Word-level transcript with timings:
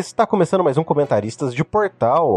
Está 0.00 0.26
começando 0.26 0.64
mais 0.64 0.78
um 0.78 0.82
Comentaristas 0.82 1.54
de 1.54 1.62
Portal. 1.62 2.36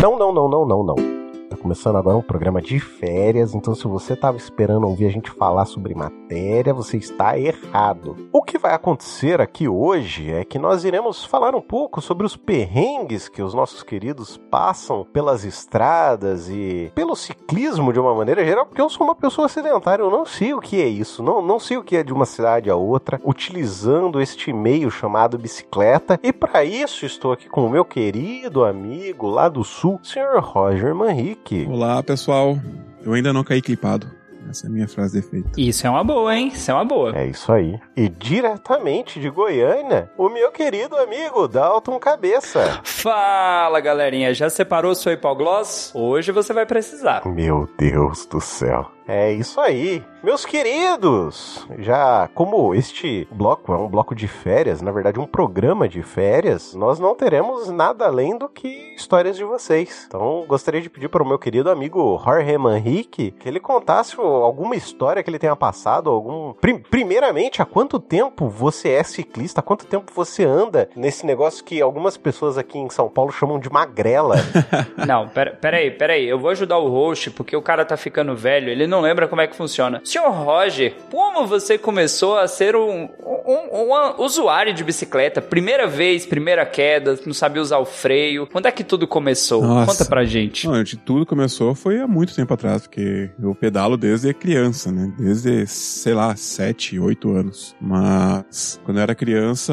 Não, 0.00 0.16
não, 0.16 0.32
não, 0.32 0.48
não, 0.48 0.64
não, 0.64 0.84
não. 0.84 1.21
Começando 1.62 1.94
agora 1.94 2.16
um 2.16 2.22
programa 2.22 2.60
de 2.60 2.80
férias, 2.80 3.54
então 3.54 3.72
se 3.72 3.86
você 3.86 4.14
estava 4.14 4.36
esperando 4.36 4.84
ouvir 4.84 5.06
a 5.06 5.10
gente 5.10 5.30
falar 5.30 5.64
sobre 5.64 5.94
matéria, 5.94 6.74
você 6.74 6.96
está 6.96 7.38
errado. 7.38 8.16
O 8.32 8.42
que 8.42 8.58
vai 8.58 8.74
acontecer 8.74 9.40
aqui 9.40 9.68
hoje 9.68 10.32
é 10.32 10.44
que 10.44 10.58
nós 10.58 10.84
iremos 10.84 11.24
falar 11.24 11.54
um 11.54 11.60
pouco 11.60 12.00
sobre 12.00 12.26
os 12.26 12.36
perrengues 12.36 13.28
que 13.28 13.40
os 13.40 13.54
nossos 13.54 13.84
queridos 13.84 14.36
passam 14.50 15.06
pelas 15.12 15.44
estradas 15.44 16.48
e 16.50 16.90
pelo 16.96 17.14
ciclismo 17.14 17.92
de 17.92 18.00
uma 18.00 18.12
maneira 18.12 18.44
geral, 18.44 18.66
porque 18.66 18.82
eu 18.82 18.90
sou 18.90 19.06
uma 19.06 19.14
pessoa 19.14 19.48
sedentária, 19.48 20.02
eu 20.02 20.10
não 20.10 20.26
sei 20.26 20.54
o 20.54 20.60
que 20.60 20.82
é 20.82 20.88
isso, 20.88 21.22
não, 21.22 21.40
não 21.40 21.60
sei 21.60 21.76
o 21.76 21.84
que 21.84 21.96
é 21.96 22.02
de 22.02 22.12
uma 22.12 22.26
cidade 22.26 22.70
a 22.70 22.74
outra, 22.74 23.20
utilizando 23.24 24.20
este 24.20 24.52
meio 24.52 24.90
chamado 24.90 25.38
bicicleta, 25.38 26.18
e 26.24 26.32
para 26.32 26.64
isso 26.64 27.06
estou 27.06 27.30
aqui 27.30 27.48
com 27.48 27.64
o 27.64 27.70
meu 27.70 27.84
querido 27.84 28.64
amigo 28.64 29.28
lá 29.28 29.48
do 29.48 29.62
sul, 29.62 30.00
Sr. 30.02 30.40
Roger 30.40 30.92
Manrique. 30.92 31.51
Olá, 31.68 32.02
pessoal. 32.02 32.58
Eu 33.04 33.12
ainda 33.12 33.32
não 33.32 33.44
caí 33.44 33.60
clipado. 33.60 34.06
Essa 34.48 34.66
é 34.66 34.68
a 34.68 34.72
minha 34.72 34.88
frase 34.88 35.12
de 35.20 35.26
efeito. 35.26 35.48
Isso 35.58 35.86
é 35.86 35.90
uma 35.90 36.02
boa, 36.02 36.34
hein? 36.34 36.48
Isso 36.48 36.70
é 36.70 36.74
uma 36.74 36.84
boa. 36.84 37.16
É 37.16 37.26
isso 37.26 37.52
aí. 37.52 37.78
E 37.96 38.08
diretamente 38.08 39.20
de 39.20 39.30
Goiânia, 39.30 40.10
o 40.18 40.28
meu 40.28 40.50
querido 40.50 40.96
amigo 40.96 41.46
Dalton 41.46 41.98
Cabeça. 41.98 42.80
Fala, 42.84 43.80
galerinha. 43.80 44.34
Já 44.34 44.50
separou 44.50 44.94
seu 44.94 45.12
hipogloss? 45.12 45.92
Hoje 45.94 46.32
você 46.32 46.52
vai 46.52 46.66
precisar. 46.66 47.22
Meu 47.26 47.68
Deus 47.78 48.26
do 48.26 48.40
céu. 48.40 48.90
É 49.06 49.32
isso 49.32 49.60
aí. 49.60 50.02
Meus 50.22 50.44
queridos, 50.44 51.66
já 51.80 52.28
como 52.32 52.74
este 52.76 53.26
bloco 53.32 53.72
é 53.72 53.76
um 53.76 53.88
bloco 53.88 54.14
de 54.14 54.28
férias, 54.28 54.80
na 54.80 54.92
verdade 54.92 55.18
um 55.18 55.26
programa 55.26 55.88
de 55.88 56.00
férias, 56.00 56.74
nós 56.74 57.00
não 57.00 57.12
teremos 57.12 57.68
nada 57.70 58.06
além 58.06 58.38
do 58.38 58.48
que 58.48 58.94
histórias 58.94 59.36
de 59.36 59.42
vocês. 59.42 60.04
Então 60.06 60.44
gostaria 60.46 60.80
de 60.80 60.88
pedir 60.88 61.08
para 61.08 61.24
o 61.24 61.26
meu 61.26 61.40
querido 61.40 61.70
amigo 61.70 62.20
Jorge 62.24 62.56
Manrique 62.56 63.32
que 63.32 63.48
ele 63.48 63.58
contasse 63.58 64.14
alguma 64.20 64.76
história 64.76 65.22
que 65.22 65.28
ele 65.30 65.40
tenha 65.40 65.56
passado, 65.56 66.08
algum... 66.08 66.54
Primeiramente, 66.88 67.60
há 67.60 67.64
quanto 67.64 67.98
tempo 67.98 68.48
você 68.48 68.90
é 68.90 69.02
ciclista? 69.02 69.58
Há 69.58 69.62
quanto 69.62 69.86
tempo 69.86 70.12
você 70.14 70.44
anda 70.44 70.88
nesse 70.94 71.26
negócio 71.26 71.64
que 71.64 71.82
algumas 71.82 72.16
pessoas 72.16 72.56
aqui 72.56 72.78
em 72.78 72.88
São 72.90 73.08
Paulo 73.08 73.32
chamam 73.32 73.58
de 73.58 73.68
magrela? 73.68 74.36
não, 75.04 75.28
pera, 75.28 75.58
peraí, 75.60 75.90
peraí. 75.90 76.28
Eu 76.28 76.38
vou 76.38 76.50
ajudar 76.50 76.78
o 76.78 76.88
host 76.88 77.32
porque 77.32 77.56
o 77.56 77.62
cara 77.62 77.84
tá 77.84 77.96
ficando 77.96 78.36
velho, 78.36 78.70
ele 78.70 78.86
não 78.86 78.91
lembra 79.00 79.28
como 79.28 79.40
é 79.40 79.46
que 79.46 79.56
funciona. 79.56 80.00
Senhor 80.04 80.30
Roger, 80.30 80.94
como 81.10 81.46
você 81.46 81.78
começou 81.78 82.38
a 82.38 82.46
ser 82.46 82.76
um, 82.76 83.08
um, 83.46 83.90
um, 83.90 84.22
usuário 84.22 84.72
de 84.74 84.84
bicicleta? 84.84 85.40
Primeira 85.40 85.86
vez, 85.86 86.26
primeira 86.26 86.64
queda, 86.64 87.18
não 87.26 87.34
sabia 87.34 87.62
usar 87.62 87.78
o 87.78 87.84
freio. 87.84 88.46
Quando 88.46 88.66
é 88.66 88.72
que 88.72 88.84
tudo 88.84 89.06
começou? 89.06 89.62
Nossa. 89.62 89.92
Conta 89.92 90.04
pra 90.04 90.24
gente. 90.24 90.66
Não, 90.66 90.82
tudo 91.04 91.26
começou 91.26 91.74
foi 91.74 92.00
há 92.00 92.06
muito 92.06 92.34
tempo 92.34 92.52
atrás, 92.52 92.82
porque 92.82 93.30
eu 93.40 93.54
pedalo 93.54 93.96
desde 93.96 94.32
criança, 94.34 94.90
né? 94.90 95.12
Desde, 95.18 95.66
sei 95.66 96.14
lá, 96.14 96.34
7, 96.34 96.98
8 96.98 97.30
anos. 97.30 97.76
Mas 97.80 98.80
quando 98.84 98.98
eu 98.98 99.02
era 99.02 99.14
criança, 99.14 99.72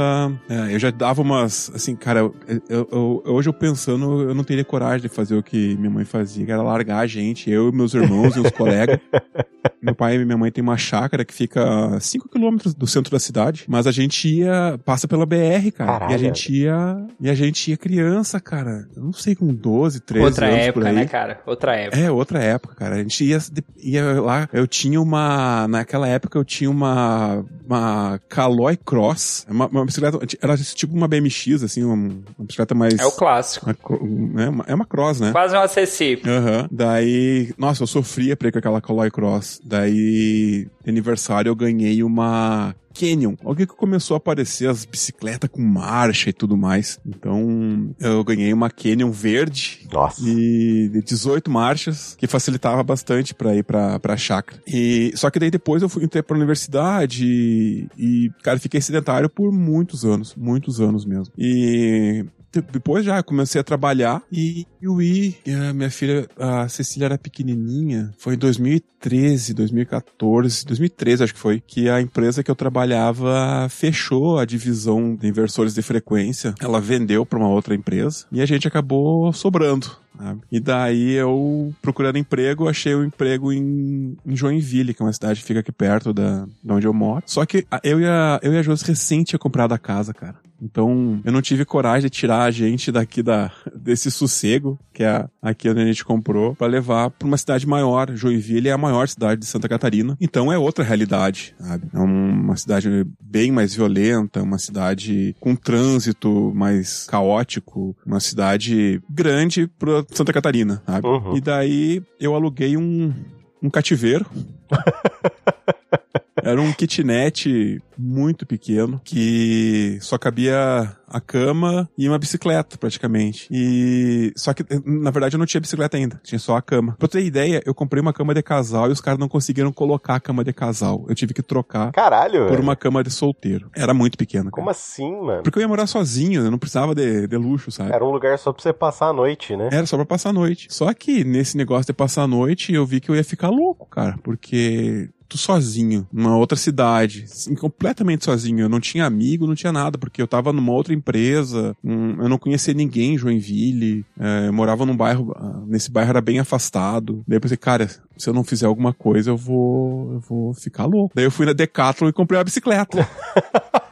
é, 0.50 0.74
eu 0.74 0.80
já 0.80 0.92
dava 0.92 1.22
umas, 1.22 1.72
assim, 1.74 1.96
cara, 1.96 2.20
eu, 2.20 2.36
eu, 2.70 2.88
eu, 2.92 3.24
hoje 3.26 3.50
eu 3.50 3.54
pensando, 3.54 4.22
eu 4.22 4.34
não 4.34 4.44
teria 4.44 4.64
coragem 4.64 5.02
de 5.02 5.10
fazer 5.10 5.36
o 5.36 5.44
que 5.44 5.76
minha 5.78 5.90
mãe 5.90 6.06
fazia, 6.06 6.46
que 6.46 6.52
era 6.52 6.62
largar 6.62 7.00
a 7.00 7.08
gente, 7.08 7.50
eu 7.50 7.70
e 7.70 7.72
meus 7.72 7.94
irmãos 7.94 8.36
e 8.36 8.40
os 8.40 8.52
colegas. 8.52 9.00
Meu 9.82 9.96
pai 9.96 10.16
e 10.16 10.26
minha 10.26 10.38
mãe 10.38 10.52
tem 10.52 10.62
uma 10.62 10.78
chácara 10.78 11.24
que 11.24 11.34
fica 11.34 11.96
a 11.96 12.00
5 12.00 12.30
quilômetros 12.30 12.74
do 12.74 12.86
centro 12.86 13.12
da 13.12 13.20
cidade, 13.20 13.66
mas 13.68 13.88
a 13.88 13.92
gente 13.92 14.28
ia, 14.28 14.80
passa 14.84 15.08
pela 15.08 15.26
BR, 15.26 15.72
cara. 15.76 15.92
Caralho. 15.92 16.12
E 16.12 16.16
a 16.16 16.18
gente 16.18 16.54
ia, 16.54 17.08
e 17.20 17.30
a 17.30 17.34
gente 17.34 17.72
ia 17.72 17.78
criança, 17.78 18.40
cara. 18.40 18.88
Eu 18.96 19.04
não 19.04 19.14
sei, 19.14 19.36
com 19.36 19.54
12, 19.54 20.02
13 20.02 20.26
outra 20.26 20.48
anos 20.48 20.60
época, 20.60 20.80
por 20.80 20.88
aí. 20.88 20.96
né, 20.96 21.06
cara? 21.06 21.42
Outra 21.46 21.76
época. 21.76 21.98
É, 22.02 22.12
outra 22.12 22.40
época, 22.44 22.76
cara. 22.76 22.96
A 22.96 22.98
gente 23.00 23.24
ia, 23.24 23.38
ia 23.78 24.22
lá, 24.22 24.50
eu 24.52 24.68
tinha 24.68 25.02
uma, 25.02 25.68
naquela 25.68 26.08
época 26.08 26.38
eu 26.38 26.46
tinha 26.46 26.70
uma, 26.70 27.46
uma 27.66 28.20
Caloi 28.28 28.78
Cross, 28.78 29.46
uma, 29.50 29.68
uma 29.68 29.86
bicicleta, 29.86 30.20
era 30.42 30.58
tipo 30.58 30.96
uma 30.96 31.08
BMX, 31.08 31.64
assim, 31.64 31.84
uma, 31.84 31.96
uma 31.96 32.46
bicicleta 32.46 32.76
mais... 32.76 33.00
É 33.00 33.06
o 33.06 33.12
clássico. 33.12 33.70
Uma, 33.90 34.44
é, 34.44 34.50
uma, 34.50 34.66
é 34.68 34.76
uma 34.76 34.86
cross, 34.86 35.20
né? 35.20 35.32
Quase 35.32 35.56
um 35.56 35.62
acessível. 35.62 36.32
Aham. 36.32 36.62
Uhum. 36.62 36.68
Daí, 36.72 37.54
nossa, 37.58 37.84
eu 37.84 37.88
sofria 37.88 38.36
pra 38.36 38.50
ir 38.50 38.52
com 38.52 38.60
aquela 38.60 38.82
Caloi 38.82 38.99
Cross. 39.08 39.62
Daí, 39.64 40.68
aniversário, 40.86 41.50
eu 41.50 41.56
ganhei 41.56 42.04
uma 42.04 42.76
Canyon. 42.94 43.36
Alguém 43.44 43.66
que 43.66 43.76
começou 43.76 44.16
a 44.16 44.18
aparecer 44.18 44.70
as 44.70 44.84
bicicletas 44.84 45.50
com 45.50 45.62
marcha 45.62 46.30
e 46.30 46.34
tudo 46.34 46.58
mais. 46.58 47.00
Então, 47.06 47.96
eu 48.00 48.24
ganhei 48.24 48.52
uma 48.52 48.70
Canyon 48.70 49.12
verde. 49.12 49.88
Nossa. 49.92 50.22
E 50.28 50.90
de 50.90 51.02
18 51.02 51.50
marchas, 51.50 52.16
que 52.18 52.28
facilitava 52.28 52.84
bastante 52.84 53.34
para 53.34 53.56
ir 53.56 53.64
pra, 53.64 54.00
pra 54.00 54.18
chácara. 54.18 54.62
E, 54.68 55.12
só 55.16 55.30
que 55.30 55.40
daí 55.40 55.50
depois 55.50 55.82
eu 55.82 55.90
fui 55.90 56.04
entrei 56.04 56.22
pra 56.22 56.36
universidade 56.36 57.26
e, 57.26 57.88
e, 57.98 58.32
cara, 58.44 58.60
fiquei 58.60 58.82
sedentário 58.82 59.30
por 59.30 59.52
muitos 59.52 60.04
anos. 60.04 60.36
Muitos 60.36 60.82
anos 60.82 61.06
mesmo. 61.06 61.34
E 61.38 62.26
depois 62.72 63.06
já 63.06 63.22
comecei 63.22 63.62
a 63.62 63.64
trabalhar 63.64 64.22
e 64.32 64.66
eu 64.82 65.02
ia, 65.02 65.34
a 65.70 65.74
minha 65.74 65.90
filha, 65.90 66.28
a 66.38 66.68
Cecília 66.68 67.06
era 67.06 67.18
pequenininha, 67.18 68.12
foi 68.18 68.36
em 68.36 68.38
2013, 68.38 69.54
2014, 69.54 70.66
2013 70.66 71.24
acho 71.24 71.34
que 71.34 71.40
foi, 71.40 71.62
que 71.66 71.90
a 71.90 72.02
empresa 72.02 72.44
que 72.44 72.50
eu 72.50 72.56
trabalhava 72.56 73.68
fechou 73.70 74.40
a 74.40 74.46
divisão 74.46 75.16
de 75.16 75.28
inversores 75.28 75.74
de 75.74 75.82
frequência, 75.82 76.54
ela 76.60 76.82
vendeu 76.82 77.26
para 77.26 77.40
uma 77.40 77.50
outra 77.50 77.76
empresa 77.76 78.26
e 78.32 78.42
a 78.42 78.46
gente 78.46 78.68
acabou 78.68 79.32
sobrando. 79.34 79.92
Sabe? 80.18 80.42
E 80.52 80.60
daí 80.60 81.12
eu, 81.12 81.74
procurando 81.82 82.18
emprego, 82.18 82.68
achei 82.68 82.96
um 82.96 83.06
emprego 83.06 83.52
em, 83.54 84.18
em 84.26 84.36
Joinville, 84.36 84.94
que 84.94 85.02
é 85.02 85.06
uma 85.06 85.14
cidade 85.14 85.40
que 85.40 85.46
fica 85.46 85.60
aqui 85.62 85.72
perto 85.72 86.14
da, 86.14 86.46
de 86.64 86.72
onde 86.72 86.88
eu 86.88 86.94
moro. 86.94 87.24
Só 87.26 87.46
que 87.46 87.66
eu 87.84 88.00
e 88.00 88.06
a, 88.06 88.40
eu 88.44 88.54
e 88.54 88.58
a 88.58 88.62
Josi 88.62 88.86
recém 88.86 89.24
tinha 89.24 89.40
comprado 89.40 89.74
a 89.74 89.78
casa, 89.78 90.14
cara. 90.14 90.36
Então, 90.62 91.22
eu 91.24 91.32
não 91.32 91.42
tive 91.42 91.66
coragem 91.66 92.10
de 92.10 92.10
tirar 92.10 92.44
a 92.44 92.52
gente 92.52 92.92
daqui 92.92 93.24
da, 93.24 93.52
desse 93.74 94.12
sossego, 94.12 94.78
que 94.94 95.04
é 95.04 95.26
aqui 95.42 95.70
onde 95.70 95.82
a 95.82 95.86
gente 95.86 96.04
comprou, 96.04 96.56
para 96.56 96.68
levar 96.68 97.10
para 97.10 97.28
uma 97.28 97.38
cidade 97.38 97.66
maior. 97.66 98.14
Joinville 98.14 98.68
é 98.68 98.72
a 98.72 98.78
maior 98.78 99.08
cidade 99.08 99.42
de 99.42 99.48
Santa 99.48 99.70
Catarina. 99.70 100.18
Então, 100.20 100.52
é 100.52 100.58
outra 100.58 100.84
realidade, 100.84 101.56
sabe? 101.60 101.88
É 101.94 102.00
uma 102.00 102.58
cidade 102.58 103.06
bem 103.20 103.52
mais 103.52 103.74
violenta, 103.74 104.42
uma 104.42 104.58
cidade 104.58 105.36
com 105.40 105.56
trânsito 105.56 106.52
mais 106.54 107.06
caótico, 107.06 107.96
uma 108.06 108.20
cidade 108.20 109.02
grande 109.10 109.68
para 109.80 110.04
Santa 110.12 110.34
Catarina, 110.34 110.82
sabe? 110.86 111.08
Uhum. 111.08 111.38
E 111.38 111.42
daí, 111.42 112.04
eu 112.20 112.36
aluguei 112.36 112.76
um, 112.76 113.14
um 113.62 113.70
cativeiro. 113.70 114.26
Era 116.44 116.62
um 116.62 116.72
kitnet 116.72 117.82
muito 117.98 118.46
pequeno 118.46 119.02
que 119.04 119.98
só 120.02 120.18
cabia 120.18 120.96
a 121.08 121.20
cama 121.20 121.90
e 121.98 122.08
uma 122.08 122.20
bicicleta, 122.20 122.78
praticamente. 122.78 123.48
E. 123.52 124.32
Só 124.36 124.54
que, 124.54 124.64
na 124.86 125.12
verdade, 125.12 125.36
eu 125.36 125.40
não 125.40 125.46
tinha 125.46 125.60
bicicleta 125.60 125.98
ainda. 125.98 126.22
Tinha 126.24 126.40
só 126.40 126.56
a 126.56 126.62
cama. 126.62 126.96
Pra 126.98 127.08
ter 127.08 127.24
ideia, 127.24 127.62
eu 127.66 127.74
comprei 127.74 128.02
uma 128.02 128.14
cama 128.14 128.34
de 128.34 128.44
casal 128.44 128.90
e 128.90 128.92
os 128.92 129.02
caras 129.02 129.20
não 129.20 129.28
conseguiram 129.28 129.72
colocar 129.72 130.16
a 130.16 130.20
cama 130.20 130.44
de 130.44 130.54
casal. 130.54 131.06
Eu 131.10 131.16
tive 131.16 131.34
que 131.34 131.42
trocar. 131.42 131.92
Caralho! 131.92 132.44
Por 132.44 132.52
velho. 132.52 132.64
uma 132.64 132.76
cama 132.76 133.04
de 133.04 133.10
solteiro. 133.10 133.70
Era 133.76 133.94
muito 133.94 134.18
pequena. 134.18 134.52
Como 134.52 134.70
assim, 134.70 135.12
mano? 135.22 135.44
Porque 135.44 135.58
eu 135.58 135.62
ia 135.62 135.68
morar 135.68 135.88
sozinho, 135.88 136.46
eu 136.46 136.52
não 136.52 136.60
precisava 136.60 136.94
de, 136.94 137.28
de 137.28 137.38
luxo, 137.38 137.72
sabe? 137.72 137.92
Era 137.92 138.06
um 138.06 138.12
lugar 138.12 138.38
só 138.38 138.54
pra 138.54 138.62
você 138.62 138.72
passar 138.72 139.08
a 139.08 139.14
noite, 139.14 139.56
né? 139.58 139.70
Era 139.72 139.86
só 139.86 139.98
pra 139.98 140.06
passar 140.06 140.30
a 140.30 140.34
noite. 140.34 140.68
Só 140.70 140.94
que 140.94 141.24
nesse 141.24 141.58
negócio 141.58 141.88
de 141.88 141.94
passar 141.94 142.24
a 142.24 142.28
noite, 142.28 142.74
eu 142.74 142.86
vi 142.86 143.00
que 143.00 143.10
eu 143.10 143.16
ia 143.16 143.24
ficar 143.24 143.50
louco, 143.50 143.88
cara. 143.90 144.18
Porque 144.24 145.10
sozinho, 145.38 146.08
numa 146.12 146.38
outra 146.38 146.58
cidade, 146.58 147.26
assim, 147.26 147.56
completamente 147.56 148.26
sozinho. 148.26 148.62
Eu 148.62 148.70
não 148.70 148.80
tinha 148.80 149.06
amigo, 149.06 149.48
não 149.48 149.56
tinha 149.56 149.72
nada, 149.72 149.98
porque 149.98 150.22
eu 150.22 150.28
tava 150.28 150.54
numa 150.54 150.72
outra 150.72 150.94
empresa, 150.94 151.76
um, 151.84 152.22
eu 152.22 152.30
não 152.30 152.38
conhecia 152.38 152.74
ninguém 152.74 153.14
em 153.14 153.18
Joinville, 153.18 154.06
é, 154.20 154.48
eu 154.48 154.54
morava 154.54 154.86
num 154.86 154.96
bairro, 154.96 155.34
ah, 155.36 155.62
nesse 155.68 155.92
bairro 155.92 156.10
era 156.10 156.22
bem 156.22 156.40
afastado. 156.40 157.24
Daí 157.28 157.38
eu 157.38 157.42
pensei, 157.42 157.58
cara, 157.58 157.88
se 158.18 158.30
eu 158.30 158.34
não 158.34 158.44
fizer 158.44 158.66
alguma 158.66 158.94
coisa, 158.94 159.32
eu 159.32 159.38
vou, 159.38 160.14
eu 160.14 160.20
vou 160.20 160.54
ficar 160.54 160.86
louco. 160.86 161.14
Daí 161.16 161.26
eu 161.26 161.32
fui 161.32 161.46
na 161.46 161.54
Decathlon 161.54 162.10
e 162.10 162.14
comprei 162.14 162.38
uma 162.38 162.44
bicicleta. 162.44 163.08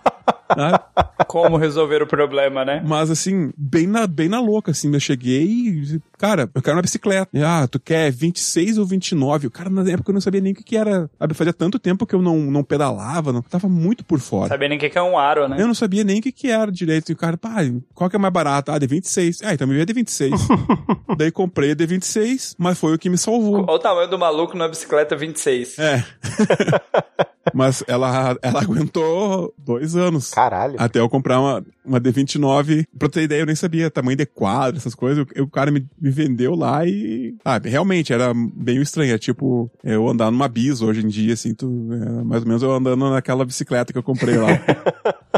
Como 1.28 1.58
resolver 1.58 2.02
o 2.02 2.08
problema, 2.08 2.64
né? 2.64 2.82
Mas 2.86 3.10
assim, 3.10 3.52
bem 3.58 3.88
na, 3.88 4.08
bem 4.08 4.30
na 4.30 4.40
louca, 4.40 4.72
assim, 4.72 4.94
eu 4.94 5.00
cheguei 5.00 5.46
e, 5.46 6.02
cara, 6.18 6.50
eu 6.54 6.62
quero 6.62 6.78
uma 6.78 6.82
bicicleta. 6.82 7.30
E, 7.34 7.44
ah, 7.44 7.68
tu 7.70 7.80
quer 7.80 8.12
26 8.12 8.78
ou 8.78 8.86
29? 8.86 9.48
O 9.48 9.52
cara, 9.52 9.70
na 9.70 9.82
época, 9.90 10.12
eu 10.12 10.14
não 10.14 10.22
sabia 10.22 10.42
nem 10.42 10.54
o 10.54 10.56
que, 10.56 10.64
que 10.64 10.78
era. 10.78 11.10
Sabe, 11.20 11.34
fazia 11.34 11.54
tanto 11.54 11.80
tempo 11.80 12.06
que 12.06 12.16
eu 12.16 12.22
não, 12.22 12.38
não 12.38 12.64
pedalava, 12.64 13.34
não, 13.34 13.42
tava 13.42 13.68
muito 13.68 14.06
por 14.06 14.20
fora. 14.20 14.50
Sabia 14.50 14.70
nem 14.70 14.78
o 14.78 14.82
que, 14.82 14.90
que 14.90 14.98
é 14.98 15.02
um 15.02 15.18
aro, 15.18 15.48
né? 15.48 15.58
Eu 15.60 15.68
não 15.68 15.74
sabia 15.74 16.04
nem 16.04 16.20
o 16.20 16.22
que, 16.22 16.32
que 16.32 16.50
era 16.50 16.72
direito. 16.72 17.10
E 17.10 17.14
o 17.14 17.18
cara, 17.18 17.38
pá, 17.38 17.58
qual 17.94 18.10
que 18.10 18.16
é 18.16 18.20
mais 18.20 18.34
barato? 18.34 18.72
Ah, 18.72 18.78
de 18.78 18.88
26. 18.88 19.42
Ah, 19.44 19.54
então 19.54 19.68
me 19.68 19.74
veio 19.74 19.86
de 19.86 19.94
26. 19.94 20.48
Daí 21.18 21.32
comprei 21.32 21.72
a 21.72 21.76
de 21.76 21.86
26, 21.86 22.56
mas 22.58 22.80
foi 22.80 22.94
o 22.94 23.00
que 23.00 23.10
me 23.10 23.18
salvou. 23.18 23.64
Olha 23.64 23.72
o 23.72 23.80
tamanho 23.80 24.10
do 24.10 24.18
maluco 24.18 24.58
na 24.58 24.68
bicicleta 24.68 25.16
26. 25.16 25.80
É. 25.80 26.04
Mas 27.54 27.84
ela, 27.88 28.38
ela 28.42 28.62
aguentou 28.62 29.54
dois 29.58 29.96
anos. 29.96 30.32
Caralho. 30.38 30.76
Até 30.78 31.00
eu 31.00 31.08
eu 31.08 31.10
comprar 31.10 31.40
uma, 31.40 31.66
uma 31.84 32.00
D29. 32.00 32.86
Pra 32.98 33.10
ter 33.10 33.24
ideia, 33.24 33.42
eu 33.42 33.46
nem 33.46 33.56
sabia 33.56 33.90
tamanho 33.90 34.18
de 34.18 34.26
quadro, 34.26 34.78
essas 34.78 34.94
coisas. 34.94 35.26
O, 35.36 35.44
o 35.44 35.48
cara 35.48 35.72
me, 35.72 35.86
me 36.00 36.12
vendeu 36.12 36.54
lá 36.54 36.86
e. 36.86 37.36
Ah, 37.44 37.60
realmente, 37.64 38.14
era 38.14 38.34
bem 38.34 38.82
estranho. 38.82 39.14
É 39.14 39.18
tipo 39.18 39.72
eu 39.84 40.08
andar 40.08 40.30
numa 40.30 40.48
bis 40.48 40.82
hoje 40.82 41.04
em 41.04 41.08
dia, 41.08 41.34
assim, 41.34 41.54
tu, 41.54 41.90
é, 41.92 42.24
mais 42.24 42.44
ou 42.44 42.48
menos 42.48 42.64
eu 42.64 42.72
andando 42.72 43.10
naquela 43.10 43.46
bicicleta 43.46 43.92
que 43.92 43.98
eu 43.98 44.04
comprei 44.04 44.38
lá. 44.38 44.50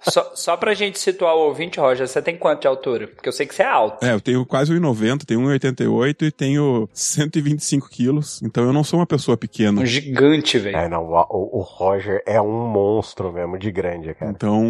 Só, 0.00 0.32
só 0.34 0.56
pra 0.56 0.74
gente 0.74 0.98
situar 0.98 1.34
o 1.34 1.40
ouvinte, 1.40 1.80
Roger, 1.80 2.06
você 2.06 2.22
tem 2.22 2.36
quanto 2.36 2.62
de 2.62 2.68
altura? 2.68 3.08
Porque 3.08 3.28
eu 3.28 3.32
sei 3.32 3.46
que 3.46 3.54
você 3.54 3.62
é 3.62 3.66
alto. 3.66 4.04
É, 4.04 4.12
eu 4.12 4.20
tenho 4.20 4.44
quase 4.46 4.72
1,90, 4.72 5.24
tenho 5.24 5.40
1,88 5.40 6.22
e 6.22 6.30
tenho 6.30 6.88
125 6.92 7.88
quilos. 7.88 8.40
Então 8.42 8.64
eu 8.64 8.72
não 8.72 8.84
sou 8.84 8.98
uma 8.98 9.06
pessoa 9.06 9.36
pequena. 9.36 9.80
Um 9.80 9.86
gigante, 9.86 10.58
velho. 10.58 10.76
É, 10.76 10.88
não, 10.88 11.04
o, 11.04 11.58
o, 11.58 11.60
Roger 11.60 12.22
é 12.26 12.40
um 12.40 12.68
monstro 12.68 13.32
mesmo, 13.32 13.58
de 13.58 13.70
grande, 13.70 14.14
cara. 14.14 14.30
Então, 14.30 14.62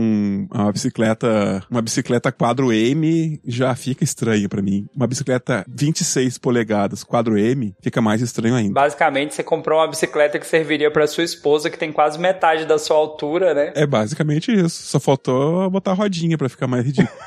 uma 0.52 0.72
bicicleta, 0.72 1.62
uma 1.70 1.82
bicicleta 1.82 2.32
quadro 2.32 2.72
M 2.72 3.40
já 3.44 3.74
fica 3.74 4.04
estranha 4.04 4.48
para 4.48 4.62
mim. 4.62 4.86
Uma 4.94 5.06
bicicleta 5.06 5.64
26 5.68 6.38
polegadas 6.38 7.04
quadro 7.04 7.38
M 7.38 7.74
fica 7.80 8.00
mais 8.00 8.20
estranho 8.20 8.54
ainda. 8.54 8.74
Basicamente, 8.74 9.34
você 9.34 9.42
comprou 9.42 9.78
uma 9.78 9.88
bicicleta 9.88 10.38
que 10.38 10.46
serviria 10.46 10.90
para 10.90 11.06
sua 11.06 11.24
esposa, 11.24 11.70
que 11.70 11.78
tem 11.78 11.92
quase 11.92 12.18
metade 12.18 12.64
da 12.64 12.78
sua 12.78 12.96
altura, 12.96 13.54
né? 13.54 13.72
É 13.74 13.86
basicamente 13.86 14.52
isso. 14.52 14.82
Só 14.82 15.00
faltou 15.08 15.70
botar 15.70 15.94
rodinha 15.94 16.36
para 16.36 16.48
ficar 16.50 16.66
mais 16.66 16.84
ridículo. 16.84 17.18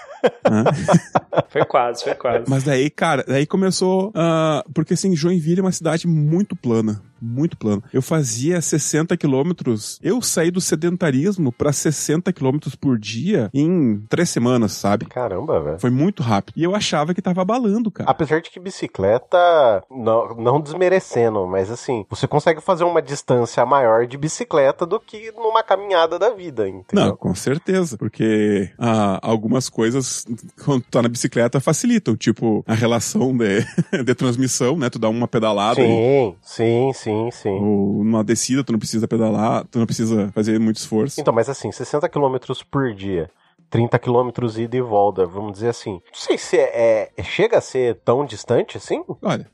foi 1.49 1.65
quase, 1.65 2.03
foi 2.03 2.13
quase. 2.13 2.45
Mas 2.47 2.63
daí, 2.63 2.91
cara, 2.91 3.25
daí 3.27 3.47
começou. 3.47 4.09
Uh, 4.09 4.71
porque 4.71 4.93
assim, 4.93 5.15
Joinville 5.15 5.61
é 5.61 5.63
uma 5.63 5.71
cidade 5.71 6.07
muito 6.07 6.55
plana 6.55 7.01
muito 7.21 7.57
plano. 7.57 7.83
Eu 7.93 8.01
fazia 8.01 8.59
60 8.61 9.15
quilômetros. 9.15 9.99
Eu 10.01 10.21
saí 10.21 10.49
do 10.49 10.59
sedentarismo 10.59 11.51
para 11.51 11.71
60 11.71 12.33
quilômetros 12.33 12.75
por 12.75 12.97
dia 12.97 13.49
em 13.53 14.03
três 14.09 14.29
semanas, 14.29 14.73
sabe? 14.73 15.05
Caramba, 15.05 15.59
velho. 15.59 15.79
Foi 15.79 15.89
muito 15.89 16.23
rápido. 16.23 16.55
E 16.57 16.63
eu 16.63 16.75
achava 16.75 17.13
que 17.13 17.21
tava 17.21 17.41
abalando, 17.41 17.91
cara. 17.91 18.09
Apesar 18.09 18.41
de 18.41 18.49
que 18.49 18.59
bicicleta, 18.59 19.83
não, 19.89 20.35
não 20.35 20.59
desmerecendo, 20.59 21.45
mas 21.45 21.69
assim, 21.69 22.05
você 22.09 22.27
consegue 22.27 22.61
fazer 22.61 22.83
uma 22.83 23.01
distância 23.01 23.65
maior 23.65 24.07
de 24.07 24.17
bicicleta 24.17 24.85
do 24.85 24.99
que 24.99 25.31
numa 25.31 25.63
caminhada 25.63 26.17
da 26.17 26.31
vida, 26.31 26.67
entendeu? 26.67 27.07
Não, 27.07 27.15
com 27.15 27.35
certeza. 27.35 27.97
Porque 27.97 28.71
ah, 28.79 29.19
algumas 29.21 29.69
coisas, 29.69 30.25
quando 30.63 30.81
tu 30.81 30.89
tá 30.89 31.01
na 31.01 31.09
bicicleta, 31.09 31.59
facilitam. 31.59 32.15
Tipo, 32.15 32.63
a 32.67 32.73
relação 32.73 33.35
de, 33.35 33.65
de 34.03 34.15
transmissão, 34.15 34.77
né? 34.77 34.89
Tu 34.89 34.99
dá 34.99 35.09
uma 35.09 35.27
pedalada. 35.27 35.75
Sim, 35.75 35.91
e... 35.91 36.35
sim, 36.41 36.91
sim. 36.93 37.10
Sim, 37.11 37.31
sim. 37.31 37.59
Ou 37.59 38.03
numa 38.03 38.23
descida, 38.23 38.63
tu 38.63 38.71
não 38.71 38.79
precisa 38.79 39.07
pedalar, 39.07 39.65
tu 39.67 39.79
não 39.79 39.85
precisa 39.85 40.31
fazer 40.33 40.59
muito 40.59 40.77
esforço. 40.77 41.19
Então, 41.19 41.33
mas 41.33 41.49
assim, 41.49 41.71
60 41.71 42.07
km 42.07 42.37
por 42.69 42.93
dia. 42.93 43.29
30 43.69 43.97
quilômetros 43.99 44.57
ida 44.57 44.75
e 44.75 44.81
volta, 44.81 45.25
vamos 45.25 45.53
dizer 45.53 45.69
assim. 45.69 45.93
Não 45.93 46.13
sei 46.13 46.37
se 46.37 46.57
é, 46.57 47.09
é, 47.15 47.23
chega 47.23 47.57
a 47.57 47.61
ser 47.61 47.99
tão 48.03 48.25
distante 48.25 48.77
assim. 48.77 49.01
Olha, 49.21 49.49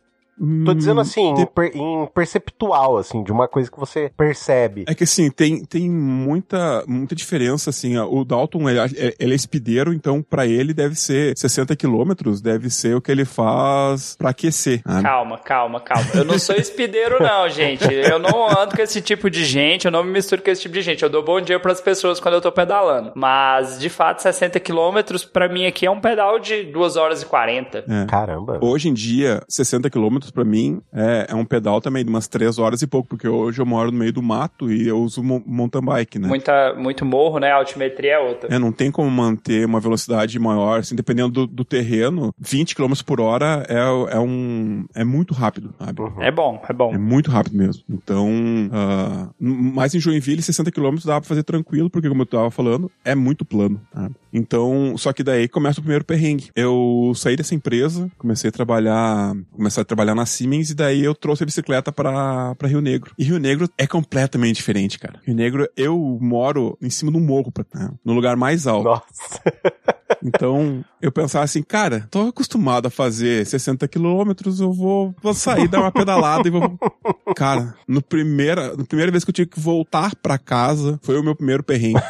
Tô 0.66 0.74
dizendo 0.74 1.02
assim, 1.02 1.34
de... 1.34 1.42
em, 1.42 1.46
per, 1.46 1.72
em, 1.76 2.08
perceptual, 2.14 2.98
assim, 2.98 3.24
de 3.24 3.32
uma 3.32 3.48
coisa 3.48 3.72
que 3.72 3.80
você 3.80 4.12
percebe. 4.16 4.86
É 4.88 4.94
que 4.94 5.04
assim, 5.04 5.32
tem, 5.32 5.66
tem 5.66 5.90
muita, 5.90 6.84
muita 6.88 7.16
diferença, 7.16 7.70
assim. 7.70 7.98
O 7.98 8.24
Dalton, 8.24 8.70
ele, 8.70 8.80
ele 9.20 9.34
é 9.34 9.36
espideiro, 9.36 9.94
então 9.94 10.22
para 10.22 10.46
ele 10.46 10.74
deve 10.74 10.96
ser 10.96 11.38
60 11.38 11.76
quilômetros, 11.76 12.42
deve 12.42 12.70
ser 12.70 12.96
o 12.96 13.02
que 13.02 13.12
ele 13.12 13.26
faz 13.26 14.16
para 14.16 14.30
aquecer. 14.30 14.82
Ah. 14.86 15.02
Calma, 15.02 15.38
calma, 15.38 15.80
calma. 15.80 16.08
Eu 16.14 16.26
não 16.26 16.38
sou 16.38 16.56
espideiro, 16.56 17.22
não, 17.22 17.50
gente. 17.50 17.92
Eu 17.92 18.20
não 18.20 18.48
ando 18.48 18.76
com 18.76 18.82
esse 18.82 19.02
tipo 19.02 19.30
de 19.30 19.44
gente, 19.44 19.86
eu 19.86 19.92
não 19.92 20.04
me 20.04 20.12
misturo 20.12 20.42
com 20.42 20.52
esse 20.52 20.62
tipo 20.62 20.74
de 20.74 20.82
gente. 20.82 21.04
Eu 21.04 21.10
dou 21.10 21.24
bom 21.24 21.42
dia 21.42 21.60
para 21.60 21.72
as 21.72 21.82
pessoas 21.82 22.20
quando 22.20 22.36
eu 22.36 22.42
tô 22.42 22.52
pedalando. 22.52 23.12
Mas, 23.16 23.80
de 23.80 23.90
fato, 23.90 24.22
60 24.22 24.60
quilômetros, 24.60 25.26
para 25.26 25.50
mim 25.50 25.66
aqui 25.66 25.86
é 25.86 25.92
um 25.92 26.00
pedal 26.00 26.40
de 26.40 26.64
2 26.64 26.96
horas 26.96 27.22
e 27.22 27.26
40. 27.26 27.86
É. 27.88 28.06
Caramba. 28.06 28.60
Hoje 28.62 28.90
em 28.90 28.94
dia, 28.94 29.42
60 29.48 29.90
quilômetros 29.90 30.27
quilômetros 30.28 30.32
para 30.32 30.44
mim 30.44 30.82
é, 30.94 31.28
é, 31.30 31.36
um 31.36 31.46
pedal 31.46 31.82
também 31.82 32.04
de 32.04 32.10
umas 32.10 32.28
três 32.28 32.58
horas 32.60 32.82
e 32.82 32.88
pouco, 32.88 33.10
porque 33.10 33.28
hoje 33.28 33.60
eu 33.62 33.66
moro 33.66 33.92
no 33.92 33.98
meio 33.98 34.14
do 34.14 34.22
mato 34.22 34.72
e 34.72 34.88
eu 34.88 35.00
uso 35.00 35.24
mountain 35.24 35.82
bike, 35.82 36.20
né? 36.20 36.28
Muita, 36.28 36.74
muito 36.76 37.06
morro, 37.06 37.40
né? 37.40 37.52
A 37.52 37.56
altimetria 37.56 38.14
é 38.14 38.20
outra. 38.20 38.54
É, 38.54 38.60
não 38.60 38.72
tem 38.72 38.92
como 38.92 39.10
manter 39.10 39.66
uma 39.66 39.80
velocidade 39.80 40.38
maior, 40.40 40.80
assim, 40.80 40.96
dependendo 40.96 41.30
do, 41.30 41.48
do 41.48 41.66
terreno, 41.66 42.34
20 42.40 42.76
km 42.76 42.94
por 43.06 43.22
hora 43.22 43.66
é, 43.68 44.16
é 44.16 44.20
um... 44.20 44.86
é 44.96 45.04
muito 45.04 45.34
rápido, 45.34 45.74
sabe? 45.80 46.02
Uhum. 46.02 46.22
É 46.22 46.32
bom, 46.32 46.62
é 46.68 46.74
bom. 46.74 46.94
É 46.94 46.98
muito 46.98 47.32
rápido 47.32 47.58
mesmo. 47.58 47.84
Então, 47.90 48.28
uh, 48.28 49.34
mais 49.40 49.94
em 49.96 50.00
Joinville, 50.00 50.42
60 50.42 50.72
km 50.72 50.96
dá 51.06 51.20
pra 51.20 51.28
fazer 51.28 51.44
tranquilo, 51.44 51.90
porque 51.90 52.10
como 52.10 52.22
eu 52.22 52.26
tava 52.26 52.52
falando, 52.52 52.92
é 53.04 53.16
muito 53.16 53.46
plano, 53.46 53.80
sabe? 53.94 54.16
Então, 54.32 54.96
só 54.98 55.12
que 55.14 55.24
daí 55.24 55.48
começa 55.48 55.80
o 55.80 55.84
primeiro 55.84 56.06
perrengue. 56.06 56.52
Eu 56.56 57.12
saí 57.16 57.36
dessa 57.36 57.56
empresa, 57.56 58.10
comecei 58.18 58.50
a 58.50 58.52
trabalhar, 58.52 59.34
comecei 59.52 59.82
a 59.82 59.86
trabalhar 59.86 60.14
na 60.18 60.26
Siemens 60.26 60.72
e 60.72 60.76
daí 60.76 61.04
eu 61.04 61.16
trouxe 61.16 61.44
a 61.44 61.46
bicicleta 61.46 61.92
para 61.92 62.56
Rio 62.64 62.82
Negro. 62.82 63.12
E 63.18 63.24
Rio 63.24 63.40
Negro 63.40 63.70
é 63.78 63.88
completamente 63.88 64.58
diferente, 64.58 65.00
cara. 65.00 65.20
Rio 65.26 65.36
Negro, 65.36 65.68
eu 65.78 66.18
moro 66.20 66.78
em 66.82 66.90
cima 66.90 67.12
de 67.12 67.18
um 67.18 67.22
morro, 67.22 67.52
pra, 67.52 67.66
né, 67.74 67.92
no 68.04 68.14
lugar 68.14 68.36
mais 68.36 68.68
alto. 68.68 68.86
Nossa. 68.86 69.42
Então, 70.24 70.84
eu 71.02 71.12
pensava 71.12 71.44
assim, 71.44 71.62
cara, 71.62 72.08
tô 72.10 72.30
acostumado 72.30 72.88
a 72.88 72.90
fazer 72.90 73.46
60 73.46 73.88
quilômetros, 73.88 74.60
eu 74.60 74.72
vou, 74.72 75.14
vou 75.22 75.34
sair, 75.34 75.68
dar 75.68 75.82
uma 75.82 75.92
pedalada 75.92 76.48
e 76.48 76.52
vou. 76.52 76.78
Cara, 77.36 77.76
no 77.88 78.02
primeira, 78.02 78.76
na 78.76 78.86
primeira 78.86 79.12
vez 79.12 79.24
que 79.24 79.30
eu 79.30 79.34
tive 79.34 79.50
que 79.50 79.60
voltar 79.60 80.16
para 80.16 80.38
casa, 80.38 81.00
foi 81.04 81.20
o 81.20 81.24
meu 81.24 81.36
primeiro 81.36 81.64
perrengue. 81.64 82.02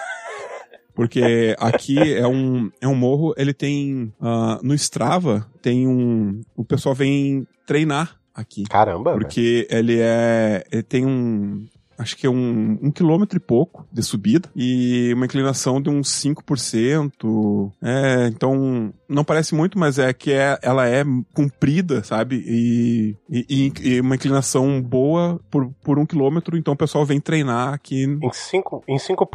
Porque 0.97 1.55
aqui 1.59 2.15
é 2.15 2.27
um, 2.27 2.71
é 2.81 2.87
um 2.87 2.95
morro, 2.95 3.31
ele 3.37 3.53
tem. 3.53 4.11
Uh, 4.19 4.57
no 4.63 4.73
Strava, 4.73 5.47
tem 5.61 5.87
um. 5.87 6.41
O 6.55 6.65
pessoal 6.65 6.95
vem 6.95 7.47
treinar 7.67 8.19
aqui. 8.33 8.63
Caramba! 8.63 9.11
Porque 9.13 9.67
ele 9.69 9.99
é. 9.99 10.63
Ele 10.71 10.81
tem 10.81 11.05
um 11.05 11.67
acho 11.97 12.15
que 12.15 12.27
é 12.27 12.29
um, 12.29 12.77
um 12.81 12.91
quilômetro 12.91 13.37
e 13.37 13.39
pouco 13.39 13.85
de 13.91 14.03
subida 14.03 14.49
e 14.55 15.11
uma 15.13 15.25
inclinação 15.25 15.81
de 15.81 15.89
uns 15.89 16.09
5%. 16.09 17.71
É, 17.81 18.27
então 18.27 18.93
não 19.09 19.23
parece 19.23 19.55
muito, 19.55 19.79
mas 19.79 19.97
é 19.97 20.13
que 20.13 20.31
é, 20.31 20.57
ela 20.61 20.87
é 20.87 21.03
comprida, 21.33 22.03
sabe? 22.03 22.43
E, 22.45 23.15
e, 23.29 23.73
e, 23.81 24.01
uma 24.01 24.15
inclinação 24.15 24.81
boa 24.81 25.39
por, 25.49 25.69
por 25.83 25.97
um 25.97 26.05
quilômetro, 26.05 26.57
então 26.57 26.73
o 26.73 26.77
pessoal 26.77 27.05
vem 27.05 27.19
treinar 27.19 27.73
aqui. 27.73 28.03
Em 28.03 28.19
5%, 28.19 28.83
em 28.87 28.99
5 28.99 29.27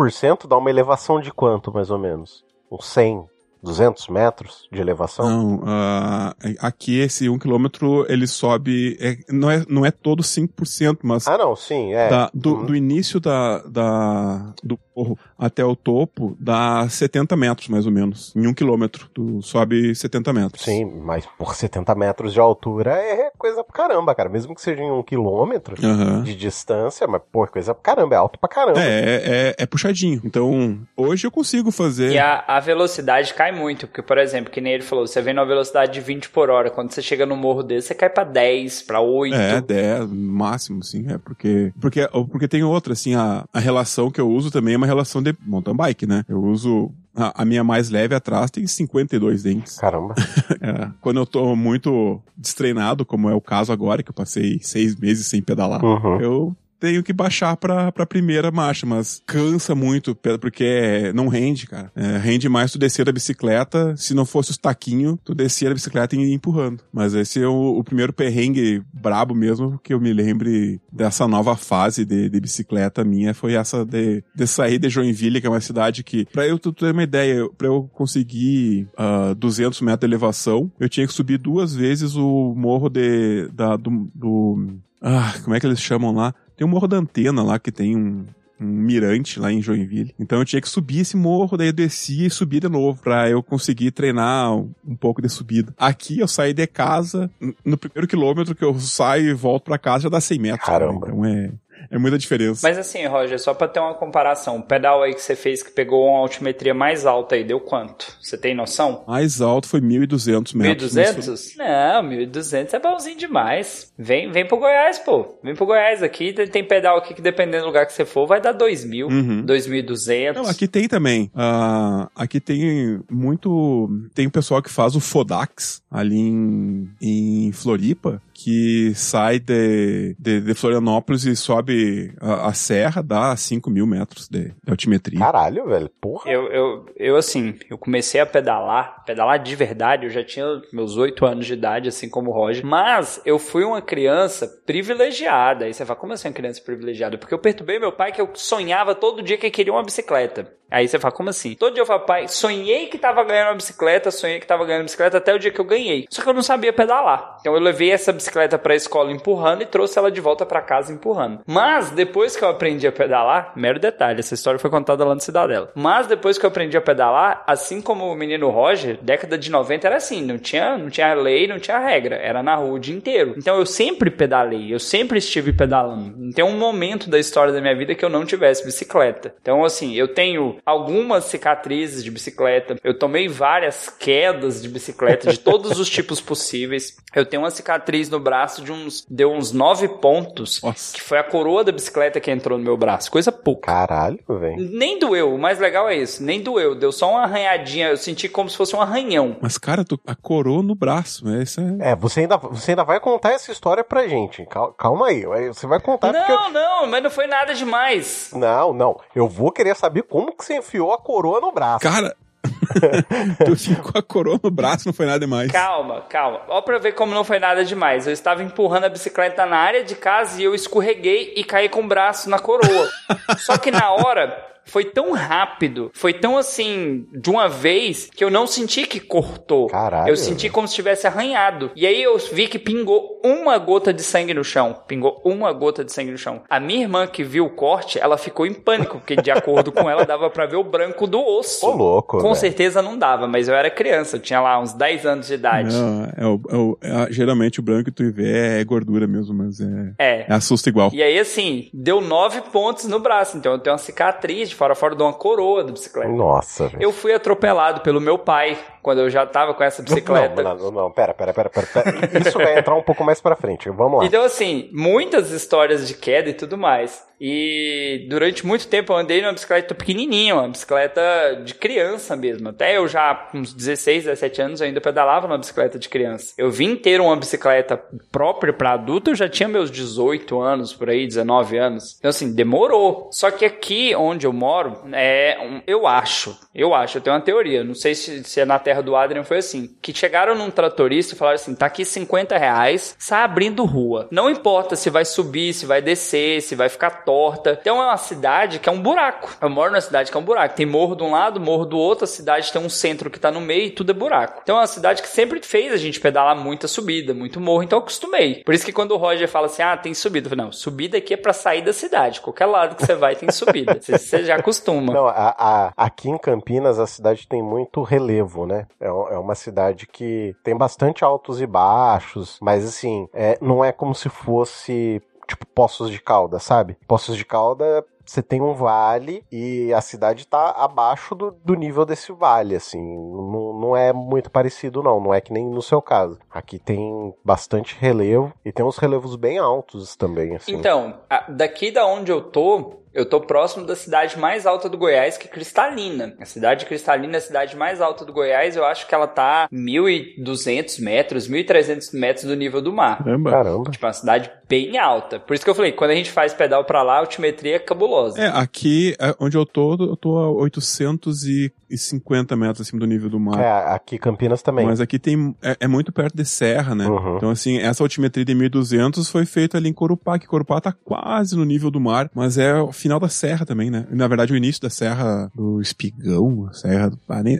dá 0.48 0.56
uma 0.56 0.70
elevação 0.70 1.20
de 1.20 1.32
quanto, 1.32 1.72
mais 1.72 1.90
ou 1.90 1.98
menos? 1.98 2.44
Uns 2.70 2.86
100, 2.86 3.26
200 3.62 4.08
metros 4.08 4.68
de 4.70 4.80
elevação? 4.80 5.28
Não, 5.28 5.54
uh, 5.56 6.34
aqui 6.58 6.98
esse 6.98 7.28
1 7.28 7.32
um 7.32 7.38
quilômetro 7.38 8.04
ele 8.08 8.26
sobe, 8.26 8.96
é, 9.00 9.18
não, 9.30 9.50
é, 9.50 9.64
não 9.68 9.86
é 9.86 9.90
todo 9.90 10.22
5%, 10.22 10.98
mas... 11.02 11.28
Ah 11.28 11.38
não, 11.38 11.54
sim, 11.54 11.94
é. 11.94 12.08
Da, 12.08 12.30
do, 12.34 12.54
uhum. 12.54 12.66
do, 12.66 12.76
início 12.76 13.20
da, 13.20 13.58
da, 13.58 14.52
do 14.62 14.78
morro 14.96 15.18
até 15.38 15.64
o 15.64 15.76
topo 15.76 16.36
dá 16.38 16.88
70 16.88 17.36
metros, 17.36 17.68
mais 17.68 17.86
ou 17.86 17.92
menos. 17.92 18.34
Em 18.34 18.46
um 18.46 18.54
quilômetro, 18.54 19.08
tu 19.14 19.40
sobe 19.42 19.94
70 19.94 20.32
metros. 20.32 20.64
Sim, 20.64 20.84
mas 20.84 21.26
por 21.38 21.54
70 21.54 21.94
metros 21.94 22.32
de 22.32 22.40
altura 22.40 22.92
é 22.92 23.30
coisa 23.38 23.62
pra 23.62 23.72
caramba, 23.72 24.14
cara. 24.14 24.28
Mesmo 24.28 24.54
que 24.54 24.60
seja 24.60 24.82
em 24.82 24.90
um 24.90 25.02
quilômetro 25.02 25.76
uhum. 25.82 26.22
de 26.22 26.34
distância, 26.34 27.06
mas, 27.06 27.22
pô, 27.30 27.44
é 27.44 27.48
coisa 27.48 27.74
pra 27.74 27.94
caramba, 27.94 28.14
é 28.14 28.18
alto 28.18 28.38
pra 28.38 28.48
caramba. 28.48 28.82
É, 28.82 28.88
é, 28.88 29.22
é, 29.24 29.54
é 29.58 29.66
puxadinho. 29.66 30.20
Então, 30.24 30.80
hoje 30.96 31.26
eu 31.26 31.30
consigo 31.30 31.70
fazer... 31.70 32.12
E 32.12 32.18
a, 32.18 32.44
a 32.46 32.60
velocidade 32.60 33.32
cai 33.34 33.51
muito, 33.52 33.86
porque, 33.86 34.02
por 34.02 34.18
exemplo, 34.18 34.50
que 34.50 34.60
nem 34.60 34.72
ele 34.74 34.82
falou, 34.82 35.06
você 35.06 35.22
vem 35.22 35.34
numa 35.34 35.46
velocidade 35.46 35.92
de 35.92 36.00
20 36.00 36.30
por 36.30 36.50
hora, 36.50 36.70
quando 36.70 36.90
você 36.90 37.02
chega 37.02 37.24
no 37.24 37.36
morro 37.36 37.62
desse, 37.62 37.88
você 37.88 37.94
cai 37.94 38.10
pra 38.10 38.24
10, 38.24 38.82
pra 38.82 39.00
8. 39.00 39.34
É, 39.34 39.60
10, 39.60 40.10
máximo, 40.10 40.82
sim, 40.82 41.06
é 41.08 41.18
porque, 41.18 41.72
porque, 41.80 42.08
porque 42.30 42.48
tem 42.48 42.62
outra, 42.62 42.92
assim, 42.92 43.14
a, 43.14 43.44
a 43.52 43.60
relação 43.60 44.10
que 44.10 44.20
eu 44.20 44.28
uso 44.28 44.50
também 44.50 44.74
é 44.74 44.76
uma 44.76 44.86
relação 44.86 45.22
de 45.22 45.34
mountain 45.46 45.76
bike, 45.76 46.06
né? 46.06 46.24
Eu 46.28 46.42
uso 46.42 46.90
a, 47.14 47.42
a, 47.42 47.44
minha 47.44 47.62
mais 47.62 47.90
leve 47.90 48.14
atrás 48.14 48.50
tem 48.50 48.66
52 48.66 49.42
dentes. 49.42 49.78
Caramba. 49.78 50.14
é, 50.60 50.90
quando 51.00 51.18
eu 51.18 51.26
tô 51.26 51.54
muito 51.54 52.20
destreinado, 52.36 53.04
como 53.04 53.28
é 53.28 53.34
o 53.34 53.40
caso 53.40 53.72
agora, 53.72 54.02
que 54.02 54.10
eu 54.10 54.14
passei 54.14 54.58
seis 54.62 54.96
meses 54.96 55.26
sem 55.26 55.42
pedalar, 55.42 55.84
uhum. 55.84 56.20
eu 56.20 56.56
tenho 56.82 57.00
que 57.00 57.12
baixar 57.12 57.56
pra, 57.56 57.92
pra 57.92 58.04
primeira 58.04 58.50
marcha, 58.50 58.84
mas 58.84 59.22
cansa 59.24 59.72
muito, 59.72 60.16
porque 60.40 61.12
não 61.14 61.28
rende, 61.28 61.68
cara. 61.68 61.92
É, 61.94 62.18
rende 62.18 62.48
mais 62.48 62.72
tu 62.72 62.78
descer 62.78 63.04
da 63.04 63.12
bicicleta, 63.12 63.96
se 63.96 64.12
não 64.12 64.26
fosse 64.26 64.50
os 64.50 64.58
taquinhos, 64.58 65.16
tu 65.22 65.32
descia 65.32 65.68
da 65.68 65.76
bicicleta 65.76 66.16
e 66.16 66.18
ia 66.18 66.34
empurrando. 66.34 66.82
Mas 66.92 67.14
esse 67.14 67.40
é 67.40 67.46
o, 67.46 67.78
o, 67.78 67.84
primeiro 67.84 68.12
perrengue 68.12 68.82
brabo 68.92 69.32
mesmo, 69.32 69.78
que 69.78 69.94
eu 69.94 70.00
me 70.00 70.12
lembre 70.12 70.80
dessa 70.90 71.28
nova 71.28 71.54
fase 71.54 72.04
de, 72.04 72.28
de 72.28 72.40
bicicleta 72.40 73.04
minha, 73.04 73.32
foi 73.32 73.54
essa 73.54 73.84
de, 73.84 74.24
de 74.34 74.46
sair 74.48 74.80
de 74.80 74.88
Joinville, 74.88 75.40
que 75.40 75.46
é 75.46 75.50
uma 75.50 75.60
cidade 75.60 76.02
que, 76.02 76.24
pra 76.32 76.48
eu 76.48 76.58
ter 76.58 76.92
uma 76.92 77.04
ideia, 77.04 77.48
pra 77.56 77.68
eu 77.68 77.88
conseguir 77.92 78.88
uh, 78.98 79.30
ah, 79.30 79.34
200 79.34 79.80
metros 79.82 80.00
de 80.00 80.06
elevação, 80.06 80.68
eu 80.80 80.88
tinha 80.88 81.06
que 81.06 81.12
subir 81.12 81.38
duas 81.38 81.76
vezes 81.76 82.16
o 82.16 82.54
morro 82.56 82.88
de, 82.88 83.46
da, 83.52 83.76
do, 83.76 84.10
do 84.12 84.80
ah, 85.02 85.34
como 85.42 85.56
é 85.56 85.58
que 85.58 85.66
eles 85.66 85.80
chamam 85.80 86.14
lá? 86.14 86.32
Tem 86.62 86.66
um 86.68 86.70
morro 86.70 86.86
da 86.86 86.96
antena 86.98 87.42
lá 87.42 87.58
que 87.58 87.72
tem 87.72 87.96
um, 87.96 88.24
um 88.60 88.64
mirante 88.64 89.40
lá 89.40 89.50
em 89.50 89.60
Joinville. 89.60 90.14
Então 90.16 90.38
eu 90.38 90.44
tinha 90.44 90.62
que 90.62 90.68
subir 90.68 91.00
esse 91.00 91.16
morro, 91.16 91.56
daí 91.56 91.66
eu 91.66 91.72
descia 91.72 92.28
e 92.28 92.30
subia 92.30 92.60
de 92.60 92.68
novo 92.68 93.02
pra 93.02 93.28
eu 93.28 93.42
conseguir 93.42 93.90
treinar 93.90 94.54
um 94.54 94.94
pouco 94.96 95.20
de 95.20 95.28
subida. 95.28 95.74
Aqui 95.76 96.20
eu 96.20 96.28
saí 96.28 96.54
de 96.54 96.64
casa, 96.68 97.28
no 97.64 97.76
primeiro 97.76 98.06
quilômetro 98.06 98.54
que 98.54 98.64
eu 98.64 98.78
saio 98.78 99.30
e 99.30 99.34
volto 99.34 99.64
pra 99.64 99.76
casa 99.76 100.04
já 100.04 100.08
dá 100.08 100.20
100 100.20 100.38
metros. 100.38 100.64
Caramba. 100.64 101.08
Né? 101.08 101.12
Então 101.12 101.24
é, 101.24 101.50
é 101.90 101.98
muita 101.98 102.18
diferença. 102.18 102.60
Mas 102.62 102.78
assim, 102.78 103.06
Roger, 103.06 103.38
só 103.40 103.54
pra 103.54 103.68
ter 103.68 103.80
uma 103.80 103.94
comparação, 103.94 104.56
o 104.58 104.62
pedal 104.62 105.02
aí 105.02 105.14
que 105.14 105.20
você 105.22 105.36
fez 105.36 105.62
que 105.62 105.70
pegou 105.70 106.06
uma 106.08 106.18
altimetria 106.20 106.74
mais 106.74 107.06
alta 107.06 107.34
aí, 107.34 107.44
deu 107.44 107.60
quanto? 107.60 108.16
Você 108.20 108.36
tem 108.36 108.54
noção? 108.54 109.04
Mais 109.06 109.40
alto 109.40 109.68
foi 109.68 109.80
1.200 109.80 110.54
metros. 110.56 110.94
1.200? 110.94 111.56
Não, 111.56 112.02
1.200 112.08 112.74
é 112.74 112.78
bonzinho 112.78 113.16
demais. 113.18 113.92
Vem, 113.98 114.30
vem 114.30 114.46
pro 114.46 114.58
Goiás, 114.58 114.98
pô. 114.98 115.38
Vem 115.42 115.54
pro 115.54 115.66
Goiás 115.66 116.02
aqui. 116.02 116.32
Tem, 116.32 116.64
pedal 116.64 116.96
aqui 116.98 117.14
que 117.14 117.22
dependendo 117.22 117.64
do 117.64 117.66
lugar 117.66 117.86
que 117.86 117.92
você 117.92 118.04
for, 118.04 118.26
vai 118.26 118.40
dar 118.40 118.54
2.000, 118.54 119.06
Uhum. 119.10 119.44
2.200. 119.44 120.34
Não, 120.34 120.46
aqui 120.48 120.66
tem 120.68 120.88
também. 120.88 121.30
Ah, 121.34 122.08
aqui 122.14 122.40
tem 122.40 123.00
muito. 123.10 123.88
Tem 124.14 124.26
o 124.26 124.30
pessoal 124.30 124.62
que 124.62 124.70
faz 124.70 124.94
o 124.96 125.00
Fodax 125.00 125.82
ali 125.90 126.18
em, 126.18 126.88
em 127.00 127.52
Floripa, 127.52 128.20
que 128.42 128.92
sai 128.96 129.38
de, 129.38 130.16
de, 130.18 130.40
de 130.40 130.54
Florianópolis 130.54 131.24
e 131.24 131.36
sobe 131.36 132.12
a, 132.20 132.48
a 132.48 132.52
serra, 132.52 133.00
dá 133.00 133.36
5 133.36 133.70
mil 133.70 133.86
metros 133.86 134.28
de, 134.28 134.46
de 134.48 134.70
altimetria. 134.70 135.20
Caralho, 135.20 135.66
velho. 135.66 135.88
Porra. 136.00 136.28
Eu, 136.28 136.46
eu, 136.48 136.86
eu, 136.96 137.16
assim, 137.16 137.54
eu 137.70 137.78
comecei 137.78 138.20
a 138.20 138.26
pedalar, 138.26 139.04
pedalar 139.04 139.38
de 139.38 139.54
verdade, 139.54 140.06
eu 140.06 140.10
já 140.10 140.24
tinha 140.24 140.44
meus 140.72 140.96
oito 140.96 141.24
anos 141.24 141.46
de 141.46 141.52
idade, 141.52 141.88
assim 141.88 142.08
como 142.08 142.30
o 142.30 142.34
Roger, 142.34 142.66
mas 142.66 143.20
eu 143.24 143.38
fui 143.38 143.62
uma 143.62 143.80
criança 143.80 144.48
privilegiada. 144.66 145.64
Aí 145.64 145.72
você 145.72 145.86
fala, 145.86 145.98
como 145.98 146.12
assim 146.12 146.28
uma 146.28 146.34
criança 146.34 146.60
privilegiada? 146.62 147.16
Porque 147.16 147.34
eu 147.34 147.38
perturbei 147.38 147.78
meu 147.78 147.92
pai 147.92 148.10
que 148.10 148.20
eu 148.20 148.28
sonhava 148.34 148.94
todo 148.94 149.22
dia 149.22 149.38
que 149.38 149.46
ele 149.46 149.52
queria 149.52 149.72
uma 149.72 149.84
bicicleta. 149.84 150.52
Aí 150.72 150.88
você 150.88 150.98
fala, 150.98 151.12
como 151.12 151.28
assim? 151.28 151.54
Todo 151.54 151.74
dia 151.74 151.82
eu 151.82 151.86
falo, 151.86 152.00
pai, 152.06 152.26
sonhei 152.28 152.86
que 152.86 152.96
tava 152.96 153.22
ganhando 153.24 153.48
uma 153.48 153.56
bicicleta, 153.56 154.10
sonhei 154.10 154.40
que 154.40 154.46
tava 154.46 154.64
ganhando 154.64 154.84
bicicleta 154.84 155.18
até 155.18 155.34
o 155.34 155.38
dia 155.38 155.50
que 155.50 155.60
eu 155.60 155.66
ganhei. 155.66 156.06
Só 156.08 156.22
que 156.22 156.28
eu 156.28 156.32
não 156.32 156.42
sabia 156.42 156.72
pedalar. 156.72 157.36
Então 157.40 157.54
eu 157.54 157.60
levei 157.60 157.90
essa 157.90 158.10
bicicleta 158.10 158.31
pra 158.62 158.74
escola 158.74 159.12
empurrando 159.12 159.62
e 159.62 159.66
trouxe 159.66 159.98
ela 159.98 160.10
de 160.10 160.20
volta 160.20 160.46
pra 160.46 160.60
casa 160.60 160.92
empurrando. 160.92 161.40
Mas 161.46 161.90
depois 161.90 162.36
que 162.36 162.44
eu 162.44 162.48
aprendi 162.48 162.86
a 162.86 162.92
pedalar, 162.92 163.52
mero 163.56 163.78
detalhe, 163.78 164.20
essa 164.20 164.34
história 164.34 164.58
foi 164.58 164.70
contada 164.70 165.04
lá 165.04 165.14
no 165.14 165.20
Cidadela. 165.20 165.70
Mas 165.74 166.06
depois 166.06 166.38
que 166.38 166.46
eu 166.46 166.48
aprendi 166.48 166.76
a 166.76 166.80
pedalar, 166.80 167.42
assim 167.46 167.80
como 167.80 168.06
o 168.06 168.14
menino 168.14 168.50
Roger, 168.50 168.98
década 169.02 169.36
de 169.38 169.50
90 169.50 169.86
era 169.86 169.96
assim, 169.96 170.22
não 170.22 170.38
tinha, 170.38 170.76
não 170.76 170.90
tinha 170.90 171.12
lei, 171.14 171.46
não 171.46 171.58
tinha 171.58 171.78
regra, 171.78 172.16
era 172.16 172.42
na 172.42 172.54
rua 172.54 172.74
o 172.74 172.78
dia 172.78 172.94
inteiro. 172.94 173.34
Então 173.36 173.58
eu 173.58 173.66
sempre 173.66 174.10
pedalei, 174.10 174.72
eu 174.72 174.78
sempre 174.78 175.18
estive 175.18 175.52
pedalando. 175.52 176.14
Não 176.16 176.32
tem 176.32 176.44
um 176.44 176.56
momento 176.56 177.10
da 177.10 177.18
história 177.18 177.52
da 177.52 177.60
minha 177.60 177.76
vida 177.76 177.94
que 177.94 178.04
eu 178.04 178.08
não 178.08 178.24
tivesse 178.24 178.64
bicicleta. 178.64 179.34
Então 179.40 179.64
assim, 179.64 179.94
eu 179.94 180.08
tenho 180.08 180.58
algumas 180.64 181.24
cicatrizes 181.24 182.02
de 182.02 182.10
bicicleta, 182.10 182.76
eu 182.82 182.98
tomei 182.98 183.28
várias 183.28 183.88
quedas 183.88 184.62
de 184.62 184.68
bicicleta 184.68 185.30
de 185.30 185.38
todos 185.38 185.78
os 185.78 185.88
tipos 185.88 186.20
possíveis. 186.20 186.96
Eu 187.14 187.26
tenho 187.26 187.42
uma 187.42 187.50
cicatriz 187.50 188.08
no 188.12 188.20
braço 188.20 188.62
de 188.62 188.70
uns 188.70 189.04
deu 189.10 189.32
uns 189.32 189.50
nove 189.52 189.88
pontos, 189.88 190.60
Nossa. 190.62 190.94
que 190.94 191.02
foi 191.02 191.18
a 191.18 191.24
coroa 191.24 191.64
da 191.64 191.72
bicicleta 191.72 192.20
que 192.20 192.30
entrou 192.30 192.56
no 192.56 192.64
meu 192.64 192.76
braço, 192.76 193.10
coisa 193.10 193.32
pouca. 193.32 193.66
Caralho, 193.72 194.18
velho. 194.28 194.70
Nem 194.70 194.98
doeu, 194.98 195.34
o 195.34 195.38
mais 195.38 195.58
legal 195.58 195.88
é 195.88 195.96
isso, 195.96 196.22
nem 196.22 196.40
doeu, 196.40 196.74
deu 196.74 196.92
só 196.92 197.10
uma 197.10 197.22
arranhadinha, 197.22 197.88
eu 197.88 197.96
senti 197.96 198.28
como 198.28 198.48
se 198.48 198.56
fosse 198.56 198.76
um 198.76 198.80
arranhão. 198.80 199.36
Mas, 199.40 199.58
cara, 199.58 199.84
tu, 199.84 199.98
a 200.06 200.14
coroa 200.14 200.62
no 200.62 200.74
braço, 200.74 201.24
né? 201.24 201.42
Isso 201.42 201.60
é... 201.60 201.92
É, 201.92 201.96
você 201.96 202.20
ainda, 202.20 202.36
você 202.36 202.72
ainda 202.72 202.84
vai 202.84 203.00
contar 203.00 203.32
essa 203.32 203.50
história 203.50 203.82
pra 203.82 204.06
gente. 204.06 204.44
Cal- 204.46 204.72
Calma 204.74 205.06
aí. 205.08 205.24
Você 205.48 205.66
vai 205.66 205.80
contar 205.80 206.12
porque. 206.12 206.32
Não, 206.32 206.50
não, 206.50 206.86
mas 206.86 207.02
não 207.02 207.10
foi 207.10 207.26
nada 207.26 207.54
demais. 207.54 208.30
Não, 208.34 208.72
não. 208.72 209.00
Eu 209.14 209.28
vou 209.28 209.50
querer 209.50 209.74
saber 209.74 210.02
como 210.02 210.36
que 210.36 210.44
você 210.44 210.56
enfiou 210.58 210.92
a 210.92 210.98
coroa 210.98 211.40
no 211.40 211.50
braço. 211.52 211.80
Cara, 211.80 212.14
tu 213.44 213.56
ficou 213.56 213.92
a 213.94 214.02
coroa 214.02 214.40
no 214.42 214.50
braço, 214.50 214.86
não 214.86 214.92
foi 214.92 215.06
nada 215.06 215.20
demais. 215.20 215.50
Calma, 215.50 216.02
calma. 216.02 216.40
Ó 216.48 216.60
pra 216.62 216.78
ver 216.78 216.92
como 216.92 217.14
não 217.14 217.24
foi 217.24 217.38
nada 217.38 217.64
demais. 217.64 218.06
Eu 218.06 218.12
estava 218.12 218.42
empurrando 218.42 218.84
a 218.84 218.88
bicicleta 218.88 219.46
na 219.46 219.56
área 219.56 219.84
de 219.84 219.94
casa 219.94 220.40
e 220.40 220.44
eu 220.44 220.54
escorreguei 220.54 221.32
e 221.36 221.44
caí 221.44 221.68
com 221.68 221.82
o 221.82 221.88
braço 221.88 222.28
na 222.30 222.38
coroa. 222.38 222.88
Só 223.38 223.56
que 223.58 223.70
na 223.70 223.90
hora 223.92 224.51
foi 224.64 224.84
tão 224.84 225.12
rápido, 225.12 225.90
foi 225.94 226.12
tão 226.12 226.36
assim, 226.36 227.06
de 227.12 227.30
uma 227.30 227.48
vez, 227.48 228.08
que 228.14 228.22
eu 228.24 228.30
não 228.30 228.46
senti 228.46 228.86
que 228.86 229.00
cortou. 229.00 229.66
Caralho. 229.66 230.08
Eu 230.08 230.16
senti 230.16 230.48
como 230.48 230.66
se 230.68 230.74
tivesse 230.74 231.06
arranhado. 231.06 231.70
E 231.74 231.86
aí 231.86 232.02
eu 232.02 232.16
vi 232.32 232.46
que 232.46 232.58
pingou 232.58 233.20
uma 233.24 233.58
gota 233.58 233.92
de 233.92 234.02
sangue 234.02 234.34
no 234.34 234.44
chão. 234.44 234.76
Pingou 234.86 235.20
uma 235.24 235.52
gota 235.52 235.84
de 235.84 235.92
sangue 235.92 236.10
no 236.10 236.18
chão. 236.18 236.42
A 236.48 236.58
minha 236.60 236.82
irmã 236.82 237.06
que 237.06 237.22
viu 237.24 237.46
o 237.46 237.50
corte, 237.50 237.98
ela 237.98 238.16
ficou 238.16 238.46
em 238.46 238.54
pânico, 238.54 238.98
porque 238.98 239.16
de 239.16 239.30
acordo 239.30 239.72
com 239.72 239.88
ela 239.90 240.04
dava 240.04 240.30
pra 240.30 240.46
ver 240.46 240.56
o 240.56 240.64
branco 240.64 241.06
do 241.06 241.20
osso. 241.24 241.66
Ô, 241.66 241.74
louco. 241.74 242.18
Com 242.18 242.34
certeza 242.34 242.80
não 242.82 242.96
dava, 242.98 243.26
mas 243.26 243.48
eu 243.48 243.54
era 243.54 243.70
criança, 243.70 244.16
eu 244.16 244.20
tinha 244.20 244.40
lá 244.40 244.58
uns 244.60 244.72
10 244.72 245.06
anos 245.06 245.26
de 245.26 245.34
idade. 245.34 245.74
Não, 245.74 246.04
é 246.16 246.26
o, 246.26 246.40
é 246.50 246.56
o- 246.56 246.78
é- 246.80 247.12
geralmente 247.12 247.60
o 247.60 247.62
branco 247.62 247.84
que 247.86 247.90
tu 247.90 248.12
vê 248.12 248.60
é 248.60 248.64
gordura 248.64 249.06
mesmo, 249.06 249.34
mas 249.34 249.60
é, 249.60 249.92
É. 249.98 250.26
é 250.28 250.32
assusta 250.32 250.68
igual. 250.68 250.90
E 250.92 251.02
aí, 251.02 251.18
assim, 251.18 251.68
deu 251.74 252.00
nove 252.00 252.40
pontos 252.52 252.84
no 252.86 252.98
braço. 253.00 253.36
Então 253.36 253.52
eu 253.52 253.58
tenho 253.58 253.72
uma 253.74 253.78
cicatriz 253.78 254.51
de 254.52 254.56
fora 254.56 254.72
a 254.72 254.76
fora 254.76 254.94
de 254.94 255.02
uma 255.02 255.12
coroa 255.12 255.64
da 255.64 255.72
bicicleta. 255.72 256.08
Nossa, 256.08 256.68
velho. 256.68 256.82
Eu 256.82 256.92
fui 256.92 257.12
atropelado 257.12 257.80
pelo 257.80 258.00
meu 258.00 258.18
pai 258.18 258.58
quando 258.82 258.98
eu 259.00 259.08
já 259.10 259.24
tava 259.24 259.54
com 259.54 259.62
essa 259.64 259.82
bicicleta. 259.82 260.42
Não, 260.42 260.56
não, 260.56 260.70
não, 260.70 260.90
pera, 260.90 261.14
pera, 261.14 261.32
pera, 261.32 261.48
pera, 261.48 261.66
pera. 261.66 262.18
Isso 262.28 262.36
vai 262.38 262.58
entrar 262.58 262.74
um 262.74 262.82
pouco 262.82 263.04
mais 263.04 263.20
pra 263.20 263.36
frente. 263.36 263.70
Vamos 263.70 264.00
lá. 264.00 264.04
Então, 264.06 264.24
assim, 264.24 264.68
muitas 264.72 265.30
histórias 265.30 265.86
de 265.86 265.94
queda 265.94 266.28
e 266.30 266.34
tudo 266.34 266.58
mais. 266.58 267.06
E 267.24 268.04
durante 268.10 268.44
muito 268.44 268.66
tempo 268.66 268.92
eu 268.92 268.96
andei 268.96 269.20
numa 269.22 269.32
bicicleta 269.32 269.76
pequenininha, 269.76 270.34
uma 270.34 270.48
bicicleta 270.48 271.40
de 271.44 271.54
criança 271.54 272.16
mesmo. 272.16 272.48
Até 272.48 272.76
eu 272.76 272.88
já, 272.88 273.14
com 273.14 273.38
uns 273.38 273.52
16, 273.54 274.04
17 274.06 274.42
anos, 274.42 274.60
eu 274.60 274.66
ainda 274.66 274.80
pedalava 274.80 275.28
numa 275.28 275.38
bicicleta 275.38 275.78
de 275.78 275.88
criança. 275.88 276.34
Eu 276.36 276.50
vim 276.50 276.74
ter 276.74 277.00
uma 277.00 277.14
bicicleta 277.16 277.80
própria 278.10 278.52
pra 278.52 278.72
adulto, 278.72 279.10
eu 279.10 279.14
já 279.14 279.28
tinha 279.28 279.48
meus 279.48 279.70
18 279.70 280.40
anos, 280.40 280.72
por 280.72 280.90
aí, 280.90 281.06
19 281.06 281.56
anos. 281.58 281.94
Então, 281.98 282.08
assim, 282.08 282.34
demorou. 282.34 283.08
Só 283.12 283.30
que 283.30 283.44
aqui 283.44 283.94
onde 283.94 284.26
eu 284.26 284.32
moro, 284.32 284.78
é 284.92 285.38
um- 285.40 285.62
eu 285.64 285.86
acho, 285.86 286.36
eu 286.52 286.74
acho, 286.74 286.98
eu 286.98 287.02
tenho 287.02 287.14
uma 287.14 287.22
teoria, 287.22 287.62
não 287.62 287.74
sei 287.76 287.94
se, 287.94 288.24
se 288.24 288.40
é 288.40 288.44
na 288.44 288.58
terra 288.58 288.71
do 288.80 288.94
Adrian 288.96 289.24
foi 289.24 289.38
assim, 289.38 289.74
que 289.82 289.92
chegaram 289.92 290.34
num 290.34 290.50
tratorista 290.50 291.14
e 291.14 291.18
falaram 291.18 291.34
assim, 291.34 291.54
tá 291.54 291.66
aqui 291.66 291.84
50 291.84 292.38
reais, 292.38 292.94
sai 292.98 293.22
abrindo 293.24 293.64
rua. 293.64 294.06
Não 294.10 294.30
importa 294.30 294.76
se 294.76 294.88
vai 294.88 295.04
subir, 295.04 295.52
se 295.52 295.66
vai 295.66 295.82
descer, 295.82 296.40
se 296.40 296.54
vai 296.54 296.68
ficar 296.68 297.04
torta. 297.04 297.58
Então 297.60 297.80
é 297.82 297.86
uma 297.86 297.96
cidade 297.96 298.58
que 298.58 298.68
é 298.68 298.72
um 298.72 298.80
buraco. 298.80 299.28
Eu 299.40 299.50
moro 299.50 299.70
numa 299.72 299.80
cidade 299.80 300.10
que 300.10 300.16
é 300.16 300.20
um 300.20 300.24
buraco. 300.24 300.54
Tem 300.54 300.64
morro 300.66 300.94
de 300.94 301.02
um 301.02 301.10
lado, 301.10 301.40
morro 301.40 301.64
do 301.66 301.76
outro, 301.76 302.04
a 302.04 302.08
cidade 302.08 302.52
tem 302.52 302.62
um 302.62 302.68
centro 302.68 303.10
que 303.10 303.18
tá 303.18 303.30
no 303.30 303.40
meio 303.40 303.66
e 303.66 303.70
tudo 303.70 303.90
é 303.90 303.94
buraco. 303.94 304.40
Então 304.42 304.56
é 304.56 304.60
uma 304.60 304.66
cidade 304.66 305.02
que 305.02 305.08
sempre 305.08 305.40
fez 305.42 305.72
a 305.72 305.76
gente 305.76 306.00
pedalar 306.00 306.36
muita 306.36 306.68
subida, 306.68 307.12
muito 307.12 307.40
morro, 307.40 307.62
então 307.62 307.78
eu 307.78 307.82
acostumei. 307.82 308.42
Por 308.44 308.54
isso 308.54 308.64
que 308.64 308.72
quando 308.72 308.92
o 308.92 308.96
Roger 308.96 309.28
fala 309.28 309.46
assim, 309.46 309.62
ah, 309.62 309.76
tem 309.76 309.92
subida, 309.94 310.26
eu 310.26 310.30
falo, 310.30 310.42
não, 310.44 310.52
subida 310.52 310.96
aqui 310.98 311.14
é 311.14 311.16
pra 311.16 311.32
sair 311.32 311.62
da 311.62 311.72
cidade. 311.72 312.20
Qualquer 312.20 312.46
lado 312.46 312.76
que 312.76 312.84
você 312.86 312.94
vai 312.94 313.16
tem 313.16 313.30
subida. 313.30 313.78
Você, 313.80 313.98
você 313.98 314.24
já 314.24 314.36
acostuma. 314.36 314.92
Não, 314.92 315.06
a- 315.08 315.34
a- 315.38 315.72
aqui 315.76 316.08
em 316.08 316.18
Campinas 316.18 316.78
a 316.78 316.86
cidade 316.86 317.26
tem 317.26 317.42
muito 317.42 317.82
relevo, 317.82 318.46
né? 318.46 318.61
É, 318.80 318.86
é 318.86 319.18
uma 319.18 319.34
cidade 319.34 319.86
que 319.86 320.34
tem 320.42 320.56
bastante 320.56 321.04
altos 321.04 321.40
e 321.40 321.46
baixos, 321.46 322.38
mas 322.40 322.64
assim, 322.64 323.08
é, 323.12 323.38
não 323.40 323.64
é 323.64 323.72
como 323.72 323.94
se 323.94 324.08
fosse 324.08 325.02
tipo 325.26 325.46
Poços 325.46 325.90
de 325.90 326.00
Calda, 326.00 326.38
sabe? 326.38 326.76
Poços 326.86 327.16
de 327.16 327.24
Calda 327.24 327.84
você 328.04 328.22
tem 328.22 328.40
um 328.40 328.54
vale 328.54 329.24
e 329.30 329.72
a 329.72 329.80
cidade 329.80 330.26
tá 330.26 330.50
abaixo 330.50 331.14
do, 331.14 331.30
do 331.44 331.54
nível 331.54 331.84
desse 331.84 332.12
vale, 332.12 332.54
assim. 332.54 332.80
Não, 332.80 333.52
não 333.52 333.76
é 333.76 333.92
muito 333.92 334.30
parecido, 334.30 334.82
não. 334.82 335.00
Não 335.00 335.14
é 335.14 335.20
que 335.20 335.32
nem 335.32 335.46
no 335.46 335.62
seu 335.62 335.80
caso. 335.80 336.18
Aqui 336.30 336.58
tem 336.58 337.14
bastante 337.24 337.76
relevo 337.78 338.32
e 338.44 338.52
tem 338.52 338.64
uns 338.64 338.76
relevos 338.76 339.16
bem 339.16 339.38
altos 339.38 339.96
também, 339.96 340.36
assim. 340.36 340.52
Então, 340.52 341.00
daqui 341.28 341.70
da 341.70 341.86
onde 341.86 342.10
eu 342.10 342.20
tô, 342.20 342.81
eu 342.94 343.06
tô 343.06 343.20
próximo 343.20 343.66
da 343.66 343.74
cidade 343.74 344.18
mais 344.18 344.46
alta 344.46 344.68
do 344.68 344.76
Goiás, 344.76 345.16
que 345.16 345.26
é 345.26 345.30
Cristalina. 345.30 346.14
A 346.20 346.24
cidade 346.24 346.60
de 346.60 346.66
Cristalina 346.66 347.14
é 347.14 347.18
a 347.18 347.20
cidade 347.20 347.56
mais 347.56 347.80
alta 347.80 348.04
do 348.04 348.12
Goiás, 348.12 348.56
eu 348.56 348.64
acho 348.64 348.86
que 348.86 348.94
ela 348.94 349.06
tá 349.06 349.48
1.200 349.52 350.82
metros, 350.82 351.28
1.300 351.28 351.98
metros 351.98 352.26
do 352.26 352.36
nível 352.36 352.60
do 352.60 352.72
mar. 352.72 352.98
Caramba. 352.98 353.30
Caramba. 353.30 353.70
Tipo, 353.70 353.86
uma 353.86 353.92
cidade 353.92 354.30
bem 354.52 354.76
alta. 354.76 355.18
Por 355.18 355.34
isso 355.34 355.42
que 355.42 355.50
eu 355.50 355.54
falei, 355.54 355.72
quando 355.72 355.92
a 355.92 355.94
gente 355.94 356.10
faz 356.10 356.34
pedal 356.34 356.62
pra 356.64 356.82
lá, 356.82 356.96
a 356.96 356.98
altimetria 356.98 357.56
é 357.56 357.58
cabulosa. 357.58 358.20
É, 358.20 358.28
aqui 358.28 358.94
é, 359.00 359.16
onde 359.18 359.34
eu 359.34 359.46
tô, 359.46 359.72
eu 359.72 359.96
tô 359.96 360.18
a 360.18 360.30
850 360.30 362.36
metros 362.36 362.60
acima 362.60 362.78
do 362.78 362.86
nível 362.86 363.08
do 363.08 363.18
mar. 363.18 363.40
É, 363.40 363.74
aqui 363.74 363.98
Campinas 363.98 364.42
também. 364.42 364.66
Mas 364.66 364.78
aqui 364.78 364.98
tem 364.98 365.34
é, 365.42 365.56
é 365.60 365.66
muito 365.66 365.90
perto 365.90 366.14
de 366.14 366.26
serra, 366.26 366.74
né? 366.74 366.86
Uhum. 366.86 367.16
Então, 367.16 367.30
assim, 367.30 367.56
essa 367.58 367.82
altimetria 367.82 368.26
de 368.26 368.34
1200 368.34 369.08
foi 369.08 369.24
feita 369.24 369.56
ali 369.56 369.70
em 369.70 369.72
Corupá, 369.72 370.18
que 370.18 370.26
Corupá 370.26 370.60
tá 370.60 370.72
quase 370.72 371.34
no 371.34 371.46
nível 371.46 371.70
do 371.70 371.80
mar, 371.80 372.10
mas 372.14 372.36
é 372.36 372.52
final 372.82 373.00
da 373.00 373.08
serra 373.08 373.46
também, 373.46 373.70
né? 373.70 373.86
Na 373.90 374.06
verdade, 374.08 374.32
o 374.32 374.36
início 374.36 374.60
da 374.60 374.70
serra 374.70 375.30
do 375.34 375.60
Espigão, 375.60 376.52
serra, 376.52 376.90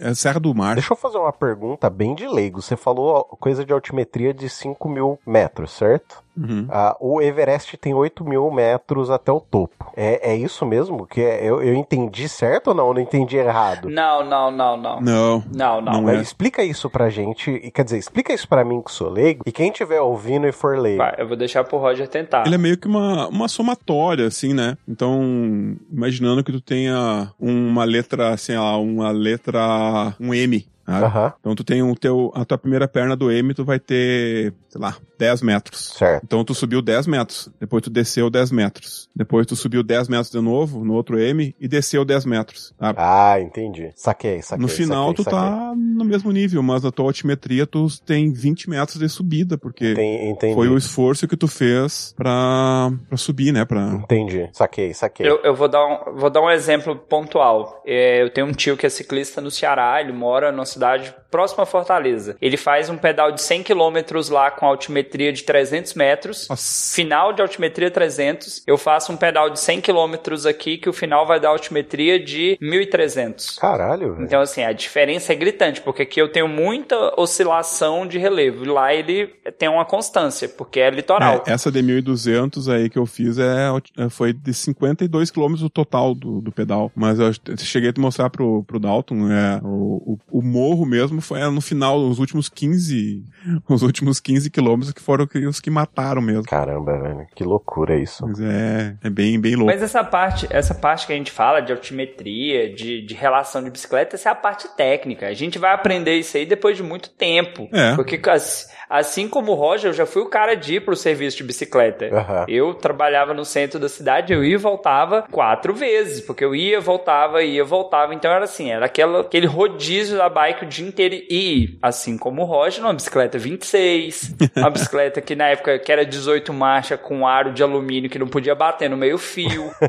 a 0.03 0.15
serra 0.15 0.41
do 0.41 0.55
mar. 0.55 0.75
Deixa 0.75 0.93
eu 0.93 0.97
fazer 0.97 1.19
uma 1.19 1.33
pergunta 1.33 1.91
bem 1.91 2.15
de 2.15 2.27
leigo. 2.27 2.63
Você 2.63 2.77
falou 2.77 3.25
coisa 3.41 3.65
de 3.65 3.73
altimetria 3.73 4.33
de 4.33 4.49
5 4.49 4.89
mil 4.89 5.19
metros, 5.27 5.73
certo? 5.73 6.22
Uhum. 6.37 6.67
Ah, 6.71 6.97
o 7.01 7.21
Everest 7.21 7.77
tem 7.77 7.93
8 7.95 8.25
mil 8.25 8.51
metros 8.51 9.11
até 9.11 9.31
o 9.31 9.41
topo. 9.41 9.93
É, 9.97 10.33
é 10.33 10.37
isso 10.37 10.65
mesmo? 10.65 11.07
Que 11.07 11.21
é, 11.21 11.45
eu, 11.45 11.63
eu 11.63 11.75
entendi 11.75 12.29
certo 12.29 12.69
ou 12.69 12.75
não? 12.75 12.89
Eu 12.89 12.95
não 12.95 13.01
entendi 13.01 13.37
errado? 13.37 13.89
Não, 13.89 14.25
não, 14.25 14.51
não, 14.51 14.77
não. 14.77 15.01
Não. 15.01 15.45
Não, 15.55 15.81
não. 15.81 15.93
Não 16.03 16.09
é. 16.11 16.21
Explica 16.21 16.63
isso 16.63 16.89
pra 16.89 17.11
gente, 17.11 17.51
e 17.51 17.71
quer 17.71 17.85
dizer, 17.85 17.99
explica 17.99 18.33
isso 18.33 18.49
pra 18.49 18.65
mim 18.65 18.81
que 18.81 18.91
sou 18.91 19.11
leigo, 19.11 19.43
e 19.47 19.53
quem 19.53 19.69
estiver 19.69 20.01
ouvindo 20.01 20.47
e 20.47 20.53
for 20.53 20.79
leigo. 20.79 20.99
Vai, 20.99 21.15
eu 21.19 21.29
vou 21.29 21.37
deixar 21.37 21.65
pro 21.65 21.79
Roger 21.79 22.09
tentar. 22.09 22.47
Ele 22.47 22.55
é 22.55 22.59
meio 22.59 22.79
que 22.79 22.87
uma, 22.87 23.29
uma 23.29 23.49
somatória, 23.49 24.27
assim, 24.27 24.55
né? 24.55 24.77
Então, 24.89 25.77
imaginando 25.91 26.43
que 26.43 26.53
tu 26.53 26.61
tenha 26.61 27.31
uma 27.39 27.85
letra, 27.85 28.37
sei 28.37 28.57
lá, 28.57 28.77
uma 28.79 29.11
letra, 29.11 30.15
um 30.19 30.33
M. 30.33 30.67
Aham, 30.87 31.33
Então 31.41 31.55
tu 31.55 31.63
tem 31.65 31.83
o 31.83 31.95
teu, 31.95 32.33
a 32.35 32.45
tua 32.45 32.59
primeira 32.59 32.89
perna 32.89 33.17
do 33.17 33.31
M, 33.31 33.55
tu 33.55 33.65
vai 33.65 33.79
ter, 33.79 34.53
sei 34.69 34.81
lá, 34.81 34.97
10 35.19 35.43
metros. 35.43 35.93
certo. 35.97 36.25
Então 36.25 36.45
tu 36.45 36.55
subiu 36.55 36.83
10 36.83 37.07
metros, 37.07 37.49
depois 37.61 37.83
tu 37.83 37.91
desceu 37.91 38.29
10 38.29 38.51
metros. 38.51 39.09
Depois 39.15 39.47
tu 39.47 39.55
subiu 39.55 39.83
10 39.83 40.09
metros 40.09 40.31
de 40.31 40.41
novo, 40.41 40.85
no 40.85 40.95
outro 40.95 41.19
M, 41.19 41.55
e 41.61 41.69
desceu 41.69 42.05
10 42.05 42.25
metros. 42.25 42.75
sabe? 42.79 42.99
Ah, 43.01 43.41
entendi. 43.41 43.91
Saquei, 43.95 44.43
saquei. 44.43 44.63
no 44.63 44.69
final 44.69 45.09
saquei, 45.11 45.25
tu 45.25 45.31
saquei. 45.31 45.39
tá 45.39 45.75
no 45.77 46.05
mesmo 46.05 46.33
nível, 46.33 46.63
mas 46.63 46.83
na 46.83 46.91
tua 46.91 47.07
altimetria 47.07 47.67
tu 47.67 47.87
tem 48.05 48.33
20 48.33 48.69
metros 48.71 48.99
de 48.99 49.09
subida, 49.09 49.57
porque 49.57 49.93
Entendi. 49.93 50.55
foi 50.55 50.69
o 50.69 50.77
esforço 50.77 51.29
que 51.29 51.37
tu 51.37 51.47
fez 51.47 52.13
pra, 52.17 52.91
pra 53.09 53.17
subir, 53.17 53.53
né? 53.53 53.65
Pra... 53.65 53.93
Entendi. 53.93 54.49
Saquei, 54.53 54.93
saquei. 54.95 55.29
Eu, 55.29 55.39
eu 55.45 55.55
vou, 55.55 55.69
dar 55.69 55.87
um, 55.87 56.17
vou 56.17 56.31
dar 56.31 56.41
um 56.41 56.51
exemplo 56.51 56.97
pontual. 56.97 57.83
É, 57.87 58.23
eu 58.23 58.31
tenho 58.31 58.47
um 58.47 58.53
tio 58.53 58.77
que 58.77 58.87
é 58.87 58.89
ciclista 58.89 59.41
no 59.41 59.51
Ceará, 59.51 60.01
ele 60.01 60.13
mora 60.13 60.51
numa 60.51 60.65
cidade 60.73 61.15
próxima 61.33 61.63
a 61.63 61.67
Fortaleza. 61.67 62.37
Ele 62.41 62.59
faz 62.59 62.91
um 62.91 62.99
pedal 62.99 63.33
de 63.33 63.41
100 63.41 63.63
km 63.63 63.97
lá 64.31 64.51
com 64.51 64.67
altimetria 64.67 65.33
de 65.33 65.43
300 65.43 65.95
metros. 65.95 66.47
Nossa. 66.49 66.95
Final 66.95 67.33
de 67.33 67.41
altimetria 67.41 67.91
300. 67.91 68.63
Eu 68.67 68.77
faço 68.77 69.11
um 69.11 69.17
pedal 69.17 69.49
de 69.49 69.59
100 69.59 69.81
km 69.81 70.15
aqui 70.49 70.77
que 70.77 70.89
o 70.89 70.93
final 70.93 71.27
vai 71.27 71.41
dar 71.41 71.49
altimetria 71.49 72.23
de 72.23 72.59
1300. 72.61 73.59
Caralho, 73.59 74.13
velho. 74.13 74.25
Então, 74.25 74.41
assim, 74.43 74.63
a 74.63 74.73
diferença 74.73 75.33
é 75.33 75.37
gritante, 75.37 75.81
porque 75.81 76.03
aqui 76.03 76.21
eu 76.21 76.31
tenho 76.31 76.47
muita 76.47 77.19
oscilação 77.19 78.07
de 78.07 78.19
relevo. 78.19 78.71
Lá 78.71 78.93
ele 78.93 79.29
tem 79.59 79.71
uma 79.71 79.87
constância, 79.87 80.49
porque 80.51 80.81
é 80.81 80.91
litoral. 80.91 81.43
É, 81.47 81.53
essa 81.53 81.73
de 81.73 81.81
1.200 81.83 82.71
aí 82.71 82.91
que 82.91 82.99
eu 82.99 83.07
fiz 83.07 83.39
é, 83.39 83.69
é- 83.97 84.11
foi 84.11 84.35
de 84.35 84.53
52 84.53 85.31
km 85.31 85.55
o 85.63 85.71
total 85.71 86.15
do, 86.15 86.43
do 86.43 86.53
pedal. 86.53 86.93
Mas 86.95 87.19
eu 87.19 87.31
cheguei 87.59 87.89
a 87.89 87.93
te 87.93 88.01
mostrar 88.01 88.29
pro, 88.29 88.63
pro 88.65 88.79
Dalton, 88.79 89.31
é, 89.33 89.61
o, 89.63 90.19
o, 90.31 90.39
o 90.39 90.43
morro 90.43 90.85
mesmo 90.85 91.22
foi 91.23 91.41
no 91.51 91.61
final, 91.61 91.99
os 91.99 92.19
últimos 92.19 92.49
15, 92.49 93.25
os 93.69 93.83
últimos 93.83 94.21
15 94.21 94.51
quilômetros 94.51 94.93
que 94.93 95.01
foram 95.01 95.27
os 95.49 95.61
que 95.61 95.71
mataram 95.71 96.21
mesmo. 96.21 96.43
Caramba, 96.45 96.99
velho. 96.99 97.27
Que 97.35 97.45
loucura 97.45 97.97
isso. 97.97 98.27
Mas 98.27 98.41
é, 98.41 98.97
é 99.03 99.11
bem, 99.11 99.41
bem 99.41 99.55
louco. 99.55 99.73
Mas 99.73 99.83
essa 99.83 100.03
parte, 100.05 100.47
essa 100.51 100.75
parte 100.75 101.07
que 101.07 101.13
a 101.13 101.17
gente 101.17 101.31
fala 101.31 101.61
de 101.61 101.73
altimetria, 101.73 102.73
de, 102.75 103.03
de 103.03 103.15
relação 103.15 103.63
de 103.63 103.71
bicicleta, 103.71 104.17
essa 104.17 104.29
é 104.29 104.33
a 104.33 104.35
parte 104.35 104.69
técnica. 104.77 105.27
A 105.29 105.35
gente 105.35 105.59
vai 105.59 105.73
aprender 105.73 106.17
isso 106.19 106.37
aí 106.37 106.45
depois 106.47 106.77
de 106.77 106.83
muito 106.83 107.11
tempo. 107.11 107.69
É. 107.73 107.95
Porque 107.95 108.21
as- 108.29 108.69
assim 108.89 109.29
como 109.29 109.53
o 109.53 109.55
Roger, 109.55 109.91
eu 109.91 109.95
já 109.95 110.05
fui 110.07 110.23
o 110.23 110.29
cara 110.29 110.55
de 110.55 110.75
ir 110.77 110.81
pro 110.85 110.95
serviço 110.97 111.39
de 111.39 111.45
bicicleta. 111.45 112.07
Aham. 112.15 112.45
Eu 112.49 112.75
trabalhava 112.75 113.33
no 113.33 113.45
centro 113.45 113.79
da 113.81 113.89
cidade, 113.89 114.33
eu 114.33 114.45
ia 114.45 114.55
e 114.55 114.57
voltava 114.57 115.23
quatro 115.31 115.73
vezes, 115.75 116.21
porque 116.21 116.45
eu 116.45 116.55
ia, 116.55 116.81
voltava, 116.81 117.43
ia, 117.43 117.65
voltava. 117.65 118.15
Então 118.15 118.31
era 118.31 118.45
assim, 118.45 118.71
era 118.71 118.85
aquela, 118.87 119.21
aquele 119.23 119.47
rodízio 119.47 120.19
da 120.19 120.29
bike 120.29 120.65
o 120.65 120.69
dia 120.69 120.87
inteiro. 120.87 121.12
E, 121.17 121.79
assim 121.83 122.17
como 122.17 122.43
o 122.43 122.45
Roger, 122.45 122.85
uma 122.85 122.95
bicicleta 122.95 123.39
26, 123.39 124.35
uma 124.57 124.71
bicicleta 124.71 125.21
que 125.21 125.35
na 125.35 125.49
época 125.49 125.79
que 125.79 125.91
era 125.91 126.05
18 126.05 126.53
marcha 126.53 126.97
com 126.97 127.27
aro 127.27 127.53
de 127.53 127.63
alumínio 127.63 128.11
que 128.11 128.19
não 128.19 128.27
podia 128.27 128.55
bater 128.55 128.89
no 128.89 128.97
meio 128.97 129.19
fio. 129.19 129.71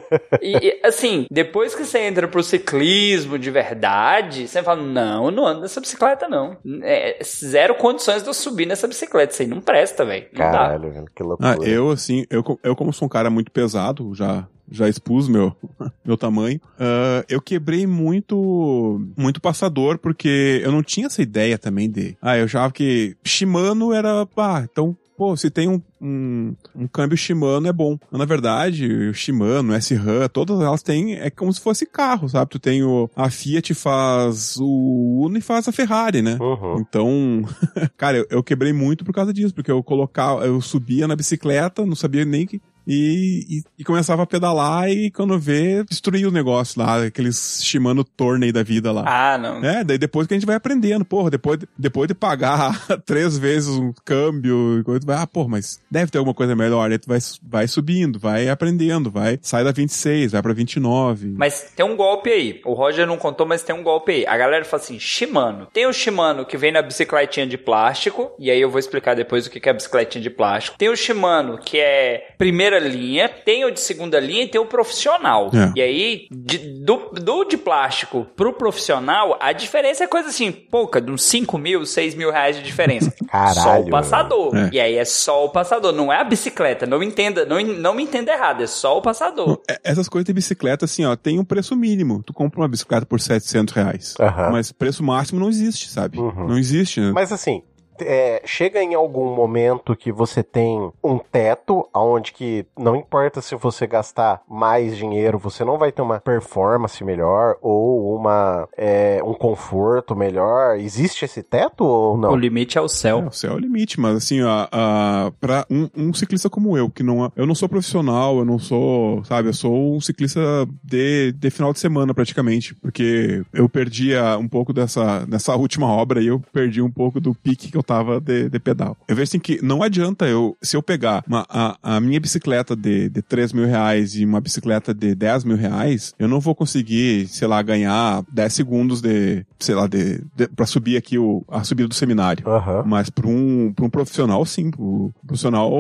E, 0.42 0.58
e, 0.58 0.80
assim, 0.84 1.26
depois 1.32 1.74
que 1.74 1.86
você 1.86 2.00
entra 2.00 2.28
pro 2.28 2.44
ciclismo 2.44 3.40
de 3.40 3.50
verdade, 3.50 4.48
você 4.48 4.62
fala, 4.62 4.82
não, 4.82 5.26
eu 5.26 5.32
não 5.32 5.46
ando 5.46 5.62
nessa 5.62 5.80
bicicleta 5.80 6.28
não. 6.28 6.58
É, 6.82 7.18
zero 7.24 7.76
condições 7.76 8.24
de 8.24 8.30
eu 8.30 8.34
subir 8.34 8.66
nessa 8.66 8.88
bicicleta, 8.88 9.32
isso 9.32 9.42
aí 9.42 9.48
não 9.48 9.62
presta, 9.62 10.04
velho. 10.04 10.26
Não 10.34 10.46
dá. 10.46 10.52
Caralho, 10.52 10.92
velho. 10.92 11.06
Que 11.16 11.24
loucura. 11.24 11.52
Ah, 11.52 11.66
eu, 11.66 11.92
assim, 11.92 12.26
eu, 12.30 12.44
eu 12.62 12.76
como 12.76 12.92
sou 12.92 13.06
um 13.06 13.10
cara 13.10 13.30
muito 13.30 13.52
pesado, 13.52 14.14
já 14.14 14.46
já 14.74 14.90
expus 14.90 15.28
meu, 15.28 15.56
meu 16.04 16.18
tamanho, 16.18 16.60
ah, 16.80 17.24
eu 17.30 17.40
quebrei 17.40 17.86
muito 17.86 19.00
muito 19.16 19.40
passador, 19.40 20.00
porque 20.00 20.62
eu 20.64 20.72
não 20.72 20.82
tinha 20.82 21.06
essa 21.06 21.22
ideia 21.22 21.58
também 21.58 21.90
de... 21.90 22.18
Ah, 22.22 22.38
eu 22.38 22.46
achava 22.46 22.74
que 22.74 23.16
Shimano 23.24 23.94
era... 23.94 24.28
Ah, 24.36 24.68
então... 24.70 24.98
Pô, 25.16 25.38
se 25.38 25.52
tem 25.52 25.70
um, 25.70 25.80
um, 26.02 26.56
um 26.76 26.88
câmbio 26.88 27.16
Shimano 27.16 27.68
é 27.68 27.72
bom. 27.72 28.00
Na 28.12 28.26
verdade, 28.26 28.92
o 28.92 29.14
Shimano, 29.14 29.72
o 29.72 29.76
S-RAM, 29.76 30.28
todas 30.28 30.60
elas 30.60 30.82
têm... 30.82 31.14
É 31.14 31.30
como 31.30 31.54
se 31.54 31.62
fosse 31.62 31.86
carro, 31.86 32.28
sabe? 32.28 32.50
Tu 32.50 32.58
tem 32.58 32.84
o... 32.84 33.08
A 33.16 33.30
Fiat 33.30 33.76
faz 33.76 34.58
o 34.60 35.22
Uno 35.24 35.38
e 35.38 35.42
faz 35.42 35.68
a 35.68 35.72
Ferrari, 35.72 36.24
né? 36.24 36.36
Uhum. 36.42 36.80
Então, 36.80 37.46
cara, 37.96 38.18
eu, 38.18 38.26
eu 38.32 38.44
quebrei 38.44 38.74
muito 38.74 39.06
por 39.06 39.14
causa 39.14 39.32
disso, 39.32 39.54
porque 39.54 39.72
eu 39.72 39.84
colocava, 39.84 40.44
eu 40.48 40.60
subia 40.60 41.08
na 41.08 41.16
bicicleta, 41.16 41.86
não 41.86 41.96
sabia 41.96 42.26
nem 42.26 42.48
que. 42.48 42.60
E, 42.88 43.60
e, 43.60 43.64
e 43.80 43.84
começava 43.84 44.24
a 44.24 44.26
pedalar 44.26 44.90
e 44.90 45.10
quando 45.12 45.38
vê, 45.40 45.84
destruía 45.84 46.28
o 46.28 46.32
negócio 46.32 46.82
lá, 46.82 47.04
aqueles 47.06 47.62
Shimano 47.64 48.04
Tourney 48.04 48.52
da 48.52 48.64
vida 48.64 48.92
lá. 48.92 49.04
Ah, 49.06 49.38
não. 49.38 49.64
É, 49.64 49.84
daí 49.84 49.98
depois 49.98 50.28
que 50.28 50.34
a 50.34 50.38
gente 50.38 50.46
vai 50.46 50.56
aprendendo, 50.56 51.06
porra, 51.06 51.30
depois, 51.30 51.60
de- 51.60 51.68
depois 51.78 52.08
de 52.08 52.14
pagar 52.14 52.78
três 53.06 53.38
vezes 53.38 53.70
um 53.70 53.94
câmbio, 54.06 54.80
e 54.80 54.84
coisa, 54.84 55.02
vai, 55.06 55.18
ah, 55.18 55.28
porra, 55.28 55.50
mas 55.50 55.80
deve 55.90 56.12
ter 56.12 56.18
alguma 56.18 56.34
coisa 56.34 56.56
melhor, 56.56 56.92
aí 56.92 56.98
tu 57.00 57.08
vai, 57.08 57.20
vai 57.42 57.68
subindo, 57.68 58.20
vai 58.20 58.50
aprendendo, 58.50 59.10
vai, 59.10 59.40
sai 59.42 59.64
da 59.64 59.72
26, 59.72 60.32
vai 60.34 60.42
pra 60.42 60.54
29. 60.54 61.34
Mas 61.38 61.72
tem 61.76 61.86
um 61.86 61.96
golpe 61.96 62.30
aí. 62.30 62.62
O 62.66 62.74
Roger 62.74 63.08
não 63.08 63.18
contou, 63.18 63.46
mas 63.46 63.64
tem 63.64 63.76
um 63.76 63.84
golpe 63.84 64.12
aí. 64.12 64.26
A 64.28 64.38
galera 64.38 64.66
fala 64.66 64.82
assim: 64.82 65.00
Shimano. 65.00 65.68
Tem 65.74 65.86
o 65.88 65.94
Shimano 65.94 66.46
que 66.46 66.58
vem 66.58 66.72
na 66.72 66.82
bicicletinha 66.82 67.46
de 67.48 67.58
plástico. 67.58 68.32
E 68.40 68.50
aí 68.52 68.60
eu 68.60 68.70
vou 68.70 68.80
explicar 68.80 69.16
depois 69.16 69.46
o 69.46 69.50
que 69.50 69.68
é 69.68 69.72
a 69.72 69.74
bicicletinha 69.76 70.22
de 70.22 70.30
plástico. 70.30 70.78
Tem 70.78 70.90
o 70.90 70.96
Shimano 70.96 71.58
que 71.58 71.78
é 71.78 72.34
primeira 72.38 72.73
linha. 72.80 73.28
Tem 73.30 73.66
o 73.66 73.72
de 73.72 73.80
segunda 73.80 74.20
linha 74.20 74.44
e 74.44 74.48
tem 74.48 74.60
o 74.62 74.66
profissional. 74.66 75.50
É. 75.54 75.72
E 75.76 75.82
aí, 75.82 76.28
de- 76.32 76.82
do, 76.84 77.10
do 77.14 77.44
de 77.46 77.58
plástico 77.58 78.26
pro 78.36 78.54
profissional, 78.54 79.38
a 79.40 79.52
diferença 79.54 80.04
é 80.04 80.08
coisa 80.08 80.30
assim, 80.30 80.52
pouca, 80.52 81.00
de 81.02 81.12
uns 81.12 81.24
5 81.24 81.58
mil, 81.58 81.86
6 81.86 82.16
mil 82.16 82.32
reais 82.32 82.56
de 82.58 82.64
diferença. 82.64 83.14
Caralho, 83.30 83.56
Só 83.56 83.80
o 83.82 83.90
passador. 83.90 84.56
É. 84.56 84.70
E 84.74 84.80
aí 84.80 84.96
é 84.98 85.06
só 85.06 85.46
o 85.46 85.50
passador, 85.50 85.92
não 85.94 86.12
é 86.12 86.20
a 86.20 86.24
bicicleta. 86.24 86.86
Não 86.86 87.02
entenda, 87.04 87.46
não, 87.46 87.62
não 87.62 87.94
me 87.94 88.04
entenda 88.04 88.32
errado, 88.32 88.64
é 88.64 88.68
só 88.68 88.98
o 88.98 89.02
passador. 89.02 89.62
É, 89.70 89.80
Essas 89.84 90.08
coisas 90.10 90.26
de 90.26 90.34
bicicleta, 90.34 90.86
assim, 90.86 91.06
ó, 91.06 91.16
tem 91.16 91.40
um 91.40 91.46
preço 91.46 91.76
mínimo. 91.76 92.22
Tu 92.24 92.34
compra 92.34 92.60
uma 92.62 92.68
bicicleta 92.68 93.06
por 93.06 93.20
700 93.20 93.74
reais. 93.74 94.14
Aham. 94.20 94.52
Mas 94.52 94.72
preço 94.72 95.04
máximo 95.04 95.40
não 95.40 95.50
existe, 95.50 95.90
sabe? 95.90 96.18
Uhum. 96.20 96.48
Não 96.50 96.58
existe, 96.58 97.00
né? 97.00 97.12
Mas 97.14 97.32
assim, 97.32 97.62
é, 98.06 98.42
chega 98.46 98.82
em 98.82 98.94
algum 98.94 99.34
momento 99.36 99.96
que 99.96 100.12
você 100.12 100.44
tem 100.44 100.92
um 101.04 101.18
teto, 101.18 101.88
aonde 101.94 102.32
que 102.34 102.66
não 102.78 102.96
importa 102.96 103.42
se 103.42 103.56
você 103.56 103.88
gastar 103.88 104.42
mais 104.50 104.96
dinheiro, 104.98 105.38
você 105.40 105.64
não 105.64 105.78
vai 105.78 105.92
ter 105.92 106.02
uma 106.02 106.20
performance 106.20 107.04
melhor 107.04 107.56
ou 107.62 108.16
uma 108.16 108.68
é, 108.78 109.22
um 109.24 109.34
conforto 109.34 110.16
melhor. 110.16 110.78
Existe 110.80 111.26
esse 111.26 111.42
teto 111.42 111.84
ou 111.86 112.18
não? 112.18 112.32
O 112.32 112.36
limite 112.36 112.78
é 112.78 112.82
o 112.82 112.86
É, 112.86 112.90
céu. 112.90 113.26
o 113.28 113.32
céu 113.32 113.54
é 113.54 113.56
o 113.56 113.60
limite, 113.60 114.00
mas 114.00 114.18
assim, 114.18 114.42
a, 114.42 114.68
a, 114.72 115.32
pra 115.40 115.66
um, 115.70 115.90
um 115.96 116.14
ciclista 116.14 116.50
como 116.50 116.78
eu, 116.78 116.90
que 116.90 117.04
não, 117.04 117.32
eu 117.36 117.46
não 117.46 117.56
sou 117.56 117.70
profissional, 117.70 118.38
eu 118.40 118.46
não 118.46 118.60
sou, 118.60 119.24
sabe, 119.24 119.50
eu 119.50 119.54
sou 119.54 119.96
um 119.96 120.02
ciclista 120.02 120.40
de, 120.84 121.32
de 121.34 121.50
final 121.50 121.72
de 121.74 121.80
semana 121.80 122.14
praticamente, 122.14 122.74
porque 122.76 123.44
eu 123.54 123.68
perdi 123.70 124.16
a- 124.16 124.38
um 124.38 124.48
pouco 124.48 124.74
dessa, 124.74 125.26
nessa 125.28 125.56
última 125.56 125.88
obra 125.88 126.22
e 126.22 126.28
eu 126.28 126.42
perdi 126.52 126.82
um 126.82 126.92
pouco 126.92 127.20
do 127.20 127.34
pique 127.34 127.72
que 127.72 127.78
eu 127.78 127.84
tava 127.84 127.93
de, 128.24 128.50
de 128.50 128.60
pedal. 128.60 128.96
Eu 129.08 129.16
vejo 129.16 129.24
assim 129.30 129.40
que 129.40 129.64
não 129.64 129.84
adianta 129.84 130.26
eu, 130.28 130.56
se 130.62 130.76
eu 130.76 130.82
pegar 130.84 131.24
uma, 131.28 131.46
a, 131.50 131.78
a 131.82 132.00
minha 132.00 132.20
bicicleta 132.20 132.76
de, 132.76 133.10
de 133.10 133.22
3 133.22 133.54
mil 133.54 133.66
reais 133.66 134.16
e 134.16 134.26
uma 134.26 134.40
bicicleta 134.42 134.94
de 134.94 135.14
10 135.16 135.44
mil 135.44 135.58
reais, 135.58 136.14
eu 136.18 136.28
não 136.28 136.40
vou 136.40 136.56
conseguir, 136.56 137.28
sei 137.28 137.48
lá, 137.48 137.62
ganhar 137.62 138.24
10 138.32 138.54
segundos 138.54 139.02
de, 139.02 139.46
sei 139.60 139.76
lá, 139.76 139.88
de, 139.88 140.24
de 140.36 140.48
pra 140.48 140.66
subir 140.66 140.98
aqui 140.98 141.18
o, 141.18 141.44
a 141.50 141.64
subida 141.64 141.88
do 141.88 141.96
seminário. 141.96 142.48
Aham. 142.48 142.84
Mas 142.86 143.10
para 143.10 143.28
um, 143.28 143.72
pra 143.76 143.86
um 143.86 143.90
profissional, 143.90 144.46
sim. 144.46 144.72
O 144.78 145.12
profissional 145.26 145.72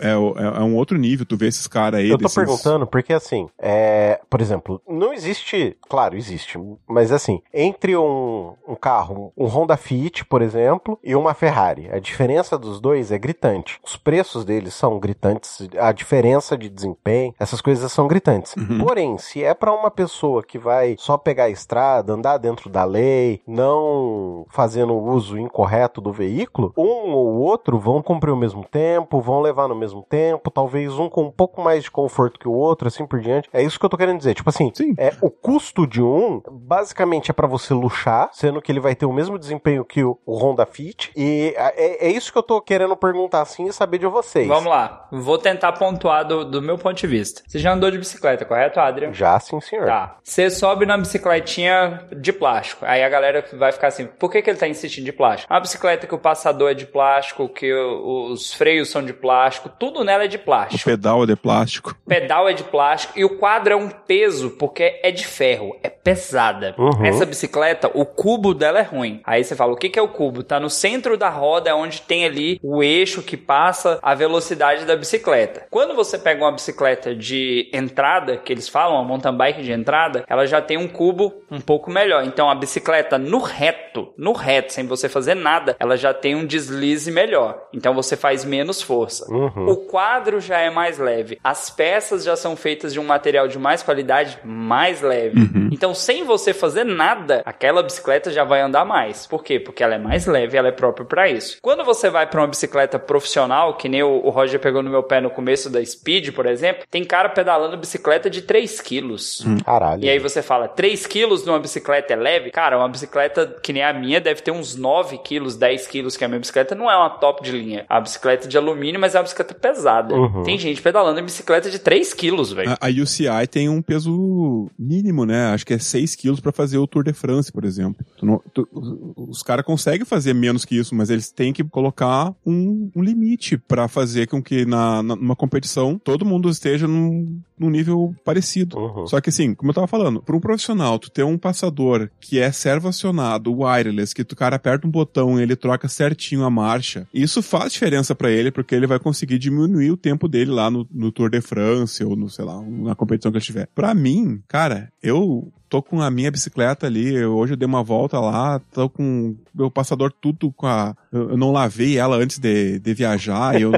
é, 0.00 0.10
é, 0.10 0.12
é 0.12 0.62
um 0.62 0.74
outro 0.76 0.96
nível. 0.98 1.26
Tu 1.26 1.36
vê 1.36 1.46
esses 1.48 1.66
caras 1.66 2.00
aí. 2.00 2.08
Eu 2.08 2.16
tô 2.18 2.24
desses- 2.24 2.34
perguntando 2.34 2.86
porque, 2.86 3.12
assim, 3.12 3.46
é, 3.58 4.20
por 4.30 4.40
exemplo, 4.40 4.80
não 4.88 5.12
existe, 5.12 5.76
claro, 5.88 6.16
existe, 6.16 6.58
mas 6.88 7.12
assim, 7.12 7.40
entre 7.52 7.96
um, 7.96 8.54
um 8.66 8.74
carro, 8.74 9.32
um 9.36 9.46
Honda 9.46 9.76
Fit, 9.76 10.24
por 10.24 10.42
exemplo, 10.42 10.98
e 11.02 11.14
uma 11.14 11.33
Ferrari. 11.34 11.88
A 11.90 11.98
diferença 11.98 12.58
dos 12.58 12.80
dois 12.80 13.12
é 13.12 13.18
gritante. 13.18 13.78
Os 13.84 13.96
preços 13.96 14.44
deles 14.44 14.74
são 14.74 14.98
gritantes, 14.98 15.68
a 15.78 15.92
diferença 15.92 16.56
de 16.56 16.68
desempenho, 16.68 17.34
essas 17.38 17.60
coisas 17.60 17.90
são 17.92 18.06
gritantes. 18.06 18.54
Uhum. 18.56 18.78
Porém, 18.78 19.18
se 19.18 19.42
é 19.42 19.54
para 19.54 19.72
uma 19.72 19.90
pessoa 19.90 20.42
que 20.42 20.58
vai 20.58 20.96
só 20.98 21.16
pegar 21.16 21.44
a 21.44 21.50
estrada, 21.50 22.12
andar 22.12 22.38
dentro 22.38 22.70
da 22.70 22.84
lei, 22.84 23.40
não 23.46 24.46
fazendo 24.50 24.94
uso 24.94 25.38
incorreto 25.38 26.00
do 26.00 26.12
veículo, 26.12 26.72
um 26.76 27.12
ou 27.12 27.34
outro 27.38 27.78
vão 27.78 28.02
cumprir 28.02 28.30
o 28.30 28.36
mesmo 28.36 28.64
tempo, 28.64 29.20
vão 29.20 29.40
levar 29.40 29.68
no 29.68 29.74
mesmo 29.74 30.02
tempo, 30.02 30.50
talvez 30.50 30.98
um 30.98 31.08
com 31.08 31.24
um 31.24 31.30
pouco 31.30 31.60
mais 31.60 31.84
de 31.84 31.90
conforto 31.90 32.38
que 32.38 32.48
o 32.48 32.52
outro, 32.52 32.88
assim 32.88 33.06
por 33.06 33.20
diante. 33.20 33.48
É 33.52 33.62
isso 33.62 33.78
que 33.78 33.84
eu 33.84 33.90
tô 33.90 33.96
querendo 33.96 34.18
dizer. 34.18 34.34
Tipo 34.34 34.50
assim, 34.50 34.70
Sim. 34.74 34.94
é 34.98 35.12
o 35.20 35.30
custo 35.30 35.86
de 35.86 36.02
um 36.02 36.42
basicamente 36.50 37.30
é 37.30 37.34
para 37.34 37.46
você 37.46 37.72
luxar, 37.74 38.30
sendo 38.32 38.60
que 38.60 38.70
ele 38.70 38.80
vai 38.80 38.94
ter 38.94 39.06
o 39.06 39.12
mesmo 39.12 39.38
desempenho 39.38 39.84
que 39.84 40.02
o, 40.02 40.18
o 40.24 40.36
Honda 40.36 40.66
Fit. 40.66 41.10
E 41.16 41.23
é, 41.56 42.06
é, 42.06 42.10
isso 42.10 42.32
que 42.32 42.38
eu 42.38 42.42
tô 42.42 42.60
querendo 42.60 42.96
perguntar 42.96 43.42
assim 43.42 43.66
e 43.66 43.72
saber 43.72 43.98
de 43.98 44.06
vocês. 44.06 44.46
Vamos 44.46 44.70
lá. 44.70 45.06
Vou 45.10 45.38
tentar 45.38 45.72
pontuar 45.72 46.26
do, 46.26 46.44
do 46.44 46.62
meu 46.62 46.78
ponto 46.78 46.96
de 46.96 47.06
vista. 47.06 47.42
Você 47.46 47.58
já 47.58 47.72
andou 47.72 47.90
de 47.90 47.98
bicicleta, 47.98 48.44
correto, 48.44 48.80
Adrian? 48.80 49.12
Já, 49.12 49.38
sim, 49.40 49.60
senhor. 49.60 49.86
Tá. 49.86 50.16
Você 50.22 50.50
sobe 50.50 50.86
na 50.86 50.96
bicicletinha 50.96 52.06
de 52.16 52.32
plástico. 52.32 52.84
Aí 52.84 53.02
a 53.02 53.08
galera 53.08 53.44
vai 53.54 53.72
ficar 53.72 53.88
assim: 53.88 54.06
por 54.06 54.30
que, 54.30 54.42
que 54.42 54.50
ele 54.50 54.58
tá 54.58 54.68
insistindo 54.68 55.04
de 55.04 55.12
plástico? 55.12 55.52
Uma 55.52 55.60
bicicleta 55.60 56.06
que 56.06 56.14
o 56.14 56.18
passador 56.18 56.70
é 56.70 56.74
de 56.74 56.86
plástico, 56.86 57.48
que 57.48 57.72
os 57.72 58.52
freios 58.54 58.90
são 58.90 59.04
de 59.04 59.12
plástico, 59.12 59.68
tudo 59.68 60.04
nela 60.04 60.24
é 60.24 60.28
de 60.28 60.38
plástico. 60.38 60.82
O 60.88 60.92
pedal 60.92 61.22
é 61.22 61.26
de 61.26 61.36
plástico. 61.36 61.90
O 61.90 62.08
pedal 62.08 62.48
é 62.48 62.52
de 62.52 62.64
plástico 62.64 63.12
e 63.16 63.24
o 63.24 63.38
quadro 63.38 63.72
é 63.72 63.76
um 63.76 63.88
peso 63.88 64.50
porque 64.50 65.00
é 65.02 65.10
de 65.10 65.26
ferro, 65.26 65.76
é 65.82 65.88
pesada. 65.88 66.74
Uhum. 66.78 67.04
Essa 67.04 67.24
bicicleta, 67.24 67.90
o 67.94 68.04
cubo 68.04 68.54
dela 68.54 68.78
é 68.78 68.82
ruim. 68.82 69.20
Aí 69.24 69.42
você 69.42 69.54
fala: 69.54 69.72
o 69.72 69.76
que, 69.76 69.88
que 69.88 69.98
é 69.98 70.02
o 70.02 70.08
cubo? 70.08 70.42
Tá 70.42 70.60
no 70.60 70.70
centro 70.70 71.13
da 71.16 71.28
roda, 71.28 71.70
é 71.70 71.74
onde 71.74 72.02
tem 72.02 72.24
ali 72.24 72.58
o 72.62 72.82
eixo 72.82 73.22
que 73.22 73.36
passa 73.36 73.98
a 74.02 74.14
velocidade 74.14 74.84
da 74.84 74.96
bicicleta. 74.96 75.66
Quando 75.70 75.94
você 75.94 76.18
pega 76.18 76.44
uma 76.44 76.52
bicicleta 76.52 77.14
de 77.14 77.70
entrada, 77.72 78.36
que 78.36 78.52
eles 78.52 78.68
falam, 78.68 78.96
uma 78.96 79.04
mountain 79.04 79.36
bike 79.36 79.62
de 79.62 79.72
entrada, 79.72 80.24
ela 80.28 80.46
já 80.46 80.60
tem 80.60 80.76
um 80.76 80.88
cubo 80.88 81.32
um 81.50 81.60
pouco 81.60 81.90
melhor. 81.90 82.24
Então 82.24 82.48
a 82.50 82.54
bicicleta 82.54 83.18
no 83.18 83.38
reto, 83.38 84.12
no 84.16 84.32
reto, 84.32 84.72
sem 84.72 84.86
você 84.86 85.08
fazer 85.08 85.34
nada, 85.34 85.76
ela 85.78 85.96
já 85.96 86.12
tem 86.12 86.34
um 86.34 86.46
deslize 86.46 87.10
melhor. 87.10 87.68
Então 87.72 87.94
você 87.94 88.16
faz 88.16 88.44
menos 88.44 88.82
força. 88.82 89.30
Uhum. 89.32 89.68
O 89.68 89.76
quadro 89.76 90.40
já 90.40 90.58
é 90.58 90.70
mais 90.70 90.98
leve. 90.98 91.38
As 91.42 91.70
peças 91.70 92.24
já 92.24 92.36
são 92.36 92.56
feitas 92.56 92.92
de 92.92 93.00
um 93.00 93.04
material 93.04 93.48
de 93.48 93.58
mais 93.58 93.82
qualidade, 93.82 94.38
mais 94.44 95.00
leve. 95.00 95.38
Uhum. 95.38 95.68
Então 95.72 95.94
sem 95.94 96.24
você 96.24 96.52
fazer 96.52 96.84
nada, 96.84 97.42
aquela 97.44 97.82
bicicleta 97.82 98.30
já 98.30 98.44
vai 98.44 98.60
andar 98.60 98.84
mais. 98.84 99.26
Por 99.26 99.42
quê? 99.42 99.58
Porque 99.58 99.82
ela 99.82 99.94
é 99.94 99.98
mais 99.98 100.26
leve, 100.26 100.56
ela 100.56 100.68
é 100.68 100.72
própria 100.72 101.03
para 101.04 101.28
isso. 101.28 101.58
Quando 101.62 101.84
você 101.84 102.10
vai 102.10 102.26
para 102.26 102.40
uma 102.40 102.48
bicicleta 102.48 102.98
profissional, 102.98 103.76
que 103.76 103.88
nem 103.88 104.02
o, 104.02 104.28
Roger 104.30 104.58
pegou 104.60 104.82
no 104.82 104.90
meu 104.90 105.02
pé 105.02 105.20
no 105.20 105.30
começo 105.30 105.70
da 105.70 105.84
Speed, 105.84 106.32
por 106.32 106.46
exemplo, 106.46 106.84
tem 106.90 107.04
cara 107.04 107.28
pedalando 107.28 107.76
bicicleta 107.76 108.28
de 108.28 108.42
3 108.42 108.80
quilos. 108.80 109.44
Hum, 109.46 109.58
caralho. 109.58 110.04
E 110.04 110.08
aí 110.08 110.18
você 110.18 110.42
fala, 110.42 110.68
3 110.68 111.06
quilos 111.06 111.44
numa 111.44 111.58
bicicleta 111.58 112.12
é 112.12 112.16
leve? 112.16 112.50
Cara, 112.50 112.76
uma 112.76 112.88
bicicleta 112.88 113.56
que 113.62 113.72
nem 113.72 113.82
a 113.82 113.92
minha 113.92 114.20
deve 114.20 114.42
ter 114.42 114.50
uns 114.50 114.76
9 114.76 115.18
quilos, 115.18 115.56
10 115.56 115.86
quilos, 115.86 116.16
que 116.16 116.24
a 116.24 116.28
minha 116.28 116.40
bicicleta 116.40 116.74
não 116.74 116.90
é 116.90 116.96
uma 116.96 117.10
top 117.10 117.42
de 117.42 117.52
linha. 117.52 117.84
A 117.88 118.00
bicicleta 118.00 118.48
de 118.48 118.56
alumínio, 118.56 119.00
mas 119.00 119.14
é 119.14 119.18
uma 119.18 119.24
bicicleta 119.24 119.54
pesada. 119.54 120.14
Uhum. 120.14 120.42
Tem 120.42 120.58
gente 120.58 120.82
pedalando 120.82 121.20
em 121.20 121.24
bicicleta 121.24 121.70
de 121.70 121.78
3 121.78 122.12
quilos, 122.14 122.52
velho. 122.52 122.70
A, 122.70 122.86
a, 122.86 122.90
UCI 122.90 123.46
tem 123.50 123.68
um 123.68 123.82
peso 123.82 124.70
mínimo, 124.78 125.24
né? 125.24 125.46
Acho 125.52 125.66
que 125.66 125.74
é 125.74 125.78
6 125.78 126.14
quilos 126.14 126.40
para 126.40 126.52
fazer 126.52 126.78
o 126.78 126.86
Tour 126.86 127.04
de 127.04 127.12
France, 127.12 127.52
por 127.52 127.64
exemplo. 127.64 128.04
Tu 128.16 128.26
não, 128.26 128.40
tu, 128.52 128.68
os 129.16 129.42
caras 129.42 129.64
conseguem 129.64 130.04
fazer 130.04 130.34
menos 130.34 130.64
que 130.64 130.76
isso, 130.76 130.93
mas 130.94 131.10
eles 131.10 131.30
têm 131.30 131.52
que 131.52 131.64
colocar 131.64 132.34
um, 132.46 132.90
um 132.94 133.02
limite 133.02 133.58
para 133.58 133.88
fazer 133.88 134.26
com 134.28 134.42
que 134.42 134.64
na, 134.64 135.02
na, 135.02 135.16
numa 135.16 135.36
competição 135.36 135.98
todo 135.98 136.24
mundo 136.24 136.48
esteja 136.48 136.86
num, 136.86 137.40
num 137.58 137.70
nível 137.70 138.14
parecido. 138.24 138.78
Uhum. 138.78 139.06
Só 139.06 139.20
que 139.20 139.30
assim, 139.30 139.54
como 139.54 139.70
eu 139.70 139.74
tava 139.74 139.86
falando, 139.86 140.22
para 140.22 140.36
um 140.36 140.40
profissional, 140.40 140.98
tu 140.98 141.10
ter 141.10 141.24
um 141.24 141.38
passador 141.38 142.10
que 142.20 142.38
é 142.38 142.50
servo 142.50 142.88
acionado, 142.88 143.52
wireless, 143.52 144.14
que 144.14 144.22
o 144.22 144.36
cara 144.36 144.56
aperta 144.56 144.86
um 144.86 144.90
botão 144.90 145.38
e 145.38 145.42
ele 145.42 145.56
troca 145.56 145.88
certinho 145.88 146.44
a 146.44 146.50
marcha, 146.50 147.06
isso 147.12 147.42
faz 147.42 147.72
diferença 147.72 148.14
para 148.14 148.30
ele, 148.30 148.50
porque 148.50 148.74
ele 148.74 148.86
vai 148.86 148.98
conseguir 148.98 149.38
diminuir 149.38 149.90
o 149.90 149.96
tempo 149.96 150.28
dele 150.28 150.50
lá 150.50 150.70
no, 150.70 150.86
no 150.90 151.12
Tour 151.12 151.30
de 151.30 151.40
France 151.40 152.02
ou 152.04 152.16
no, 152.16 152.28
sei 152.28 152.44
lá, 152.44 152.60
na 152.62 152.94
competição 152.94 153.30
que 153.30 153.36
ele 153.36 153.42
estiver. 153.42 153.68
Para 153.74 153.94
mim, 153.94 154.42
cara, 154.48 154.92
eu 155.02 155.52
tô 155.68 155.82
com 155.82 156.00
a 156.00 156.10
minha 156.10 156.30
bicicleta 156.30 156.86
ali, 156.86 157.24
hoje 157.24 157.54
eu 157.54 157.56
dei 157.56 157.66
uma 157.66 157.82
volta 157.82 158.20
lá, 158.20 158.60
tô 158.72 158.88
com 158.88 159.36
meu 159.52 159.70
passador 159.70 160.12
tudo 160.12 160.52
com 160.52 160.66
a... 160.66 160.96
Eu 161.14 161.36
não 161.36 161.52
lavei 161.52 161.96
ela 161.96 162.16
antes 162.16 162.38
de, 162.38 162.80
de 162.80 162.92
viajar, 162.92 163.60
eu... 163.60 163.70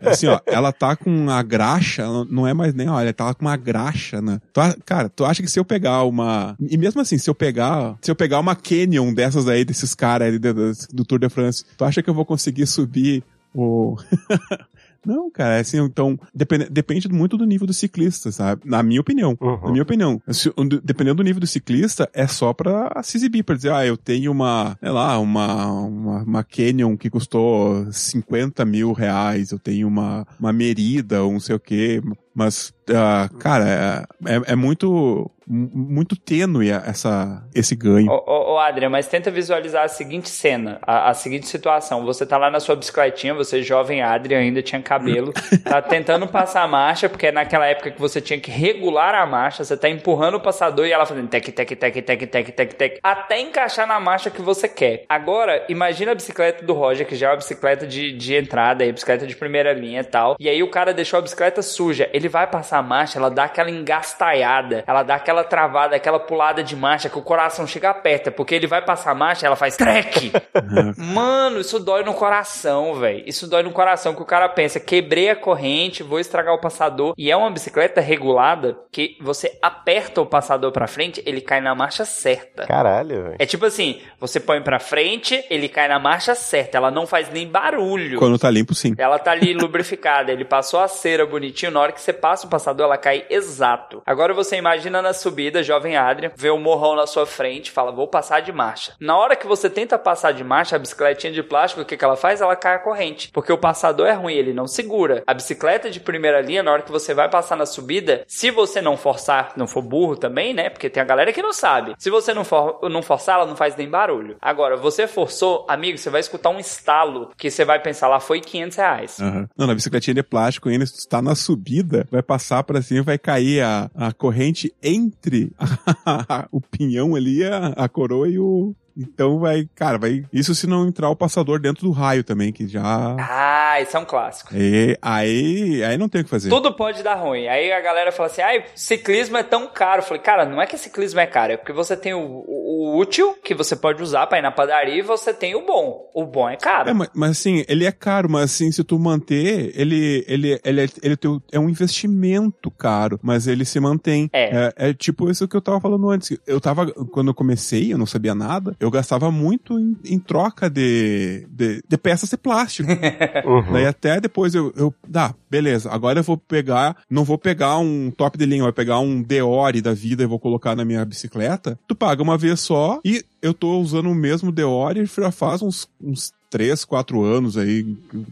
assim, 0.00 0.26
ó, 0.26 0.40
ela 0.46 0.72
tá 0.72 0.96
com 0.96 1.28
a 1.28 1.42
graxa, 1.42 2.06
não 2.30 2.46
é 2.46 2.54
mais 2.54 2.72
nem, 2.72 2.88
olha, 2.88 3.12
tá 3.12 3.34
com 3.34 3.44
uma 3.44 3.56
graxa, 3.56 4.22
né? 4.22 4.40
Tu, 4.52 4.60
cara, 4.86 5.08
tu 5.10 5.24
acha 5.24 5.42
que 5.42 5.50
se 5.50 5.60
eu 5.60 5.64
pegar 5.64 6.04
uma... 6.04 6.56
E 6.58 6.78
mesmo 6.78 7.00
assim, 7.00 7.18
se 7.18 7.28
eu 7.28 7.34
pegar, 7.34 7.96
se 8.00 8.10
eu 8.10 8.16
pegar 8.16 8.40
uma 8.40 8.56
Canyon 8.56 9.12
dessas 9.12 9.46
aí, 9.48 9.64
desses 9.64 9.94
caras 9.94 10.28
aí 10.28 10.38
do, 10.38 10.72
do 10.92 11.04
Tour 11.04 11.18
de 11.18 11.28
France, 11.28 11.62
tu 11.76 11.84
acha 11.84 12.02
que 12.02 12.08
eu 12.08 12.14
vou 12.14 12.24
conseguir 12.24 12.66
subir 12.66 13.22
o... 13.54 13.96
Não, 15.04 15.30
cara, 15.30 15.56
é 15.56 15.60
assim, 15.60 15.78
então, 15.78 16.18
depende, 16.34 16.68
depende 16.68 17.08
muito 17.08 17.36
do 17.36 17.46
nível 17.46 17.66
do 17.66 17.72
ciclista, 17.72 18.30
sabe? 18.32 18.62
Na 18.64 18.82
minha 18.82 19.00
opinião. 19.00 19.36
Uhum. 19.40 19.60
Na 19.62 19.70
minha 19.70 19.82
opinião. 19.82 20.20
Se, 20.28 20.52
dependendo 20.82 21.16
do 21.16 21.22
nível 21.22 21.40
do 21.40 21.46
ciclista, 21.46 22.08
é 22.12 22.26
só 22.26 22.52
pra 22.52 23.00
se 23.02 23.16
exibir, 23.16 23.42
pra 23.42 23.56
dizer, 23.56 23.72
ah, 23.72 23.86
eu 23.86 23.96
tenho 23.96 24.32
uma, 24.32 24.76
sei 24.80 24.90
lá, 24.90 25.18
uma, 25.18 25.66
uma, 25.72 26.22
uma 26.22 26.44
Canyon 26.44 26.96
que 26.96 27.10
custou 27.10 27.90
50 27.92 28.64
mil 28.64 28.92
reais, 28.92 29.50
eu 29.50 29.58
tenho 29.58 29.86
uma, 29.88 30.26
uma 30.38 30.52
Merida, 30.52 31.22
ou 31.22 31.32
não 31.32 31.40
sei 31.40 31.56
o 31.56 31.60
quê, 31.60 32.02
mas, 32.34 32.72
uh, 32.90 33.36
cara, 33.38 34.06
é, 34.26 34.34
é, 34.34 34.52
é, 34.52 34.56
muito 34.56 35.30
muito 35.50 36.14
tênue 36.14 36.68
essa, 36.70 37.42
esse 37.54 37.74
ganho. 37.74 38.10
Ô, 38.10 38.22
ô, 38.26 38.54
ô 38.54 38.58
Adrian, 38.58 38.90
mas 38.90 39.08
tenta 39.08 39.30
visualizar 39.30 39.84
a 39.84 39.88
seguinte 39.88 40.28
cena, 40.28 40.78
a, 40.82 41.08
a, 41.08 41.14
seguinte 41.14 41.48
situação. 41.48 42.04
Você 42.04 42.26
tá 42.26 42.36
lá 42.36 42.50
na 42.50 42.60
sua 42.60 42.76
bicicletinha, 42.76 43.32
você 43.32 43.62
jovem 43.62 44.02
Adrian, 44.02 44.40
ainda 44.40 44.60
tinha 44.60 44.82
cabelo, 44.82 45.32
tá 45.64 45.80
tentando 45.80 46.26
passar 46.28 46.64
a 46.64 46.68
marcha, 46.68 47.08
porque 47.08 47.28
é 47.28 47.32
naquela 47.32 47.64
época 47.66 47.90
que 47.90 48.00
você 48.00 48.20
tinha 48.20 48.38
que 48.38 48.50
regular 48.50 49.14
a 49.14 49.24
marcha, 49.24 49.64
você 49.64 49.76
tá 49.76 49.88
empurrando 49.88 50.34
o 50.34 50.40
passador 50.40 50.86
e 50.86 50.92
ela 50.92 51.06
fazendo 51.06 51.28
tec, 51.28 51.46
tec, 51.50 51.76
tec, 51.76 52.02
tec, 52.02 52.26
tec, 52.26 52.52
tec, 52.52 52.74
tec, 52.74 52.98
até 53.02 53.40
encaixar 53.40 53.86
na 53.86 53.98
marcha 53.98 54.30
que 54.30 54.42
você 54.42 54.68
quer. 54.68 55.04
Agora, 55.08 55.64
imagina 55.70 56.12
a 56.12 56.14
bicicleta 56.14 56.64
do 56.64 56.74
Roger, 56.74 57.06
que 57.06 57.16
já 57.16 57.28
é 57.28 57.30
uma 57.30 57.36
bicicleta 57.36 57.86
de, 57.86 58.12
de 58.12 58.34
entrada, 58.34 58.84
aí, 58.84 58.92
bicicleta 58.92 59.26
de 59.26 59.34
primeira 59.34 59.72
linha 59.72 60.00
e 60.02 60.04
tal, 60.04 60.36
e 60.38 60.46
aí 60.46 60.62
o 60.62 60.70
cara 60.70 60.92
deixou 60.92 61.18
a 61.18 61.22
bicicleta 61.22 61.62
suja. 61.62 62.10
Ele 62.12 62.28
vai 62.28 62.46
passar 62.46 62.77
a 62.78 62.82
marcha, 62.82 63.18
ela 63.18 63.30
dá 63.30 63.44
aquela 63.44 63.70
engastalhada, 63.70 64.84
ela 64.86 65.02
dá 65.02 65.16
aquela 65.16 65.44
travada, 65.44 65.96
aquela 65.96 66.18
pulada 66.18 66.62
de 66.62 66.76
marcha 66.76 67.08
que 67.08 67.18
o 67.18 67.22
coração 67.22 67.66
chega 67.66 67.92
perto, 67.94 68.30
porque 68.32 68.54
ele 68.54 68.66
vai 68.66 68.82
passar 68.82 69.12
a 69.12 69.14
marcha, 69.14 69.46
ela 69.46 69.56
faz 69.56 69.76
trek. 69.76 70.32
Mano, 70.96 71.60
isso 71.60 71.78
dói 71.78 72.04
no 72.04 72.14
coração, 72.14 72.94
velho. 72.94 73.22
Isso 73.26 73.48
dói 73.48 73.62
no 73.62 73.72
coração 73.72 74.14
que 74.14 74.22
o 74.22 74.26
cara 74.26 74.48
pensa, 74.48 74.80
quebrei 74.80 75.30
a 75.30 75.36
corrente, 75.36 76.02
vou 76.02 76.18
estragar 76.18 76.54
o 76.54 76.60
passador. 76.60 77.14
E 77.16 77.30
é 77.30 77.36
uma 77.36 77.50
bicicleta 77.50 78.00
regulada 78.00 78.76
que 78.92 79.16
você 79.20 79.58
aperta 79.62 80.20
o 80.20 80.26
passador 80.26 80.72
para 80.72 80.86
frente, 80.86 81.22
ele 81.26 81.40
cai 81.40 81.60
na 81.60 81.74
marcha 81.74 82.04
certa. 82.04 82.66
Caralho, 82.66 83.22
velho. 83.24 83.36
É 83.38 83.46
tipo 83.46 83.64
assim, 83.64 84.00
você 84.20 84.40
põe 84.40 84.60
para 84.62 84.78
frente, 84.78 85.44
ele 85.50 85.68
cai 85.68 85.88
na 85.88 85.98
marcha 85.98 86.34
certa, 86.34 86.78
ela 86.78 86.90
não 86.90 87.06
faz 87.06 87.30
nem 87.30 87.46
barulho. 87.46 88.18
Quando 88.18 88.38
tá 88.38 88.50
limpo, 88.50 88.74
sim. 88.74 88.94
Ela 88.98 89.18
tá 89.18 89.32
ali 89.32 89.52
lubrificada, 89.54 90.32
ele 90.32 90.44
passou 90.44 90.80
a 90.80 90.88
cera 90.88 91.26
bonitinho, 91.26 91.72
na 91.72 91.80
hora 91.80 91.92
que 91.92 92.00
você 92.00 92.12
passa 92.12 92.46
o 92.46 92.50
passador, 92.50 92.67
ela 92.82 92.96
cai 92.96 93.26
exato. 93.30 94.02
Agora 94.06 94.34
você 94.34 94.56
imagina 94.56 95.02
na 95.02 95.12
subida, 95.12 95.62
jovem 95.62 95.96
Adrian, 95.96 96.32
vê 96.36 96.50
o 96.50 96.58
morrão 96.58 96.96
na 96.96 97.06
sua 97.06 97.26
frente, 97.26 97.70
fala, 97.70 97.92
vou 97.92 98.08
passar 98.08 98.40
de 98.40 98.52
marcha. 98.52 98.94
Na 99.00 99.16
hora 99.16 99.36
que 99.36 99.46
você 99.46 99.68
tenta 99.70 99.98
passar 99.98 100.32
de 100.32 100.44
marcha, 100.44 100.76
a 100.76 100.78
bicicletinha 100.78 101.32
de 101.32 101.42
plástico, 101.42 101.82
o 101.82 101.84
que, 101.84 101.96
que 101.96 102.04
ela 102.04 102.16
faz? 102.16 102.40
Ela 102.40 102.56
cai 102.56 102.74
a 102.74 102.78
corrente. 102.78 103.30
Porque 103.32 103.52
o 103.52 103.58
passador 103.58 104.06
é 104.06 104.12
ruim, 104.12 104.34
ele 104.34 104.52
não 104.52 104.66
segura. 104.66 105.22
A 105.26 105.34
bicicleta 105.34 105.90
de 105.90 106.00
primeira 106.00 106.40
linha, 106.40 106.62
na 106.62 106.72
hora 106.72 106.82
que 106.82 106.92
você 106.92 107.14
vai 107.14 107.28
passar 107.28 107.56
na 107.56 107.66
subida, 107.66 108.24
se 108.26 108.50
você 108.50 108.80
não 108.80 108.96
forçar, 108.96 109.52
não 109.56 109.66
for 109.66 109.82
burro 109.82 110.16
também, 110.16 110.54
né? 110.54 110.70
Porque 110.70 110.90
tem 110.90 111.02
a 111.02 111.06
galera 111.06 111.32
que 111.32 111.42
não 111.42 111.52
sabe. 111.52 111.94
Se 111.98 112.10
você 112.10 112.34
não, 112.34 112.44
for, 112.44 112.80
não 112.90 113.02
forçar, 113.02 113.36
ela 113.36 113.46
não 113.46 113.56
faz 113.56 113.76
nem 113.76 113.88
barulho. 113.88 114.36
Agora, 114.40 114.76
você 114.76 115.06
forçou, 115.06 115.64
amigo, 115.68 115.98
você 115.98 116.10
vai 116.10 116.20
escutar 116.20 116.50
um 116.50 116.58
estalo 116.58 117.30
que 117.36 117.50
você 117.50 117.64
vai 117.64 117.80
pensar 117.80 118.08
lá, 118.08 118.20
foi 118.20 118.40
500 118.40 118.76
reais. 118.76 119.18
Uhum. 119.18 119.46
Não, 119.56 119.66
na 119.66 119.74
bicicletinha 119.74 120.14
de 120.14 120.22
plástico 120.22 120.68
ainda, 120.68 120.86
se 120.86 120.98
está 120.98 121.20
na 121.22 121.34
subida, 121.34 122.06
vai 122.10 122.22
passar 122.22 122.57
para 122.62 122.82
cima, 122.82 123.02
vai 123.02 123.18
cair 123.18 123.62
a, 123.62 123.90
a 123.94 124.12
corrente 124.12 124.74
entre 124.82 125.52
a, 125.58 126.36
a, 126.42 126.48
o 126.50 126.60
pinhão 126.60 127.14
ali, 127.14 127.44
a, 127.44 127.68
a 127.68 127.88
coroa 127.88 128.28
e 128.28 128.38
o, 128.38 128.74
Então 128.98 129.38
vai, 129.38 129.68
cara, 129.74 129.96
vai. 129.96 130.24
Isso 130.32 130.54
se 130.54 130.66
não 130.66 130.88
entrar 130.88 131.08
o 131.08 131.16
passador 131.16 131.60
dentro 131.60 131.86
do 131.86 131.92
raio 131.92 132.24
também, 132.24 132.52
que 132.52 132.66
já. 132.66 133.16
Ah, 133.18 133.80
isso 133.80 133.96
é 133.96 134.00
um 134.00 134.04
clássico. 134.04 134.50
E 134.54 134.98
aí, 135.00 135.84
aí 135.84 135.96
não 135.96 136.08
tem 136.08 136.22
o 136.22 136.24
que 136.24 136.30
fazer. 136.30 136.50
Tudo 136.50 136.74
pode 136.74 137.02
dar 137.02 137.14
ruim. 137.14 137.46
Aí 137.46 137.72
a 137.72 137.80
galera 137.80 138.10
fala 138.10 138.28
assim: 138.28 138.42
ai, 138.42 138.64
ciclismo 138.74 139.36
é 139.36 139.42
tão 139.42 139.68
caro. 139.68 140.00
Eu 140.00 140.06
falei, 140.06 140.22
cara, 140.22 140.44
não 140.44 140.60
é 140.60 140.66
que 140.66 140.76
ciclismo 140.76 141.20
é 141.20 141.26
caro, 141.26 141.52
é 141.52 141.56
porque 141.56 141.72
você 141.72 141.96
tem 141.96 142.12
o, 142.12 142.18
o, 142.20 142.94
o 142.94 142.98
útil, 142.98 143.36
que 143.44 143.54
você 143.54 143.76
pode 143.76 144.02
usar 144.02 144.26
pra 144.26 144.38
ir 144.38 144.42
na 144.42 144.50
padaria, 144.50 144.96
e 144.96 145.02
você 145.02 145.32
tem 145.32 145.54
o 145.54 145.64
bom. 145.64 146.10
O 146.12 146.24
bom 146.24 146.48
é 146.48 146.56
caro. 146.56 146.90
É, 146.90 146.92
mas, 146.92 147.08
mas 147.14 147.30
assim, 147.30 147.64
ele 147.68 147.84
é 147.84 147.92
caro, 147.92 148.28
mas 148.28 148.44
assim, 148.44 148.72
se 148.72 148.82
tu 148.82 148.98
manter, 148.98 149.72
ele, 149.74 150.24
ele, 150.26 150.60
ele, 150.64 150.80
é, 150.82 150.88
ele 151.02 151.18
é 151.52 151.60
um 151.60 151.68
investimento 151.68 152.70
caro, 152.70 153.18
mas 153.22 153.46
ele 153.46 153.64
se 153.64 153.78
mantém. 153.78 154.28
É. 154.32 154.72
é. 154.76 154.88
é. 154.88 154.94
tipo 154.94 155.30
isso 155.30 155.46
que 155.46 155.56
eu 155.56 155.60
tava 155.60 155.80
falando 155.80 156.10
antes. 156.10 156.36
Eu 156.46 156.60
tava, 156.60 156.90
quando 157.12 157.28
eu 157.28 157.34
comecei, 157.34 157.92
eu 157.92 157.98
não 157.98 158.06
sabia 158.06 158.34
nada, 158.34 158.74
eu 158.80 158.87
gastava 158.90 159.30
muito 159.30 159.78
em, 159.78 159.96
em 160.04 160.18
troca 160.18 160.68
de, 160.68 161.46
de, 161.50 161.82
de, 161.86 161.98
peças 161.98 162.30
de 162.30 162.36
plástico. 162.36 162.88
uhum. 163.44 163.72
Daí 163.72 163.86
até 163.86 164.20
depois 164.20 164.54
eu, 164.54 164.72
eu, 164.76 164.94
dá, 165.06 165.34
beleza, 165.50 165.90
agora 165.90 166.20
eu 166.20 166.24
vou 166.24 166.36
pegar, 166.36 166.96
não 167.10 167.24
vou 167.24 167.38
pegar 167.38 167.78
um 167.78 168.10
top 168.10 168.38
de 168.38 168.46
linha, 168.46 168.62
vou 168.62 168.72
pegar 168.72 168.98
um 169.00 169.22
Deore 169.22 169.80
da 169.80 169.94
vida 169.94 170.22
e 170.22 170.26
vou 170.26 170.38
colocar 170.38 170.74
na 170.74 170.84
minha 170.84 171.04
bicicleta. 171.04 171.78
Tu 171.86 171.94
paga 171.94 172.22
uma 172.22 172.38
vez 172.38 172.60
só 172.60 173.00
e 173.04 173.24
eu 173.40 173.54
tô 173.54 173.78
usando 173.80 174.10
o 174.10 174.14
mesmo 174.14 174.52
Deore 174.52 175.06
já 175.06 175.30
faz 175.30 175.62
uns, 175.62 175.88
uns 176.00 176.32
três, 176.50 176.84
quatro 176.84 177.22
anos 177.22 177.56
aí 177.56 177.84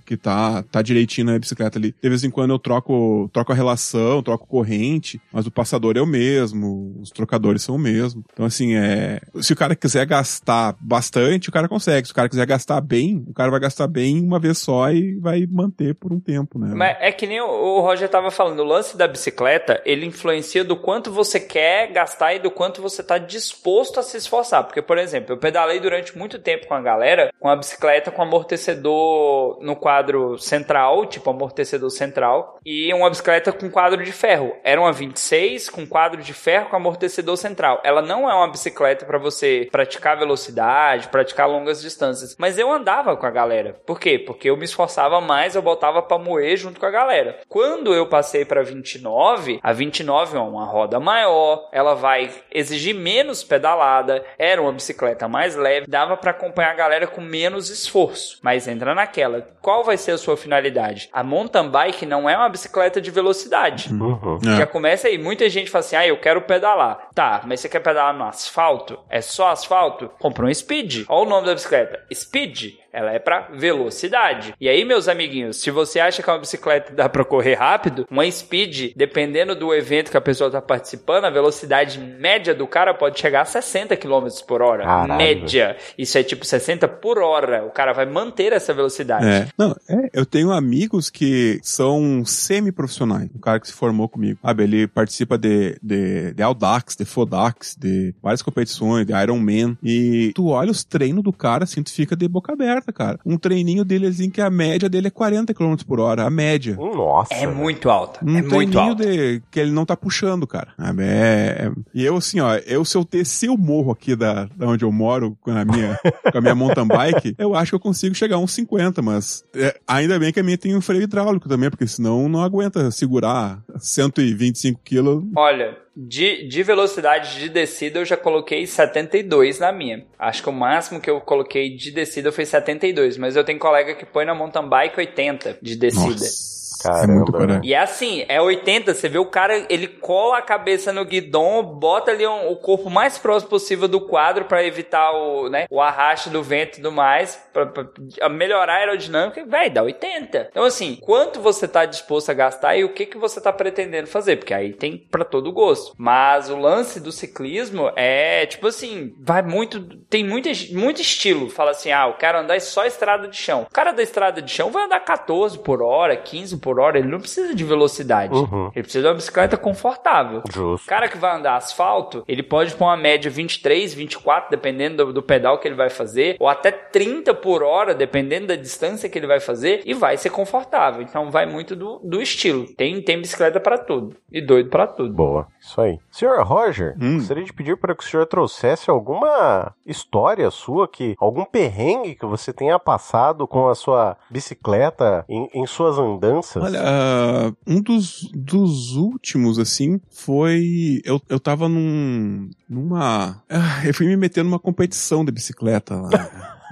que 0.04 0.16
tá, 0.16 0.62
tá 0.70 0.82
direitinho 0.82 1.28
na 1.28 1.38
bicicleta 1.38 1.78
ali. 1.78 1.94
De 2.00 2.08
vez 2.08 2.24
em 2.24 2.30
quando 2.30 2.50
eu 2.50 2.58
troco, 2.58 3.30
troco 3.32 3.52
a 3.52 3.54
relação, 3.54 4.22
troco 4.22 4.46
corrente, 4.46 5.20
mas 5.32 5.46
o 5.46 5.50
passador 5.50 5.96
é 5.96 6.00
o 6.00 6.06
mesmo, 6.06 6.96
os 7.00 7.10
trocadores 7.10 7.62
são 7.62 7.76
o 7.76 7.78
mesmo. 7.78 8.24
Então, 8.32 8.46
assim, 8.46 8.74
é. 8.74 9.20
Se 9.40 9.52
o 9.52 9.56
cara 9.56 9.74
quiser 9.74 10.06
gastar 10.06 10.74
bastante, 10.80 11.48
o 11.48 11.52
cara 11.52 11.68
consegue. 11.68 12.06
Se 12.06 12.12
o 12.12 12.16
cara 12.16 12.28
quiser 12.28 12.46
gastar 12.46 12.80
bem, 12.80 13.24
o 13.28 13.34
cara 13.34 13.50
vai 13.50 13.60
gastar 13.60 13.86
bem 13.86 14.22
uma 14.22 14.38
vez 14.38 14.58
só 14.58 14.90
e 14.90 15.16
vai 15.16 15.46
manter 15.48 15.94
por 15.94 16.12
um 16.12 16.20
tempo, 16.20 16.58
né? 16.58 16.72
Mas 16.74 16.96
é 17.00 17.12
que 17.12 17.26
nem 17.26 17.40
o 17.40 17.80
Roger 17.80 18.08
tava 18.08 18.30
falando, 18.30 18.60
o 18.60 18.64
lance 18.64 18.96
da 18.96 19.06
bicicleta, 19.06 19.80
ele 19.84 20.06
influencia 20.06 20.64
do 20.64 20.76
quanto 20.76 21.10
você 21.10 21.38
quer 21.38 21.92
gastar 21.92 22.34
e 22.34 22.38
do 22.38 22.50
quanto 22.50 22.80
você 22.82 23.02
tá 23.02 23.18
disposto 23.18 24.00
a 24.00 24.02
se 24.02 24.16
esforçar. 24.16 24.64
Porque, 24.64 24.82
por 24.82 24.98
exemplo, 24.98 25.32
eu 25.32 25.38
pedalei 25.38 25.80
durante 25.80 26.16
muito 26.16 26.38
tempo 26.38 26.66
com 26.66 26.74
a 26.74 26.80
galera 26.80 27.32
com 27.38 27.48
a 27.48 27.56
bicicleta 27.56 28.05
com 28.10 28.22
amortecedor 28.22 29.58
no 29.60 29.76
quadro 29.76 30.38
central, 30.38 31.06
tipo 31.06 31.28
amortecedor 31.28 31.90
central, 31.90 32.58
e 32.64 32.92
uma 32.94 33.10
bicicleta 33.10 33.52
com 33.52 33.70
quadro 33.70 34.02
de 34.02 34.12
ferro. 34.12 34.54
Era 34.62 34.80
uma 34.80 34.92
26 34.92 35.68
com 35.68 35.86
quadro 35.86 36.22
de 36.22 36.32
ferro 36.32 36.68
com 36.68 36.76
amortecedor 36.76 37.36
central. 37.36 37.80
Ela 37.84 38.02
não 38.02 38.30
é 38.30 38.34
uma 38.34 38.48
bicicleta 38.48 39.04
para 39.04 39.18
você 39.18 39.68
praticar 39.70 40.18
velocidade, 40.18 41.08
praticar 41.08 41.48
longas 41.48 41.82
distâncias, 41.82 42.36
mas 42.38 42.58
eu 42.58 42.70
andava 42.70 43.16
com 43.16 43.26
a 43.26 43.30
galera. 43.30 43.80
Por 43.84 43.98
quê? 43.98 44.18
Porque 44.18 44.48
eu 44.48 44.56
me 44.56 44.64
esforçava 44.64 45.20
mais, 45.20 45.54
eu 45.54 45.62
botava 45.62 46.02
para 46.02 46.18
moer 46.18 46.56
junto 46.56 46.78
com 46.78 46.86
a 46.86 46.90
galera. 46.90 47.40
Quando 47.48 47.94
eu 47.94 48.08
passei 48.08 48.44
para 48.44 48.62
29, 48.62 49.60
a 49.62 49.72
29 49.72 50.36
é 50.36 50.40
uma 50.40 50.64
roda 50.64 51.00
maior, 51.00 51.68
ela 51.72 51.94
vai 51.94 52.30
exigir 52.52 52.94
menos 52.94 53.42
pedalada, 53.42 54.24
era 54.38 54.62
uma 54.62 54.72
bicicleta 54.72 55.28
mais 55.28 55.56
leve, 55.56 55.86
dava 55.86 56.16
para 56.16 56.30
acompanhar 56.30 56.70
a 56.70 56.74
galera 56.76 57.06
com 57.06 57.20
menos 57.20 57.68
esforço 57.68 57.95
esforço, 57.96 58.38
mas 58.42 58.68
entra 58.68 58.94
naquela. 58.94 59.46
Qual 59.62 59.82
vai 59.82 59.96
ser 59.96 60.12
a 60.12 60.18
sua 60.18 60.36
finalidade? 60.36 61.08
A 61.12 61.22
mountain 61.22 61.68
bike 61.68 62.04
não 62.04 62.28
é 62.28 62.36
uma 62.36 62.48
bicicleta 62.48 63.00
de 63.00 63.10
velocidade. 63.10 63.92
Uhum. 63.92 64.38
Já 64.42 64.62
é. 64.62 64.66
começa 64.66 65.08
aí. 65.08 65.16
Muita 65.16 65.48
gente 65.48 65.70
fala 65.70 65.84
assim: 65.84 65.96
ah, 65.96 66.06
eu 66.06 66.20
quero 66.20 66.42
pedalar. 66.42 67.08
Tá, 67.14 67.42
mas 67.46 67.60
você 67.60 67.68
quer 67.68 67.80
pedalar 67.80 68.14
no 68.14 68.24
asfalto? 68.24 68.98
É 69.08 69.20
só 69.20 69.48
asfalto? 69.48 70.10
Compra 70.18 70.46
um 70.46 70.54
Speed. 70.54 71.04
Olha 71.08 71.26
o 71.26 71.28
nome 71.28 71.46
da 71.46 71.54
bicicleta: 71.54 72.04
Speed 72.12 72.74
ela 72.96 73.12
é 73.12 73.18
para 73.18 73.48
velocidade. 73.52 74.54
E 74.58 74.70
aí, 74.70 74.82
meus 74.82 75.06
amiguinhos, 75.06 75.60
se 75.60 75.70
você 75.70 76.00
acha 76.00 76.22
que 76.22 76.30
uma 76.30 76.38
bicicleta 76.38 76.94
dá 76.94 77.06
para 77.10 77.26
correr 77.26 77.52
rápido, 77.52 78.06
uma 78.10 78.28
speed, 78.30 78.94
dependendo 78.96 79.54
do 79.54 79.74
evento 79.74 80.10
que 80.10 80.16
a 80.16 80.20
pessoa 80.20 80.50
tá 80.50 80.62
participando, 80.62 81.26
a 81.26 81.30
velocidade 81.30 82.00
média 82.00 82.54
do 82.54 82.66
cara 82.66 82.94
pode 82.94 83.20
chegar 83.20 83.42
a 83.42 83.44
60 83.44 83.94
km 83.98 84.28
por 84.48 84.62
hora. 84.62 84.84
Caralho. 84.84 85.14
Média. 85.14 85.76
Isso 85.98 86.16
é 86.16 86.22
tipo 86.22 86.46
60 86.46 86.88
por 86.88 87.18
hora. 87.18 87.66
O 87.66 87.70
cara 87.70 87.85
vai 87.92 88.06
manter 88.06 88.52
essa 88.52 88.74
velocidade. 88.74 89.26
É. 89.26 89.48
Não, 89.56 89.76
é, 89.88 90.10
eu 90.12 90.26
tenho 90.26 90.52
amigos 90.52 91.10
que 91.10 91.60
são 91.62 92.24
semi-profissionais. 92.24 93.28
Um 93.34 93.40
cara 93.40 93.60
que 93.60 93.68
se 93.68 93.72
formou 93.72 94.08
comigo. 94.08 94.38
Sabe, 94.42 94.64
ele 94.64 94.86
participa 94.86 95.38
de, 95.38 95.78
de, 95.82 96.32
de 96.32 96.42
Audax, 96.42 96.96
de 96.96 97.04
Fodax, 97.04 97.76
de 97.78 98.14
várias 98.22 98.42
competições, 98.42 99.06
de 99.06 99.12
Ironman. 99.12 99.76
E 99.82 100.32
tu 100.34 100.48
olha 100.48 100.70
os 100.70 100.84
treinos 100.84 101.22
do 101.22 101.32
cara, 101.32 101.64
assim, 101.64 101.82
tu 101.82 101.92
fica 101.92 102.16
de 102.16 102.26
boca 102.28 102.52
aberta 102.52 102.92
cara. 102.92 103.18
Um 103.24 103.36
treininho 103.36 103.84
dele, 103.84 104.06
assim, 104.06 104.30
que 104.30 104.40
a 104.40 104.50
média 104.50 104.88
dele 104.88 105.08
é 105.08 105.10
40 105.10 105.52
km 105.52 105.74
por 105.86 106.00
hora, 106.00 106.24
a 106.24 106.30
média. 106.30 106.74
Nossa. 106.76 107.34
É 107.34 107.46
muito 107.46 107.90
alta. 107.90 108.24
Um 108.24 108.38
é 108.38 108.42
muito 108.42 108.78
alta. 108.78 109.04
De, 109.04 109.42
que 109.50 109.60
ele 109.60 109.70
não 109.70 109.84
tá 109.84 109.96
puxando, 109.96 110.46
cara. 110.46 110.68
É, 110.98 111.66
é, 111.66 111.72
e 111.94 112.04
eu, 112.04 112.16
assim, 112.16 112.40
ó, 112.40 112.54
eu 112.66 112.84
se 112.84 112.96
eu 112.96 113.04
descer 113.04 113.50
o 113.50 113.58
morro 113.58 113.92
aqui 113.92 114.16
da, 114.16 114.48
da 114.56 114.66
onde 114.66 114.84
eu 114.84 114.92
moro 114.92 115.36
com 115.40 115.50
a 115.50 115.64
minha, 115.64 115.98
com 116.32 116.38
a 116.38 116.40
minha 116.40 116.54
mountain 116.54 116.86
bike, 116.86 117.34
eu 117.38 117.54
acho 117.54 117.75
eu 117.76 117.80
consigo 117.80 118.14
chegar 118.14 118.36
a 118.36 118.38
uns 118.38 118.52
50, 118.52 119.00
mas 119.02 119.44
é, 119.54 119.78
ainda 119.86 120.18
bem 120.18 120.32
que 120.32 120.40
a 120.40 120.42
minha 120.42 120.58
tem 120.58 120.76
um 120.76 120.80
freio 120.80 121.02
hidráulico 121.02 121.48
também, 121.48 121.70
porque 121.70 121.86
senão 121.86 122.28
não 122.28 122.42
aguenta 122.42 122.90
segurar 122.90 123.62
125 123.78 124.80
quilos. 124.84 125.24
Olha, 125.36 125.76
de, 125.96 126.46
de 126.46 126.62
velocidade 126.62 127.38
de 127.38 127.48
descida 127.48 128.00
eu 128.00 128.04
já 128.04 128.16
coloquei 128.16 128.66
72 128.66 129.58
na 129.58 129.72
minha. 129.72 130.04
Acho 130.18 130.42
que 130.42 130.48
o 130.48 130.52
máximo 130.52 131.00
que 131.00 131.08
eu 131.08 131.20
coloquei 131.20 131.74
de 131.74 131.90
descida 131.90 132.30
foi 132.30 132.44
72, 132.44 133.16
mas 133.16 133.36
eu 133.36 133.44
tenho 133.44 133.58
colega 133.58 133.94
que 133.94 134.04
põe 134.04 134.24
na 134.24 134.34
mountain 134.34 134.68
bike 134.68 134.98
80 134.98 135.58
de 135.62 135.76
descida. 135.76 136.10
Nossa. 136.10 136.65
Caramba. 136.86 137.54
É 137.54 137.60
e 137.62 137.74
é 137.74 137.78
assim, 137.78 138.24
é 138.28 138.40
80, 138.40 138.94
você 138.94 139.08
vê 139.08 139.18
o 139.18 139.26
cara, 139.26 139.66
ele 139.68 139.86
cola 139.88 140.38
a 140.38 140.42
cabeça 140.42 140.92
no 140.92 141.04
guidão, 141.04 141.62
bota 141.62 142.10
ali 142.10 142.26
um, 142.26 142.50
o 142.50 142.56
corpo 142.56 142.90
mais 142.90 143.18
próximo 143.18 143.50
possível 143.50 143.88
do 143.88 144.00
quadro 144.00 144.44
para 144.44 144.64
evitar 144.64 145.12
o, 145.12 145.48
né, 145.48 145.66
o 145.70 145.80
arraste 145.80 146.30
do 146.30 146.42
vento 146.42 146.74
e 146.74 146.76
tudo 146.76 146.92
mais, 146.92 147.42
para 147.52 148.28
melhorar 148.28 148.74
a 148.74 148.76
aerodinâmica, 148.78 149.44
vai 149.46 149.70
dar 149.70 149.82
80. 149.82 150.48
Então 150.50 150.64
assim, 150.64 150.98
quanto 151.00 151.40
você 151.40 151.66
tá 151.66 151.84
disposto 151.84 152.30
a 152.30 152.34
gastar 152.34 152.76
e 152.76 152.84
o 152.84 152.92
que 152.92 153.06
que 153.06 153.18
você 153.18 153.40
tá 153.40 153.52
pretendendo 153.52 154.06
fazer, 154.06 154.36
porque 154.36 154.54
aí 154.54 154.72
tem 154.72 154.96
para 154.96 155.24
todo 155.24 155.52
gosto. 155.52 155.94
Mas 155.98 156.50
o 156.50 156.56
lance 156.56 157.00
do 157.00 157.12
ciclismo 157.12 157.90
é, 157.96 158.46
tipo 158.46 158.66
assim, 158.66 159.14
vai 159.20 159.42
muito, 159.42 159.80
tem 160.08 160.24
muito, 160.24 160.48
muito 160.72 161.00
estilo. 161.00 161.48
Fala 161.50 161.70
assim, 161.70 161.90
ah, 161.90 162.06
eu 162.08 162.14
quero 162.14 162.38
andar 162.38 162.60
só 162.60 162.84
estrada 162.84 163.28
de 163.28 163.36
chão. 163.36 163.62
O 163.62 163.72
cara 163.72 163.92
da 163.92 164.02
estrada 164.02 164.42
de 164.42 164.50
chão 164.50 164.70
vai 164.70 164.84
andar 164.84 165.00
14 165.00 165.58
por 165.58 165.82
hora, 165.82 166.16
15 166.16 166.58
por 166.58 166.75
hora, 166.82 166.98
ele 166.98 167.08
não 167.08 167.20
precisa 167.20 167.54
de 167.54 167.64
velocidade. 167.64 168.34
Uhum. 168.34 168.70
Ele 168.74 168.82
precisa 168.82 169.02
de 169.02 169.08
uma 169.08 169.14
bicicleta 169.14 169.56
confortável. 169.56 170.42
Justo. 170.52 170.84
O 170.84 170.88
cara 170.88 171.08
que 171.08 171.18
vai 171.18 171.36
andar 171.36 171.56
asfalto, 171.56 172.24
ele 172.26 172.42
pode 172.42 172.74
pôr 172.74 172.86
uma 172.86 172.96
média 172.96 173.30
23, 173.30 173.94
24, 173.94 174.50
dependendo 174.50 175.06
do, 175.06 175.12
do 175.14 175.22
pedal 175.22 175.58
que 175.58 175.68
ele 175.68 175.74
vai 175.74 175.90
fazer, 175.90 176.36
ou 176.38 176.48
até 176.48 176.70
30 176.70 177.34
por 177.34 177.62
hora, 177.62 177.94
dependendo 177.94 178.48
da 178.48 178.56
distância 178.56 179.08
que 179.08 179.18
ele 179.18 179.26
vai 179.26 179.40
fazer, 179.40 179.82
e 179.84 179.94
vai 179.94 180.16
ser 180.16 180.30
confortável. 180.30 181.02
Então 181.02 181.30
vai 181.30 181.46
muito 181.46 181.74
do, 181.76 182.00
do 182.02 182.20
estilo. 182.20 182.66
Tem, 182.74 183.00
tem 183.02 183.20
bicicleta 183.20 183.60
para 183.60 183.78
tudo. 183.78 184.16
E 184.30 184.40
doido 184.40 184.70
para 184.70 184.86
tudo. 184.86 185.14
Boa. 185.14 185.46
Isso 185.60 185.80
aí. 185.80 185.98
Senhor 186.10 186.42
Roger, 186.44 186.94
hum. 187.00 187.18
gostaria 187.18 187.44
de 187.44 187.52
pedir 187.52 187.76
para 187.76 187.94
que 187.94 188.04
o 188.04 188.06
senhor 188.06 188.26
trouxesse 188.26 188.90
alguma 188.90 189.74
história 189.84 190.50
sua, 190.50 190.88
que 190.88 191.14
algum 191.18 191.44
perrengue 191.44 192.14
que 192.14 192.26
você 192.26 192.52
tenha 192.52 192.78
passado 192.78 193.46
com 193.46 193.68
a 193.68 193.74
sua 193.74 194.16
bicicleta 194.30 195.24
em, 195.28 195.48
em 195.54 195.66
suas 195.66 195.98
andanças. 195.98 196.55
Olha, 196.62 196.80
uh, 196.82 197.56
um 197.66 197.80
dos, 197.80 198.30
dos 198.34 198.94
últimos, 198.96 199.58
assim, 199.58 200.00
foi. 200.10 201.00
Eu, 201.04 201.20
eu 201.28 201.40
tava 201.40 201.68
num. 201.68 202.50
numa. 202.68 203.42
Uh, 203.50 203.86
eu 203.86 203.94
fui 203.94 204.06
me 204.06 204.16
meter 204.16 204.42
numa 204.44 204.58
competição 204.58 205.24
de 205.24 205.32
bicicleta 205.32 205.96
lá. 205.96 206.10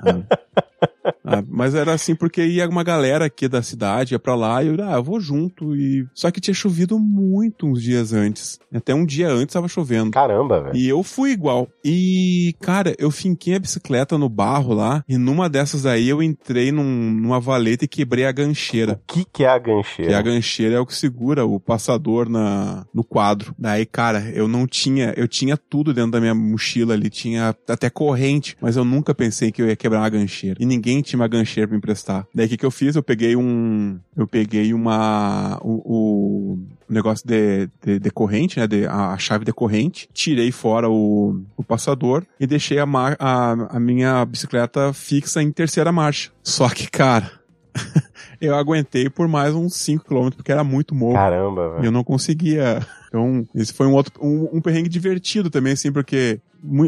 Ah, 1.27 1.43
mas 1.49 1.75
era 1.75 1.95
assim 1.95 2.15
porque 2.15 2.45
ia 2.45 2.69
uma 2.69 2.85
galera 2.85 3.25
aqui 3.25 3.49
da 3.49 3.63
cidade, 3.63 4.15
ia 4.15 4.19
pra 4.19 4.35
lá 4.35 4.63
e 4.63 4.67
eu, 4.67 4.77
ah, 4.85 4.97
eu 4.97 5.03
vou 5.03 5.19
junto. 5.19 5.75
e 5.75 6.07
Só 6.13 6.31
que 6.31 6.41
tinha 6.41 6.53
chovido 6.53 6.99
muito 6.99 7.67
uns 7.67 7.83
dias 7.83 8.13
antes. 8.13 8.59
Até 8.75 8.95
um 8.95 9.07
dia 9.07 9.29
antes 9.29 9.55
tava 9.55 9.67
chovendo. 9.67 10.11
Caramba, 10.11 10.61
velho. 10.61 10.77
E 10.77 10.87
eu 10.87 11.03
fui 11.03 11.31
igual. 11.31 11.67
E, 11.83 12.55
cara, 12.61 12.95
eu 12.99 13.11
finquei 13.11 13.55
a 13.55 13.59
bicicleta 13.59 14.19
no 14.19 14.29
barro 14.29 14.75
lá 14.75 15.03
e 15.09 15.17
numa 15.17 15.49
dessas 15.49 15.87
aí 15.87 16.09
eu 16.09 16.23
entrei 16.23 16.71
num, 16.71 17.11
numa 17.11 17.41
valeta 17.41 17.85
e 17.85 17.89
quebrei 17.89 18.27
a 18.27 18.33
gancheira. 18.33 18.93
O 18.93 19.13
que 19.13 19.25
que 19.25 19.45
é 19.45 19.49
a 19.49 19.59
gancheira? 19.59 20.11
Que 20.11 20.15
a 20.15 20.23
gancheira 20.23 20.75
é 20.75 20.81
o 20.81 20.87
que 20.87 20.95
segura 20.95 21.47
o 21.47 21.59
passador 21.59 22.29
na, 22.29 22.85
no 22.93 23.03
quadro. 23.03 23.55
Daí, 23.59 23.87
cara, 23.87 24.31
eu 24.35 24.47
não 24.47 24.67
tinha, 24.67 25.15
eu 25.17 25.27
tinha 25.27 25.57
tudo 25.57 25.95
dentro 25.95 26.13
da 26.13 26.21
minha 26.21 26.35
mochila 26.35 26.95
ali, 26.95 27.09
tinha 27.09 27.55
até 27.69 27.89
corrente, 27.89 28.57
mas 28.61 28.77
eu 28.77 28.85
nunca 28.85 29.15
pensei 29.15 29.51
que 29.51 29.63
eu 29.63 29.69
ia 29.69 29.77
quebrar 29.77 30.01
uma 30.01 30.09
gancheira. 30.09 30.57
E 30.61 30.67
ninguém 30.67 30.94
tinha 31.03 31.15
tinha 31.15 31.21
uma 31.21 31.29
gancheira 31.29 31.67
pra 31.69 31.75
me 31.75 31.79
emprestar. 31.79 32.27
Daí 32.35 32.47
o 32.47 32.49
que, 32.49 32.57
que 32.57 32.67
eu 32.67 32.71
fiz? 32.71 32.97
Eu 32.97 33.03
peguei 33.03 33.37
um. 33.37 33.99
Eu 34.17 34.27
peguei 34.27 34.75
uma. 34.75 35.59
O, 35.63 36.55
o 36.57 36.59
negócio 36.89 37.27
de, 37.27 37.69
de, 37.83 37.99
de 37.99 38.11
corrente, 38.11 38.59
né? 38.59 38.67
De, 38.67 38.87
a, 38.87 39.13
a 39.13 39.19
chave 39.19 39.45
de 39.45 39.53
corrente, 39.53 40.09
tirei 40.13 40.51
fora 40.53 40.89
o, 40.91 41.41
o 41.57 41.63
passador 41.65 42.25
e 42.39 42.47
deixei 42.47 42.79
a, 42.79 42.85
a, 43.19 43.77
a 43.77 43.81
minha 43.81 44.25
bicicleta 44.25 44.93
fixa 44.93 45.43
em 45.43 45.51
terceira 45.51 45.91
marcha. 45.93 46.31
Só 46.43 46.69
que, 46.69 46.91
cara. 46.91 47.31
eu 48.41 48.55
aguentei 48.55 49.11
por 49.11 49.27
mais 49.27 49.53
uns 49.55 49.75
5 49.75 50.05
km, 50.05 50.31
porque 50.37 50.53
era 50.53 50.63
muito 50.63 50.95
morro. 50.95 51.15
Caramba, 51.15 51.63
E 51.63 51.71
velho. 51.77 51.85
eu 51.87 51.91
não 51.93 52.05
conseguia. 52.05 52.87
Então, 53.09 53.45
esse 53.55 53.73
foi 53.73 53.87
um 53.87 53.93
outro, 53.93 54.13
um, 54.25 54.49
um 54.59 54.61
perrengue 54.61 54.89
divertido 54.89 55.51
também, 55.51 55.73
assim, 55.73 55.91
porque 55.93 56.41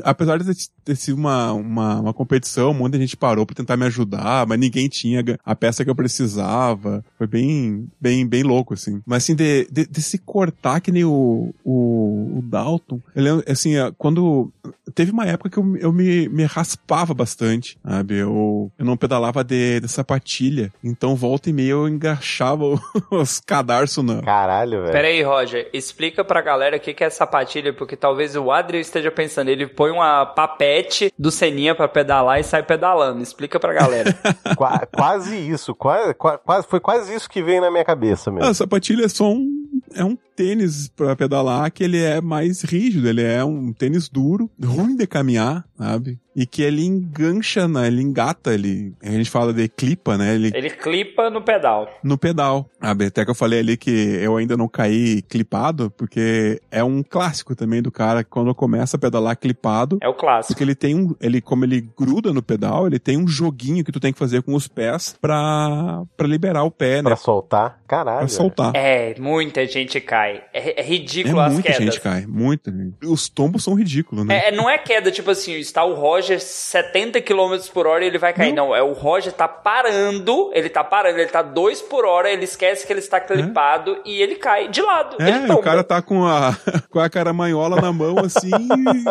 apesar 0.04 0.38
de 0.38 0.68
ter, 0.84 0.96
sido 0.96 1.16
uma, 1.16 1.52
uma, 1.52 2.00
uma 2.00 2.14
competição, 2.14 2.72
muita 2.72 2.98
gente 2.98 3.16
parou 3.16 3.46
pra 3.46 3.54
tentar 3.54 3.76
me 3.76 3.86
ajudar, 3.86 4.46
mas 4.46 4.58
ninguém 4.58 4.88
tinha 4.88 5.24
a 5.44 5.54
peça 5.54 5.84
que 5.84 5.90
eu 5.90 5.94
precisava. 5.94 7.04
Foi 7.18 7.26
bem, 7.26 7.88
bem, 8.00 8.26
bem 8.26 8.42
louco, 8.42 8.74
assim. 8.74 9.00
Mas 9.06 9.24
assim, 9.24 9.34
de, 9.34 9.66
de, 9.70 9.86
de 9.86 10.02
se 10.02 10.18
cortar 10.18 10.80
que 10.80 10.92
nem 10.92 11.04
o, 11.04 11.54
o, 11.64 12.38
o 12.38 12.42
Dalton, 12.42 13.00
eu 13.14 13.22
lembro, 13.22 13.44
assim, 13.48 13.74
quando 13.98 14.52
teve 14.94 15.10
uma 15.10 15.26
época 15.26 15.50
que 15.50 15.58
eu, 15.58 15.76
eu 15.76 15.92
me, 15.92 16.28
me 16.28 16.44
raspava 16.44 17.12
bastante, 17.12 17.78
sabe? 17.84 18.16
Eu, 18.16 18.70
eu 18.78 18.84
não 18.84 18.96
pedalava 18.96 19.42
de, 19.42 19.80
de 19.80 19.88
sapatilha, 19.88 20.72
então 20.82 21.14
volta 21.14 21.50
e 21.50 21.52
meia 21.52 21.70
eu 21.70 21.88
engaixava 21.88 22.64
os 23.10 23.40
cadarços 23.40 24.04
na, 24.04 24.22
Caralho, 24.22 24.80
velho. 24.82 24.92
Pera 24.92 25.08
aí, 25.08 25.22
Roger, 25.22 25.68
explica 25.72 26.24
pra 26.24 26.40
galera 26.40 26.76
o 26.76 26.80
que 26.80 26.94
que 26.94 27.04
é 27.04 27.10
sapatilha, 27.10 27.72
porque 27.72 27.96
talvez 27.96 28.36
o 28.36 28.50
Adriel 28.50 28.80
esteja 28.80 29.10
pensando, 29.10 29.48
ele 29.48 29.65
põe 29.66 29.90
uma 29.90 30.24
papete 30.26 31.12
do 31.18 31.30
Seninha 31.30 31.74
pra 31.74 31.88
pedalar 31.88 32.40
e 32.40 32.44
sai 32.44 32.62
pedalando. 32.62 33.22
Explica 33.22 33.58
pra 33.60 33.72
galera. 33.72 34.12
Qua- 34.56 34.86
quase 34.94 35.36
isso. 35.36 35.74
Quase, 35.74 36.14
qua- 36.14 36.38
quase, 36.38 36.66
foi 36.66 36.80
quase 36.80 37.14
isso 37.14 37.28
que 37.28 37.42
veio 37.42 37.60
na 37.60 37.70
minha 37.70 37.84
cabeça 37.84 38.30
mesmo. 38.30 38.48
A 38.48 38.54
sapatilha 38.54 39.04
é 39.04 39.08
só 39.08 39.24
um, 39.24 39.48
é 39.94 40.04
um 40.04 40.16
tênis 40.36 40.88
pra 40.88 41.16
pedalar 41.16 41.70
que 41.70 41.82
ele 41.82 42.00
é 42.02 42.20
mais 42.20 42.62
rígido, 42.62 43.08
ele 43.08 43.22
é 43.22 43.42
um 43.44 43.72
tênis 43.72 44.08
duro, 44.08 44.50
ruim 44.62 44.96
de 44.96 45.06
caminhar, 45.06 45.64
sabe? 45.78 46.18
E 46.38 46.44
que 46.44 46.60
ele 46.60 46.84
engancha, 46.84 47.66
né? 47.66 47.86
ele 47.86 48.02
engata, 48.02 48.52
ele, 48.52 48.92
a 49.02 49.10
gente 49.10 49.30
fala 49.30 49.54
de 49.54 49.66
clipa, 49.68 50.18
né? 50.18 50.34
Ele 50.34 50.52
Ele 50.54 50.68
clipa 50.68 51.30
no 51.30 51.40
pedal. 51.40 51.88
no 52.04 52.18
pedal. 52.18 52.68
Sabe? 52.78 53.06
Até 53.06 53.24
que 53.24 53.30
eu 53.30 53.34
falei 53.34 53.60
ali 53.60 53.74
que 53.78 53.90
eu 53.90 54.36
ainda 54.36 54.54
não 54.54 54.68
caí 54.68 55.22
clipado, 55.22 55.90
porque 55.96 56.60
é 56.70 56.84
um 56.84 57.02
clássico 57.02 57.56
também 57.56 57.80
do 57.80 57.90
cara 57.90 58.22
que 58.22 58.28
quando 58.28 58.54
começa 58.54 58.98
a 58.98 59.00
pedalar 59.00 59.34
clipado, 59.38 59.96
É 60.02 60.08
o 60.08 60.12
clássico. 60.12 60.52
porque 60.52 60.62
ele 60.62 60.74
tem 60.74 60.94
um, 60.94 61.14
ele 61.22 61.40
como 61.40 61.64
ele 61.64 61.88
gruda 61.98 62.30
no 62.34 62.42
pedal, 62.42 62.86
ele 62.86 62.98
tem 62.98 63.16
um 63.16 63.26
joguinho 63.26 63.82
que 63.82 63.90
tu 63.90 63.98
tem 63.98 64.12
que 64.12 64.18
fazer 64.18 64.42
com 64.42 64.54
os 64.54 64.68
pés 64.68 65.16
pra, 65.18 66.02
pra 66.18 66.26
liberar 66.26 66.64
o 66.64 66.70
pé, 66.70 66.96
né? 66.96 67.04
Pra 67.04 67.16
soltar. 67.16 67.80
Caralho. 67.88 68.18
Pra 68.18 68.28
soltar. 68.28 68.72
É, 68.76 69.14
muita 69.18 69.66
gente 69.66 69.98
cai. 70.02 70.25
É, 70.34 70.50
é 70.52 70.80
É 70.80 70.82
ridículo 70.82 71.40
as 71.40 71.52
muita 71.52 71.72
quedas. 71.72 71.84
gente 71.84 72.00
cai, 72.00 72.26
muita. 72.26 72.72
Os 73.04 73.28
tombos 73.28 73.64
são 73.64 73.74
ridículos, 73.74 74.24
né? 74.24 74.48
É, 74.48 74.52
não 74.52 74.68
é 74.68 74.78
queda, 74.78 75.10
tipo 75.10 75.30
assim, 75.30 75.52
está 75.54 75.84
o 75.84 75.94
Roger 75.94 76.40
70 76.40 77.20
km 77.20 77.56
por 77.72 77.86
hora 77.86 78.04
e 78.04 78.08
ele 78.08 78.18
vai 78.18 78.32
cair. 78.32 78.52
Não, 78.52 78.74
é 78.74 78.82
o 78.82 78.92
Roger 78.92 79.32
tá 79.32 79.48
parando, 79.48 80.50
ele 80.54 80.68
tá 80.68 80.82
parando, 80.84 81.18
ele 81.18 81.30
tá 81.30 81.42
2 81.42 81.82
por 81.82 82.04
hora, 82.04 82.30
ele 82.30 82.44
esquece 82.44 82.86
que 82.86 82.92
ele 82.92 83.00
está 83.00 83.20
clipado 83.20 83.98
e 84.04 84.20
ele 84.20 84.36
cai 84.36 84.68
de 84.68 84.82
lado. 84.82 85.16
É, 85.20 85.52
o 85.52 85.58
cara 85.58 85.82
tá 85.84 86.00
com 86.02 86.24
a, 86.24 86.56
com 86.90 86.98
a 86.98 87.08
caramanhola 87.08 87.80
na 87.80 87.92
mão 87.92 88.18
assim 88.18 88.50
e 88.50 89.04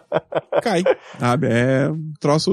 cai. 0.62 0.82
Sabe? 1.18 1.48
É 1.50 1.88
um 1.88 2.12
troço 2.20 2.50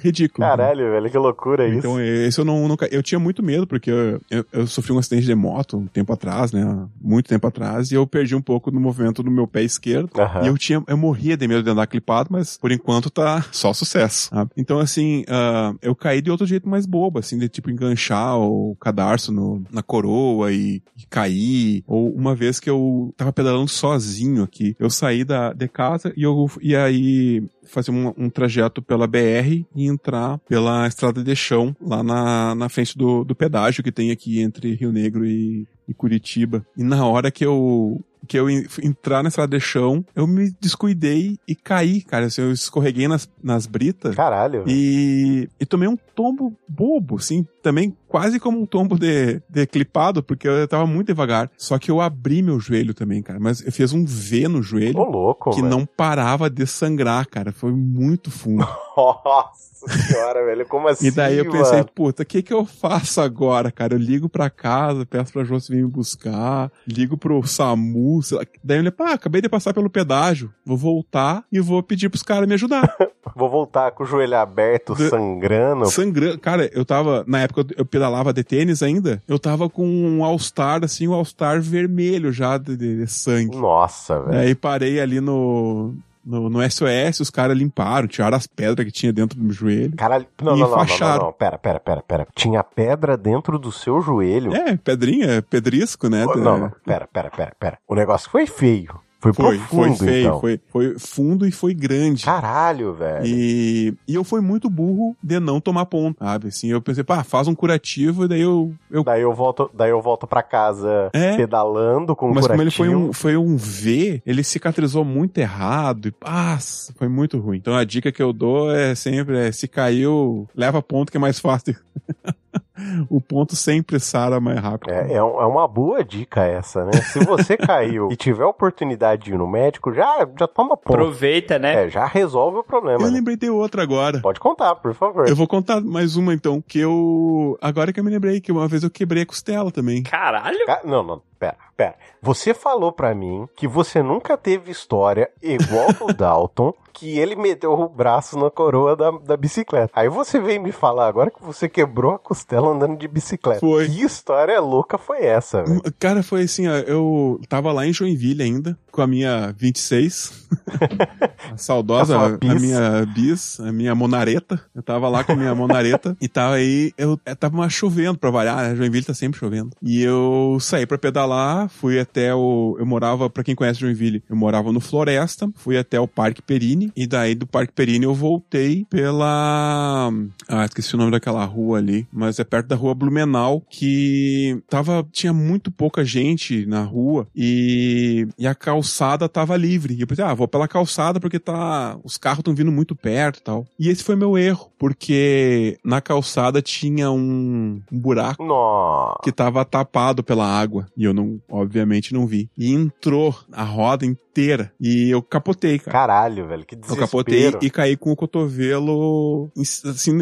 ridículo. 0.00 0.46
Caralho, 0.46 0.90
velho, 0.90 1.10
que 1.10 1.18
loucura 1.18 1.66
isso. 1.66 1.78
Então, 1.78 2.00
esse 2.00 2.40
eu 2.40 2.44
não, 2.44 2.68
nunca. 2.68 2.86
Eu 2.90 3.02
tinha 3.02 3.18
muito 3.18 3.42
medo, 3.42 3.66
porque 3.66 3.90
eu, 3.90 4.20
eu, 4.30 4.44
eu 4.52 4.66
sofri 4.66 4.92
um 4.92 4.98
acidente 4.98 5.26
de 5.26 5.34
moto 5.34 5.76
um 5.76 5.86
tempo 5.86 6.12
atrás, 6.12 6.52
né? 6.52 6.86
Muito 7.00 7.28
tempo 7.28 7.46
atrás, 7.46 7.90
e 7.90 7.94
eu 7.94 8.06
perdi 8.06 8.34
um 8.34 8.42
pouco 8.42 8.70
do 8.70 8.80
movimento 8.80 9.22
do 9.22 9.30
meu 9.30 9.46
pé 9.46 9.62
esquerdo. 9.62 10.10
E 10.42 10.46
eu 10.46 10.56
tinha, 10.56 10.82
eu 10.86 10.96
morria 10.96 11.36
de 11.36 11.46
medo 11.46 11.62
de 11.62 11.70
andar 11.70 11.86
clipado, 11.86 12.28
mas 12.30 12.56
por 12.56 12.72
enquanto 12.72 13.10
tá 13.10 13.44
só 13.52 13.72
sucesso. 13.72 14.28
sabe? 14.30 14.50
Então, 14.56 14.78
assim, 14.78 15.24
ah, 15.28 15.74
eu 15.82 15.94
caí 15.94 16.20
de 16.20 16.30
outro 16.30 16.46
jeito 16.46 16.68
mais 16.68 16.86
bobo, 16.86 17.18
assim, 17.18 17.38
de 17.38 17.48
tipo 17.48 17.70
enganchar 17.70 18.38
o 18.38 18.76
cadarço 18.80 19.32
no, 19.32 19.62
na 19.70 19.82
coroa 19.82 20.52
e, 20.52 20.82
e 20.96 21.06
cair. 21.08 21.82
Ou 21.86 22.14
uma 22.14 22.34
vez 22.34 22.60
que 22.60 22.70
eu 22.70 23.12
tava 23.16 23.32
pedalando 23.32 23.68
sozinho 23.68 24.42
aqui, 24.42 24.76
eu 24.78 24.90
saí 24.90 25.24
da, 25.24 25.52
de 25.52 25.68
casa 25.68 26.12
e 26.16 26.22
eu, 26.22 26.50
e 26.60 26.74
aí 26.74 27.42
fazer 27.68 27.90
um, 27.90 28.12
um 28.16 28.30
trajeto 28.30 28.80
pela 28.82 29.06
BR 29.06 29.64
e 29.76 29.87
entrar 29.88 30.38
pela 30.48 30.86
estrada 30.86 31.22
de 31.22 31.34
chão 31.34 31.74
lá 31.80 32.02
na, 32.02 32.54
na 32.54 32.68
frente 32.68 32.96
do, 32.96 33.24
do 33.24 33.34
pedágio 33.34 33.82
que 33.82 33.90
tem 33.92 34.10
aqui 34.10 34.40
entre 34.40 34.74
Rio 34.74 34.92
Negro 34.92 35.24
e, 35.26 35.66
e 35.88 35.94
Curitiba. 35.94 36.64
E 36.76 36.82
na 36.82 37.04
hora 37.06 37.30
que 37.30 37.44
eu 37.44 38.00
que 38.26 38.36
eu 38.38 38.50
en- 38.50 38.66
entrar 38.82 39.22
na 39.22 39.28
estrada 39.28 39.56
de 39.56 39.64
chão, 39.64 40.04
eu 40.14 40.26
me 40.26 40.52
descuidei 40.60 41.38
e 41.48 41.54
caí, 41.54 42.02
cara. 42.02 42.26
Assim, 42.26 42.42
eu 42.42 42.52
escorreguei 42.52 43.08
nas, 43.08 43.30
nas 43.42 43.64
britas. 43.64 44.14
Caralho. 44.14 44.64
E, 44.66 45.48
e 45.58 45.64
tomei 45.64 45.88
um 45.88 45.96
tombo 46.14 46.52
bobo, 46.68 47.16
assim, 47.16 47.46
também 47.62 47.96
quase 48.06 48.38
como 48.38 48.60
um 48.60 48.66
tombo 48.66 48.98
de, 48.98 49.40
de 49.48 49.66
clipado, 49.66 50.22
porque 50.22 50.46
eu 50.46 50.68
tava 50.68 50.84
muito 50.86 51.06
devagar. 51.06 51.48
Só 51.56 51.78
que 51.78 51.90
eu 51.90 52.02
abri 52.02 52.42
meu 52.42 52.60
joelho 52.60 52.92
também, 52.92 53.22
cara. 53.22 53.38
Mas 53.40 53.64
eu 53.64 53.72
fiz 53.72 53.94
um 53.94 54.04
V 54.04 54.46
no 54.48 54.62
joelho 54.62 54.98
Ô, 54.98 55.04
louco, 55.04 55.50
que 55.50 55.62
velho. 55.62 55.70
não 55.70 55.86
parava 55.86 56.50
de 56.50 56.66
sangrar, 56.66 57.26
cara. 57.28 57.50
Foi 57.50 57.72
muito 57.72 58.30
fundo. 58.30 58.66
Nossa 58.96 59.67
senhora, 59.86 60.44
velho. 60.44 60.66
Como 60.66 60.88
assim? 60.88 61.06
E 61.06 61.10
daí 61.10 61.38
eu 61.38 61.50
pensei, 61.50 61.78
mano? 61.78 61.88
puta, 61.94 62.22
o 62.22 62.26
que 62.26 62.42
que 62.42 62.52
eu 62.52 62.64
faço 62.64 63.20
agora, 63.20 63.70
cara? 63.70 63.94
Eu 63.94 63.98
ligo 63.98 64.28
pra 64.28 64.48
casa, 64.50 65.04
peço 65.06 65.32
pra 65.32 65.44
Josi 65.44 65.70
vir 65.72 65.82
me 65.84 65.90
buscar, 65.90 66.70
ligo 66.86 67.16
pro 67.16 67.42
SAMU, 67.46 68.22
sei 68.22 68.38
lá. 68.38 68.44
Daí 68.64 68.78
eu 68.78 68.80
falei, 68.82 68.90
pá, 68.90 69.12
acabei 69.12 69.40
de 69.40 69.48
passar 69.48 69.72
pelo 69.74 69.90
pedágio, 69.90 70.52
vou 70.64 70.76
voltar 70.76 71.44
e 71.52 71.60
vou 71.60 71.82
pedir 71.82 72.08
pros 72.08 72.22
caras 72.22 72.48
me 72.48 72.54
ajudar. 72.54 72.94
Vou 73.36 73.50
voltar 73.50 73.90
com 73.90 74.04
o 74.04 74.06
joelho 74.06 74.36
aberto, 74.38 74.94
De- 74.94 75.10
sangrando. 75.10 75.84
Sangrando. 75.90 76.38
Cara, 76.38 76.70
eu 76.72 76.82
tava, 76.82 77.24
na 77.28 77.40
época 77.40 77.66
eu 77.76 77.84
pedalava 77.84 78.32
de 78.32 78.42
tênis 78.42 78.82
ainda, 78.82 79.22
eu 79.28 79.38
tava 79.38 79.68
com 79.68 79.86
um 79.86 80.24
All-Star, 80.24 80.82
assim, 80.82 81.06
um 81.06 81.12
All-Star 81.12 81.60
vermelho 81.60 82.32
já 82.32 82.56
de, 82.56 82.74
de- 82.74 82.96
de 83.04 83.06
sangue. 83.06 83.54
Nossa, 83.54 84.18
velho. 84.22 84.38
Aí 84.38 84.54
parei 84.54 84.98
ali 84.98 85.20
no, 85.20 85.94
no, 86.28 86.50
no 86.50 86.70
SOS, 86.70 87.20
os 87.20 87.30
caras 87.30 87.56
limparam, 87.56 88.06
tiraram 88.06 88.36
as 88.36 88.46
pedras 88.46 88.84
que 88.84 88.92
tinha 88.92 89.12
dentro 89.12 89.40
do 89.40 89.50
joelho. 89.50 89.96
Caralho. 89.96 90.26
Não, 90.42 90.56
E 90.56 90.60
não, 90.60 90.68
não, 90.70 90.76
não, 90.76 91.18
não. 91.18 91.32
Pera, 91.32 91.58
pera, 91.58 91.80
pera, 91.80 92.02
pera. 92.02 92.26
Tinha 92.34 92.62
pedra 92.62 93.16
dentro 93.16 93.58
do 93.58 93.72
seu 93.72 94.00
joelho. 94.02 94.54
É, 94.54 94.76
pedrinha, 94.76 95.42
pedrisco, 95.42 96.08
né? 96.08 96.26
Não, 96.26 96.58
não. 96.58 96.72
Pera, 96.84 97.08
pera, 97.10 97.30
pera, 97.30 97.52
pera. 97.58 97.78
O 97.88 97.94
negócio 97.94 98.30
foi 98.30 98.46
feio. 98.46 99.00
Foi, 99.20 99.32
Foi, 99.32 99.58
profundo, 99.58 99.96
foi 99.96 100.06
feio, 100.06 100.26
então. 100.28 100.40
foi, 100.40 100.60
foi 100.68 100.98
fundo 100.98 101.44
e 101.46 101.50
foi 101.50 101.74
grande. 101.74 102.24
Caralho, 102.24 102.94
velho. 102.94 103.26
E, 103.26 103.92
e 104.06 104.14
eu 104.14 104.22
fui 104.22 104.40
muito 104.40 104.70
burro 104.70 105.16
de 105.20 105.40
não 105.40 105.60
tomar 105.60 105.86
ponto, 105.86 106.16
sabe? 106.20 106.46
Assim, 106.48 106.68
eu 106.68 106.80
pensei, 106.80 107.02
pá, 107.02 107.24
faz 107.24 107.48
um 107.48 107.54
curativo 107.54 108.24
e 108.24 108.28
daí 108.28 108.40
eu. 108.42 108.72
eu 108.88 109.02
Daí 109.02 109.22
eu 109.22 109.34
volto, 109.34 109.68
daí 109.74 109.90
eu 109.90 110.00
volto 110.00 110.24
pra 110.24 110.40
casa 110.40 111.10
É. 111.12 111.36
pedalando 111.36 112.14
com 112.14 112.32
mas 112.32 112.46
como 112.46 112.62
ele 112.62 112.70
curativo. 112.70 112.76
foi 112.76 112.94
um, 113.08 113.12
foi 113.12 113.36
um 113.36 113.56
V, 113.56 114.22
ele 114.24 114.44
cicatrizou 114.44 115.04
muito 115.04 115.36
errado 115.38 116.06
e 116.06 116.10
pá, 116.12 116.56
foi 116.96 117.08
muito 117.08 117.38
ruim. 117.40 117.56
Então 117.56 117.74
a 117.74 117.82
dica 117.82 118.12
que 118.12 118.22
eu 118.22 118.32
dou 118.32 118.70
é 118.70 118.94
sempre, 118.94 119.36
é, 119.36 119.50
se 119.50 119.66
caiu, 119.66 120.48
leva 120.54 120.80
ponto 120.80 121.10
que 121.10 121.16
é 121.16 121.20
mais 121.20 121.40
fácil. 121.40 121.74
o 123.10 123.20
ponto 123.20 123.54
sempre 123.56 123.98
sara 124.00 124.40
mais 124.40 124.58
rápido. 124.58 124.90
É, 124.90 125.12
é, 125.12 125.16
é 125.16 125.22
uma 125.22 125.66
boa 125.66 126.04
dica 126.04 126.42
essa, 126.44 126.84
né? 126.84 126.92
Se 126.92 127.18
você 127.24 127.56
caiu 127.58 128.08
e 128.10 128.16
tiver 128.16 128.44
oportunidade 128.44 129.24
de 129.24 129.34
ir 129.34 129.38
no 129.38 129.46
médico, 129.46 129.92
já, 129.92 130.26
já 130.38 130.46
toma 130.46 130.76
ponto. 130.76 130.92
Aproveita, 130.94 131.58
né? 131.58 131.84
É, 131.86 131.88
já 131.88 132.06
resolve 132.06 132.58
o 132.58 132.64
problema. 132.64 133.02
Eu 133.02 133.06
né? 133.10 133.16
lembrei 133.16 133.36
de 133.36 133.50
outra 133.50 133.82
agora. 133.82 134.20
Pode 134.20 134.40
contar, 134.40 134.74
por 134.76 134.94
favor. 134.94 135.28
Eu 135.28 135.36
vou 135.36 135.46
contar 135.46 135.80
mais 135.80 136.16
uma 136.16 136.32
então, 136.34 136.62
que 136.66 136.78
eu. 136.78 137.58
Agora 137.60 137.92
que 137.92 138.00
eu 138.00 138.04
me 138.04 138.10
lembrei 138.10 138.40
que 138.40 138.52
uma 138.52 138.68
vez 138.68 138.82
eu 138.82 138.90
quebrei 138.90 139.22
a 139.22 139.26
costela 139.26 139.70
também. 139.70 140.02
Caralho. 140.02 140.64
Ca- 140.66 140.82
Não, 140.84 141.02
não, 141.02 141.22
pera, 141.38 141.56
pera. 141.76 141.94
Você 142.20 142.52
falou 142.52 142.92
pra 142.92 143.14
mim 143.14 143.48
que 143.56 143.68
você 143.68 144.02
nunca 144.02 144.36
teve 144.36 144.70
história 144.70 145.30
igual 145.42 145.92
do 145.92 146.12
Dalton, 146.14 146.72
que 146.92 147.16
ele 147.16 147.36
meteu 147.36 147.72
o 147.72 147.88
braço 147.88 148.36
na 148.36 148.50
coroa 148.50 148.96
da, 148.96 149.10
da 149.12 149.36
bicicleta. 149.36 149.92
Aí 149.94 150.08
você 150.08 150.40
veio 150.40 150.60
me 150.60 150.72
falar 150.72 151.06
agora 151.06 151.30
que 151.30 151.40
você 151.42 151.68
quebrou 151.68 152.14
a 152.14 152.18
costela 152.18 152.70
andando 152.70 152.96
de 152.98 153.06
bicicleta. 153.06 153.60
Foi. 153.60 153.88
Que 153.88 154.02
história 154.02 154.58
louca 154.60 154.98
foi 154.98 155.22
essa, 155.24 155.62
velho? 155.62 155.80
Cara, 156.00 156.24
foi 156.24 156.42
assim, 156.42 156.66
ó, 156.66 156.72
eu 156.78 157.40
tava 157.48 157.70
lá 157.72 157.86
em 157.86 157.92
Joinville 157.92 158.42
ainda, 158.42 158.76
com 158.90 159.00
a 159.00 159.06
minha 159.06 159.54
26, 159.56 160.48
a 161.52 161.56
saudosa, 161.56 162.18
A 162.18 162.26
a, 162.26 162.28
bis. 162.30 162.62
minha 162.62 163.06
bis, 163.14 163.60
a 163.60 163.70
minha 163.70 163.94
monareta. 163.94 164.60
Eu 164.74 164.82
tava 164.82 165.08
lá 165.08 165.22
com 165.22 165.32
a 165.32 165.36
minha 165.36 165.54
monareta 165.54 166.16
e 166.20 166.26
tava 166.26 166.54
aí, 166.54 166.92
eu, 166.98 167.18
eu 167.24 167.36
tava 167.36 167.56
mais 167.56 167.72
chovendo 167.72 168.18
pra 168.18 168.30
variar, 168.30 168.56
né? 168.70 168.74
Joinville 168.74 169.04
tá 169.04 169.14
sempre 169.14 169.38
chovendo. 169.38 169.70
E 169.80 170.02
eu 170.02 170.58
saí 170.60 170.84
pra 170.84 170.98
pedalar 170.98 171.27
lá, 171.28 171.68
fui 171.68 171.98
até 172.00 172.34
o. 172.34 172.76
Eu 172.78 172.86
morava, 172.86 173.30
pra 173.30 173.44
quem 173.44 173.54
conhece 173.54 173.80
Joinville, 173.80 174.22
eu 174.28 174.36
morava 174.36 174.72
no 174.72 174.80
Floresta, 174.80 175.48
fui 175.54 175.76
até 175.76 176.00
o 176.00 176.08
Parque 176.08 176.42
Perini, 176.42 176.90
e 176.96 177.06
daí 177.06 177.34
do 177.34 177.46
Parque 177.46 177.72
Perini 177.72 178.04
eu 178.04 178.14
voltei 178.14 178.84
pela. 178.90 180.10
Ah, 180.48 180.64
esqueci 180.64 180.94
o 180.94 180.98
nome 180.98 181.12
daquela 181.12 181.44
rua 181.44 181.78
ali, 181.78 182.06
mas 182.12 182.38
é 182.38 182.44
perto 182.44 182.66
da 182.66 182.76
rua 182.76 182.94
Blumenau, 182.94 183.62
que 183.68 184.60
tava. 184.68 185.06
Tinha 185.12 185.32
muito 185.32 185.70
pouca 185.70 186.04
gente 186.04 186.66
na 186.66 186.82
rua 186.82 187.28
e, 187.34 188.26
e 188.38 188.46
a 188.46 188.54
calçada 188.54 189.28
tava 189.28 189.56
livre. 189.56 189.94
E 189.94 190.00
eu 190.00 190.06
pensei, 190.06 190.24
ah, 190.24 190.34
vou 190.34 190.48
pela 190.48 190.66
calçada 190.66 191.20
porque 191.20 191.38
tá. 191.38 191.98
Os 192.02 192.16
carros 192.16 192.40
estão 192.40 192.54
vindo 192.54 192.72
muito 192.72 192.94
perto 192.96 193.38
e 193.38 193.42
tal. 193.42 193.66
E 193.78 193.88
esse 193.88 194.02
foi 194.02 194.16
meu 194.16 194.38
erro, 194.38 194.70
porque 194.78 195.78
na 195.84 196.00
calçada 196.00 196.62
tinha 196.62 197.10
um, 197.10 197.80
um 197.90 197.98
buraco 197.98 198.44
Nossa. 198.44 199.18
que 199.22 199.32
tava 199.32 199.64
tapado 199.64 200.22
pela 200.22 200.46
água. 200.46 200.86
E 200.96 201.04
eu 201.04 201.12
não, 201.18 201.40
obviamente, 201.50 202.12
não 202.14 202.26
vi. 202.26 202.48
E 202.56 202.72
entrou 202.72 203.34
a 203.52 203.62
roda 203.64 204.06
inteira. 204.06 204.72
E 204.80 205.10
eu 205.10 205.20
capotei, 205.20 205.78
cara. 205.78 205.92
Caralho, 205.92 206.46
velho, 206.46 206.64
que 206.64 206.74
Eu 206.74 206.80
desespero. 206.80 207.06
capotei 207.06 207.52
e 207.60 207.70
caí 207.70 207.96
com 207.96 208.12
o 208.12 208.16
cotovelo 208.16 209.50
assim 209.84 210.12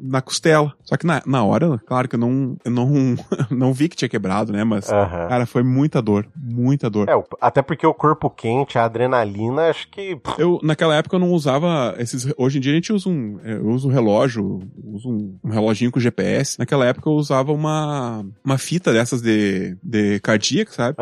na- 0.00 0.20
costela. 0.22 0.74
Só 0.84 0.96
que 0.96 1.06
na, 1.06 1.22
na 1.26 1.42
hora, 1.44 1.78
claro 1.86 2.08
que 2.08 2.14
eu 2.16 2.20
não, 2.20 2.56
eu 2.64 2.70
não, 2.70 2.88
não 3.50 3.72
vi 3.72 3.88
que 3.88 3.96
tinha 3.96 4.08
quebrado, 4.08 4.52
né? 4.52 4.64
Mas, 4.64 4.90
Aham. 4.90 5.28
cara, 5.28 5.46
foi 5.46 5.62
muita 5.62 6.00
dor. 6.02 6.26
Muita 6.36 6.90
dor. 6.90 7.08
É, 7.08 7.12
até 7.40 7.62
porque 7.62 7.86
o 7.86 7.94
corpo 7.94 8.28
quente, 8.30 8.78
a 8.78 8.84
adrenalina, 8.84 9.68
acho 9.70 9.88
que. 9.90 10.18
Eu, 10.38 10.58
naquela 10.62 10.94
época, 10.96 11.16
eu 11.16 11.20
não 11.20 11.32
usava 11.32 11.94
esses. 11.98 12.26
Hoje 12.36 12.58
em 12.58 12.60
dia 12.60 12.72
a 12.72 12.74
gente 12.74 12.92
usa 12.92 13.08
um. 13.08 13.38
é, 13.42 13.54
Eu 13.54 13.68
uso 13.68 13.88
um 13.88 13.92
relógio, 13.92 14.60
uso 14.84 15.08
um, 15.08 15.38
um 15.42 15.50
reloginho 15.50 15.90
com 15.90 15.98
GPS. 16.00 16.58
Naquela 16.58 16.86
época 16.86 17.08
eu 17.08 17.14
usava 17.14 17.52
uma, 17.52 18.24
uma 18.44 18.58
fita 18.58 18.92
dessas 18.92 19.20
de, 19.22 19.76
de 19.82 20.17
cardíaco, 20.20 20.72
sabe? 20.72 20.96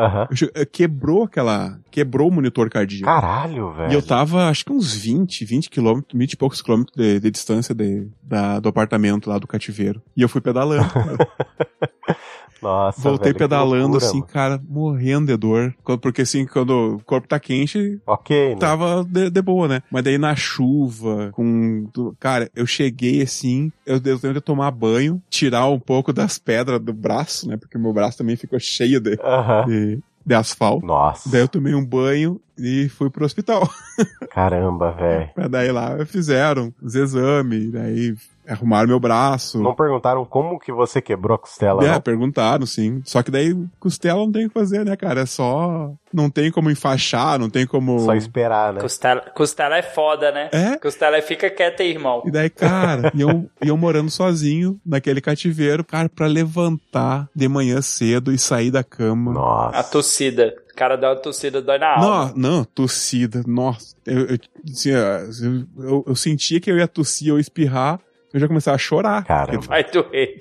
Eh, 0.53 0.65
Quebrou 0.65 1.23
aquela. 1.23 1.79
Quebrou 1.91 2.29
o 2.29 2.31
monitor 2.31 2.69
cardíaco. 2.69 3.05
Caralho, 3.05 3.73
velho. 3.73 3.91
E 3.91 3.95
eu 3.95 4.01
tava, 4.01 4.49
acho 4.49 4.63
que 4.65 4.71
uns 4.71 4.93
20, 4.93 5.45
20 5.45 5.69
quilômetros, 5.69 6.17
20 6.17 6.33
e 6.33 6.37
poucos 6.37 6.61
quilômetros 6.61 6.95
de, 6.95 7.19
de 7.19 7.31
distância 7.31 7.73
de, 7.73 8.07
da, 8.21 8.59
do 8.59 8.69
apartamento 8.69 9.29
lá 9.29 9.37
do 9.37 9.47
cativeiro. 9.47 10.01
E 10.15 10.21
eu 10.21 10.29
fui 10.29 10.41
pedalando. 10.41 10.87
Nossa, 12.61 13.01
Voltei 13.01 13.25
velho, 13.25 13.33
que 13.35 13.39
pedalando 13.39 13.79
loucura, 13.87 14.05
assim, 14.05 14.19
mano. 14.19 14.27
cara, 14.31 14.61
morrendo 14.67 15.27
de 15.27 15.37
dor. 15.37 15.73
Porque 16.01 16.23
assim, 16.23 16.45
quando 16.45 16.95
o 16.95 17.03
corpo 17.03 17.27
tá 17.27 17.39
quente, 17.39 17.99
Ok, 18.05 18.49
né? 18.55 18.55
tava 18.59 19.03
de, 19.03 19.29
de 19.29 19.41
boa, 19.41 19.67
né? 19.67 19.81
Mas 19.91 20.03
daí 20.03 20.17
na 20.17 20.35
chuva, 20.35 21.31
com. 21.33 21.85
Cara, 22.19 22.49
eu 22.55 22.65
cheguei 22.65 23.21
assim, 23.21 23.71
eu 23.85 23.99
dei 23.99 24.17
tempo 24.17 24.33
de 24.33 24.41
tomar 24.41 24.71
banho, 24.71 25.21
tirar 25.29 25.67
um 25.67 25.79
pouco 25.79 26.11
das 26.11 26.37
pedras 26.39 26.79
do 26.81 26.93
braço, 26.93 27.47
né? 27.47 27.57
Porque 27.57 27.77
meu 27.77 27.93
braço 27.93 28.17
também 28.17 28.35
ficou 28.35 28.59
cheio 28.59 28.99
de, 28.99 29.17
Aham. 29.23 29.65
de, 29.67 29.99
de 30.25 30.35
asfalto. 30.35 30.85
Nossa. 30.85 31.29
Daí 31.29 31.41
eu 31.41 31.47
tomei 31.47 31.73
um 31.75 31.85
banho 31.85 32.39
e 32.57 32.89
fui 32.89 33.09
pro 33.09 33.25
hospital. 33.25 33.67
Caramba, 34.31 34.91
velho. 34.91 35.29
Daí 35.49 35.71
lá 35.71 36.05
fizeram 36.05 36.73
os 36.81 36.95
exames, 36.95 37.71
daí 37.71 38.15
arrumaram 38.47 38.87
meu 38.87 38.99
braço. 38.99 39.61
Não 39.61 39.75
perguntaram 39.75 40.23
como 40.23 40.57
que 40.57 40.71
você 40.71 41.01
quebrou 41.01 41.35
a 41.35 41.37
costela, 41.37 41.83
É, 41.85 41.91
não? 41.91 42.01
perguntaram, 42.01 42.65
sim. 42.65 43.01
Só 43.03 43.21
que 43.21 43.29
daí 43.29 43.53
costela 43.77 44.19
não 44.21 44.31
tem 44.31 44.45
o 44.45 44.47
que 44.47 44.53
fazer, 44.53 44.85
né, 44.85 44.95
cara? 44.95 45.21
É 45.21 45.25
só. 45.25 45.91
Não 46.13 46.29
tem 46.29 46.49
como 46.49 46.71
enfaixar, 46.71 47.37
não 47.37 47.49
tem 47.49 47.67
como. 47.67 47.99
Só 47.99 48.13
esperar, 48.13 48.71
né? 48.73 48.79
Costela, 48.79 49.19
costela 49.35 49.75
é 49.77 49.81
foda, 49.81 50.31
né? 50.31 50.49
É? 50.53 50.77
Costela 50.77 51.17
é 51.17 51.21
fica 51.21 51.49
quieta 51.49 51.83
aí, 51.83 51.89
irmão. 51.89 52.23
E 52.25 52.31
daí, 52.31 52.49
cara, 52.49 53.11
e 53.15 53.19
eu, 53.19 53.49
e 53.61 53.67
eu 53.67 53.75
morando 53.75 54.09
sozinho 54.09 54.79
naquele 54.85 55.19
cativeiro, 55.19 55.83
cara, 55.83 56.07
pra 56.07 56.25
levantar 56.27 57.27
de 57.35 57.47
manhã 57.49 57.81
cedo 57.81 58.31
e 58.31 58.37
sair 58.37 58.71
da 58.71 58.83
cama. 58.83 59.31
A 59.31 59.33
Nossa. 59.33 59.83
tossida. 59.91 60.55
O 60.63 60.66
cara 60.77 60.95
dá 60.95 61.09
uma 61.09 61.15
tossida, 61.15 61.61
dói 61.61 61.77
na 61.77 61.95
alma. 61.95 62.31
Não, 62.35 62.57
não, 62.57 62.63
tossida, 62.63 63.41
nossa. 63.45 63.95
Eu, 64.05 64.21
eu, 64.27 64.37
assim, 64.71 64.93
ó, 64.95 65.83
eu, 65.83 66.03
eu 66.07 66.15
sentia 66.15 66.59
que 66.61 66.71
eu 66.71 66.77
ia 66.77 66.87
tossir 66.87 67.33
ou 67.33 67.39
espirrar, 67.39 67.99
eu 68.33 68.39
já 68.41 68.47
começava 68.47 68.75
a 68.75 68.77
chorar. 68.77 69.23
Caramba. 69.23 69.61
Vai 69.65 69.83
doer. 69.85 70.39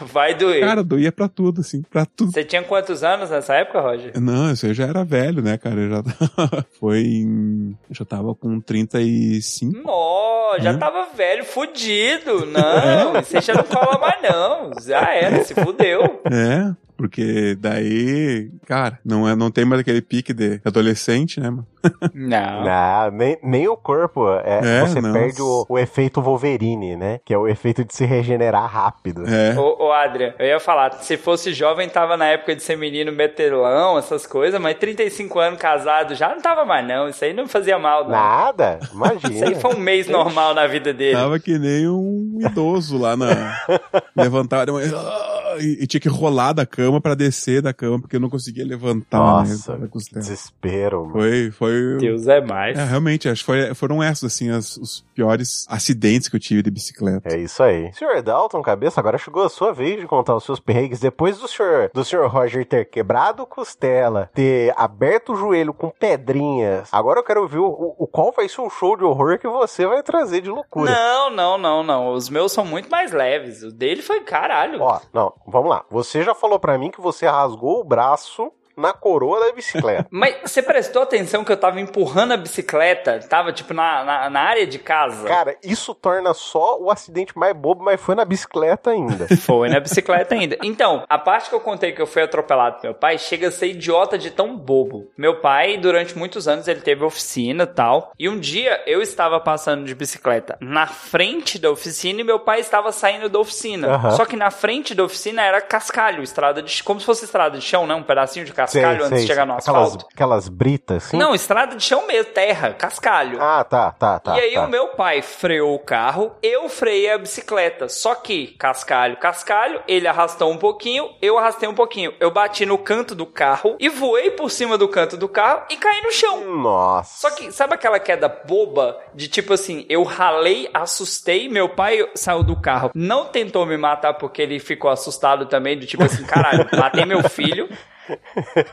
Vai 0.00 0.34
doer. 0.34 0.60
Cara, 0.60 0.84
doía 0.84 1.10
pra 1.10 1.28
tudo, 1.28 1.62
assim, 1.62 1.82
pra 1.82 2.04
tudo. 2.06 2.30
Você 2.30 2.44
tinha 2.44 2.62
quantos 2.62 3.02
anos 3.02 3.30
nessa 3.30 3.54
época, 3.54 3.80
Roger? 3.80 4.20
Não, 4.20 4.52
isso 4.52 4.66
eu 4.66 4.74
já 4.74 4.86
era 4.86 5.02
velho, 5.04 5.42
né, 5.42 5.56
cara? 5.58 5.80
Eu 5.80 5.90
já 5.90 6.02
foi 6.78 7.00
em. 7.00 7.70
Eu 7.88 7.94
já 7.94 8.04
tava 8.04 8.34
com 8.34 8.60
35. 8.60 9.78
Nó, 9.82 10.58
já 10.60 10.72
Hum? 10.72 10.78
tava 10.78 11.06
velho, 11.16 11.44
fudido. 11.44 12.44
Não, 12.52 13.18
isso 13.20 13.36
aí 13.36 13.42
já 13.42 13.54
não 13.54 13.64
fala 13.64 13.98
mais 13.98 14.22
não. 14.22 14.70
Já 14.84 15.12
era, 15.14 15.42
se 15.42 15.54
fudeu. 15.54 16.20
É, 16.30 16.70
porque 16.96 17.56
daí, 17.58 18.50
cara, 18.66 18.98
não, 19.04 19.28
é, 19.28 19.34
não 19.34 19.50
tem 19.50 19.64
mais 19.64 19.80
aquele 19.80 20.00
pique 20.02 20.32
de 20.32 20.60
adolescente, 20.64 21.40
né, 21.40 21.50
mano? 21.50 21.66
Não. 22.14 22.64
Não, 22.64 23.10
nem, 23.10 23.38
nem 23.42 23.68
o 23.68 23.76
corpo. 23.76 24.28
É, 24.44 24.60
É, 24.62 24.80
você 24.82 25.00
não. 25.00 25.12
perde 25.12 25.42
o, 25.42 25.66
o 25.68 25.78
efeito 25.78 26.22
Wolverine, 26.22 26.96
né? 26.96 27.20
Que 27.24 27.34
é 27.34 27.38
o 27.38 27.48
efeito 27.48 27.84
de 27.84 27.92
se 27.94 28.04
regenerar 28.04 28.70
rápido. 28.70 29.24
É. 29.26 29.58
Ô, 29.58 29.86
ô 29.88 29.92
Adrian, 29.92 30.32
eu 30.38 30.46
ia 30.46 30.60
falar, 30.60 30.92
se 31.00 31.16
fosse 31.16 31.52
jovem, 31.52 31.88
tava 31.88 32.16
na 32.16 32.26
época 32.26 32.54
de 32.54 32.62
ser 32.62 32.76
menino 32.76 33.10
metelão, 33.12 33.98
essas 33.98 34.26
coisas, 34.26 34.60
mas 34.60 34.76
35 34.78 35.38
anos 35.40 35.58
casado 35.58 36.14
já 36.14 36.28
não 36.28 36.40
tava 36.40 36.64
mais 36.64 36.86
não. 36.86 37.08
Isso 37.08 37.24
aí 37.24 37.32
não 37.32 37.48
fazia 37.48 37.78
mal, 37.78 38.04
não. 38.04 38.10
Nada, 38.10 38.78
Isso 38.82 38.94
imagina. 38.94 39.48
aí 39.48 39.54
foi 39.56 39.74
um 39.74 39.78
mês 39.80 40.06
normal 40.06 40.54
na 40.54 40.66
vida 40.68 40.92
dele. 40.92 41.16
Tava 41.16 41.40
que 41.40 41.58
nem 41.58 41.88
um 41.88 42.38
idoso 42.40 42.96
lá 42.96 43.16
na. 43.16 43.58
levantar 44.16 44.66
de 44.66 44.72
manhã, 44.72 44.92
ah, 44.94 45.31
e, 45.58 45.82
e 45.82 45.86
tinha 45.86 46.00
que 46.00 46.08
rolar 46.08 46.52
da 46.52 46.64
cama 46.66 47.00
pra 47.00 47.14
descer 47.14 47.60
da 47.62 47.72
cama, 47.72 48.00
porque 48.00 48.16
eu 48.16 48.20
não 48.20 48.30
conseguia 48.30 48.64
levantar, 48.64 49.18
Nossa, 49.18 49.76
né? 49.76 49.88
que 49.90 49.98
desespero, 50.18 51.00
mano. 51.06 51.12
Foi, 51.12 51.50
foi. 51.50 51.96
Deus 51.98 52.26
é 52.26 52.40
mais. 52.40 52.78
É, 52.78 52.84
realmente, 52.84 53.28
acho 53.28 53.40
que 53.42 53.46
foi- 53.46 53.74
foram 53.74 54.02
essas, 54.02 54.32
assim, 54.34 54.50
as- 54.50 54.76
os 54.76 55.04
piores 55.14 55.66
acidentes 55.68 56.28
que 56.28 56.36
eu 56.36 56.40
tive 56.40 56.62
de 56.62 56.70
bicicleta. 56.70 57.28
É 57.34 57.38
isso 57.38 57.62
aí. 57.62 57.92
Senhor 57.94 58.22
Dalton, 58.22 58.62
cabeça, 58.62 59.00
agora 59.00 59.18
chegou 59.18 59.42
a 59.44 59.48
sua 59.48 59.72
vez 59.72 60.00
de 60.00 60.06
contar 60.06 60.34
os 60.36 60.44
seus 60.44 60.58
perrengues 60.60 61.00
depois 61.00 61.38
do 61.38 61.46
senhor, 61.48 61.90
do 61.92 62.04
senhor 62.04 62.28
Roger 62.28 62.64
ter 62.66 62.84
quebrado 62.86 63.44
costela, 63.46 64.30
ter 64.34 64.72
aberto 64.76 65.32
o 65.32 65.36
joelho 65.36 65.72
com 65.74 65.90
pedrinhas. 65.90 66.88
Agora 66.92 67.20
eu 67.20 67.24
quero 67.24 67.46
ver 67.46 67.58
o, 67.58 67.66
o- 67.66 67.94
o 67.98 68.06
qual 68.06 68.32
vai 68.32 68.48
ser 68.48 68.60
o 68.60 68.70
show 68.70 68.96
de 68.96 69.04
horror 69.04 69.38
que 69.38 69.46
você 69.48 69.86
vai 69.86 70.02
trazer 70.02 70.40
de 70.40 70.48
loucura. 70.50 70.90
Não, 70.90 71.30
não, 71.30 71.58
não, 71.58 71.82
não. 71.82 72.12
Os 72.14 72.28
meus 72.28 72.52
são 72.52 72.64
muito 72.64 72.88
mais 72.90 73.12
leves. 73.12 73.62
O 73.62 73.70
dele 73.72 74.02
foi 74.02 74.20
caralho. 74.20 74.80
Ó, 74.80 75.00
não, 75.12 75.32
vamos 75.46 75.70
lá. 75.70 75.84
Você 75.90 76.22
já 76.22 76.34
falou 76.34 76.58
pra 76.58 76.78
mim 76.78 76.90
que 76.90 77.00
você 77.00 77.26
rasgou 77.26 77.80
o 77.80 77.84
braço 77.84 78.52
na 78.76 78.92
coroa 78.92 79.40
da 79.40 79.52
bicicleta. 79.52 80.06
Mas 80.10 80.36
você 80.42 80.62
prestou 80.62 81.02
atenção 81.02 81.44
que 81.44 81.52
eu 81.52 81.56
tava 81.56 81.80
empurrando 81.80 82.32
a 82.32 82.36
bicicleta? 82.36 83.18
Tava, 83.28 83.52
tipo, 83.52 83.74
na, 83.74 84.04
na, 84.04 84.30
na 84.30 84.40
área 84.40 84.66
de 84.66 84.78
casa? 84.78 85.26
Cara, 85.26 85.56
isso 85.62 85.94
torna 85.94 86.32
só 86.34 86.78
o 86.80 86.90
acidente 86.90 87.36
mais 87.36 87.54
bobo, 87.54 87.82
mas 87.82 88.00
foi 88.00 88.14
na 88.14 88.24
bicicleta 88.24 88.90
ainda. 88.90 89.26
Foi 89.42 89.68
na 89.68 89.80
bicicleta 89.80 90.34
ainda. 90.34 90.56
Então, 90.62 91.04
a 91.08 91.18
parte 91.18 91.48
que 91.48 91.54
eu 91.54 91.60
contei 91.60 91.92
que 91.92 92.00
eu 92.00 92.06
fui 92.06 92.22
atropelado 92.22 92.80
pelo 92.80 92.92
meu 92.92 92.98
pai 92.98 93.18
chega 93.18 93.48
a 93.48 93.50
ser 93.50 93.68
idiota 93.68 94.18
de 94.18 94.30
tão 94.30 94.56
bobo. 94.56 95.10
Meu 95.16 95.40
pai, 95.40 95.78
durante 95.78 96.16
muitos 96.16 96.46
anos, 96.46 96.68
ele 96.68 96.80
teve 96.80 97.04
oficina 97.04 97.64
e 97.64 97.66
tal. 97.66 98.12
E 98.18 98.28
um 98.28 98.38
dia 98.38 98.82
eu 98.86 99.00
estava 99.00 99.40
passando 99.40 99.84
de 99.84 99.94
bicicleta 99.94 100.58
na 100.60 100.86
frente 100.86 101.58
da 101.58 101.70
oficina 101.70 102.20
e 102.20 102.24
meu 102.24 102.38
pai 102.38 102.60
estava 102.60 102.92
saindo 102.92 103.28
da 103.28 103.38
oficina. 103.38 103.94
Aham. 103.94 104.10
Só 104.12 104.24
que 104.26 104.36
na 104.36 104.50
frente 104.50 104.94
da 104.94 105.02
oficina 105.02 105.42
era 105.42 105.60
cascalho, 105.60 106.22
estrada 106.22 106.62
de. 106.62 106.82
como 106.82 107.00
se 107.00 107.06
fosse 107.06 107.24
estrada 107.24 107.58
de 107.58 107.64
chão, 107.64 107.86
né? 107.86 107.94
Um 107.94 108.02
pedacinho 108.02 108.44
de 108.44 108.52
cascalho 108.66 109.04
antes 109.04 109.22
de 109.22 109.26
chegar 109.26 109.46
no 109.46 109.54
aquelas, 109.54 109.88
asfalto. 109.88 110.06
aquelas 110.12 110.48
britas, 110.48 111.06
assim? 111.06 111.16
Não, 111.16 111.34
estrada 111.34 111.76
de 111.76 111.82
chão 111.82 112.06
mesmo, 112.06 112.32
terra, 112.32 112.72
cascalho. 112.72 113.40
Ah, 113.40 113.64
tá, 113.64 113.90
tá, 113.92 114.18
tá. 114.18 114.36
e 114.36 114.40
aí 114.40 114.54
tá. 114.54 114.64
o 114.64 114.68
meu 114.68 114.88
pai 114.88 115.22
freou 115.22 115.74
o 115.74 115.78
carro, 115.78 116.32
eu 116.42 116.68
freiei 116.68 117.10
a 117.10 117.18
bicicleta. 117.18 117.88
Só 117.88 118.14
que 118.14 118.48
cascalho, 118.58 119.16
cascalho, 119.16 119.82
ele 119.88 120.06
arrastou 120.06 120.50
um 120.50 120.56
pouquinho, 120.56 121.10
eu 121.20 121.38
arrastei 121.38 121.68
um 121.68 121.74
pouquinho. 121.74 122.14
Eu 122.20 122.30
bati 122.30 122.64
no 122.64 122.78
canto 122.78 123.14
do 123.14 123.26
carro 123.26 123.76
e 123.78 123.88
voei 123.88 124.30
por 124.30 124.50
cima 124.50 124.78
do 124.78 124.88
canto 124.88 125.16
do 125.16 125.28
carro 125.28 125.62
e 125.70 125.76
caí 125.76 126.02
no 126.02 126.12
chão. 126.12 126.44
Nossa. 126.56 127.28
Só 127.28 127.34
que, 127.34 127.52
sabe 127.52 127.74
aquela 127.74 127.98
queda 127.98 128.28
boba 128.28 128.98
de 129.14 129.28
tipo 129.28 129.52
assim, 129.52 129.84
eu 129.88 130.02
ralei, 130.02 130.68
assustei, 130.72 131.48
meu 131.48 131.68
pai 131.68 132.08
saiu 132.14 132.42
do 132.42 132.60
carro, 132.60 132.90
não 132.94 133.26
tentou 133.26 133.66
me 133.66 133.76
matar 133.76 134.14
porque 134.14 134.42
ele 134.42 134.58
ficou 134.58 134.90
assustado 134.90 135.46
também, 135.46 135.78
do 135.78 135.86
tipo 135.86 136.04
assim, 136.04 136.24
caralho, 136.24 136.68
matei 136.76 137.04
meu 137.04 137.28
filho. 137.28 137.68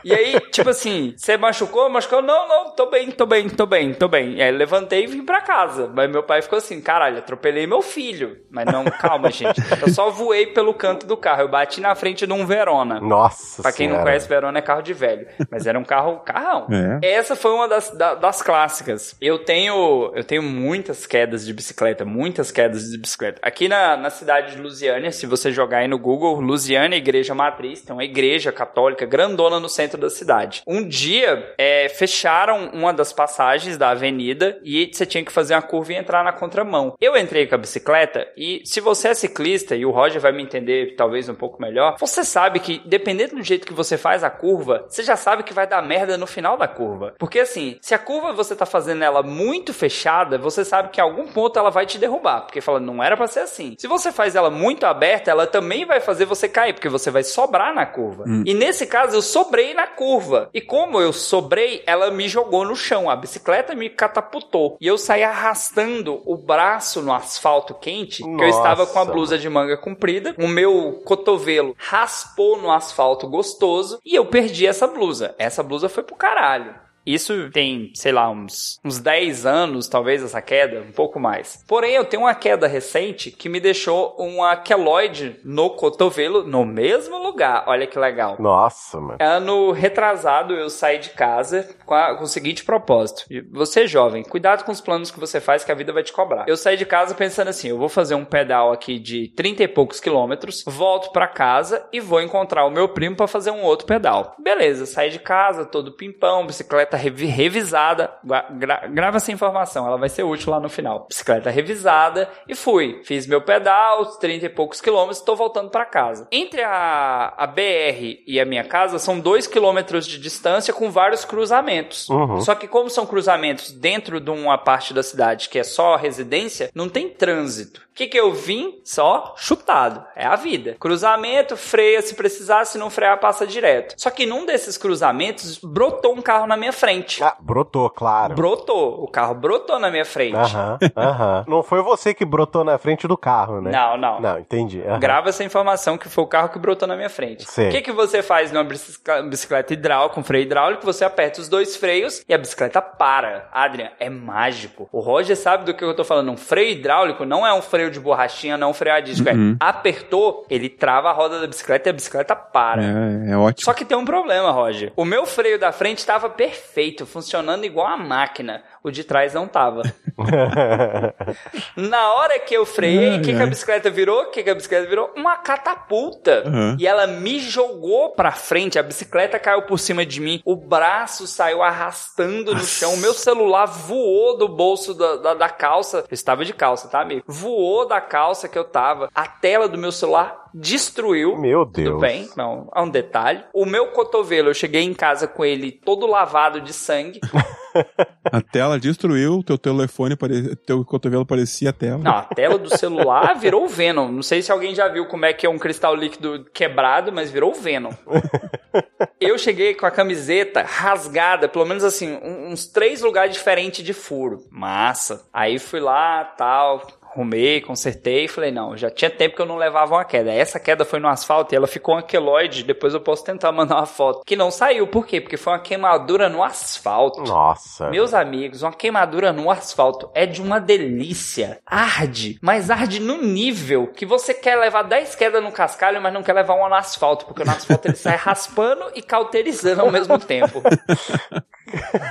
E 0.04 0.12
aí, 0.14 0.40
tipo 0.50 0.68
assim, 0.70 1.14
você 1.16 1.36
machucou? 1.36 1.88
Machucou? 1.88 2.22
Não, 2.22 2.48
não, 2.48 2.70
tô 2.74 2.86
bem, 2.86 3.10
tô 3.10 3.26
bem, 3.26 3.48
tô 3.48 3.66
bem, 3.66 3.94
tô 3.94 4.08
bem. 4.08 4.34
E 4.34 4.42
aí 4.42 4.50
levantei 4.50 5.04
e 5.04 5.06
vim 5.06 5.24
pra 5.24 5.40
casa. 5.40 5.90
Mas 5.94 6.10
meu 6.10 6.22
pai 6.22 6.42
ficou 6.42 6.58
assim, 6.58 6.80
caralho, 6.80 7.18
atropelei 7.18 7.66
meu 7.66 7.82
filho. 7.82 8.38
Mas 8.50 8.66
não, 8.66 8.84
calma, 8.84 9.30
gente. 9.32 9.60
Eu 9.80 9.88
só 9.92 10.10
voei 10.10 10.46
pelo 10.46 10.74
canto 10.74 11.06
do 11.06 11.16
carro. 11.16 11.42
Eu 11.42 11.48
bati 11.48 11.80
na 11.80 11.94
frente 11.94 12.26
de 12.26 12.32
um 12.32 12.44
Verona. 12.46 13.00
Nossa 13.00 13.62
Pra 13.62 13.72
quem 13.72 13.86
não 13.86 13.94
senhora. 13.96 14.10
conhece, 14.10 14.28
Verona 14.28 14.58
é 14.58 14.62
carro 14.62 14.82
de 14.82 14.92
velho. 14.94 15.26
Mas 15.50 15.66
era 15.66 15.78
um 15.78 15.84
carro, 15.84 16.18
carrão. 16.20 16.66
É. 17.02 17.12
Essa 17.12 17.36
foi 17.36 17.52
uma 17.52 17.68
das, 17.68 17.90
da- 17.90 18.14
das 18.14 18.42
clássicas. 18.42 19.16
Eu 19.20 19.38
tenho, 19.44 20.12
eu 20.14 20.24
tenho 20.24 20.42
muitas 20.42 21.06
quedas 21.06 21.44
de 21.46 21.52
bicicleta, 21.52 22.04
muitas 22.04 22.50
quedas 22.50 22.90
de 22.90 22.98
bicicleta. 22.98 23.38
Aqui 23.42 23.68
na, 23.68 23.96
na 23.96 24.10
cidade 24.10 24.56
de 24.56 24.60
Lusiânia, 24.62 25.12
se 25.12 25.26
você 25.26 25.52
jogar 25.52 25.78
aí 25.78 25.88
no 25.88 25.98
Google, 25.98 26.40
Lusiânia 26.40 26.96
Igreja 26.96 27.34
Matriz, 27.34 27.82
tem 27.82 27.94
uma 27.94 28.04
igreja 28.04 28.50
católica 28.52 29.06
grandona 29.20 29.60
no 29.60 29.68
centro 29.68 30.00
da 30.00 30.08
cidade. 30.08 30.62
Um 30.66 30.86
dia, 30.86 31.54
é, 31.58 31.90
fecharam 31.90 32.70
uma 32.72 32.90
das 32.90 33.12
passagens 33.12 33.76
da 33.76 33.90
avenida 33.90 34.58
e 34.64 34.90
você 34.90 35.04
tinha 35.04 35.22
que 35.22 35.30
fazer 35.30 35.54
uma 35.54 35.60
curva 35.60 35.92
e 35.92 35.96
entrar 35.96 36.24
na 36.24 36.32
contramão. 36.32 36.94
Eu 36.98 37.14
entrei 37.16 37.46
com 37.46 37.54
a 37.54 37.58
bicicleta 37.58 38.26
e 38.34 38.62
se 38.64 38.80
você 38.80 39.08
é 39.08 39.14
ciclista, 39.14 39.76
e 39.76 39.84
o 39.84 39.90
Roger 39.90 40.20
vai 40.20 40.32
me 40.32 40.42
entender 40.42 40.94
talvez 40.96 41.28
um 41.28 41.34
pouco 41.34 41.60
melhor, 41.60 41.96
você 41.98 42.24
sabe 42.24 42.60
que 42.60 42.80
dependendo 42.86 43.36
do 43.36 43.42
jeito 43.42 43.66
que 43.66 43.74
você 43.74 43.98
faz 43.98 44.24
a 44.24 44.30
curva, 44.30 44.86
você 44.88 45.02
já 45.02 45.16
sabe 45.16 45.42
que 45.42 45.52
vai 45.52 45.66
dar 45.66 45.82
merda 45.82 46.16
no 46.16 46.26
final 46.26 46.56
da 46.56 46.66
curva. 46.66 47.14
Porque 47.18 47.40
assim, 47.40 47.76
se 47.82 47.94
a 47.94 47.98
curva 47.98 48.32
você 48.32 48.56
tá 48.56 48.64
fazendo 48.64 49.04
ela 49.04 49.22
muito 49.22 49.74
fechada, 49.74 50.38
você 50.38 50.64
sabe 50.64 50.88
que 50.88 51.00
em 51.00 51.04
algum 51.04 51.26
ponto 51.26 51.58
ela 51.58 51.70
vai 51.70 51.84
te 51.84 51.98
derrubar, 51.98 52.42
porque 52.42 52.62
fala, 52.62 52.80
não 52.80 53.02
era 53.02 53.18
para 53.18 53.26
ser 53.26 53.40
assim. 53.40 53.74
Se 53.78 53.86
você 53.86 54.10
faz 54.10 54.34
ela 54.34 54.50
muito 54.50 54.86
aberta, 54.86 55.30
ela 55.30 55.46
também 55.46 55.84
vai 55.84 56.00
fazer 56.00 56.24
você 56.24 56.48
cair, 56.48 56.72
porque 56.72 56.88
você 56.88 57.10
vai 57.10 57.22
sobrar 57.22 57.74
na 57.74 57.84
curva. 57.84 58.24
Hum. 58.26 58.44
E 58.46 58.54
nesse 58.54 58.86
caso, 58.86 59.09
eu 59.14 59.22
sobrei 59.22 59.74
na 59.74 59.86
curva. 59.86 60.50
E 60.52 60.60
como 60.60 61.00
eu 61.00 61.12
sobrei, 61.12 61.82
ela 61.86 62.10
me 62.10 62.28
jogou 62.28 62.64
no 62.64 62.76
chão. 62.76 63.08
A 63.08 63.16
bicicleta 63.16 63.74
me 63.74 63.90
catapultou. 63.90 64.76
E 64.80 64.86
eu 64.86 64.96
saí 64.98 65.22
arrastando 65.22 66.22
o 66.24 66.36
braço 66.36 67.02
no 67.02 67.12
asfalto 67.12 67.74
quente, 67.74 68.22
Nossa. 68.22 68.36
que 68.36 68.44
eu 68.44 68.48
estava 68.48 68.86
com 68.86 68.98
a 68.98 69.04
blusa 69.04 69.38
de 69.38 69.48
manga 69.48 69.76
comprida. 69.76 70.34
O 70.38 70.48
meu 70.48 71.00
cotovelo 71.04 71.74
raspou 71.78 72.60
no 72.60 72.70
asfalto 72.70 73.28
gostoso 73.28 73.98
e 74.04 74.14
eu 74.14 74.26
perdi 74.26 74.66
essa 74.66 74.86
blusa. 74.86 75.34
Essa 75.38 75.62
blusa 75.62 75.88
foi 75.88 76.02
pro 76.02 76.16
caralho. 76.16 76.74
Isso 77.04 77.50
tem, 77.50 77.92
sei 77.94 78.12
lá, 78.12 78.30
uns, 78.30 78.78
uns 78.84 78.98
10 78.98 79.46
anos, 79.46 79.88
talvez, 79.88 80.22
essa 80.22 80.40
queda, 80.42 80.80
um 80.80 80.92
pouco 80.92 81.18
mais. 81.18 81.64
Porém, 81.66 81.94
eu 81.94 82.04
tenho 82.04 82.24
uma 82.24 82.34
queda 82.34 82.66
recente 82.66 83.30
que 83.30 83.48
me 83.48 83.60
deixou 83.60 84.14
uma 84.18 84.56
queloide 84.56 85.40
no 85.44 85.70
cotovelo, 85.70 86.44
no 86.44 86.64
mesmo 86.64 87.18
lugar. 87.18 87.64
Olha 87.66 87.86
que 87.86 87.98
legal. 87.98 88.36
Nossa, 88.38 89.00
mano. 89.00 89.18
Ano 89.20 89.72
retrasado, 89.72 90.54
eu 90.54 90.68
saí 90.68 90.98
de 90.98 91.10
casa 91.10 91.68
com, 91.86 91.94
a, 91.94 92.14
com 92.16 92.24
o 92.24 92.28
seguinte 92.28 92.64
propósito. 92.64 93.24
Você, 93.50 93.86
jovem, 93.86 94.22
cuidado 94.22 94.64
com 94.64 94.72
os 94.72 94.80
planos 94.80 95.10
que 95.10 95.20
você 95.20 95.40
faz, 95.40 95.64
que 95.64 95.72
a 95.72 95.74
vida 95.74 95.92
vai 95.92 96.02
te 96.02 96.12
cobrar. 96.12 96.48
Eu 96.48 96.56
saí 96.56 96.76
de 96.76 96.86
casa 96.86 97.14
pensando 97.14 97.48
assim, 97.48 97.68
eu 97.68 97.78
vou 97.78 97.88
fazer 97.88 98.14
um 98.14 98.24
pedal 98.24 98.72
aqui 98.72 98.98
de 98.98 99.28
30 99.34 99.62
e 99.62 99.68
poucos 99.68 100.00
quilômetros, 100.00 100.62
volto 100.66 101.12
para 101.12 101.26
casa 101.26 101.86
e 101.92 102.00
vou 102.00 102.20
encontrar 102.20 102.64
o 102.64 102.70
meu 102.70 102.88
primo 102.88 103.16
para 103.16 103.26
fazer 103.26 103.50
um 103.50 103.62
outro 103.62 103.86
pedal. 103.86 104.34
Beleza, 104.38 104.86
saí 104.86 105.10
de 105.10 105.18
casa, 105.18 105.64
todo 105.64 105.92
pimpão, 105.92 106.46
bicicleta 106.46 106.89
bicicleta 106.90 106.96
revisada. 106.96 108.10
Gra 108.24 108.88
grava 108.88 109.18
essa 109.18 109.30
informação, 109.30 109.86
ela 109.86 109.96
vai 109.96 110.08
ser 110.08 110.22
útil 110.22 110.50
lá 110.50 110.60
no 110.60 110.68
final. 110.68 111.06
Bicicleta 111.08 111.50
revisada 111.50 112.28
e 112.48 112.54
fui. 112.54 113.00
Fiz 113.04 113.26
meu 113.26 113.40
pedal, 113.40 114.04
30 114.06 114.46
e 114.46 114.48
poucos 114.48 114.80
quilômetros, 114.80 115.18
estou 115.18 115.36
voltando 115.36 115.70
para 115.70 115.84
casa. 115.84 116.26
Entre 116.30 116.62
a, 116.62 117.34
a 117.36 117.46
BR 117.46 118.22
e 118.26 118.40
a 118.40 118.44
minha 118.44 118.64
casa 118.64 118.98
são 118.98 119.20
2 119.20 119.46
quilômetros 119.46 120.06
de 120.06 120.18
distância 120.18 120.74
com 120.74 120.90
vários 120.90 121.24
cruzamentos. 121.24 122.08
Uhum. 122.08 122.40
Só 122.40 122.54
que 122.54 122.66
como 122.66 122.90
são 122.90 123.06
cruzamentos 123.06 123.70
dentro 123.70 124.20
de 124.20 124.30
uma 124.30 124.58
parte 124.58 124.92
da 124.92 125.02
cidade 125.02 125.48
que 125.48 125.58
é 125.58 125.64
só 125.64 125.96
residência, 125.96 126.70
não 126.74 126.88
tem 126.88 127.08
trânsito. 127.08 127.80
O 127.90 127.94
que, 128.00 128.06
que 128.06 128.18
eu 128.18 128.32
vim? 128.32 128.80
Só 128.84 129.34
chutado. 129.36 130.02
É 130.16 130.24
a 130.24 130.36
vida. 130.36 130.76
Cruzamento, 130.80 131.56
freia 131.56 132.00
se 132.00 132.14
precisar, 132.14 132.64
se 132.64 132.78
não 132.78 132.88
frear, 132.88 133.18
passa 133.20 133.46
direto. 133.46 133.94
Só 133.96 134.10
que 134.10 134.24
num 134.24 134.46
desses 134.46 134.78
cruzamentos 134.78 135.58
brotou 135.58 136.14
um 136.14 136.22
carro 136.22 136.46
na 136.46 136.56
minha 136.56 136.72
frente. 136.80 137.22
Ah, 137.22 137.36
brotou, 137.38 137.90
claro. 137.90 138.34
Brotou. 138.34 139.04
O 139.04 139.06
carro 139.06 139.34
brotou 139.34 139.78
na 139.78 139.90
minha 139.90 140.04
frente. 140.04 140.34
Aham, 140.34 140.78
aham. 140.96 141.44
Não 141.48 141.62
foi 141.62 141.82
você 141.82 142.14
que 142.14 142.24
brotou 142.24 142.64
na 142.64 142.78
frente 142.78 143.06
do 143.06 143.16
carro, 143.16 143.60
né? 143.60 143.70
Não, 143.70 143.96
não. 143.96 144.20
Não, 144.20 144.38
entendi. 144.38 144.80
Uhum. 144.80 144.98
Grava 144.98 145.28
essa 145.28 145.44
informação 145.44 145.98
que 145.98 146.08
foi 146.08 146.24
o 146.24 146.26
carro 146.26 146.48
que 146.48 146.58
brotou 146.58 146.88
na 146.88 146.96
minha 146.96 147.10
frente. 147.10 147.44
O 147.44 147.70
que, 147.70 147.82
que 147.82 147.92
você 147.92 148.22
faz 148.22 148.50
numa 148.50 148.64
bicicleta 148.64 149.72
hidráulica, 149.72 150.14
com 150.14 150.24
freio 150.24 150.42
hidráulico? 150.42 150.84
Você 150.84 151.04
aperta 151.04 151.40
os 151.40 151.48
dois 151.48 151.76
freios 151.76 152.24
e 152.28 152.34
a 152.34 152.38
bicicleta 152.38 152.80
para. 152.80 153.48
Adrian, 153.52 153.90
é 153.98 154.08
mágico. 154.08 154.88
O 154.92 155.00
Roger 155.00 155.36
sabe 155.36 155.64
do 155.64 155.74
que 155.74 155.84
eu 155.84 155.94
tô 155.94 156.04
falando. 156.04 156.30
Um 156.30 156.36
freio 156.36 156.70
hidráulico 156.70 157.24
não 157.24 157.46
é 157.46 157.52
um 157.52 157.62
freio 157.62 157.90
de 157.90 158.00
borrachinha, 158.00 158.56
não 158.56 158.72
freio 158.72 158.96
a 158.96 159.00
disco. 159.00 159.28
É, 159.28 159.32
uhum. 159.32 159.56
É, 159.60 159.64
apertou, 159.64 160.46
ele 160.48 160.68
trava 160.68 161.10
a 161.10 161.12
roda 161.12 161.40
da 161.40 161.46
bicicleta 161.46 161.88
e 161.88 161.90
a 161.90 161.92
bicicleta 161.92 162.34
para. 162.34 162.82
É, 162.82 163.32
é 163.32 163.36
ótimo. 163.36 163.64
Só 163.64 163.72
que 163.72 163.84
tem 163.84 163.96
um 163.96 164.04
problema, 164.04 164.50
Roger. 164.50 164.92
O 164.96 165.04
meu 165.04 165.26
freio 165.26 165.58
da 165.58 165.72
frente 165.72 165.98
estava 165.98 166.28
perfeito, 166.28 166.69
funcionando 167.06 167.64
igual 167.64 167.86
a 167.86 167.96
máquina. 167.96 168.62
O 168.82 168.90
de 168.90 169.04
trás 169.04 169.34
não 169.34 169.46
tava. 169.46 169.82
Na 171.76 172.14
hora 172.14 172.38
que 172.38 172.54
eu 172.54 172.64
freiei, 172.64 173.18
o 173.18 173.22
que, 173.22 173.34
que 173.34 173.42
a 173.42 173.46
bicicleta 173.46 173.90
virou? 173.90 174.22
O 174.22 174.30
que, 174.30 174.42
que 174.42 174.50
a 174.50 174.54
bicicleta 174.54 174.88
virou? 174.88 175.12
Uma 175.16 175.36
catapulta. 175.36 176.44
Uhum. 176.46 176.76
E 176.78 176.86
ela 176.86 177.06
me 177.06 177.38
jogou 177.40 178.10
pra 178.10 178.32
frente. 178.32 178.78
A 178.78 178.82
bicicleta 178.82 179.38
caiu 179.38 179.62
por 179.62 179.78
cima 179.78 180.04
de 180.06 180.20
mim. 180.20 180.40
O 180.44 180.56
braço 180.56 181.26
saiu 181.26 181.62
arrastando 181.62 182.54
no 182.54 182.64
chão. 182.64 182.94
O 182.94 182.98
meu 182.98 183.12
celular 183.12 183.66
voou 183.66 184.38
do 184.38 184.48
bolso 184.48 184.94
da, 184.94 185.16
da, 185.16 185.34
da 185.34 185.48
calça. 185.48 186.04
Eu 186.10 186.14
estava 186.14 186.44
de 186.44 186.52
calça, 186.52 186.88
tá, 186.88 187.00
amigo? 187.00 187.22
Voou 187.26 187.86
da 187.86 188.00
calça 188.00 188.48
que 188.48 188.58
eu 188.58 188.64
tava. 188.64 189.08
A 189.14 189.26
tela 189.26 189.68
do 189.68 189.78
meu 189.78 189.92
celular 189.92 190.49
destruiu. 190.54 191.36
Meu 191.36 191.64
Deus. 191.64 191.88
Tudo 191.88 192.00
bem, 192.00 192.28
não, 192.36 192.70
é 192.74 192.80
um 192.80 192.88
detalhe. 192.88 193.44
O 193.52 193.64
meu 193.64 193.88
cotovelo, 193.88 194.48
eu 194.50 194.54
cheguei 194.54 194.82
em 194.82 194.94
casa 194.94 195.26
com 195.26 195.44
ele 195.44 195.72
todo 195.72 196.06
lavado 196.06 196.60
de 196.60 196.72
sangue. 196.72 197.20
a 198.24 198.40
tela 198.40 198.78
destruiu, 198.78 199.42
teu 199.42 199.56
telefone, 199.56 200.16
pare... 200.16 200.56
teu 200.56 200.84
cotovelo 200.84 201.24
parecia 201.24 201.70
a 201.70 201.72
tela. 201.72 201.98
Não, 201.98 202.12
a 202.12 202.22
tela 202.22 202.58
do 202.58 202.76
celular 202.76 203.34
virou 203.38 203.68
Venom. 203.68 204.10
Não 204.10 204.22
sei 204.22 204.42
se 204.42 204.50
alguém 204.50 204.74
já 204.74 204.88
viu 204.88 205.06
como 205.06 205.24
é 205.24 205.32
que 205.32 205.46
é 205.46 205.50
um 205.50 205.58
cristal 205.58 205.94
líquido 205.94 206.46
quebrado, 206.52 207.12
mas 207.12 207.30
virou 207.30 207.54
Venom. 207.54 207.92
Eu 209.20 209.36
cheguei 209.36 209.74
com 209.74 209.86
a 209.86 209.90
camiseta 209.90 210.62
rasgada, 210.62 211.48
pelo 211.48 211.66
menos 211.66 211.82
assim, 211.82 212.18
uns 212.22 212.66
três 212.66 213.02
lugares 213.02 213.34
diferentes 213.34 213.84
de 213.84 213.92
furo. 213.92 214.46
Massa. 214.50 215.26
Aí 215.32 215.58
fui 215.58 215.80
lá, 215.80 216.24
tal, 216.24 216.86
arrumei, 217.12 217.60
consertei 217.60 218.24
e 218.24 218.28
falei, 218.28 218.50
não, 218.50 218.76
já 218.76 218.90
tinha 218.90 219.10
tempo 219.10 219.34
que 219.34 219.42
eu 219.42 219.46
não 219.46 219.56
levava 219.56 219.94
uma 219.94 220.04
queda. 220.04 220.32
Essa 220.32 220.60
queda 220.60 220.84
foi 220.84 221.00
no 221.00 221.08
asfalto 221.08 221.52
e 221.52 221.56
ela 221.56 221.66
ficou 221.66 221.96
anquiloide, 221.96 222.62
depois 222.62 222.94
eu 222.94 223.00
posso 223.00 223.24
tentar 223.24 223.50
mandar 223.52 223.76
uma 223.76 223.86
foto. 223.86 224.22
Que 224.24 224.36
não 224.36 224.50
saiu, 224.50 224.86
por 224.86 225.06
quê? 225.06 225.20
Porque 225.20 225.36
foi 225.36 225.52
uma 225.52 225.58
queimadura 225.58 226.28
no 226.28 226.42
asfalto. 226.42 227.22
Nossa. 227.22 227.90
Meus 227.90 228.14
amigos, 228.14 228.62
uma 228.62 228.72
queimadura 228.72 229.32
no 229.32 229.50
asfalto 229.50 230.10
é 230.14 230.24
de 230.24 230.40
uma 230.40 230.60
delícia. 230.60 231.60
Arde, 231.66 232.38
mas 232.40 232.70
arde 232.70 233.00
no 233.00 233.20
nível 233.20 233.88
que 233.88 234.06
você 234.06 234.32
quer 234.32 234.56
levar 234.56 234.82
10 234.82 235.14
quedas 235.16 235.42
no 235.42 235.52
cascalho, 235.52 236.00
mas 236.00 236.12
não 236.12 236.22
quer 236.22 236.32
levar 236.32 236.54
uma 236.54 236.68
no 236.68 236.74
asfalto, 236.74 237.26
porque 237.26 237.44
no 237.44 237.50
asfalto 237.50 237.88
ele 237.88 237.96
sai 237.96 238.16
raspando 238.20 238.84
e 238.94 239.02
cauterizando 239.02 239.80
ao 239.80 239.90
mesmo 239.90 240.18
tempo. 240.18 240.62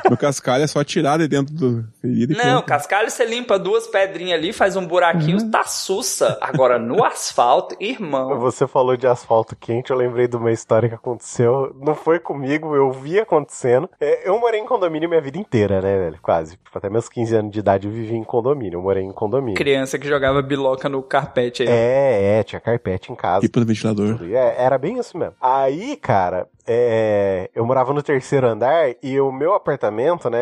No 0.09 0.17
cascalho 0.17 0.63
é 0.63 0.67
só 0.67 0.83
tirar 0.83 1.17
de 1.17 1.27
dentro 1.27 1.53
do 1.53 1.85
ferido. 2.01 2.35
Não, 2.35 2.61
cascalho 2.61 3.09
você 3.09 3.25
limpa 3.25 3.59
duas 3.59 3.87
pedrinhas 3.87 4.39
ali, 4.39 4.53
faz 4.53 4.75
um 4.75 4.85
buraquinho, 4.85 5.39
uhum. 5.39 5.51
tá 5.51 5.63
sussa. 5.63 6.37
Agora, 6.41 6.79
no 6.79 7.03
asfalto, 7.05 7.75
irmão. 7.79 8.39
Você 8.39 8.67
falou 8.67 8.97
de 8.97 9.07
asfalto 9.07 9.55
quente, 9.55 9.91
eu 9.91 9.97
lembrei 9.97 10.27
de 10.27 10.35
uma 10.35 10.51
história 10.51 10.89
que 10.89 10.95
aconteceu. 10.95 11.75
Não 11.79 11.95
foi 11.95 12.19
comigo, 12.19 12.75
eu 12.75 12.91
vi 12.91 13.19
acontecendo. 13.19 13.89
É, 13.99 14.27
eu 14.27 14.39
morei 14.39 14.59
em 14.59 14.65
condomínio 14.65 15.09
minha 15.09 15.21
vida 15.21 15.37
inteira, 15.37 15.81
né, 15.81 15.97
velho? 15.97 16.19
Quase. 16.21 16.57
Tipo, 16.57 16.77
até 16.77 16.89
meus 16.89 17.09
15 17.09 17.35
anos 17.35 17.51
de 17.51 17.59
idade 17.59 17.87
eu 17.87 17.93
vivi 17.93 18.15
em 18.15 18.23
condomínio. 18.23 18.77
Eu 18.77 18.81
morei 18.81 19.03
em 19.03 19.11
condomínio. 19.11 19.57
Criança 19.57 19.97
que 19.97 20.07
jogava 20.07 20.41
biloca 20.41 20.87
no 20.87 21.01
carpete 21.01 21.63
aí. 21.63 21.69
É, 21.69 22.39
é, 22.39 22.43
tinha 22.43 22.59
carpete 22.59 23.11
em 23.11 23.15
casa. 23.15 23.41
Tipo 23.41 23.59
do 23.59 23.65
ventilador. 23.65 24.19
É, 24.31 24.63
era 24.63 24.77
bem 24.77 24.99
isso 24.99 25.17
mesmo. 25.17 25.35
Aí, 25.41 25.95
cara, 25.95 26.47
é, 26.71 27.49
eu 27.55 27.65
morava 27.65 27.91
no 27.91 28.03
terceiro 28.03 28.45
andar 28.45 28.93
e 29.01 29.19
o 29.19 29.31
meu 29.31 29.55
apartamento, 29.55 30.29
né? 30.29 30.39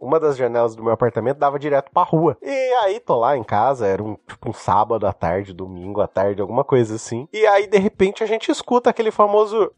Uma 0.00 0.18
das 0.18 0.34
janelas 0.34 0.74
do 0.74 0.82
meu 0.82 0.94
apartamento 0.94 1.36
dava 1.36 1.58
direto 1.58 1.90
pra 1.92 2.04
rua. 2.04 2.38
E 2.40 2.72
aí 2.82 2.98
tô 2.98 3.18
lá 3.18 3.36
em 3.36 3.44
casa, 3.44 3.86
era 3.86 4.02
um, 4.02 4.16
tipo, 4.26 4.48
um 4.48 4.52
sábado 4.54 5.06
à 5.06 5.12
tarde, 5.12 5.52
domingo 5.52 6.00
à 6.00 6.06
tarde, 6.06 6.40
alguma 6.40 6.64
coisa 6.64 6.94
assim. 6.94 7.28
E 7.30 7.46
aí 7.46 7.66
de 7.66 7.76
repente 7.76 8.24
a 8.24 8.26
gente 8.26 8.50
escuta 8.50 8.88
aquele 8.88 9.10
famoso. 9.10 9.70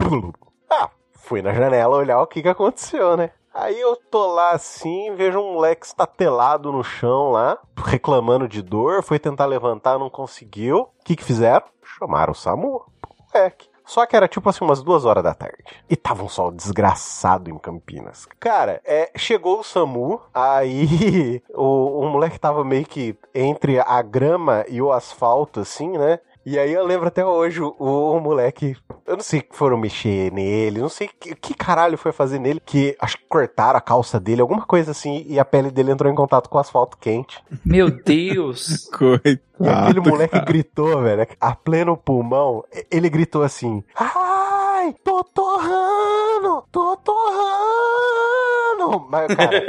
Ah, 0.72 0.88
fui 1.12 1.42
na 1.42 1.52
janela 1.52 1.96
olhar 1.96 2.22
o 2.22 2.26
que 2.28 2.42
que 2.42 2.48
aconteceu, 2.48 3.16
né? 3.16 3.32
Aí 3.52 3.78
eu 3.78 3.96
tô 3.96 4.32
lá 4.32 4.52
assim, 4.52 5.14
vejo 5.16 5.40
um 5.40 5.54
moleque 5.54 5.84
estatelado 5.84 6.70
no 6.70 6.84
chão 6.84 7.32
lá, 7.32 7.58
reclamando 7.76 8.46
de 8.46 8.62
dor, 8.62 9.02
foi 9.02 9.18
tentar 9.18 9.46
levantar, 9.46 9.98
não 9.98 10.08
conseguiu. 10.08 10.82
O 10.82 11.04
que 11.04 11.16
que 11.16 11.24
fizeram? 11.24 11.66
Chamaram 11.98 12.30
o 12.32 12.36
SAMU. 12.36 12.86
Moleque. 13.34 13.69
Só 13.90 14.06
que 14.06 14.14
era 14.14 14.28
tipo 14.28 14.48
assim, 14.48 14.64
umas 14.64 14.84
duas 14.84 15.04
horas 15.04 15.24
da 15.24 15.34
tarde. 15.34 15.64
E 15.88 15.96
tava 15.96 16.22
um 16.22 16.28
sol 16.28 16.52
desgraçado 16.52 17.50
em 17.50 17.58
Campinas. 17.58 18.24
Cara, 18.38 18.80
é, 18.84 19.10
chegou 19.16 19.58
o 19.58 19.64
SAMU, 19.64 20.20
aí 20.32 21.42
o, 21.52 21.98
o 21.98 22.08
moleque 22.08 22.38
tava 22.38 22.62
meio 22.62 22.86
que 22.86 23.16
entre 23.34 23.80
a 23.80 24.00
grama 24.00 24.64
e 24.68 24.80
o 24.80 24.92
asfalto, 24.92 25.58
assim, 25.58 25.98
né? 25.98 26.20
E 26.44 26.58
aí 26.58 26.72
eu 26.72 26.86
lembro 26.86 27.08
até 27.08 27.24
hoje 27.24 27.60
o, 27.60 27.74
o 27.78 28.20
moleque. 28.20 28.76
Eu 29.06 29.16
não 29.16 29.22
sei 29.22 29.40
que 29.40 29.56
foram 29.56 29.76
mexer 29.76 30.32
nele, 30.32 30.80
não 30.80 30.88
sei 30.88 31.08
que, 31.08 31.34
que 31.34 31.54
caralho 31.54 31.98
foi 31.98 32.12
fazer 32.12 32.38
nele, 32.38 32.60
que 32.64 32.96
acho 33.00 33.18
que 33.18 33.24
cortaram 33.28 33.78
a 33.78 33.80
calça 33.80 34.18
dele, 34.18 34.40
alguma 34.40 34.64
coisa 34.64 34.92
assim, 34.92 35.24
e 35.28 35.38
a 35.38 35.44
pele 35.44 35.70
dele 35.70 35.92
entrou 35.92 36.10
em 36.10 36.14
contato 36.14 36.48
com 36.48 36.56
o 36.56 36.60
asfalto 36.60 36.96
quente. 36.96 37.42
Meu 37.64 37.90
Deus! 37.90 38.88
Coitado. 38.96 39.40
E 39.60 39.68
aquele 39.68 40.00
moleque 40.00 40.40
gritou, 40.40 41.02
velho, 41.02 41.26
a 41.38 41.54
pleno 41.54 41.96
pulmão, 41.96 42.64
ele 42.90 43.10
gritou 43.10 43.42
assim: 43.42 43.84
mãe, 44.80 44.94
tô 45.04 45.22
torrando, 45.22 46.64
tô 46.72 46.96
torrando. 46.96 48.39
Mas, 49.08 49.34
cara, 49.34 49.64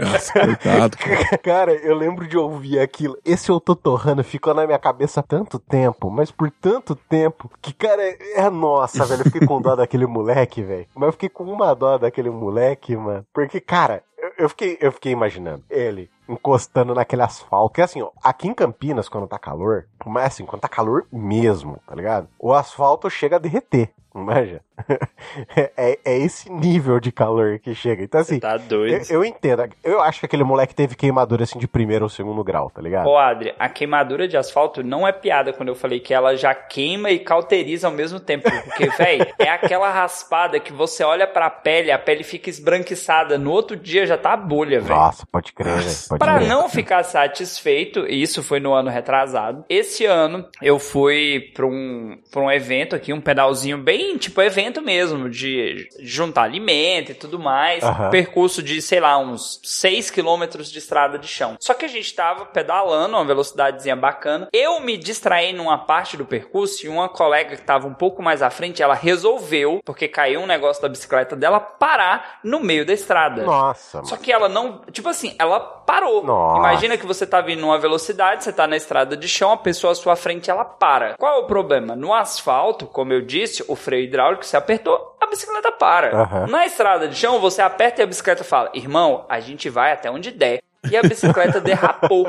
Nossa, 0.00 0.32
coitado. 0.40 0.96
cara, 1.42 1.72
eu 1.72 1.94
lembro 1.94 2.26
de 2.26 2.36
ouvir 2.36 2.78
aquilo. 2.78 3.16
Esse 3.24 3.50
eu 3.50 3.60
tô 3.60 3.74
torrando 3.74 4.24
ficou 4.24 4.54
na 4.54 4.66
minha 4.66 4.78
cabeça 4.78 5.20
há 5.20 5.22
tanto 5.22 5.58
tempo, 5.58 6.10
mas 6.10 6.30
por 6.30 6.50
tanto 6.50 6.94
tempo, 6.94 7.50
que, 7.60 7.72
cara, 7.72 8.02
é 8.02 8.50
nossa, 8.50 9.04
velho. 9.04 9.20
Eu 9.20 9.24
fiquei 9.26 9.46
com 9.46 9.60
dó 9.60 9.74
daquele 9.76 10.06
moleque, 10.06 10.62
velho. 10.62 10.86
Mas 10.94 11.06
eu 11.06 11.12
fiquei 11.12 11.28
com 11.28 11.44
uma 11.44 11.74
dó 11.74 11.98
daquele 11.98 12.30
moleque, 12.30 12.96
mano. 12.96 13.24
Porque, 13.32 13.60
cara, 13.60 14.02
eu, 14.38 14.48
fiquei, 14.48 14.78
eu 14.80 14.92
fiquei 14.92 15.12
imaginando 15.12 15.64
ele 15.70 16.10
encostando 16.28 16.94
naquele 16.94 17.22
asfalto. 17.22 17.68
Porque 17.70 17.82
assim, 17.82 18.02
ó, 18.02 18.10
aqui 18.22 18.48
em 18.48 18.54
Campinas, 18.54 19.08
quando 19.08 19.26
tá 19.26 19.38
calor, 19.38 19.86
mas 20.04 20.26
assim, 20.26 20.46
quando 20.46 20.62
tá 20.62 20.68
calor 20.68 21.06
mesmo, 21.12 21.78
tá 21.86 21.94
ligado? 21.94 22.28
O 22.38 22.52
asfalto 22.52 23.10
chega 23.10 23.36
a 23.36 23.38
derreter. 23.38 23.90
Manja? 24.14 24.60
é, 25.74 25.98
é 26.04 26.18
esse 26.18 26.52
nível 26.52 27.00
de 27.00 27.10
calor 27.10 27.58
que 27.58 27.74
chega. 27.74 28.02
Então, 28.02 28.20
assim, 28.20 28.38
Tá 28.38 28.58
doido. 28.58 29.06
eu, 29.10 29.16
eu 29.20 29.24
entendo. 29.24 29.64
Eu 29.82 30.02
acho 30.02 30.20
que 30.20 30.26
aquele 30.26 30.44
moleque 30.44 30.74
teve 30.74 30.94
queimadura 30.94 31.44
assim 31.44 31.58
de 31.58 31.66
primeiro 31.66 32.04
ou 32.04 32.08
segundo 32.10 32.44
grau, 32.44 32.68
tá 32.68 32.82
ligado? 32.82 33.06
Ô, 33.06 33.16
Adri, 33.16 33.54
a 33.58 33.70
queimadura 33.70 34.28
de 34.28 34.36
asfalto 34.36 34.82
não 34.82 35.08
é 35.08 35.12
piada 35.12 35.52
quando 35.54 35.70
eu 35.70 35.74
falei 35.74 35.98
que 35.98 36.12
ela 36.12 36.36
já 36.36 36.54
queima 36.54 37.10
e 37.10 37.20
cauteriza 37.20 37.86
ao 37.86 37.92
mesmo 37.92 38.20
tempo. 38.20 38.50
Porque, 38.64 38.86
véi, 38.98 39.20
é 39.38 39.48
aquela 39.48 39.90
raspada 39.90 40.60
que 40.60 40.74
você 40.74 41.02
olha 41.02 41.26
pra 41.26 41.48
pele, 41.48 41.90
a 41.90 41.98
pele 41.98 42.22
fica 42.22 42.50
esbranquiçada. 42.50 43.38
No 43.38 43.50
outro 43.50 43.76
dia 43.78 44.04
já 44.04 44.11
tá 44.16 44.32
a 44.32 44.36
bolha, 44.36 44.80
velho. 44.80 44.94
Nossa, 44.94 45.26
pode 45.30 45.52
crer, 45.52 45.78
velho. 45.78 46.18
Pra 46.18 46.36
crer. 46.36 46.48
não 46.48 46.68
ficar 46.68 47.02
satisfeito, 47.02 48.06
e 48.06 48.22
isso 48.22 48.42
foi 48.42 48.60
no 48.60 48.72
ano 48.72 48.90
retrasado, 48.90 49.64
esse 49.68 50.04
ano 50.04 50.46
eu 50.60 50.78
fui 50.78 51.50
pra 51.54 51.66
um, 51.66 52.18
pra 52.30 52.40
um 52.42 52.50
evento 52.50 52.94
aqui, 52.94 53.12
um 53.12 53.20
pedalzinho 53.20 53.78
bem 53.78 54.16
tipo 54.16 54.40
evento 54.40 54.80
mesmo, 54.82 55.28
de 55.28 55.88
juntar 56.00 56.42
alimento 56.42 57.12
e 57.12 57.14
tudo 57.14 57.38
mais. 57.38 57.82
Aham. 57.82 58.10
Percurso 58.10 58.62
de, 58.62 58.80
sei 58.82 59.00
lá, 59.00 59.18
uns 59.18 59.60
6 59.62 60.10
quilômetros 60.10 60.70
de 60.70 60.78
estrada 60.78 61.18
de 61.18 61.26
chão. 61.26 61.56
Só 61.60 61.74
que 61.74 61.84
a 61.84 61.88
gente 61.88 62.14
tava 62.14 62.46
pedalando, 62.46 63.16
uma 63.16 63.24
velocidadezinha 63.24 63.96
bacana. 63.96 64.48
Eu 64.52 64.80
me 64.80 64.96
distraí 64.96 65.52
numa 65.52 65.78
parte 65.78 66.16
do 66.16 66.24
percurso 66.24 66.86
e 66.86 66.88
uma 66.88 67.08
colega 67.08 67.56
que 67.56 67.62
tava 67.62 67.86
um 67.86 67.94
pouco 67.94 68.22
mais 68.22 68.42
à 68.42 68.50
frente, 68.50 68.82
ela 68.82 68.94
resolveu, 68.94 69.80
porque 69.84 70.08
caiu 70.08 70.40
um 70.40 70.46
negócio 70.46 70.82
da 70.82 70.88
bicicleta 70.88 71.36
dela, 71.36 71.60
parar 71.60 72.40
no 72.44 72.60
meio 72.60 72.84
da 72.84 72.92
estrada. 72.92 73.42
Nossa, 73.42 74.01
Só 74.04 74.12
mano. 74.12 74.24
que 74.24 74.32
ela 74.32 74.48
não. 74.48 74.80
Tipo 74.90 75.08
assim, 75.08 75.34
ela 75.38 75.60
parou. 75.60 76.24
Nossa. 76.24 76.58
Imagina 76.58 76.96
que 76.96 77.06
você 77.06 77.26
tá 77.26 77.40
vindo 77.40 77.60
numa 77.60 77.78
velocidade, 77.78 78.44
você 78.44 78.52
tá 78.52 78.66
na 78.66 78.76
estrada 78.76 79.16
de 79.16 79.28
chão, 79.28 79.52
a 79.52 79.56
pessoa 79.56 79.92
à 79.92 79.94
sua 79.94 80.16
frente 80.16 80.50
ela 80.50 80.64
para. 80.64 81.14
Qual 81.18 81.38
é 81.38 81.38
o 81.42 81.46
problema? 81.46 81.94
No 81.94 82.12
asfalto, 82.12 82.86
como 82.86 83.12
eu 83.12 83.22
disse, 83.22 83.64
o 83.68 83.76
freio 83.76 84.04
hidráulico 84.04 84.44
se 84.44 84.56
apertou, 84.56 85.16
a 85.20 85.26
bicicleta 85.26 85.72
para. 85.72 86.16
Aham. 86.16 86.46
Na 86.48 86.66
estrada 86.66 87.08
de 87.08 87.14
chão, 87.16 87.38
você 87.40 87.62
aperta 87.62 88.00
e 88.00 88.04
a 88.04 88.06
bicicleta 88.06 88.44
fala: 88.44 88.70
irmão, 88.74 89.24
a 89.28 89.40
gente 89.40 89.68
vai 89.68 89.92
até 89.92 90.10
onde 90.10 90.30
der. 90.30 90.60
E 90.90 90.96
a 90.96 91.02
bicicleta 91.02 91.60
derrapou. 91.62 92.26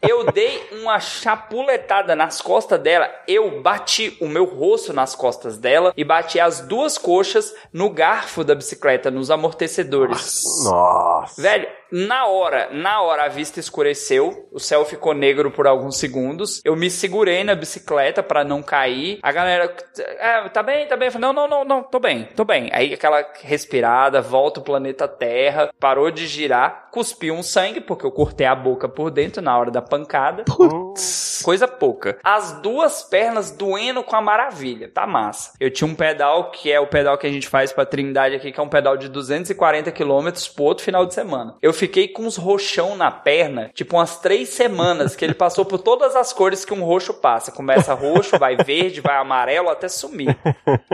Eu 0.00 0.30
dei 0.30 0.68
uma 0.72 1.00
chapuletada 1.00 2.14
nas 2.14 2.40
costas 2.40 2.80
dela. 2.80 3.10
Eu 3.26 3.60
bati 3.60 4.16
o 4.20 4.28
meu 4.28 4.44
rosto 4.44 4.92
nas 4.92 5.14
costas 5.14 5.58
dela 5.58 5.92
e 5.96 6.04
bati 6.04 6.38
as 6.38 6.60
duas 6.60 6.96
coxas 6.96 7.52
no 7.72 7.90
garfo 7.90 8.44
da 8.44 8.54
bicicleta, 8.54 9.10
nos 9.10 9.30
amortecedores. 9.30 10.44
Nossa. 10.64 11.42
Velho, 11.42 11.68
na 11.90 12.26
hora, 12.26 12.68
na 12.72 13.00
hora 13.00 13.24
a 13.24 13.28
vista 13.28 13.58
escureceu, 13.60 14.48
o 14.52 14.60
céu 14.60 14.84
ficou 14.84 15.14
negro 15.14 15.50
por 15.50 15.66
alguns 15.66 15.96
segundos. 15.96 16.60
Eu 16.64 16.76
me 16.76 16.90
segurei 16.90 17.42
na 17.44 17.54
bicicleta 17.54 18.22
pra 18.22 18.44
não 18.44 18.62
cair. 18.62 19.18
A 19.22 19.32
galera, 19.32 19.74
"Ah, 20.20 20.48
tá 20.48 20.62
bem, 20.62 20.86
tá 20.86 20.96
bem. 20.96 21.06
Eu 21.08 21.12
falei, 21.12 21.26
não, 21.26 21.32
não, 21.32 21.48
não, 21.48 21.64
não, 21.64 21.82
tô 21.82 21.98
bem, 21.98 22.28
tô 22.36 22.44
bem. 22.44 22.68
Aí 22.72 22.92
aquela 22.92 23.24
respirada, 23.42 24.20
volta 24.20 24.60
o 24.60 24.62
planeta 24.64 25.08
Terra, 25.08 25.70
parou 25.80 26.10
de 26.10 26.26
girar, 26.26 26.88
cuspiu 26.90 27.34
um 27.34 27.42
sangue, 27.42 27.80
porque 27.80 28.04
eu 28.04 28.12
cortei 28.12 28.46
a 28.46 28.54
boca 28.54 28.88
por 28.88 29.10
dentro 29.10 29.42
na 29.42 29.56
hora 29.58 29.70
da 29.70 29.82
pancada. 29.82 30.44
Putz. 30.44 31.42
Coisa 31.44 31.68
pouca. 31.68 32.18
As 32.22 32.52
duas 32.60 33.02
pernas 33.02 33.50
doendo 33.50 34.02
com 34.02 34.16
a 34.16 34.20
maravilha. 34.20 34.90
Tá 34.92 35.06
massa. 35.06 35.52
Eu 35.60 35.70
tinha 35.70 35.88
um 35.88 35.94
pedal 35.94 36.50
que 36.50 36.70
é 36.70 36.80
o 36.80 36.86
pedal 36.86 37.16
que 37.16 37.26
a 37.26 37.30
gente 37.30 37.48
faz 37.48 37.72
pra 37.72 37.86
Trindade 37.86 38.34
aqui, 38.34 38.52
que 38.52 38.60
é 38.60 38.62
um 38.62 38.68
pedal 38.68 38.96
de 38.96 39.08
240 39.08 39.90
quilômetros 39.92 40.48
pro 40.48 40.64
outro 40.64 40.84
final 40.84 41.06
de 41.06 41.14
semana. 41.14 41.56
Eu 41.62 41.72
fiquei 41.78 42.08
com 42.08 42.24
uns 42.24 42.36
roxão 42.36 42.96
na 42.96 43.10
perna, 43.10 43.70
tipo 43.72 43.96
umas 43.96 44.18
três 44.18 44.50
semanas, 44.50 45.14
que 45.16 45.24
ele 45.24 45.34
passou 45.34 45.64
por 45.64 45.78
todas 45.78 46.16
as 46.16 46.32
cores 46.32 46.64
que 46.64 46.74
um 46.74 46.82
roxo 46.82 47.14
passa. 47.14 47.52
Começa 47.52 47.94
roxo, 47.94 48.38
vai 48.38 48.56
verde, 48.56 49.00
vai 49.00 49.16
amarelo, 49.16 49.70
até 49.70 49.88
sumir. 49.88 50.36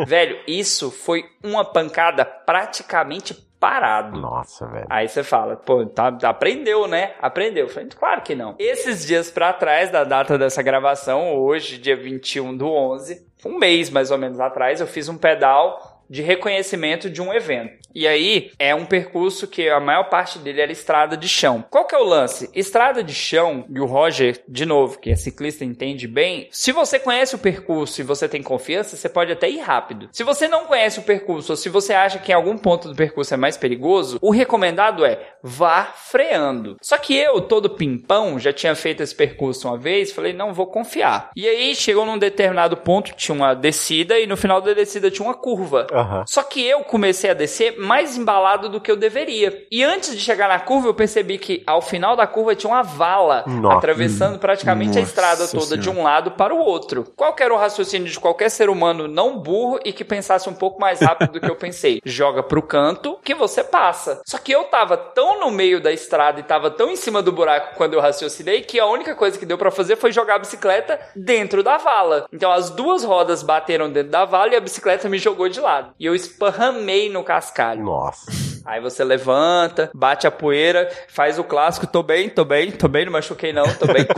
Velho, 0.07 0.39
isso 0.47 0.91
foi 0.91 1.25
uma 1.43 1.65
pancada 1.65 2.25
praticamente 2.25 3.35
parado. 3.59 4.21
Nossa, 4.21 4.67
velho. 4.67 4.87
Aí 4.91 5.09
você 5.09 5.25
fala, 5.25 5.57
pô, 5.57 5.87
tá, 5.87 6.09
aprendeu, 6.25 6.87
né? 6.87 7.15
Aprendeu. 7.19 7.65
Eu 7.65 7.71
falei, 7.71 7.89
claro 7.89 8.21
que 8.21 8.35
não. 8.35 8.55
Esses 8.59 9.07
dias 9.07 9.31
pra 9.31 9.55
trás 9.55 9.91
da 9.91 10.05
data 10.05 10.37
dessa 10.37 10.63
gravação, 10.63 11.35
hoje, 11.35 11.79
dia 11.79 11.97
21 11.97 12.55
do 12.55 12.71
11, 12.71 13.27
um 13.47 13.59
mês 13.59 13.89
mais 13.89 14.11
ou 14.11 14.19
menos 14.19 14.39
atrás, 14.39 14.83
eu 14.83 14.87
fiz 14.87 15.09
um 15.09 15.17
pedal 15.17 15.94
de 16.09 16.23
reconhecimento 16.23 17.11
de 17.11 17.21
um 17.21 17.33
evento. 17.33 17.85
E 17.95 18.09
aí 18.09 18.51
é 18.59 18.75
um 18.75 18.85
percurso 18.85 19.47
que 19.47 19.69
a 19.69 19.79
maior 19.79 20.05
parte 20.05 20.39
dele 20.39 20.61
era 20.61 20.73
estrada 20.73 21.17
de 21.17 21.29
chão. 21.29 21.65
Qual 21.71 21.87
que 21.87 21.95
é 21.95 21.99
o 21.99 22.05
lance? 22.05 22.51
Estrada 22.55 23.05
de 23.05 23.15
chão, 23.15 23.65
e 23.71 23.79
o 23.79 23.87
Roger, 23.87 24.43
de 24.49 24.67
novo, 24.67 24.99
que 24.99 25.11
é 25.11 25.17
ciclista 25.17 25.65
entende 25.65 26.09
bem, 26.09 26.49
se 26.51 26.73
você 26.73 26.99
conhece 26.99 27.35
o 27.35 27.39
percurso 27.39 28.01
e 28.01 28.05
você 28.05 28.29
tem 28.29 28.43
confiança, 28.43 28.97
você 28.97 29.09
pode 29.09 29.33
até 29.33 29.49
ir 29.49 29.61
rápido. 29.61 30.09
Se 30.13 30.25
você 30.25 30.49
não 30.49 30.67
conhece 30.67 30.99
o 30.99 31.03
percurso 31.03 31.53
ou 31.53 31.57
se 31.57 31.69
você 31.69 31.93
acha 31.93 32.19
que 32.19 32.33
em 32.33 32.35
algum 32.35 32.59
ponto 32.59 32.89
do 32.89 32.97
percurso 32.97 33.33
é 33.33 33.37
mais 33.37 33.57
perigoso, 33.57 34.19
o 34.21 34.31
recomendado 34.31 35.05
é 35.05 35.35
vá 35.43 35.85
freando. 35.85 36.77
Só 36.83 36.99
que 36.99 37.17
eu, 37.17 37.41
todo 37.41 37.71
pimpão, 37.71 38.39
já 38.39 38.53
tinha 38.53 38.75
feito 38.75 39.03
esse 39.03 39.15
percurso 39.15 39.69
uma 39.69 39.79
vez, 39.79 40.11
falei, 40.11 40.33
não, 40.33 40.53
vou 40.53 40.67
confiar. 40.67 41.31
E 41.37 41.47
aí 41.47 41.75
chegou 41.77 42.05
num 42.05 42.19
determinado 42.19 42.77
ponto, 42.77 43.15
tinha 43.15 43.35
uma 43.35 43.55
descida 43.55 44.19
e 44.19 44.27
no 44.27 44.37
final 44.37 44.61
da 44.61 44.73
descida 44.75 45.11
tinha 45.11 45.27
uma 45.27 45.35
curva. 45.35 45.87
Aham. 45.95 46.25
Só 46.27 46.43
que 46.43 46.67
eu 46.67 46.81
comecei 46.81 47.31
a 47.31 47.35
descer 47.35 47.79
mais 47.79 48.17
embalado 48.17 48.69
do 48.69 48.81
que 48.81 48.91
eu 48.91 48.97
deveria. 48.97 49.65
E 49.71 49.85
antes 49.85 50.15
de 50.15 50.21
chegar 50.21 50.49
na 50.49 50.59
curva, 50.59 50.89
eu 50.89 50.95
percebi 50.95 51.39
que 51.39 51.63
ao 51.67 51.81
final 51.81 52.17
da 52.17 52.27
curva 52.27 52.55
tinha 52.57 52.73
uma 52.73 52.83
vala 52.83 53.45
Nossa. 53.47 53.79
atravessando 53.79 54.39
praticamente 54.39 54.99
a 54.99 55.01
Nossa 55.01 55.09
estrada 55.09 55.49
toda 55.49 55.79
de 55.79 55.89
um 55.89 56.03
lado 56.03 56.33
para 56.33 56.55
o 56.55 56.59
outro. 56.59 57.05
Qual 57.17 57.35
era 57.39 57.55
o 57.55 57.59
raciocínio 57.59 58.09
de 58.09 58.19
qualquer 58.19 58.51
ser 58.51 58.69
humano 58.69 59.07
não 59.07 59.39
burro 59.39 59.79
e 59.85 59.93
que 59.93 60.05
pensasse 60.05 60.49
um 60.49 60.55
pouco 60.55 60.81
mais 60.81 61.01
rápido 61.01 61.33
do 61.33 61.41
que 61.41 61.51
eu 61.51 61.57
pensei? 61.57 62.01
Joga 62.05 62.43
pro 62.43 62.63
canto 62.63 63.19
que 63.23 63.35
você 63.35 63.63
passa. 63.63 64.21
Só 64.27 64.39
que 64.39 64.53
eu 64.53 64.65
tava 64.65 64.97
tão 64.97 65.39
no 65.41 65.51
meio 65.51 65.81
da 65.81 65.93
estrada 65.93 66.41
e 66.41 66.43
tava 66.43 66.71
tão 66.71 66.91
em 66.91 66.97
cima 66.97 67.23
do 67.23 67.33
buraco 67.33 67.77
quando 67.77 67.95
eu 67.95 68.01
raciocinei 68.01 68.63
que 68.63 68.81
a 68.81 68.87
única 68.87 69.15
coisa 69.15 69.39
que 69.39 69.47
deu 69.47 69.59
pra 69.59 69.71
fazer 69.71 69.97
foi 69.97 70.11
jogar 70.11 70.37
a 70.37 70.39
bicicleta 70.39 70.99
dentro 71.15 71.63
da 71.63 71.77
vala. 71.77 72.27
Então 72.33 72.51
as 72.51 72.71
duas 72.71 73.05
rodas 73.05 73.43
bateram 73.43 73.91
dentro 73.91 74.11
da 74.11 74.25
vala 74.25 74.55
e 74.55 74.57
a 74.57 74.61
bicicleta 74.61 75.09
me 75.09 75.19
jogou 75.19 75.49
de 75.49 75.61
lado. 75.61 75.84
E 75.99 76.07
eu 76.07 76.15
esparramei 76.15 77.11
no 77.11 77.23
cascalho. 77.25 77.85
Nossa. 77.85 78.44
Aí 78.65 78.81
você 78.81 79.05
levanta, 79.05 79.91
bate 79.95 80.27
a 80.27 80.31
poeira, 80.31 80.89
faz 81.09 81.39
o 81.39 81.45
clássico, 81.45 81.87
tô 81.87 82.03
bem, 82.03 82.29
tô 82.29 82.45
bem, 82.45 82.71
tô 82.71 82.89
bem, 82.89 83.05
não 83.05 83.13
machuquei 83.13 83.53
não, 83.53 83.65
tô 83.65 83.87
bem. 83.87 84.07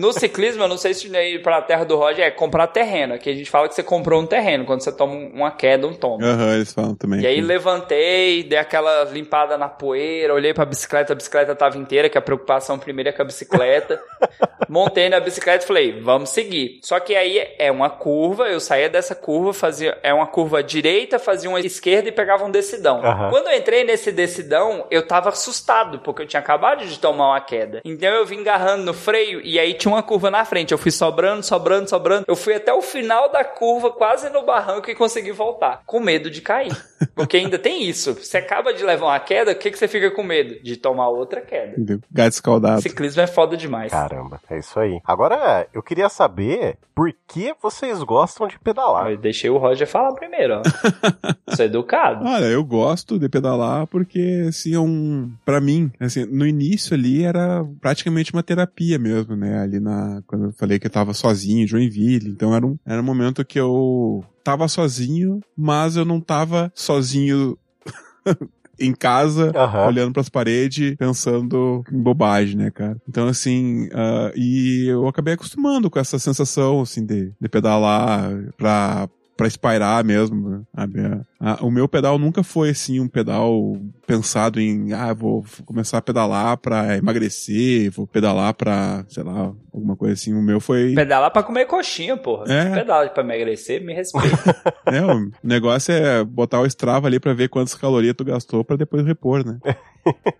No 0.00 0.12
ciclismo, 0.12 0.62
eu 0.64 0.68
não 0.68 0.76
sei 0.76 0.92
se 0.92 1.06
ir 1.08 1.40
pra 1.42 1.62
terra 1.62 1.84
do 1.84 1.96
Roger 1.96 2.24
é 2.26 2.30
comprar 2.30 2.66
terreno. 2.66 3.14
Aqui 3.14 3.30
a 3.30 3.34
gente 3.34 3.48
fala 3.50 3.68
que 3.68 3.74
você 3.74 3.82
comprou 3.82 4.20
um 4.20 4.26
terreno, 4.26 4.64
quando 4.64 4.80
você 4.82 4.90
toma 4.90 5.14
um- 5.14 5.30
uma 5.34 5.50
queda, 5.52 5.86
um 5.86 5.94
tombo. 5.94 6.24
Aham, 6.24 6.54
eles 6.56 6.72
falam 6.72 6.94
também. 6.96 7.20
E 7.20 7.26
aí 7.26 7.40
levantei, 7.40 8.42
dei 8.42 8.58
aquela 8.58 9.04
limpada 9.04 9.56
na 9.56 9.68
poeira, 9.68 10.34
olhei 10.34 10.52
pra 10.52 10.64
bicicleta, 10.64 11.12
a 11.12 11.16
bicicleta 11.16 11.54
tava 11.54 11.78
inteira, 11.78 12.08
que 12.08 12.18
a 12.18 12.22
preocupação 12.22 12.78
primeiro 12.78 13.08
é 13.10 13.12
com 13.12 13.22
a 13.22 13.24
bicicleta. 13.24 14.00
Montei 14.68 15.08
na 15.08 15.20
bicicleta 15.20 15.64
e 15.64 15.66
falei, 15.66 16.00
vamos 16.00 16.30
seguir. 16.30 16.78
Só 16.82 16.98
que 17.00 17.14
aí 17.14 17.38
é 17.58 17.70
uma 17.70 17.90
curva, 17.90 18.48
eu 18.48 18.58
saía 18.60 18.88
dessa 18.88 19.14
curva, 19.14 19.52
fazia 19.52 19.96
é 20.02 20.12
uma 20.12 20.26
curva 20.26 20.62
direita, 20.62 21.18
fazia 21.18 21.48
uma 21.48 21.60
esquerda 21.60 22.08
e 22.08 22.12
pegava 22.12 22.44
um 22.44 22.50
decidão. 22.50 23.04
Aham. 23.04 23.30
Quando 23.30 23.48
eu 23.48 23.56
entrei 23.56 23.73
nesse 23.82 24.12
decidão, 24.12 24.86
eu 24.90 25.06
tava 25.06 25.30
assustado, 25.30 25.98
porque 26.00 26.22
eu 26.22 26.26
tinha 26.26 26.40
acabado 26.40 26.84
de 26.84 26.98
tomar 26.98 27.30
uma 27.30 27.40
queda. 27.40 27.80
Então 27.84 28.10
eu 28.10 28.26
vim 28.26 28.40
agarrando 28.40 28.84
no 28.84 28.94
freio 28.94 29.40
e 29.40 29.58
aí 29.58 29.74
tinha 29.74 29.92
uma 29.92 30.02
curva 30.02 30.30
na 30.30 30.44
frente. 30.44 30.72
Eu 30.72 30.78
fui 30.78 30.90
sobrando, 30.90 31.42
sobrando, 31.42 31.88
sobrando. 31.88 32.24
Eu 32.28 32.36
fui 32.36 32.54
até 32.54 32.72
o 32.72 32.82
final 32.82 33.32
da 33.32 33.42
curva, 33.42 33.90
quase 33.90 34.30
no 34.30 34.44
barranco 34.44 34.90
e 34.90 34.94
consegui 34.94 35.32
voltar, 35.32 35.82
com 35.86 35.98
medo 35.98 36.30
de 36.30 36.40
cair. 36.40 36.76
Porque 37.14 37.36
ainda 37.36 37.58
tem 37.58 37.82
isso. 37.84 38.14
Você 38.14 38.36
acaba 38.36 38.72
de 38.74 38.84
levar 38.84 39.06
uma 39.06 39.20
queda, 39.20 39.52
o 39.52 39.54
que, 39.54 39.70
que 39.70 39.78
você 39.78 39.88
fica 39.88 40.10
com 40.10 40.22
medo? 40.22 40.62
De 40.62 40.76
tomar 40.76 41.08
outra 41.08 41.40
queda. 41.40 41.74
Gato 42.10 42.32
escaldado. 42.32 42.82
Ciclismo 42.82 43.22
é 43.22 43.26
foda 43.26 43.56
demais. 43.56 43.90
Caramba, 43.90 44.40
é 44.50 44.58
isso 44.58 44.78
aí. 44.78 45.00
Agora, 45.04 45.66
eu 45.72 45.82
queria 45.82 46.08
saber 46.08 46.76
por 46.94 47.12
que 47.26 47.54
vocês 47.60 48.02
gostam 48.02 48.46
de 48.46 48.58
pedalar. 48.58 49.10
Eu 49.10 49.16
deixei 49.16 49.50
o 49.50 49.58
Roger 49.58 49.86
falar 49.86 50.12
primeiro, 50.12 50.60
ó. 50.60 50.62
Sou 51.54 51.64
educado. 51.64 52.24
Olha, 52.24 52.44
eu 52.44 52.64
gosto 52.64 53.18
de 53.18 53.28
pedalar 53.28 53.63
pedalar 53.64 53.86
porque, 53.86 54.46
assim, 54.48 54.74
é 54.74 54.80
um... 54.80 55.32
Pra 55.44 55.60
mim, 55.60 55.90
assim, 55.98 56.24
no 56.26 56.46
início 56.46 56.94
ali 56.94 57.22
era 57.22 57.64
praticamente 57.80 58.32
uma 58.32 58.42
terapia 58.42 58.98
mesmo, 58.98 59.34
né? 59.36 59.60
Ali 59.60 59.80
na... 59.80 60.22
Quando 60.26 60.46
eu 60.46 60.52
falei 60.52 60.78
que 60.78 60.86
eu 60.86 60.90
tava 60.90 61.14
sozinho 61.14 61.64
em 61.64 61.66
Joinville. 61.66 62.30
Então 62.30 62.54
era 62.54 62.66
um, 62.66 62.76
era 62.86 63.00
um 63.00 63.04
momento 63.04 63.44
que 63.44 63.58
eu 63.58 64.24
tava 64.42 64.68
sozinho, 64.68 65.40
mas 65.56 65.96
eu 65.96 66.04
não 66.04 66.20
tava 66.20 66.70
sozinho 66.74 67.56
em 68.78 68.92
casa, 68.92 69.52
Aham. 69.54 69.86
olhando 69.86 70.12
pras 70.12 70.28
paredes, 70.28 70.96
pensando 70.96 71.84
em 71.92 72.02
bobagem, 72.02 72.56
né, 72.56 72.70
cara? 72.70 72.96
Então, 73.08 73.28
assim, 73.28 73.88
ah, 73.92 74.32
e 74.34 74.86
eu 74.88 75.06
acabei 75.06 75.34
acostumando 75.34 75.88
com 75.88 75.98
essa 75.98 76.18
sensação, 76.18 76.80
assim, 76.80 77.04
de, 77.06 77.32
de 77.40 77.48
pedalar 77.48 78.30
pra, 78.56 79.08
pra 79.36 79.46
espairar 79.46 80.04
mesmo, 80.04 80.48
né, 80.48 80.60
sabe? 80.74 81.00
Ah, 81.40 81.58
o 81.60 81.70
meu 81.70 81.88
pedal 81.88 82.18
nunca 82.18 82.42
foi, 82.42 82.70
assim, 82.70 83.00
um 83.00 83.08
pedal 83.08 83.76
pensado 84.06 84.60
em, 84.60 84.92
ah, 84.92 85.12
vou 85.12 85.44
começar 85.64 85.98
a 85.98 86.02
pedalar 86.02 86.56
pra 86.56 86.96
emagrecer, 86.96 87.90
vou 87.90 88.06
pedalar 88.06 88.54
pra, 88.54 89.04
sei 89.08 89.22
lá, 89.22 89.52
alguma 89.72 89.96
coisa 89.96 90.14
assim. 90.14 90.32
O 90.32 90.42
meu 90.42 90.60
foi... 90.60 90.94
Pedalar 90.94 91.30
pra 91.30 91.42
comer 91.42 91.66
coxinha, 91.66 92.16
porra. 92.16 92.44
É. 92.52 92.74
Pedala 92.74 93.08
pra 93.08 93.22
emagrecer, 93.22 93.84
me 93.84 93.92
respeita. 93.92 94.34
É, 94.86 95.02
o 95.02 95.30
negócio 95.42 95.92
é 95.92 96.22
botar 96.22 96.60
o 96.60 96.66
Strava 96.66 97.06
ali 97.06 97.18
pra 97.18 97.32
ver 97.32 97.48
quantas 97.48 97.74
calorias 97.74 98.14
tu 98.14 98.24
gastou 98.24 98.62
pra 98.62 98.76
depois 98.76 99.04
repor, 99.04 99.44
né? 99.44 99.58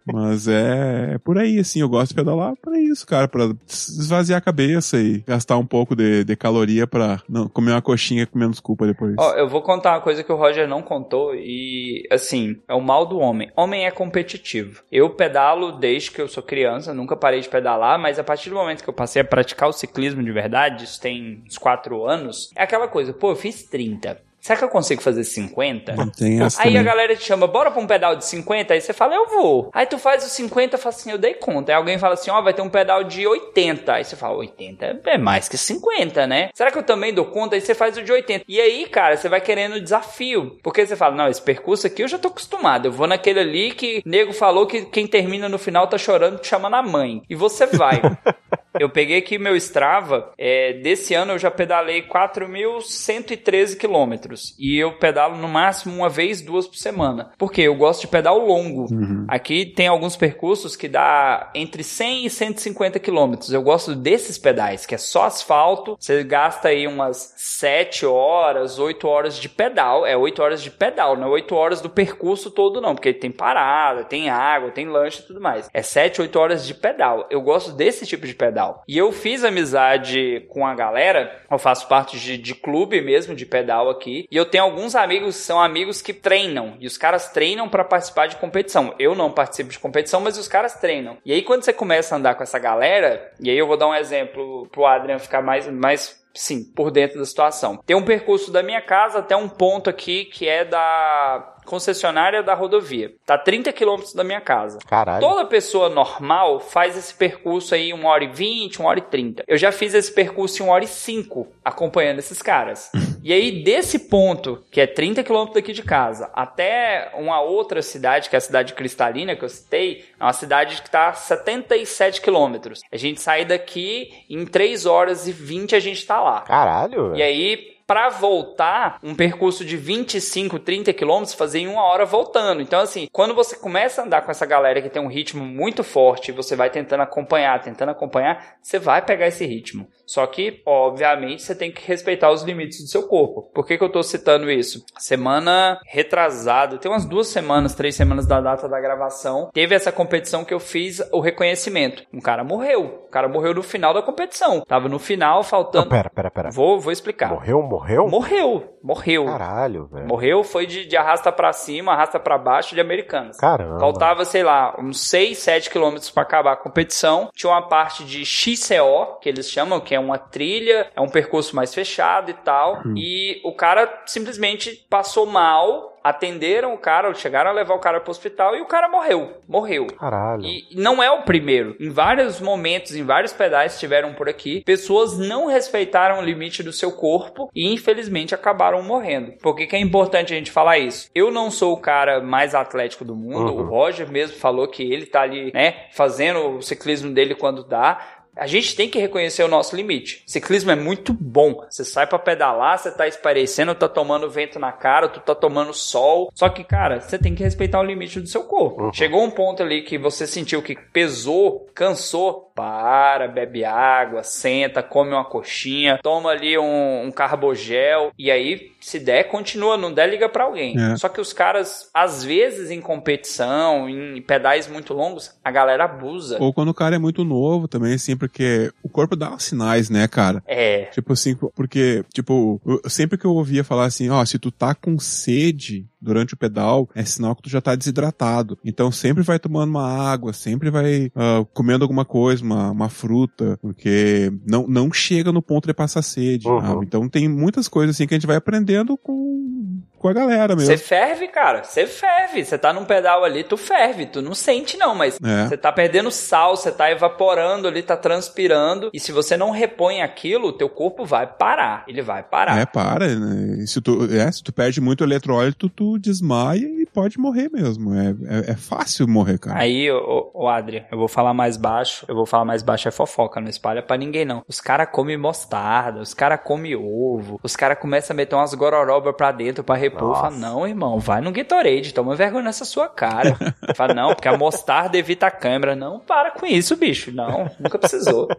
Mas 0.05 0.49
é, 0.49 1.15
é 1.15 1.19
por 1.19 1.39
aí, 1.39 1.59
assim, 1.59 1.81
eu 1.81 1.89
gosto 1.89 2.11
de 2.11 2.15
pedalar 2.15 2.55
pra 2.61 2.79
isso, 2.79 3.07
cara, 3.07 3.29
pra 3.29 3.51
esvaziar 3.67 4.39
a 4.39 4.45
cabeça 4.45 4.99
e 4.99 5.19
gastar 5.27 5.57
um 5.57 5.67
pouco 5.67 5.95
de, 5.95 6.25
de 6.25 6.37
caloria 6.37 6.87
pra 6.87 7.21
não, 7.29 7.49
comer 7.49 7.73
uma 7.73 7.83
coxinha 7.83 8.27
com 8.27 8.39
menos 8.39 8.61
culpa 8.61 8.87
depois. 8.87 9.15
Ó, 9.19 9.33
eu 9.33 9.49
vou 9.49 9.63
contar 9.63 9.93
uma 9.93 10.01
coisa 10.01 10.23
que 10.23 10.33
o 10.33 10.37
Roger 10.37 10.69
não 10.69 10.83
contou 10.83 11.35
e, 11.35 12.07
assim, 12.11 12.57
é 12.69 12.75
o 12.75 12.81
mal 12.81 13.07
do 13.07 13.19
homem. 13.19 13.51
Homem 13.57 13.87
é 13.87 13.91
competitivo. 13.91 14.83
Eu 14.91 15.11
pedalo 15.11 15.73
desde 15.73 16.11
que 16.11 16.21
eu 16.21 16.29
sou 16.29 16.43
criança, 16.43 16.95
nunca 16.95 17.17
parei 17.17 17.41
de 17.41 17.49
pedalar, 17.49 17.99
mas 17.99 18.19
a 18.19 18.25
partir 18.25 18.51
do 18.51 18.57
momento 18.57 18.83
que 18.83 18.89
eu 18.89 18.95
passei 18.95 19.23
a 19.23 19.25
praticar 19.25 19.69
o 19.69 19.73
ciclismo 19.73 20.23
de 20.23 20.33
verdade, 20.33 20.85
isso 20.85 21.01
tem 21.01 21.43
uns 21.47 21.59
4 21.59 22.07
anos, 22.07 22.51
é 22.57 22.63
aquela 22.63 22.89
coisa, 22.89 23.13
pô, 23.13 23.31
eu 23.31 23.37
fiz 23.37 23.63
30. 23.65 24.21
Será 24.45 24.59
que 24.59 24.65
eu 24.65 24.69
consigo 24.69 25.01
fazer 25.01 25.25
50? 25.25 25.95
Não 25.95 26.11
tem 26.11 26.43
essa 26.43 26.61
Aí 26.61 26.69
a 26.69 26.73
também. 26.73 26.85
galera 26.85 27.17
te 27.17 27.25
chama, 27.25 27.47
bora 27.47 27.71
pra 27.71 27.81
um 27.81 27.87
pedal 27.87 28.15
de 28.15 28.27
50? 28.27 28.75
Aí 28.75 28.81
você 28.83 28.93
fala, 28.93 29.15
eu 29.15 29.27
vou. 29.27 29.71
Aí 29.73 29.87
tu 29.87 29.97
faz 29.97 30.23
os 30.23 30.33
50 30.33 30.77
e 30.77 30.79
fala 30.79 30.95
assim, 30.95 31.11
eu 31.11 31.17
dei 31.17 31.33
conta. 31.33 31.73
Aí 31.73 31.77
alguém 31.77 31.97
fala 31.97 32.13
assim, 32.13 32.31
ó, 32.31 32.43
vai 32.43 32.53
ter 32.53 32.61
um 32.61 32.69
pedal 32.69 33.05
de 33.05 33.27
80. 33.27 33.91
Aí 33.91 34.05
você 34.05 34.15
fala, 34.17 34.37
80 34.37 35.01
é 35.07 35.17
mais 35.17 35.49
que 35.49 35.57
50, 35.57 36.27
né? 36.27 36.51
Será 36.53 36.71
que 36.71 36.77
eu 36.77 36.83
também 36.83 37.15
dou 37.15 37.25
conta? 37.25 37.55
Aí 37.55 37.61
você 37.63 37.75
faz 37.75 37.97
o 37.97 38.03
de 38.03 38.13
80. 38.13 38.45
E 38.47 38.61
aí, 38.61 38.87
cara, 38.87 39.17
você 39.17 39.31
vai 39.31 39.41
querendo 39.41 39.81
desafio. 39.81 40.59
Porque 40.63 40.85
você 40.87 40.95
fala, 40.95 41.17
não, 41.17 41.29
esse 41.29 41.41
percurso 41.41 41.87
aqui 41.87 42.03
eu 42.03 42.09
já 42.09 42.19
tô 42.19 42.29
acostumado. 42.29 42.85
Eu 42.85 42.93
vou 42.93 43.07
naquele 43.07 43.41
ali 43.41 43.71
que 43.71 44.03
nego 44.05 44.35
falou 44.35 44.67
que 44.67 44.85
quem 44.85 45.07
termina 45.07 45.49
no 45.49 45.59
final 45.59 45.87
tá 45.87 45.97
chorando, 45.97 46.39
te 46.39 46.49
chamando 46.49 46.75
a 46.75 46.83
mãe. 46.83 47.23
E 47.31 47.35
você 47.35 47.65
vai. 47.65 47.99
Eu 48.79 48.91
peguei 48.91 49.19
aqui 49.19 49.39
meu 49.39 49.57
Strava, 49.57 50.33
é, 50.37 50.73
desse 50.75 51.15
ano 51.15 51.33
eu 51.33 51.39
já 51.39 51.51
pedalei 51.51 52.03
4.113 52.03 53.77
quilômetros. 53.77 54.55
E 54.59 54.79
eu 54.79 54.99
pedalo 54.99 55.37
no 55.37 55.49
máximo 55.49 55.95
uma 55.95 56.09
vez, 56.09 56.41
duas 56.41 56.67
por 56.67 56.77
semana. 56.77 57.31
Porque 57.39 57.63
eu 57.63 57.75
gosto 57.75 58.03
de 58.03 58.09
pedal 58.09 58.39
longo. 58.39 58.87
Aqui 59.29 59.67
tem 59.67 59.87
alguns 59.87 60.17
percursos 60.17 60.77
que 60.77 60.89
dá 60.89 61.51
entre 61.55 61.83
100 61.83 62.27
e 62.27 62.31
150 62.31 62.99
quilômetros. 62.99 63.53
Eu 63.53 63.63
gosto 63.63 63.95
desses 63.95 64.39
pedais, 64.39 64.87
que 64.87 64.95
é 64.95 64.99
só 64.99 65.25
asfalto. 65.25 65.97
Você 65.99 66.23
gasta 66.25 66.69
aí 66.69 66.87
umas 66.87 67.33
7 67.37 68.07
horas, 68.07 68.79
8 68.79 69.07
horas 69.07 69.39
de 69.39 69.49
pedal. 69.49 70.07
É 70.07 70.17
8 70.17 70.43
horas 70.43 70.63
de 70.63 70.71
pedal, 70.71 71.17
não 71.17 71.29
é 71.29 71.31
8 71.31 71.55
horas 71.55 71.81
do 71.81 71.91
percurso 71.91 72.51
todo 72.51 72.81
não. 72.81 72.95
Porque 72.95 73.13
tem 73.13 73.31
parada, 73.31 74.05
tem 74.05 74.29
água, 74.29 74.71
tem 74.71 74.89
lanche 74.89 75.21
e 75.21 75.27
tudo 75.27 75.41
mais. 75.41 75.69
É 75.73 75.83
7, 75.83 76.21
8 76.23 76.39
horas 76.39 76.67
de 76.67 76.75
pedal. 76.75 77.27
Eu 77.31 77.41
gosto 77.41 77.73
desse 77.73 78.07
tipo 78.07 78.27
de 78.27 78.35
pedal. 78.35 78.64
E 78.89 78.97
eu 78.97 79.13
fiz 79.13 79.45
amizade 79.45 80.47
com 80.49 80.67
a 80.67 80.75
galera. 80.75 81.41
Eu 81.51 81.59
faço 81.59 81.89
parte 81.89 82.19
de, 82.19 82.39
de 82.39 82.55
clube 82.55 83.01
mesmo 83.01 83.35
de 83.35 83.47
pedal 83.47 83.91
aqui. 83.91 84.27
E 84.31 84.37
eu 84.37 84.47
tenho 84.47 84.65
alguns 84.65 84.95
amigos 84.95 85.37
são 85.37 85.61
amigos 85.61 86.01
que 86.01 86.13
treinam. 86.13 86.77
E 86.81 86.87
os 86.87 86.97
caras 86.97 87.29
treinam 87.29 87.69
para 87.69 87.85
participar 87.85 88.27
de 88.27 88.37
competição. 88.37 88.95
Eu 88.99 89.15
não 89.15 89.31
participo 89.31 89.71
de 89.71 89.79
competição, 89.79 90.21
mas 90.21 90.39
os 90.39 90.49
caras 90.49 90.75
treinam. 90.75 91.19
E 91.25 91.33
aí 91.33 91.43
quando 91.43 91.63
você 91.63 91.73
começa 91.73 92.15
a 92.15 92.19
andar 92.19 92.35
com 92.35 92.43
essa 92.43 92.59
galera, 92.59 93.33
e 93.41 93.51
aí 93.51 93.59
eu 93.59 93.67
vou 93.67 93.77
dar 93.77 93.89
um 93.89 93.95
exemplo 93.95 94.69
pro 94.71 94.87
Adrian 94.87 95.19
ficar 95.19 95.43
mais, 95.43 95.69
mais 95.69 96.25
sim, 96.35 96.65
por 96.65 96.91
dentro 96.91 97.19
da 97.19 97.25
situação. 97.25 97.79
Tem 97.87 97.97
um 97.97 98.05
percurso 98.05 98.51
da 98.51 98.63
minha 98.63 98.83
casa 98.83 99.21
até 99.21 99.37
um 99.37 99.49
ponto 99.49 99.89
aqui 99.89 100.25
que 100.25 100.49
é 100.49 100.65
da 100.65 101.54
concessionária 101.65 102.43
da 102.43 102.55
rodovia. 102.55 103.13
Tá 103.27 103.37
30 103.37 103.73
quilômetros 103.73 104.15
da 104.15 104.25
minha 104.25 104.41
casa. 104.41 104.79
Caralho. 104.87 105.21
Toda 105.21 105.45
pessoa 105.47 105.89
normal 105.89 106.61
faz 106.61 106.97
esse 106.97 107.15
percurso 107.15 107.75
aí 107.75 107.91
em 107.91 107.95
1 107.95 108.05
hora 108.05 108.25
e 108.25 108.29
20, 108.29 108.81
1 108.81 108.85
hora 108.85 108.99
e 108.99 109.03
30. 109.03 109.45
Eu 109.47 109.57
já 109.57 109.73
fiz 109.73 109.95
esse 109.95 110.13
percurso 110.13 110.63
em 110.63 110.67
1 110.67 110.69
hora 110.69 110.85
e 110.85 110.89
5, 110.89 111.49
acompanhando 111.65 112.19
esses 112.19 112.41
caras. 112.41 112.91
e 113.23 113.33
aí, 113.33 113.63
desse 113.63 113.99
ponto, 113.99 114.63
que 114.71 114.81
é 114.81 114.87
30 114.87 115.23
quilômetros 115.23 115.55
daqui 115.55 115.73
de 115.73 115.83
casa, 115.83 116.31
até 116.35 117.11
uma 117.15 117.41
outra 117.41 117.83
cidade, 117.83 118.29
que 118.29 118.37
é 118.37 118.39
a 118.39 118.41
cidade 118.41 118.75
cristalina, 118.75 119.37
que 119.37 119.45
eu 119.45 119.49
citei, 119.49 120.05
é 120.19 120.25
uma 120.25 120.33
cidade 120.33 120.83
que 120.83 120.91
tá 120.91 121.09
a 121.09 121.15
77 121.15 122.21
quilômetros. 122.21 122.81
A 122.93 122.97
gente 122.97 123.21
sai 123.21 123.45
daqui, 123.45 124.13
em 124.29 124.45
3 124.45 124.87
horas 124.87 125.27
e 125.27 125.33
20 125.33 125.75
a 125.75 125.81
gente 125.81 126.05
tá 126.07 126.21
lá. 126.21 126.41
Caralho. 126.43 127.15
E 127.15 127.23
aí, 127.23 127.74
pra 127.87 128.09
voltar, 128.09 128.99
um 129.03 129.15
percurso 129.15 129.65
de 129.65 129.77
25, 129.77 130.59
30 130.59 130.93
quilômetros, 130.93 131.35
fazer 131.35 131.61
em 131.61 131.69
uma 131.69 131.83
hora 131.85 132.05
voltando. 132.05 132.63
Então, 132.63 132.81
assim, 132.81 133.09
quando 133.13 133.35
você 133.35 133.57
começa 133.57 134.01
a 134.01 134.05
andar 134.05 134.23
com 134.23 134.31
essa 134.31 134.47
galera 134.47 134.81
que 134.81 134.89
tem 134.89 135.03
um 135.03 135.09
ritmo 135.09 135.45
muito 135.45 135.85
forte, 135.85 136.33
você 136.33 136.57
vai 136.57 136.71
tentando 136.71 137.03
acompanhar, 137.03 137.61
tentando 137.61 137.91
acompanhar, 137.91 138.57
você 138.63 138.79
vai 138.79 139.03
pegar 139.03 139.27
esse 139.27 139.45
ritmo. 139.47 139.87
Só 140.07 140.27
que, 140.27 140.63
obviamente, 140.67 141.43
você 141.43 141.55
tem 141.55 141.71
que 141.73 141.87
respeitar 141.87 142.31
os 142.31 142.43
limites 142.43 142.81
do 142.83 142.89
seu 142.89 143.05
corpo. 143.09 143.43
Por 143.55 143.67
que, 143.67 143.77
que 143.79 143.85
eu 143.85 143.89
tô 143.93 144.03
citando 144.03 144.51
isso? 144.51 144.85
Semana 144.99 145.81
retrasada, 145.87 146.79
tem 146.79 146.91
umas 146.91 147.05
duas 147.05 147.29
semanas, 147.29 147.75
três 147.75 147.95
semanas 147.95 148.27
da 148.27 148.41
data 148.41 148.69
da 148.69 148.81
gravação, 148.81 149.51
teve 149.53 149.75
essa 149.75 149.91
competição 149.93 150.45
que 150.45 150.53
eu 150.55 150.61
fiz 150.61 151.01
o 151.13 151.21
reconhecimento. 151.21 152.03
Um 152.13 152.21
cara 152.21 152.45
morreu. 152.45 153.05
O 153.07 153.11
cara 153.11 153.29
morreu 153.29 153.55
no 153.55 153.63
final 153.63 153.95
da 153.95 154.03
competição. 154.03 154.61
Tava 154.63 154.89
no 154.89 154.99
final, 154.99 155.37
Não, 155.37 155.43
faltando. 155.43 155.89
pera, 155.89 156.11
pera, 156.11 156.31
pera. 156.31 156.51
Vou, 156.51 156.81
vou 156.81 156.93
explicar. 156.93 157.31
Morreu, 157.31 157.63
morreu? 157.63 157.74
Morreu, 158.09 158.79
morreu. 158.83 159.25
Caralho, 159.27 159.87
velho. 159.87 160.07
Morreu 160.07 160.45
foi 160.45 160.67
de, 160.67 160.85
de 160.85 160.97
arrasta 160.97 161.33
pra 161.33 161.53
cima, 161.53 161.93
arrasta 161.93 162.21
pra 162.21 162.39
baixo 162.39 162.75
de 162.75 162.81
americanas. 162.81 163.37
Caramba. 163.37 163.81
Faltava, 163.81 164.25
sei 164.25 164.43
lá, 164.45 164.77
uns 164.79 165.01
6, 165.01 165.39
7 165.39 165.71
quilômetros 165.71 166.11
pra 166.11 166.23
acabar 166.23 166.53
a 166.53 166.57
competição. 166.57 167.31
Tinha 167.35 167.51
uma 167.51 167.63
parte 167.69 168.05
de 168.05 168.25
XCO, 168.25 169.19
que 169.21 169.29
eles 169.29 169.51
chamam, 169.51 169.81
que 169.81 169.95
é 169.95 169.99
uma 169.99 170.19
trilha, 170.19 170.91
é 170.95 171.01
um 171.01 171.09
percurso 171.09 171.57
mais 171.57 171.75
fechado 171.75 172.31
e 172.31 172.35
tal. 172.35 172.83
E 172.97 173.41
o 173.45 173.53
cara 173.53 174.03
simplesmente 174.07 174.87
passou 174.89 175.27
mal. 175.27 175.94
Atenderam 176.05 176.75
o 176.75 176.79
cara, 176.79 177.13
chegaram 177.15 177.51
a 177.51 177.55
levar 177.55 177.75
o 177.75 177.79
cara 177.79 177.99
pro 177.99 178.11
hospital 178.11 178.55
e 178.55 178.61
o 178.61 178.67
cara 178.67 178.89
morreu. 178.89 179.39
Morreu. 179.49 179.87
Caralho. 179.87 180.45
E 180.45 180.67
não 180.75 181.03
é 181.03 181.11
o 181.11 181.23
primeiro. 181.23 181.75
Em 181.81 181.89
vários 181.89 182.43
momentos, 182.43 182.95
em 182.95 183.03
vários 183.03 183.33
pedais 183.33 183.81
tiveram 183.81 184.13
por 184.13 184.29
aqui, 184.29 184.63
pessoas 184.65 185.19
não 185.19 185.47
respeitaram 185.47 186.19
o 186.19 186.23
limite 186.23 186.63
do 186.63 186.75
seu 186.75 186.93
corpo 186.93 187.51
e 187.55 187.73
infelizmente 187.73 188.35
acabaram 188.35 188.83
morrendo. 188.83 189.33
Por 189.41 189.57
que, 189.57 189.67
que 189.67 189.77
é 189.77 189.81
importante 189.81 190.35
a 190.35 190.37
gente 190.37 190.51
falar 190.51 190.77
isso? 190.79 191.09
Eu 191.15 191.31
não 191.31 191.51
sou 191.51 191.73
o 191.73 191.81
cara 191.81 192.21
mais 192.21 192.55
atlético 192.55 193.05
do 193.05 193.17
mundo. 193.17 193.55
Uhum. 193.55 193.61
O 193.61 193.67
Roger 193.67 194.11
mesmo 194.11 194.37
falou 194.37 194.69
que 194.69 194.83
ele 194.83 195.07
tá 195.07 195.23
ali, 195.23 195.51
né, 195.55 195.87
fazendo 195.93 196.59
o 196.59 196.63
ciclismo 196.63 197.15
dele 197.15 197.35
quando 197.35 197.65
dá. 197.65 197.99
A 198.37 198.47
gente 198.47 198.75
tem 198.75 198.89
que 198.89 198.99
reconhecer 198.99 199.43
o 199.43 199.49
nosso 199.49 199.77
limite. 199.77 200.23
Ciclismo 200.27 200.71
é 200.71 200.77
muito 200.77 201.13
bom. 201.13 201.65
Você 201.69 201.85
sai 201.85 202.07
pra 202.07 202.19
pedalar, 202.19 202.79
você 202.79 202.91
tá 202.91 203.07
esparecendo, 203.07 203.75
tá 203.75 203.89
tomando 203.89 204.31
vento 204.31 204.59
na 204.59 204.73
cara, 204.73 205.09
tu 205.09 205.21
tá 205.21 205.35
tomando 205.35 205.73
sol. 205.73 206.31
Só 206.35 206.49
que, 206.49 206.65
cara, 206.65 207.01
você 207.01 207.19
tem 207.19 207.35
que 207.35 207.43
respeitar 207.43 207.81
o 207.81 207.85
limite 207.85 208.21
do 208.21 208.27
seu 208.27 208.45
corpo. 208.45 208.85
Uhum. 208.85 208.93
Chegou 208.93 209.23
um 209.23 209.31
ponto 209.31 209.63
ali 209.63 209.83
que 209.83 209.99
você 209.99 210.27
sentiu 210.27 210.63
que 210.63 210.75
pesou, 210.75 211.67
cansou, 211.75 212.45
para, 212.55 213.27
bebe 213.27 213.65
água, 213.65 214.23
senta, 214.23 214.83
come 214.83 215.11
uma 215.11 215.25
coxinha, 215.25 215.99
toma 216.01 216.31
ali 216.31 216.57
um, 216.57 217.07
um 217.07 217.11
carbogel 217.11 218.13
e 218.17 218.31
aí, 218.31 218.71
se 218.81 219.01
der, 219.01 219.25
continua, 219.25 219.77
não 219.77 219.93
der, 219.93 220.09
liga 220.09 220.29
pra 220.29 220.45
alguém. 220.45 220.79
É. 220.79 220.97
Só 220.97 221.09
que 221.09 221.21
os 221.21 221.33
caras, 221.33 221.91
às 221.93 222.23
vezes, 222.23 222.71
em 222.71 222.81
competição, 222.81 223.89
em 223.89 224.23
pedais 224.23 224.69
muito 224.69 224.95
longos, 224.95 225.37
a 225.45 225.51
galera 225.51 225.85
abusa. 225.85 226.39
Ou 226.41 226.53
quando 226.53 226.69
o 226.69 226.75
cara 226.75 226.95
é 226.95 226.99
muito 226.99 227.25
novo 227.25 227.67
também, 227.67 227.95
assim, 227.95 228.17
porque 228.29 228.73
o 228.83 228.89
corpo 228.89 229.15
dá 229.17 229.39
sinais, 229.39 229.91
né, 229.91 230.09
cara? 230.09 230.43
É, 230.47 230.85
Tipo 230.87 231.13
assim, 231.13 231.35
porque, 231.55 232.05
tipo, 232.13 232.61
eu- 232.65 232.81
sempre 232.89 233.19
que 233.19 233.25
eu 233.25 233.33
ouvia 233.33 233.65
falar 233.65 233.87
assim, 233.87 234.09
ó, 234.09 234.25
se 234.25 234.39
tu 234.39 234.51
tá 234.51 234.75
com 234.75 234.99
sede 234.99 235.87
durante 236.01 236.35
o 236.35 236.37
pedal, 236.37 236.89
é 236.95 237.05
sinal 237.05 237.35
que 237.35 237.43
tu 237.43 237.49
já 237.51 237.61
tá 237.61 237.75
desidratado. 237.75 238.59
Então 238.65 238.93
sempre 238.93 239.23
vai 239.23 239.39
tomando 239.39 239.71
uma 239.71 239.87
água, 239.89 240.33
sempre 240.33 240.71
vai 240.71 241.11
ah, 241.17 241.45
comendo 241.55 241.83
alguma 241.85 242.05
coisa, 242.05 242.45
uma, 242.45 242.71
uma 242.71 242.89
fruta, 242.91 243.59
porque 243.63 244.31
não, 244.47 244.67
não 244.69 244.93
chega 244.93 245.33
no 245.33 245.41
ponto 245.43 245.67
de 245.67 245.73
passar 245.75 246.03
sede. 246.03 246.47
Uhum. 246.47 246.83
Então 246.83 247.09
tem 247.09 247.27
muitas 247.29 247.69
coisas 247.69 247.97
assim 247.97 248.07
que 248.07 248.15
a 248.15 248.19
gente 248.19 248.27
vai 248.27 248.37
aprendendo 248.37 248.97
com, 248.99 249.64
com 250.05 250.09
a 250.11 250.13
galera 250.13 250.55
mesmo. 250.55 250.71
Você 250.71 250.77
ferve, 250.77 251.29
cara. 251.29 251.65
Você 251.65 251.87
ferve. 251.87 252.45
Você 252.45 252.59
tá 252.59 252.75
num 252.75 252.85
pedal 252.85 253.25
ali, 253.25 253.43
tu 253.43 253.57
ferve. 253.57 254.05
Tu 254.05 254.21
não 254.21 254.35
sente, 254.35 254.77
não, 254.77 254.95
mas 254.95 255.19
É. 255.25 255.47
você 255.49 255.57
tá 255.57 255.73
perdendo 255.73 256.11
sal, 256.11 256.59
você 256.59 256.71
tá 256.71 256.91
evaporando 256.91 257.67
ali, 257.67 257.83
tá 257.83 257.97
transpirando. 257.97 258.91
E 258.93 259.01
se 259.01 259.13
você 259.13 259.35
não 259.35 259.51
repõe 259.51 260.03
aquilo, 260.03 260.49
o 260.49 260.53
teu 260.53 260.69
corpo 260.69 261.07
vai 261.07 261.27
parar. 261.27 261.85
Ele 261.89 262.03
vai 262.03 262.23
parar. 262.23 262.59
É, 262.59 262.67
para, 262.67 263.07
né? 263.15 263.65
Se 263.65 263.81
tu, 263.81 264.07
é, 264.13 264.31
se 264.31 264.43
tu 264.43 264.53
perde 264.53 264.79
muito 264.79 265.03
eletrólito, 265.03 265.71
tu 265.71 265.99
desmaia 265.99 266.59
e 266.67 266.84
pode 266.95 267.19
morrer 267.19 267.51
mesmo. 267.53 267.93
É, 267.93 268.11
é, 268.27 268.51
é 268.53 268.57
fácil 268.57 269.09
morrer, 269.09 269.39
cara. 269.39 269.59
Aí, 269.59 269.91
ô, 269.91 270.49
Adri, 270.49 270.87
eu 270.91 270.97
vou 270.97 271.09
falar 271.09 271.35
mais 271.35 271.57
baixo. 271.57 272.07
Eu 272.09 272.15
vou 272.15 272.25
falar 272.25 272.45
mais 272.45 272.63
baixo 272.63 272.87
é 272.87 272.91
fofoca, 272.93 273.41
não 273.41 273.49
espalha 273.49 273.83
pra 273.83 273.97
ninguém, 273.97 274.25
não. 274.25 274.45
Os 274.49 274.61
caras 274.61 274.89
comem 274.91 275.17
mostarda, 275.17 276.01
os 276.01 276.15
caras 276.15 276.41
comem 276.43 276.77
ovo, 276.77 277.41
os 277.43 277.57
caras 277.57 277.79
começam 277.79 278.15
a 278.15 278.17
meter 278.17 278.37
umas 278.37 278.55
gororoba 278.55 279.13
pra 279.13 279.33
dentro 279.33 279.65
pra 279.65 279.75
repor. 279.75 280.09
Nossa. 280.09 280.21
Fala, 280.23 280.37
não, 280.37 280.67
irmão, 280.67 281.01
vai 281.01 281.21
no 281.21 281.33
Gatorade, 281.33 281.93
toma 281.93 282.15
vergonha 282.15 282.45
nessa 282.45 282.65
sua 282.65 282.89
cara. 282.89 283.37
Fala, 283.75 283.93
não, 283.93 284.15
porque 284.15 284.29
a 284.29 284.39
mostarda 284.39 284.97
evita 284.97 285.27
a 285.27 285.31
câimbra. 285.31 285.75
Não, 285.75 285.99
para 285.99 286.31
com 286.31 286.47
isso, 286.47 286.77
bicho. 286.77 287.11
Não, 287.13 287.51
nunca 287.59 287.79
precisou. 287.79 288.29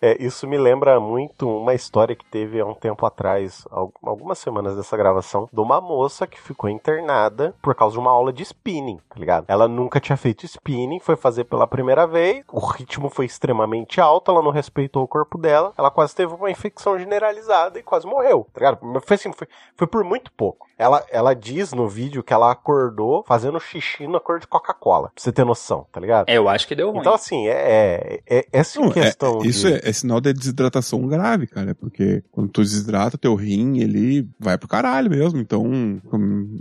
É, 0.00 0.22
isso 0.22 0.46
me 0.46 0.58
lembra 0.58 1.00
muito 1.00 1.48
uma 1.48 1.74
história 1.74 2.14
que 2.14 2.24
teve 2.24 2.60
há 2.60 2.66
um 2.66 2.74
tempo 2.74 3.04
atrás, 3.06 3.66
al- 3.70 3.92
algumas 4.02 4.38
semanas 4.38 4.76
dessa 4.76 4.96
gravação, 4.96 5.48
de 5.52 5.60
uma 5.60 5.80
moça 5.80 6.26
que 6.26 6.40
ficou 6.40 6.68
internada 6.68 7.54
por 7.62 7.74
causa 7.74 7.94
de 7.94 7.98
uma 7.98 8.10
aula 8.10 8.32
de 8.32 8.42
spinning, 8.42 8.98
tá 9.08 9.18
ligado? 9.18 9.44
Ela 9.48 9.66
nunca 9.66 9.98
tinha 10.00 10.16
feito 10.16 10.44
spinning, 10.44 11.00
foi 11.00 11.16
fazer 11.16 11.44
pela 11.44 11.66
primeira 11.66 12.06
vez, 12.06 12.44
o 12.52 12.58
ritmo 12.60 13.08
foi 13.08 13.24
extremamente 13.26 14.00
alto, 14.00 14.30
ela 14.30 14.42
não 14.42 14.50
respeitou 14.50 15.02
o 15.02 15.08
corpo 15.08 15.38
dela, 15.38 15.72
ela 15.78 15.90
quase 15.90 16.14
teve 16.14 16.34
uma 16.34 16.50
infecção 16.50 16.98
generalizada 16.98 17.78
e 17.78 17.82
quase 17.82 18.06
morreu, 18.06 18.46
tá 18.52 18.60
ligado? 18.60 18.78
Mas 18.82 19.04
foi 19.04 19.14
assim, 19.14 19.32
foi, 19.32 19.48
foi 19.76 19.86
por 19.86 20.04
muito 20.04 20.30
pouco. 20.32 20.66
Ela, 20.78 21.02
ela 21.10 21.34
diz 21.34 21.72
no 21.72 21.88
vídeo 21.88 22.22
que 22.22 22.34
ela 22.34 22.50
acordou 22.52 23.24
fazendo 23.26 23.58
xixi 23.58 24.06
na 24.06 24.20
cor 24.20 24.38
de 24.38 24.46
Coca-Cola, 24.46 25.10
pra 25.14 25.22
você 25.22 25.32
ter 25.32 25.42
noção, 25.42 25.86
tá 25.90 25.98
ligado? 25.98 26.28
É, 26.28 26.36
eu 26.36 26.46
acho 26.50 26.68
que 26.68 26.74
deu 26.74 26.90
ruim. 26.90 27.00
Então, 27.00 27.14
assim, 27.14 27.48
é, 27.48 28.20
é, 28.26 28.38
é 28.40 28.46
essa 28.52 28.78
Não, 28.78 28.90
é- 28.90 28.92
questão 28.92 29.38
isso 29.42 29.66
de... 29.72 29.85
é, 29.85 29.85
é 29.86 29.92
sinal 29.92 30.20
de 30.20 30.32
desidratação 30.32 31.06
grave, 31.06 31.46
cara. 31.46 31.74
Porque 31.74 32.22
quando 32.32 32.50
tu 32.50 32.62
desidrata, 32.62 33.16
teu 33.16 33.34
rim, 33.34 33.78
ele 33.78 34.28
vai 34.38 34.58
pro 34.58 34.68
caralho 34.68 35.08
mesmo. 35.08 35.38
Então, 35.40 35.64
hum, 35.64 36.00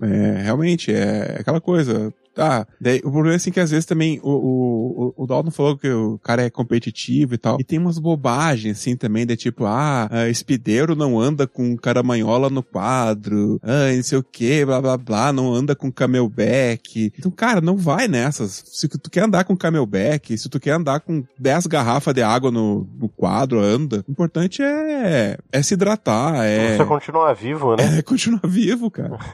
é, 0.01 0.43
realmente, 0.43 0.93
é 0.93 1.37
aquela 1.39 1.59
coisa. 1.59 2.13
Ah, 2.37 2.65
daí, 2.79 2.99
o 2.99 3.11
problema 3.11 3.33
é 3.33 3.35
assim 3.35 3.51
que 3.51 3.59
às 3.59 3.71
vezes 3.71 3.85
também 3.85 4.19
o, 4.23 4.29
o, 4.29 5.13
o, 5.17 5.23
o 5.23 5.27
Dalton 5.27 5.51
falou 5.51 5.77
que 5.77 5.89
o 5.89 6.19
cara 6.19 6.43
é 6.43 6.49
competitivo 6.49 7.33
e 7.33 7.37
tal. 7.37 7.57
E 7.59 7.63
tem 7.63 7.79
umas 7.79 7.99
bobagens 7.99 8.77
assim 8.77 8.95
também, 8.95 9.25
de 9.25 9.35
tipo, 9.35 9.65
ah, 9.65 10.07
ah, 10.11 10.29
espideiro 10.29 10.95
não 10.95 11.19
anda 11.19 11.47
com 11.47 11.75
caramanhola 11.77 12.49
no 12.49 12.63
quadro, 12.63 13.59
ah, 13.63 13.91
não 13.95 14.03
sei 14.03 14.17
o 14.17 14.23
que, 14.23 14.65
blá 14.65 14.81
blá 14.81 14.97
blá, 14.97 15.33
não 15.33 15.53
anda 15.53 15.75
com 15.75 15.91
camelback. 15.91 17.11
Então, 17.17 17.31
cara, 17.31 17.61
não 17.61 17.77
vai 17.77 18.07
nessas. 18.07 18.63
Se 18.67 18.87
tu 18.87 19.09
quer 19.09 19.23
andar 19.23 19.43
com 19.43 19.55
camelback, 19.55 20.37
se 20.37 20.49
tu 20.49 20.59
quer 20.59 20.71
andar 20.71 20.99
com 20.99 21.23
10 21.39 21.67
garrafas 21.67 22.13
de 22.13 22.21
água 22.21 22.51
no, 22.51 22.87
no 22.99 23.09
quadro, 23.09 23.59
anda. 23.59 24.03
O 24.07 24.11
importante 24.11 24.61
é, 24.61 25.37
é 25.51 25.61
se 25.61 25.73
hidratar, 25.73 26.45
é. 26.45 26.77
Você 26.77 26.85
continuar 26.85 27.33
vivo, 27.33 27.75
né? 27.75 27.99
É 27.99 28.01
continuar 28.01 28.41
vivo, 28.45 28.89
cara. 28.91 29.17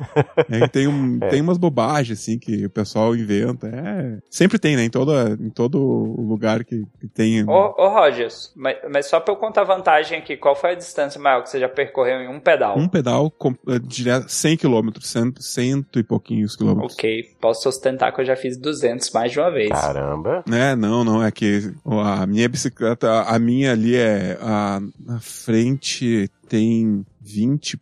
É, 0.49 0.67
tem, 0.67 0.87
um, 0.87 1.17
É. 1.21 1.29
tem 1.29 1.41
umas 1.41 1.57
bobagens, 1.57 2.19
assim, 2.19 2.37
que 2.37 2.65
o 2.65 2.69
pessoal 2.69 2.90
inventa. 3.15 3.67
É, 3.67 4.17
sempre 4.29 4.59
tem, 4.59 4.75
né? 4.75 4.83
Em, 4.83 4.89
toda, 4.89 5.37
em 5.39 5.49
todo 5.49 5.79
lugar 5.79 6.63
que, 6.63 6.85
que 6.99 7.07
tem. 7.07 7.43
Ô, 7.47 7.73
ô 7.77 7.89
Rogers, 7.89 8.51
mas, 8.55 8.77
mas 8.91 9.05
só 9.07 9.19
pra 9.19 9.33
eu 9.33 9.37
contar 9.37 9.63
vantagem 9.63 10.17
aqui, 10.17 10.37
qual 10.37 10.55
foi 10.55 10.71
a 10.71 10.75
distância 10.75 11.19
maior 11.19 11.43
que 11.43 11.49
você 11.49 11.59
já 11.59 11.69
percorreu 11.69 12.21
em 12.21 12.27
um 12.27 12.39
pedal? 12.39 12.77
Um 12.77 12.87
pedal 12.87 13.31
com, 13.31 13.51
eh, 13.67 13.79
direto 13.81 14.29
100 14.29 14.57
quilômetros, 14.57 15.09
cento, 15.09 15.41
cento 15.41 15.99
e 15.99 16.03
pouquinhos 16.03 16.55
quilômetros. 16.55 16.93
Ok, 16.93 17.35
posso 17.39 17.63
sustentar 17.63 18.13
que 18.13 18.21
eu 18.21 18.25
já 18.25 18.35
fiz 18.35 18.57
200 18.57 19.09
mais 19.11 19.31
de 19.31 19.39
uma 19.39 19.51
vez. 19.51 19.69
Caramba. 19.69 20.43
É, 20.51 20.75
não, 20.75 21.03
não, 21.03 21.23
é 21.23 21.31
que 21.31 21.73
a 21.85 22.25
minha 22.25 22.47
bicicleta, 22.47 23.21
a 23.23 23.39
minha 23.39 23.71
ali 23.71 23.95
é, 23.95 24.37
a, 24.41 24.81
na 24.99 25.19
frente 25.19 26.29
tem 26.47 27.05
20 27.21 27.73
e 27.73 27.77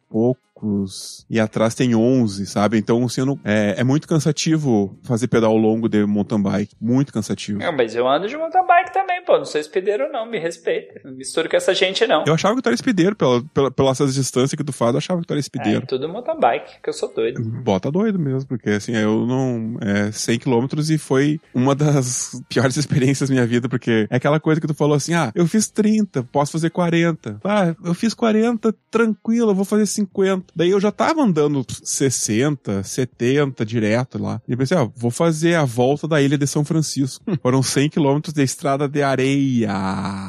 poucos 0.60 1.26
e 1.30 1.39
atrás 1.39 1.74
tem 1.74 1.95
11, 1.95 2.45
sabe? 2.45 2.78
Então, 2.78 3.03
assim, 3.05 3.22
eu 3.22 3.26
não, 3.26 3.39
é, 3.43 3.76
é 3.78 3.84
muito 3.84 4.07
cansativo 4.07 4.97
fazer 5.03 5.28
pedal 5.28 5.55
longo 5.55 5.88
de 5.88 6.05
mountain 6.05 6.41
bike, 6.41 6.76
muito 6.80 7.14
cansativo. 7.14 7.60
Não, 7.60 7.72
mas 7.72 7.95
eu 7.95 8.07
ando 8.07 8.28
de 8.28 8.38
mountain 8.38 8.66
bike 8.66 8.93
também, 8.93 9.24
pô. 9.24 9.38
Não 9.38 9.45
sou 9.45 9.60
espideiro, 9.60 10.12
não. 10.12 10.26
Me 10.26 10.38
respeita. 10.38 11.01
Não 11.03 11.14
misturo 11.14 11.49
com 11.49 11.55
essa 11.55 11.74
gente, 11.74 12.05
não. 12.05 12.24
Eu 12.26 12.34
achava 12.34 12.55
que 12.55 12.62
tu 12.62 12.68
era 12.68 12.76
espideiro, 12.76 13.16
pela, 13.16 13.41
pela, 13.53 13.72
pelas 13.72 13.97
distâncias 14.14 14.53
que 14.53 14.64
tu 14.64 14.74
faz, 14.74 14.93
eu 14.93 14.97
achava 14.97 15.22
que 15.22 15.28
tu 15.28 15.32
era 15.32 15.39
É, 15.39 15.41
espideiro. 15.41 15.86
tudo 15.88 16.10
mountain 16.10 16.39
bike, 16.39 16.82
que 16.84 16.89
eu 16.89 16.93
sou 16.93 17.14
doido. 17.14 17.41
Bota 17.41 17.91
doido 17.91 18.20
mesmo, 18.20 18.47
porque 18.47 18.72
assim, 18.72 18.95
eu 18.95 19.26
não. 19.26 19.78
É 19.82 20.12
100 20.12 20.39
quilômetros 20.39 20.89
e 20.89 20.97
foi 20.97 21.39
uma 21.53 21.74
das 21.76 22.41
piores 22.49 22.76
experiências 22.78 23.30
da 23.30 23.34
minha 23.34 23.47
vida, 23.47 23.70
porque 23.70 24.07
é 24.10 24.16
aquela 24.16 24.39
coisa 24.39 24.60
que 24.60 24.68
tu 24.68 24.74
falou 24.74 24.95
assim: 24.95 25.14
ah, 25.14 25.32
eu 25.34 25.47
fiz 25.47 25.68
30, 25.68 26.24
posso 26.24 26.51
fazer 26.51 26.70
40. 26.70 27.39
Ah, 27.43 27.76
eu 27.84 27.93
fiz 27.93 28.14
40, 28.14 28.74
tranquilo, 28.91 29.51
eu 29.51 29.55
vou 29.55 29.66
fazer 29.66 29.86
50. 29.86 30.48
Daí 30.55 30.69
eu 30.69 30.79
já 30.79 30.91
tava 30.91 31.21
andando 31.21 31.65
60, 31.83 32.83
70 32.83 33.65
direto 33.65 34.21
lá. 34.21 34.41
E 34.47 34.51
eu 34.51 34.57
pensei, 34.57 34.77
ó, 34.77 34.87
vou 34.95 35.11
fazer 35.11 35.55
a 35.55 35.65
volta 35.65 36.07
da 36.07 36.21
ilha 36.21 36.37
de 36.37 36.47
São 36.47 36.65
Francisco. 36.65 37.23
Foram 37.41 37.61
100 37.61 37.89
quilômetros 37.89 38.33
de 38.33 38.43
estrada 38.43 38.87
de 38.87 39.01
areia. 39.01 39.73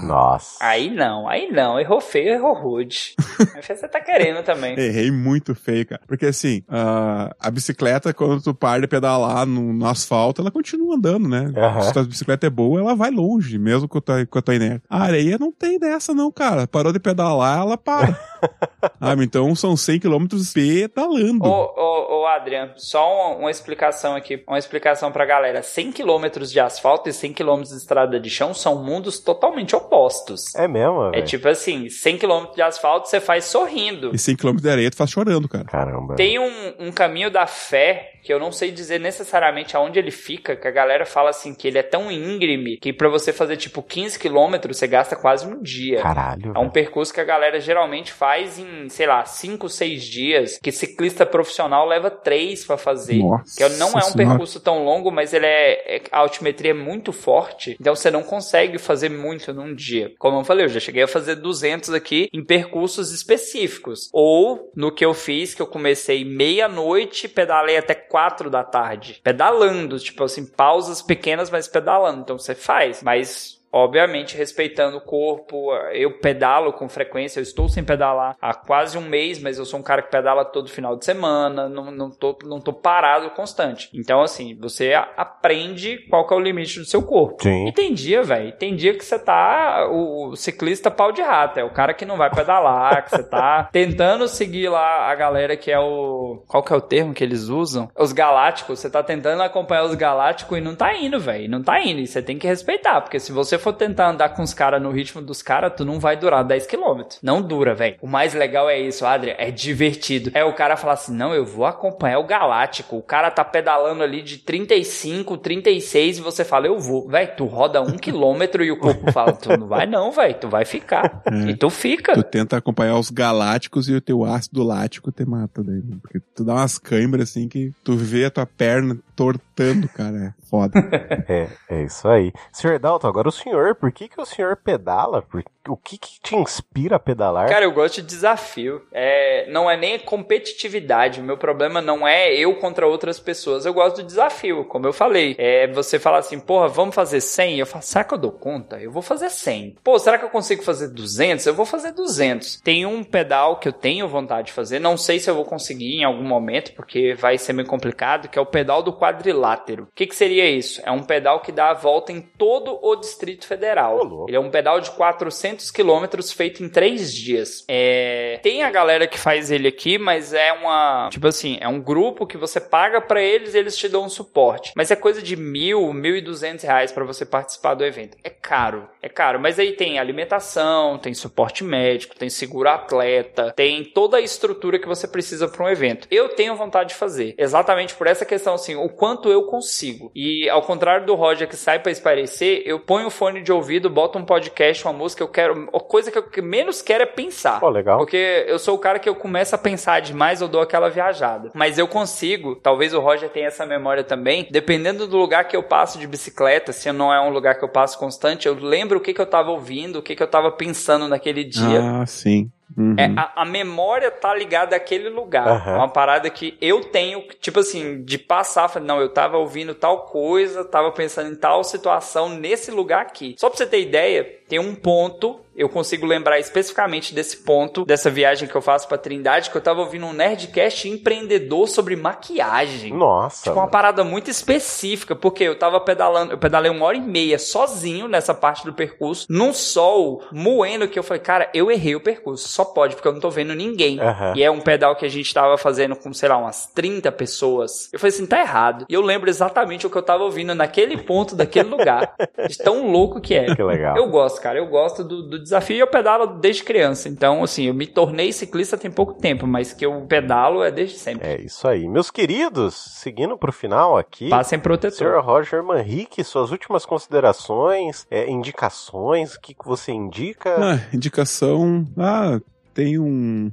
Nossa. 0.05 0.57
Aí 0.61 0.91
não, 0.91 1.29
aí 1.29 1.51
não. 1.51 1.79
Errou 1.79 2.01
feio, 2.01 2.35
errou 2.35 2.55
rude. 2.55 3.15
Você 3.63 3.89
tá 3.89 4.01
querendo 4.01 4.43
também. 4.43 4.79
Errei 4.79 5.11
muito 5.11 5.55
feio, 5.55 5.87
cara. 5.87 6.03
Porque 6.07 6.27
assim, 6.27 6.63
a, 6.69 7.35
a 7.39 7.51
bicicleta, 7.51 8.13
quando 8.13 8.43
tu 8.43 8.55
para 8.55 8.81
de 8.81 8.89
pedalar 8.89 9.47
no, 9.47 9.73
no 9.73 9.87
asfalto, 9.87 10.41
ela 10.41 10.51
continua 10.51 10.97
andando, 10.97 11.29
né? 11.29 11.53
Aham. 11.57 11.83
Se 11.83 11.99
a 11.99 12.03
bicicleta 12.03 12.47
é 12.47 12.51
boa, 12.51 12.81
ela 12.81 12.95
vai 12.95 13.11
longe, 13.11 13.59
mesmo 13.59 13.89
com 13.89 13.99
a 13.99 14.01
tua, 14.01 14.27
com 14.27 14.39
a 14.39 14.43
tua 14.43 14.55
inércia. 14.55 14.83
A 14.89 15.03
areia 15.03 15.39
não 15.39 15.53
tem 15.53 15.79
dessa, 15.79 16.15
não, 16.15 16.31
cara. 16.31 16.67
Parou 16.67 16.93
de 16.93 17.01
pedalar, 17.01 17.61
ela 17.61 17.77
para. 17.77 18.19
ah, 19.01 19.15
então 19.21 19.55
são 19.55 19.77
100 19.77 20.01
quilômetros 20.01 20.53
pedalando. 20.53 21.45
Ô, 21.45 21.75
ô, 21.77 22.21
ô, 22.23 22.27
Adrian, 22.27 22.73
só 22.77 23.31
uma, 23.33 23.37
uma 23.39 23.51
explicação 23.51 24.15
aqui, 24.15 24.43
uma 24.47 24.59
explicação 24.59 25.11
pra 25.13 25.25
galera. 25.25 25.63
100 25.63 25.93
km 25.93 26.41
de 26.43 26.61
asfalto 26.61 27.09
e 27.09 27.13
100 27.13 27.33
km 27.35 27.63
de 27.63 27.75
estrada 27.75 28.19
de 28.21 28.31
chão 28.31 28.55
são 28.55 28.83
mundos 28.83 29.19
totalmente 29.19 29.75
opostos. 29.77 30.55
É 30.55 30.67
mesmo, 30.69 31.09
É 31.09 31.11
velho? 31.13 31.25
tipo 31.27 31.49
assim, 31.49 31.89
100 31.89 32.19
km 32.19 32.47
de 32.55 32.63
asfalto 32.63 33.09
você 33.09 33.21
faz 33.21 33.45
sorrindo. 33.45 34.11
E 34.15 34.19
100 34.19 34.37
quilômetros 34.37 34.63
de 34.63 34.71
areia 34.71 34.91
tu 34.91 34.97
faz 34.97 35.11
chorando, 35.11 35.49
cara. 35.49 35.65
Caramba. 35.65 36.17
Tem 36.17 36.39
um, 36.39 36.75
um 36.79 36.93
caminho 36.93 37.31
da 37.31 37.47
fé 37.47 38.13
que 38.23 38.33
eu 38.33 38.39
não 38.39 38.53
sei 38.53 38.71
dizer 38.71 38.99
necessariamente 39.01 39.77
aonde 39.77 39.99
ele 39.99 40.11
fica, 40.11 40.57
que 40.57 40.67
a 40.67 40.71
galera 40.71 41.05
fala 41.07 41.31
assim 41.31 41.55
que 41.55 41.67
ele 41.69 41.79
é 41.79 41.83
tão 41.83 42.11
íngreme 42.11 42.77
que 42.79 42.93
pra 42.93 43.09
você 43.09 43.33
fazer 43.33 43.57
tipo 43.57 43.83
15 43.83 44.19
quilômetros 44.19 44.77
você 44.79 44.87
gasta 44.87 45.17
quase 45.17 45.47
um 45.47 45.61
dia. 45.63 46.01
Caralho. 46.03 46.53
É 46.55 46.59
um 46.59 46.71
percurso 46.71 47.13
que 47.13 47.21
a 47.21 47.25
galera 47.25 47.61
geralmente 47.61 48.13
faz 48.13 48.59
em, 48.59 48.89
sei 48.89 49.07
lá, 49.07 49.25
5, 49.25 49.69
6 49.69 50.05
dias, 50.05 50.59
que 50.63 50.73
ciclista 50.73 51.25
profissional 51.27 51.87
leva 51.87 52.11
3 52.11 52.65
pra 52.65 52.77
fazer. 52.77 53.19
Nossa 53.19 53.57
Que 53.57 53.69
não 53.77 53.89
é 53.93 53.97
um 53.97 54.01
Senhora. 54.01 54.17
percurso 54.17 54.61
tão 54.61 54.85
longo, 54.85 55.11
mas 55.11 55.33
ele 55.33 55.47
é, 55.47 55.97
é- 55.97 56.03
a 56.13 56.19
altimetria 56.19 56.71
é 56.71 56.75
muito 56.75 57.13
forte, 57.13 57.77
então 57.81 57.95
você 57.95 58.11
não 58.11 58.23
consegue 58.23 58.79
fazer 58.79 59.09
muito 59.11 59.53
num 59.53 59.75
dia. 59.75 60.13
Como 60.19 60.39
eu 60.41 60.45
falei, 60.45 60.65
eu 60.65 60.69
já 60.69 60.81
cheguei 60.81 61.03
a 61.03 61.09
fazer 61.09 61.37
200 61.37 61.93
aqui 61.93 62.29
em 62.33 62.45
percursos 62.45 63.13
específicos. 63.13 64.09
Ou 64.13 64.71
no 64.75 64.93
que 64.93 65.05
eu 65.05 65.15
fiz, 65.15 65.55
que 65.55 65.63
eu 65.63 65.67
comecei 65.67 66.25
meia-noite, 66.25 67.29
pedalei 67.29 67.77
até 67.77 67.95
4 68.11 68.51
da 68.51 68.65
tarde. 68.65 69.21
Pedalando, 69.23 69.99
tipo 69.99 70.25
assim, 70.25 70.45
pausas 70.45 71.01
pequenas, 71.01 71.49
mas 71.49 71.69
pedalando. 71.69 72.23
Então 72.23 72.39
você 72.39 72.55
faz, 72.55 73.03
mas 73.03 73.60
Obviamente, 73.73 74.37
respeitando 74.37 74.97
o 74.97 75.01
corpo, 75.01 75.73
eu 75.93 76.19
pedalo 76.19 76.73
com 76.73 76.89
frequência, 76.89 77.39
eu 77.39 77.43
estou 77.43 77.69
sem 77.69 77.85
pedalar 77.85 78.37
há 78.41 78.53
quase 78.53 78.99
um 78.99 79.03
mês, 79.03 79.41
mas 79.41 79.59
eu 79.59 79.65
sou 79.65 79.79
um 79.79 79.83
cara 79.83 80.03
que 80.03 80.11
pedala 80.11 80.45
todo 80.45 80.69
final 80.69 80.97
de 80.97 81.05
semana, 81.05 81.69
não, 81.69 81.91
não, 81.91 82.11
tô, 82.11 82.37
não 82.45 82.61
tô 82.61 82.73
parado 82.73 83.31
constante. 83.31 83.89
Então, 83.95 84.23
assim, 84.23 84.57
você 84.57 84.93
aprende 85.17 85.99
qual 86.09 86.27
que 86.27 86.35
é 86.35 86.37
o 86.37 86.41
limite 86.41 86.81
do 86.81 86.85
seu 86.85 87.03
corpo. 87.03 87.43
Sim. 87.43 87.69
E 87.69 87.73
tem 87.73 87.95
dia, 87.95 88.23
velho, 88.23 88.53
tem 88.53 88.75
dia 88.75 88.95
que 88.95 89.05
você 89.05 89.19
tá 89.19 89.89
o, 89.89 90.31
o 90.31 90.37
ciclista 90.37 90.91
pau 90.91 91.13
de 91.13 91.23
rato, 91.23 91.61
é 91.61 91.65
o 91.65 91.71
cara 91.71 91.95
que 91.95 92.05
não 92.05 92.17
vai 92.17 92.31
pedalar, 92.31 93.05
que 93.05 93.11
você 93.11 93.23
tá 93.23 93.69
tentando 93.73 94.27
seguir 94.27 94.69
lá 94.69 95.11
a 95.11 95.15
galera 95.15 95.57
que 95.57 95.71
é 95.71 95.79
o. 95.79 96.43
Qual 96.49 96.63
que 96.63 96.73
é 96.73 96.77
o 96.77 96.81
termo 96.81 97.15
que 97.15 97.23
eles 97.23 97.49
usam? 97.49 97.89
Os 97.97 98.13
galácticos, 98.13 98.81
você 98.81 98.91
tá 98.91 99.03
tentando 99.03 99.43
acompanhar 99.43 99.85
os 99.85 99.95
galácticos 99.95 100.59
e 100.59 100.61
não 100.61 100.75
tá 100.75 100.95
indo, 100.97 101.21
velho, 101.21 101.49
não 101.49 101.63
tá 101.63 101.81
indo, 101.81 102.01
e 102.01 102.07
você 102.07 102.21
tem 102.21 102.39
que 102.39 102.47
respeitar, 102.47 103.01
porque 103.01 103.21
se 103.21 103.31
você 103.31 103.60
for 103.61 103.73
tentar 103.73 104.11
andar 104.11 104.31
com 104.31 104.43
os 104.43 104.55
caras 104.55 104.83
no 104.83 104.91
ritmo 104.91 105.23
dos 105.23 105.43
caras, 105.43 105.73
tu 105.77 105.85
não 105.85 106.01
vai 106.01 106.17
durar 106.17 106.45
10 106.45 106.67
km. 106.67 107.03
Não 107.23 107.43
dura, 107.43 107.75
velho. 107.75 107.97
O 108.01 108.09
mais 108.09 108.35
legal 108.35 108.69
é 108.69 108.81
isso, 108.81 109.07
Adria, 109.07 109.37
é 109.39 109.51
divertido. 109.51 110.31
É 110.35 110.45
o 110.45 110.55
cara 110.55 110.77
falar 110.77 110.95
assim: 110.95 111.15
não, 111.15 111.35
eu 111.35 111.45
vou 111.45 111.67
acompanhar 111.67 112.19
o 112.19 112.27
Galáctico. 112.27 112.97
O 112.97 113.03
cara 113.03 113.31
tá 113.31 113.45
pedalando 113.45 114.03
ali 114.03 114.23
de 114.23 114.39
35, 114.39 115.37
36 115.37 116.19
e 116.19 116.21
você 116.21 116.45
fala, 116.45 116.67
eu 116.67 116.79
vou. 116.79 117.09
Véi, 117.09 117.27
tu 117.27 117.45
roda 117.45 117.83
um 117.83 117.97
quilômetro 117.99 118.65
e 118.65 118.71
o 118.71 118.79
corpo 118.79 119.13
fala, 119.13 119.33
tu 119.33 119.57
não 119.57 119.67
vai 119.67 119.87
não, 119.87 120.13
véi, 120.13 120.35
tu 120.35 120.49
vai 120.49 120.65
ficar. 120.65 121.23
É. 121.27 121.51
E 121.51 121.57
tu 121.57 121.69
fica. 121.69 122.15
Tu 122.15 122.23
tenta 122.23 122.57
acompanhar 122.57 122.99
os 122.99 123.11
galácticos 123.11 123.89
e 123.89 123.95
o 123.95 124.01
teu 124.01 124.25
ácido 124.25 124.63
lático 124.63 125.13
te 125.13 125.25
mata 125.25 125.63
daí. 125.63 125.83
Né? 125.83 125.97
Porque 126.01 126.21
tu 126.35 126.45
dá 126.45 126.55
umas 126.55 126.79
câimbras 126.79 127.31
assim 127.31 127.49
que 127.49 127.73
tu 127.85 127.97
vê 127.97 128.25
a 128.25 128.31
tua 128.31 128.47
perna 128.47 128.97
tortando, 129.17 129.89
cara. 129.89 130.35
Foda. 130.51 130.81
é, 131.29 131.49
é 131.69 131.85
isso 131.85 132.09
aí. 132.09 132.33
Senhor 132.53 132.81
Dalton, 132.81 133.07
agora 133.07 133.29
o 133.29 133.33
senhor, 133.33 133.77
por 133.77 133.93
que, 133.93 134.09
que 134.09 134.21
o 134.21 134.27
senhor 134.27 134.57
pedala? 134.57 135.23
Por, 135.23 135.45
o 135.69 135.77
que, 135.77 135.99
que 135.99 136.21
te 136.21 136.35
inspira 136.35 136.97
a 136.97 136.99
pedalar? 136.99 137.49
Cara, 137.49 137.65
eu 137.65 137.73
gosto 137.73 137.97
de 137.97 138.07
desafio. 138.07 138.83
É, 138.93 139.51
não 139.51 139.71
é 139.71 139.77
nem 139.77 139.99
competitividade. 139.99 141.21
O 141.21 141.25
meu 141.25 141.37
problema 141.37 141.83
não 141.83 142.07
é 142.07 142.33
eu 142.33 142.55
contra 142.57 142.87
outras 142.87 143.21
pessoas. 143.21 143.67
Eu 143.67 143.75
gosto 143.75 143.97
do 143.97 144.07
desafio, 144.07 144.65
como 144.65 144.87
eu 144.87 144.93
falei. 144.93 145.35
É, 145.39 145.67
você 145.69 145.99
fala 145.99 146.19
assim, 146.19 146.41
porra, 146.41 146.69
vamos 146.69 146.95
fazer 146.95 147.21
100? 147.21 147.59
Eu 147.59 147.67
falo, 147.67 147.83
será 147.83 148.05
que 148.05 148.15
eu 148.15 148.19
dou 148.19 148.33
conta? 148.33 148.81
Eu 148.81 148.91
vou 148.91 149.03
fazer 149.03 149.29
100. 149.29 149.77
Pô, 149.85 149.99
será 149.99 150.19
que 150.19 150.25
eu 150.25 150.31
consigo 150.31 150.63
fazer 150.63 150.89
200? 150.89 151.47
Eu 151.47 151.55
vou 151.55 151.67
fazer 151.67 151.93
200. 151.93 152.61
Tem 152.61 152.87
um 152.87 153.05
pedal 153.05 153.59
que 153.59 153.69
eu 153.69 153.73
tenho 153.73 154.09
vontade 154.09 154.49
de 154.49 154.53
fazer. 154.53 154.79
Não 154.79 154.97
sei 154.97 155.19
se 155.19 155.29
eu 155.29 155.35
vou 155.35 155.45
conseguir 155.45 155.97
em 155.97 156.05
algum 156.05 156.25
momento, 156.25 156.73
porque 156.73 157.15
vai 157.15 157.37
ser 157.37 157.53
meio 157.53 157.69
complicado, 157.69 158.29
que 158.29 158.39
é 158.39 158.43
o 158.43 158.47
pedal 158.47 158.83
do 158.83 158.97
quadrilátero. 158.97 159.85
O 159.85 159.89
que, 159.95 160.07
que 160.07 160.17
seria 160.17 160.49
isso? 160.49 160.81
É 160.85 160.91
um 160.91 161.03
pedal 161.03 161.41
que 161.41 161.53
dá 161.53 161.71
a 161.71 161.75
volta 161.75 162.13
em 162.13 162.21
todo 162.21 162.79
o 162.83 162.97
Distrito 162.97 163.47
Federal. 163.47 164.27
Ele 164.27 164.37
é 164.37 164.41
um 164.41 164.51
pedal 164.51 164.81
de 164.81 164.91
400 164.91 165.50
quilômetros 165.71 166.33
feito 166.33 166.63
em 166.63 166.69
3 166.69 167.13
dias. 167.13 167.65
É... 167.67 168.39
Tem 168.43 168.63
a 168.63 168.71
galera 168.71 169.07
que 169.07 169.19
faz 169.19 169.51
ele 169.51 169.69
aqui, 169.69 169.99
mas 169.99 170.33
é 170.33 170.53
uma... 170.53 171.09
Tipo 171.11 171.27
assim, 171.27 171.59
é 171.61 171.67
um 171.67 171.81
grupo 171.81 172.27
que 172.27 172.37
você 172.37 172.61
paga 172.61 173.01
para 173.01 173.23
eles 173.23 173.55
e 173.55 173.59
eles 173.59 173.77
te 173.77 173.89
dão 173.89 174.05
um 174.05 174.09
suporte. 174.09 174.73
Mas 174.77 174.91
é 174.91 174.97
coisa 174.97 175.23
de 175.23 175.37
mil, 175.37 175.93
mil 175.93 176.17
e 176.17 176.21
duzentos 176.21 176.65
reais 176.65 176.93
para 176.93 177.05
você 177.05 177.25
participar 177.25 177.75
do 177.75 177.85
evento. 177.85 178.17
É 178.23 178.31
caro, 178.31 178.89
é 179.03 179.09
caro. 179.09 179.41
Mas 179.41 179.59
aí 179.59 179.73
tem 179.73 179.99
alimentação, 179.99 180.99
tem 180.99 181.15
suporte 181.15 181.65
médico, 181.65 182.17
tem 182.17 182.29
seguro 182.29 182.69
atleta, 182.69 183.53
tem 183.57 183.85
toda 183.85 184.19
a 184.19 184.21
estrutura 184.21 184.79
que 184.79 184.89
você 184.89 185.09
precisa 185.09 185.49
para 185.49 185.65
um 185.65 185.69
evento. 185.69 186.07
Eu 186.11 186.29
tenho 186.31 186.55
vontade 186.55 186.91
de 186.91 186.95
fazer, 186.95 187.35
exatamente 187.39 187.95
por 187.95 188.07
essa 188.07 188.25
questão 188.25 188.55
assim, 188.55 188.75
o 188.75 188.89
quanto 188.89 189.29
eu 189.29 189.45
consigo. 189.45 190.11
E 190.15 190.49
ao 190.49 190.63
contrário 190.63 191.07
do 191.07 191.15
Roger 191.15 191.49
que 191.49 191.57
sai 191.57 191.79
para 191.79 191.93
esparecer, 191.93 192.63
eu 192.65 192.79
ponho 192.81 193.07
o 193.07 193.11
fone 193.11 193.43
de 193.43 193.53
ouvido, 193.53 193.91
boto 193.91 194.19
um 194.19 194.25
podcast, 194.25 194.85
uma 194.85 194.93
música, 194.93 195.23
eu 195.23 195.29
quero. 195.29 195.40
A 195.43 195.81
coisa 195.81 196.11
que 196.11 196.19
eu 196.19 196.45
menos 196.45 196.83
quero 196.83 197.03
é 197.03 197.07
pensar. 197.07 197.61
Pô, 197.61 197.69
legal. 197.69 197.99
Porque 197.99 198.45
eu 198.47 198.59
sou 198.59 198.75
o 198.75 198.79
cara 198.79 198.99
que 198.99 199.09
eu 199.09 199.15
começo 199.15 199.55
a 199.55 199.59
pensar 199.59 200.01
demais, 200.01 200.41
eu 200.41 200.49
dou 200.49 200.61
aquela 200.61 200.89
viajada. 200.89 201.51
Mas 201.55 201.79
eu 201.79 201.89
consigo, 201.89 202.57
talvez 202.57 202.95
o 202.95 203.01
Roger 203.01 203.29
tenha 203.31 203.47
essa 203.47 203.67
memória 203.67 204.05
também, 204.05 204.49
dependendo 204.51 205.07
do 205.07 205.17
lugar 205.17 205.45
que 205.49 205.57
eu 205.57 205.63
passo 205.63 205.99
de 205.99 206.07
bicicleta, 206.07 206.73
se 206.73 206.91
não 206.93 207.13
é 207.13 207.21
um 207.21 207.31
lugar 207.31 207.59
que 207.59 207.65
eu 207.65 207.69
passo 207.69 207.99
constante, 207.99 208.47
eu 208.47 208.55
lembro 208.55 208.99
o 208.99 209.01
que, 209.01 209.15
que 209.15 209.21
eu 209.21 209.27
tava 209.27 209.51
ouvindo, 209.51 209.99
o 209.99 210.03
que, 210.03 210.15
que 210.15 210.23
eu 210.23 210.29
tava 210.29 210.51
pensando 210.51 211.09
naquele 211.09 211.45
dia. 211.45 211.81
Ah, 211.81 212.07
sim. 212.07 212.51
Uhum. 212.81 212.97
É, 212.97 213.13
a, 213.15 213.43
a, 213.43 213.45
memória 213.45 214.11
tá 214.11 214.35
ligada 214.35 214.75
àquele 214.75 215.11
lugar. 215.11 215.47
Uhum. 215.47 215.75
É 215.75 215.77
uma 215.77 215.89
parada 215.89 216.31
que 216.31 216.57
eu 216.63 216.81
tenho, 216.83 217.23
tipo 217.39 217.61
assim, 217.61 218.03
de 218.03 218.17
passar, 218.17 218.81
não, 218.81 218.99
eu 218.99 219.11
tava 219.11 219.37
ouvindo 219.37 219.75
tal 219.75 220.07
coisa, 220.07 220.65
tava 220.65 220.91
pensando 220.91 221.31
em 221.31 221.37
tal 221.37 221.63
situação 221.63 222.31
nesse 222.31 222.71
lugar 222.71 223.03
aqui. 223.03 223.35
Só 223.39 223.51
pra 223.51 223.59
você 223.59 223.67
ter 223.67 223.83
ideia, 223.83 224.25
tem 224.49 224.59
um 224.59 224.75
ponto 224.75 225.41
eu 225.61 225.69
consigo 225.69 226.07
lembrar 226.07 226.39
especificamente 226.39 227.15
desse 227.15 227.37
ponto, 227.37 227.85
dessa 227.85 228.09
viagem 228.09 228.49
que 228.49 228.55
eu 228.55 228.63
faço 228.63 228.89
pra 228.89 228.97
Trindade, 228.97 229.51
que 229.51 229.57
eu 229.57 229.61
tava 229.61 229.81
ouvindo 229.81 230.07
um 230.07 230.13
Nerdcast 230.15 230.89
empreendedor 230.89 231.69
sobre 231.69 231.95
maquiagem. 231.97 232.95
Nossa. 232.95 233.43
Tipo, 233.45 233.57
uma 233.57 233.69
parada 233.69 234.03
muito 234.03 234.31
específica, 234.31 235.15
porque 235.15 235.45
eu 235.45 235.59
tava 235.59 235.79
pedalando, 235.79 236.33
eu 236.33 236.39
pedalei 236.39 236.71
uma 236.71 236.87
hora 236.87 236.97
e 236.97 237.01
meia 237.01 237.39
sozinho 237.39 238.09
nessa 238.09 238.33
parte 238.33 238.65
do 238.65 238.73
percurso, 238.73 239.27
num 239.29 239.53
sol 239.53 240.23
moendo, 240.33 240.89
que 240.89 240.99
eu 240.99 241.03
falei, 241.03 241.23
cara, 241.23 241.51
eu 241.53 241.71
errei 241.71 241.95
o 241.95 242.01
percurso. 242.01 242.49
Só 242.49 242.65
pode, 242.65 242.95
porque 242.95 243.09
eu 243.09 243.13
não 243.13 243.21
tô 243.21 243.29
vendo 243.29 243.55
ninguém. 243.55 244.01
Uhum. 244.01 244.37
E 244.37 244.43
é 244.43 244.51
um 244.51 244.61
pedal 244.61 244.97
que 244.97 245.05
a 245.05 245.11
gente 245.11 245.33
tava 245.35 245.59
fazendo 245.59 245.95
com, 245.95 246.11
sei 246.15 246.31
lá, 246.31 246.39
umas 246.39 246.69
30 246.75 247.13
pessoas. 247.13 247.91
Eu 247.93 247.99
falei 247.99 248.15
assim, 248.15 248.27
tá 248.27 248.41
errado. 248.41 248.87
E 248.89 248.95
eu 248.95 249.03
lembro 249.03 249.29
exatamente 249.29 249.87
o 249.87 249.91
que 249.91 249.97
eu 249.97 250.03
tava 250.03 250.25
ouvindo 250.25 250.55
naquele 250.55 250.97
ponto, 250.97 251.37
daquele 251.37 251.69
lugar. 251.69 252.15
de 252.49 252.57
tão 252.57 252.91
louco 252.91 253.21
que 253.21 253.35
é. 253.35 253.55
Que 253.55 253.63
legal. 253.63 253.95
Eu 253.95 254.09
gosto, 254.09 254.41
cara. 254.41 254.59
Eu 254.59 254.67
gosto 254.67 255.05
do, 255.05 255.29
do 255.29 255.50
desafio 255.51 255.77
e 255.77 255.81
eu 255.81 255.87
pedalo 255.87 256.27
desde 256.27 256.63
criança. 256.63 257.09
Então, 257.09 257.43
assim, 257.43 257.65
eu 257.65 257.75
me 257.75 257.87
tornei 257.87 258.33
ciclista 258.33 258.79
tem 258.79 258.91
pouco 258.91 259.15
tempo, 259.15 259.47
mas 259.47 259.73
que 259.73 259.85
eu 259.85 260.01
pedalo 260.03 260.63
é 260.63 260.71
desde 260.71 260.99
sempre. 260.99 261.27
É 261.27 261.41
isso 261.41 261.67
aí. 261.67 261.89
Meus 261.89 262.11
queridos, 262.11 262.75
seguindo 262.75 263.37
pro 263.37 263.53
final 263.53 263.99
aqui. 263.99 264.29
Passem 264.29 264.59
protetor. 264.59 265.21
Sr. 265.21 265.25
Roger 265.25 265.63
Manrique, 265.63 266.23
suas 266.25 266.51
últimas 266.51 266.87
considerações, 266.87 268.07
é, 268.11 268.31
indicações, 268.31 269.35
o 269.35 269.41
que, 269.41 269.55
que 269.55 269.67
você 269.67 269.93
indica? 269.93 270.57
Ah, 270.57 270.95
indicação. 270.95 271.87
Ah, 271.99 272.41
tem 272.73 272.99
um, 272.99 273.51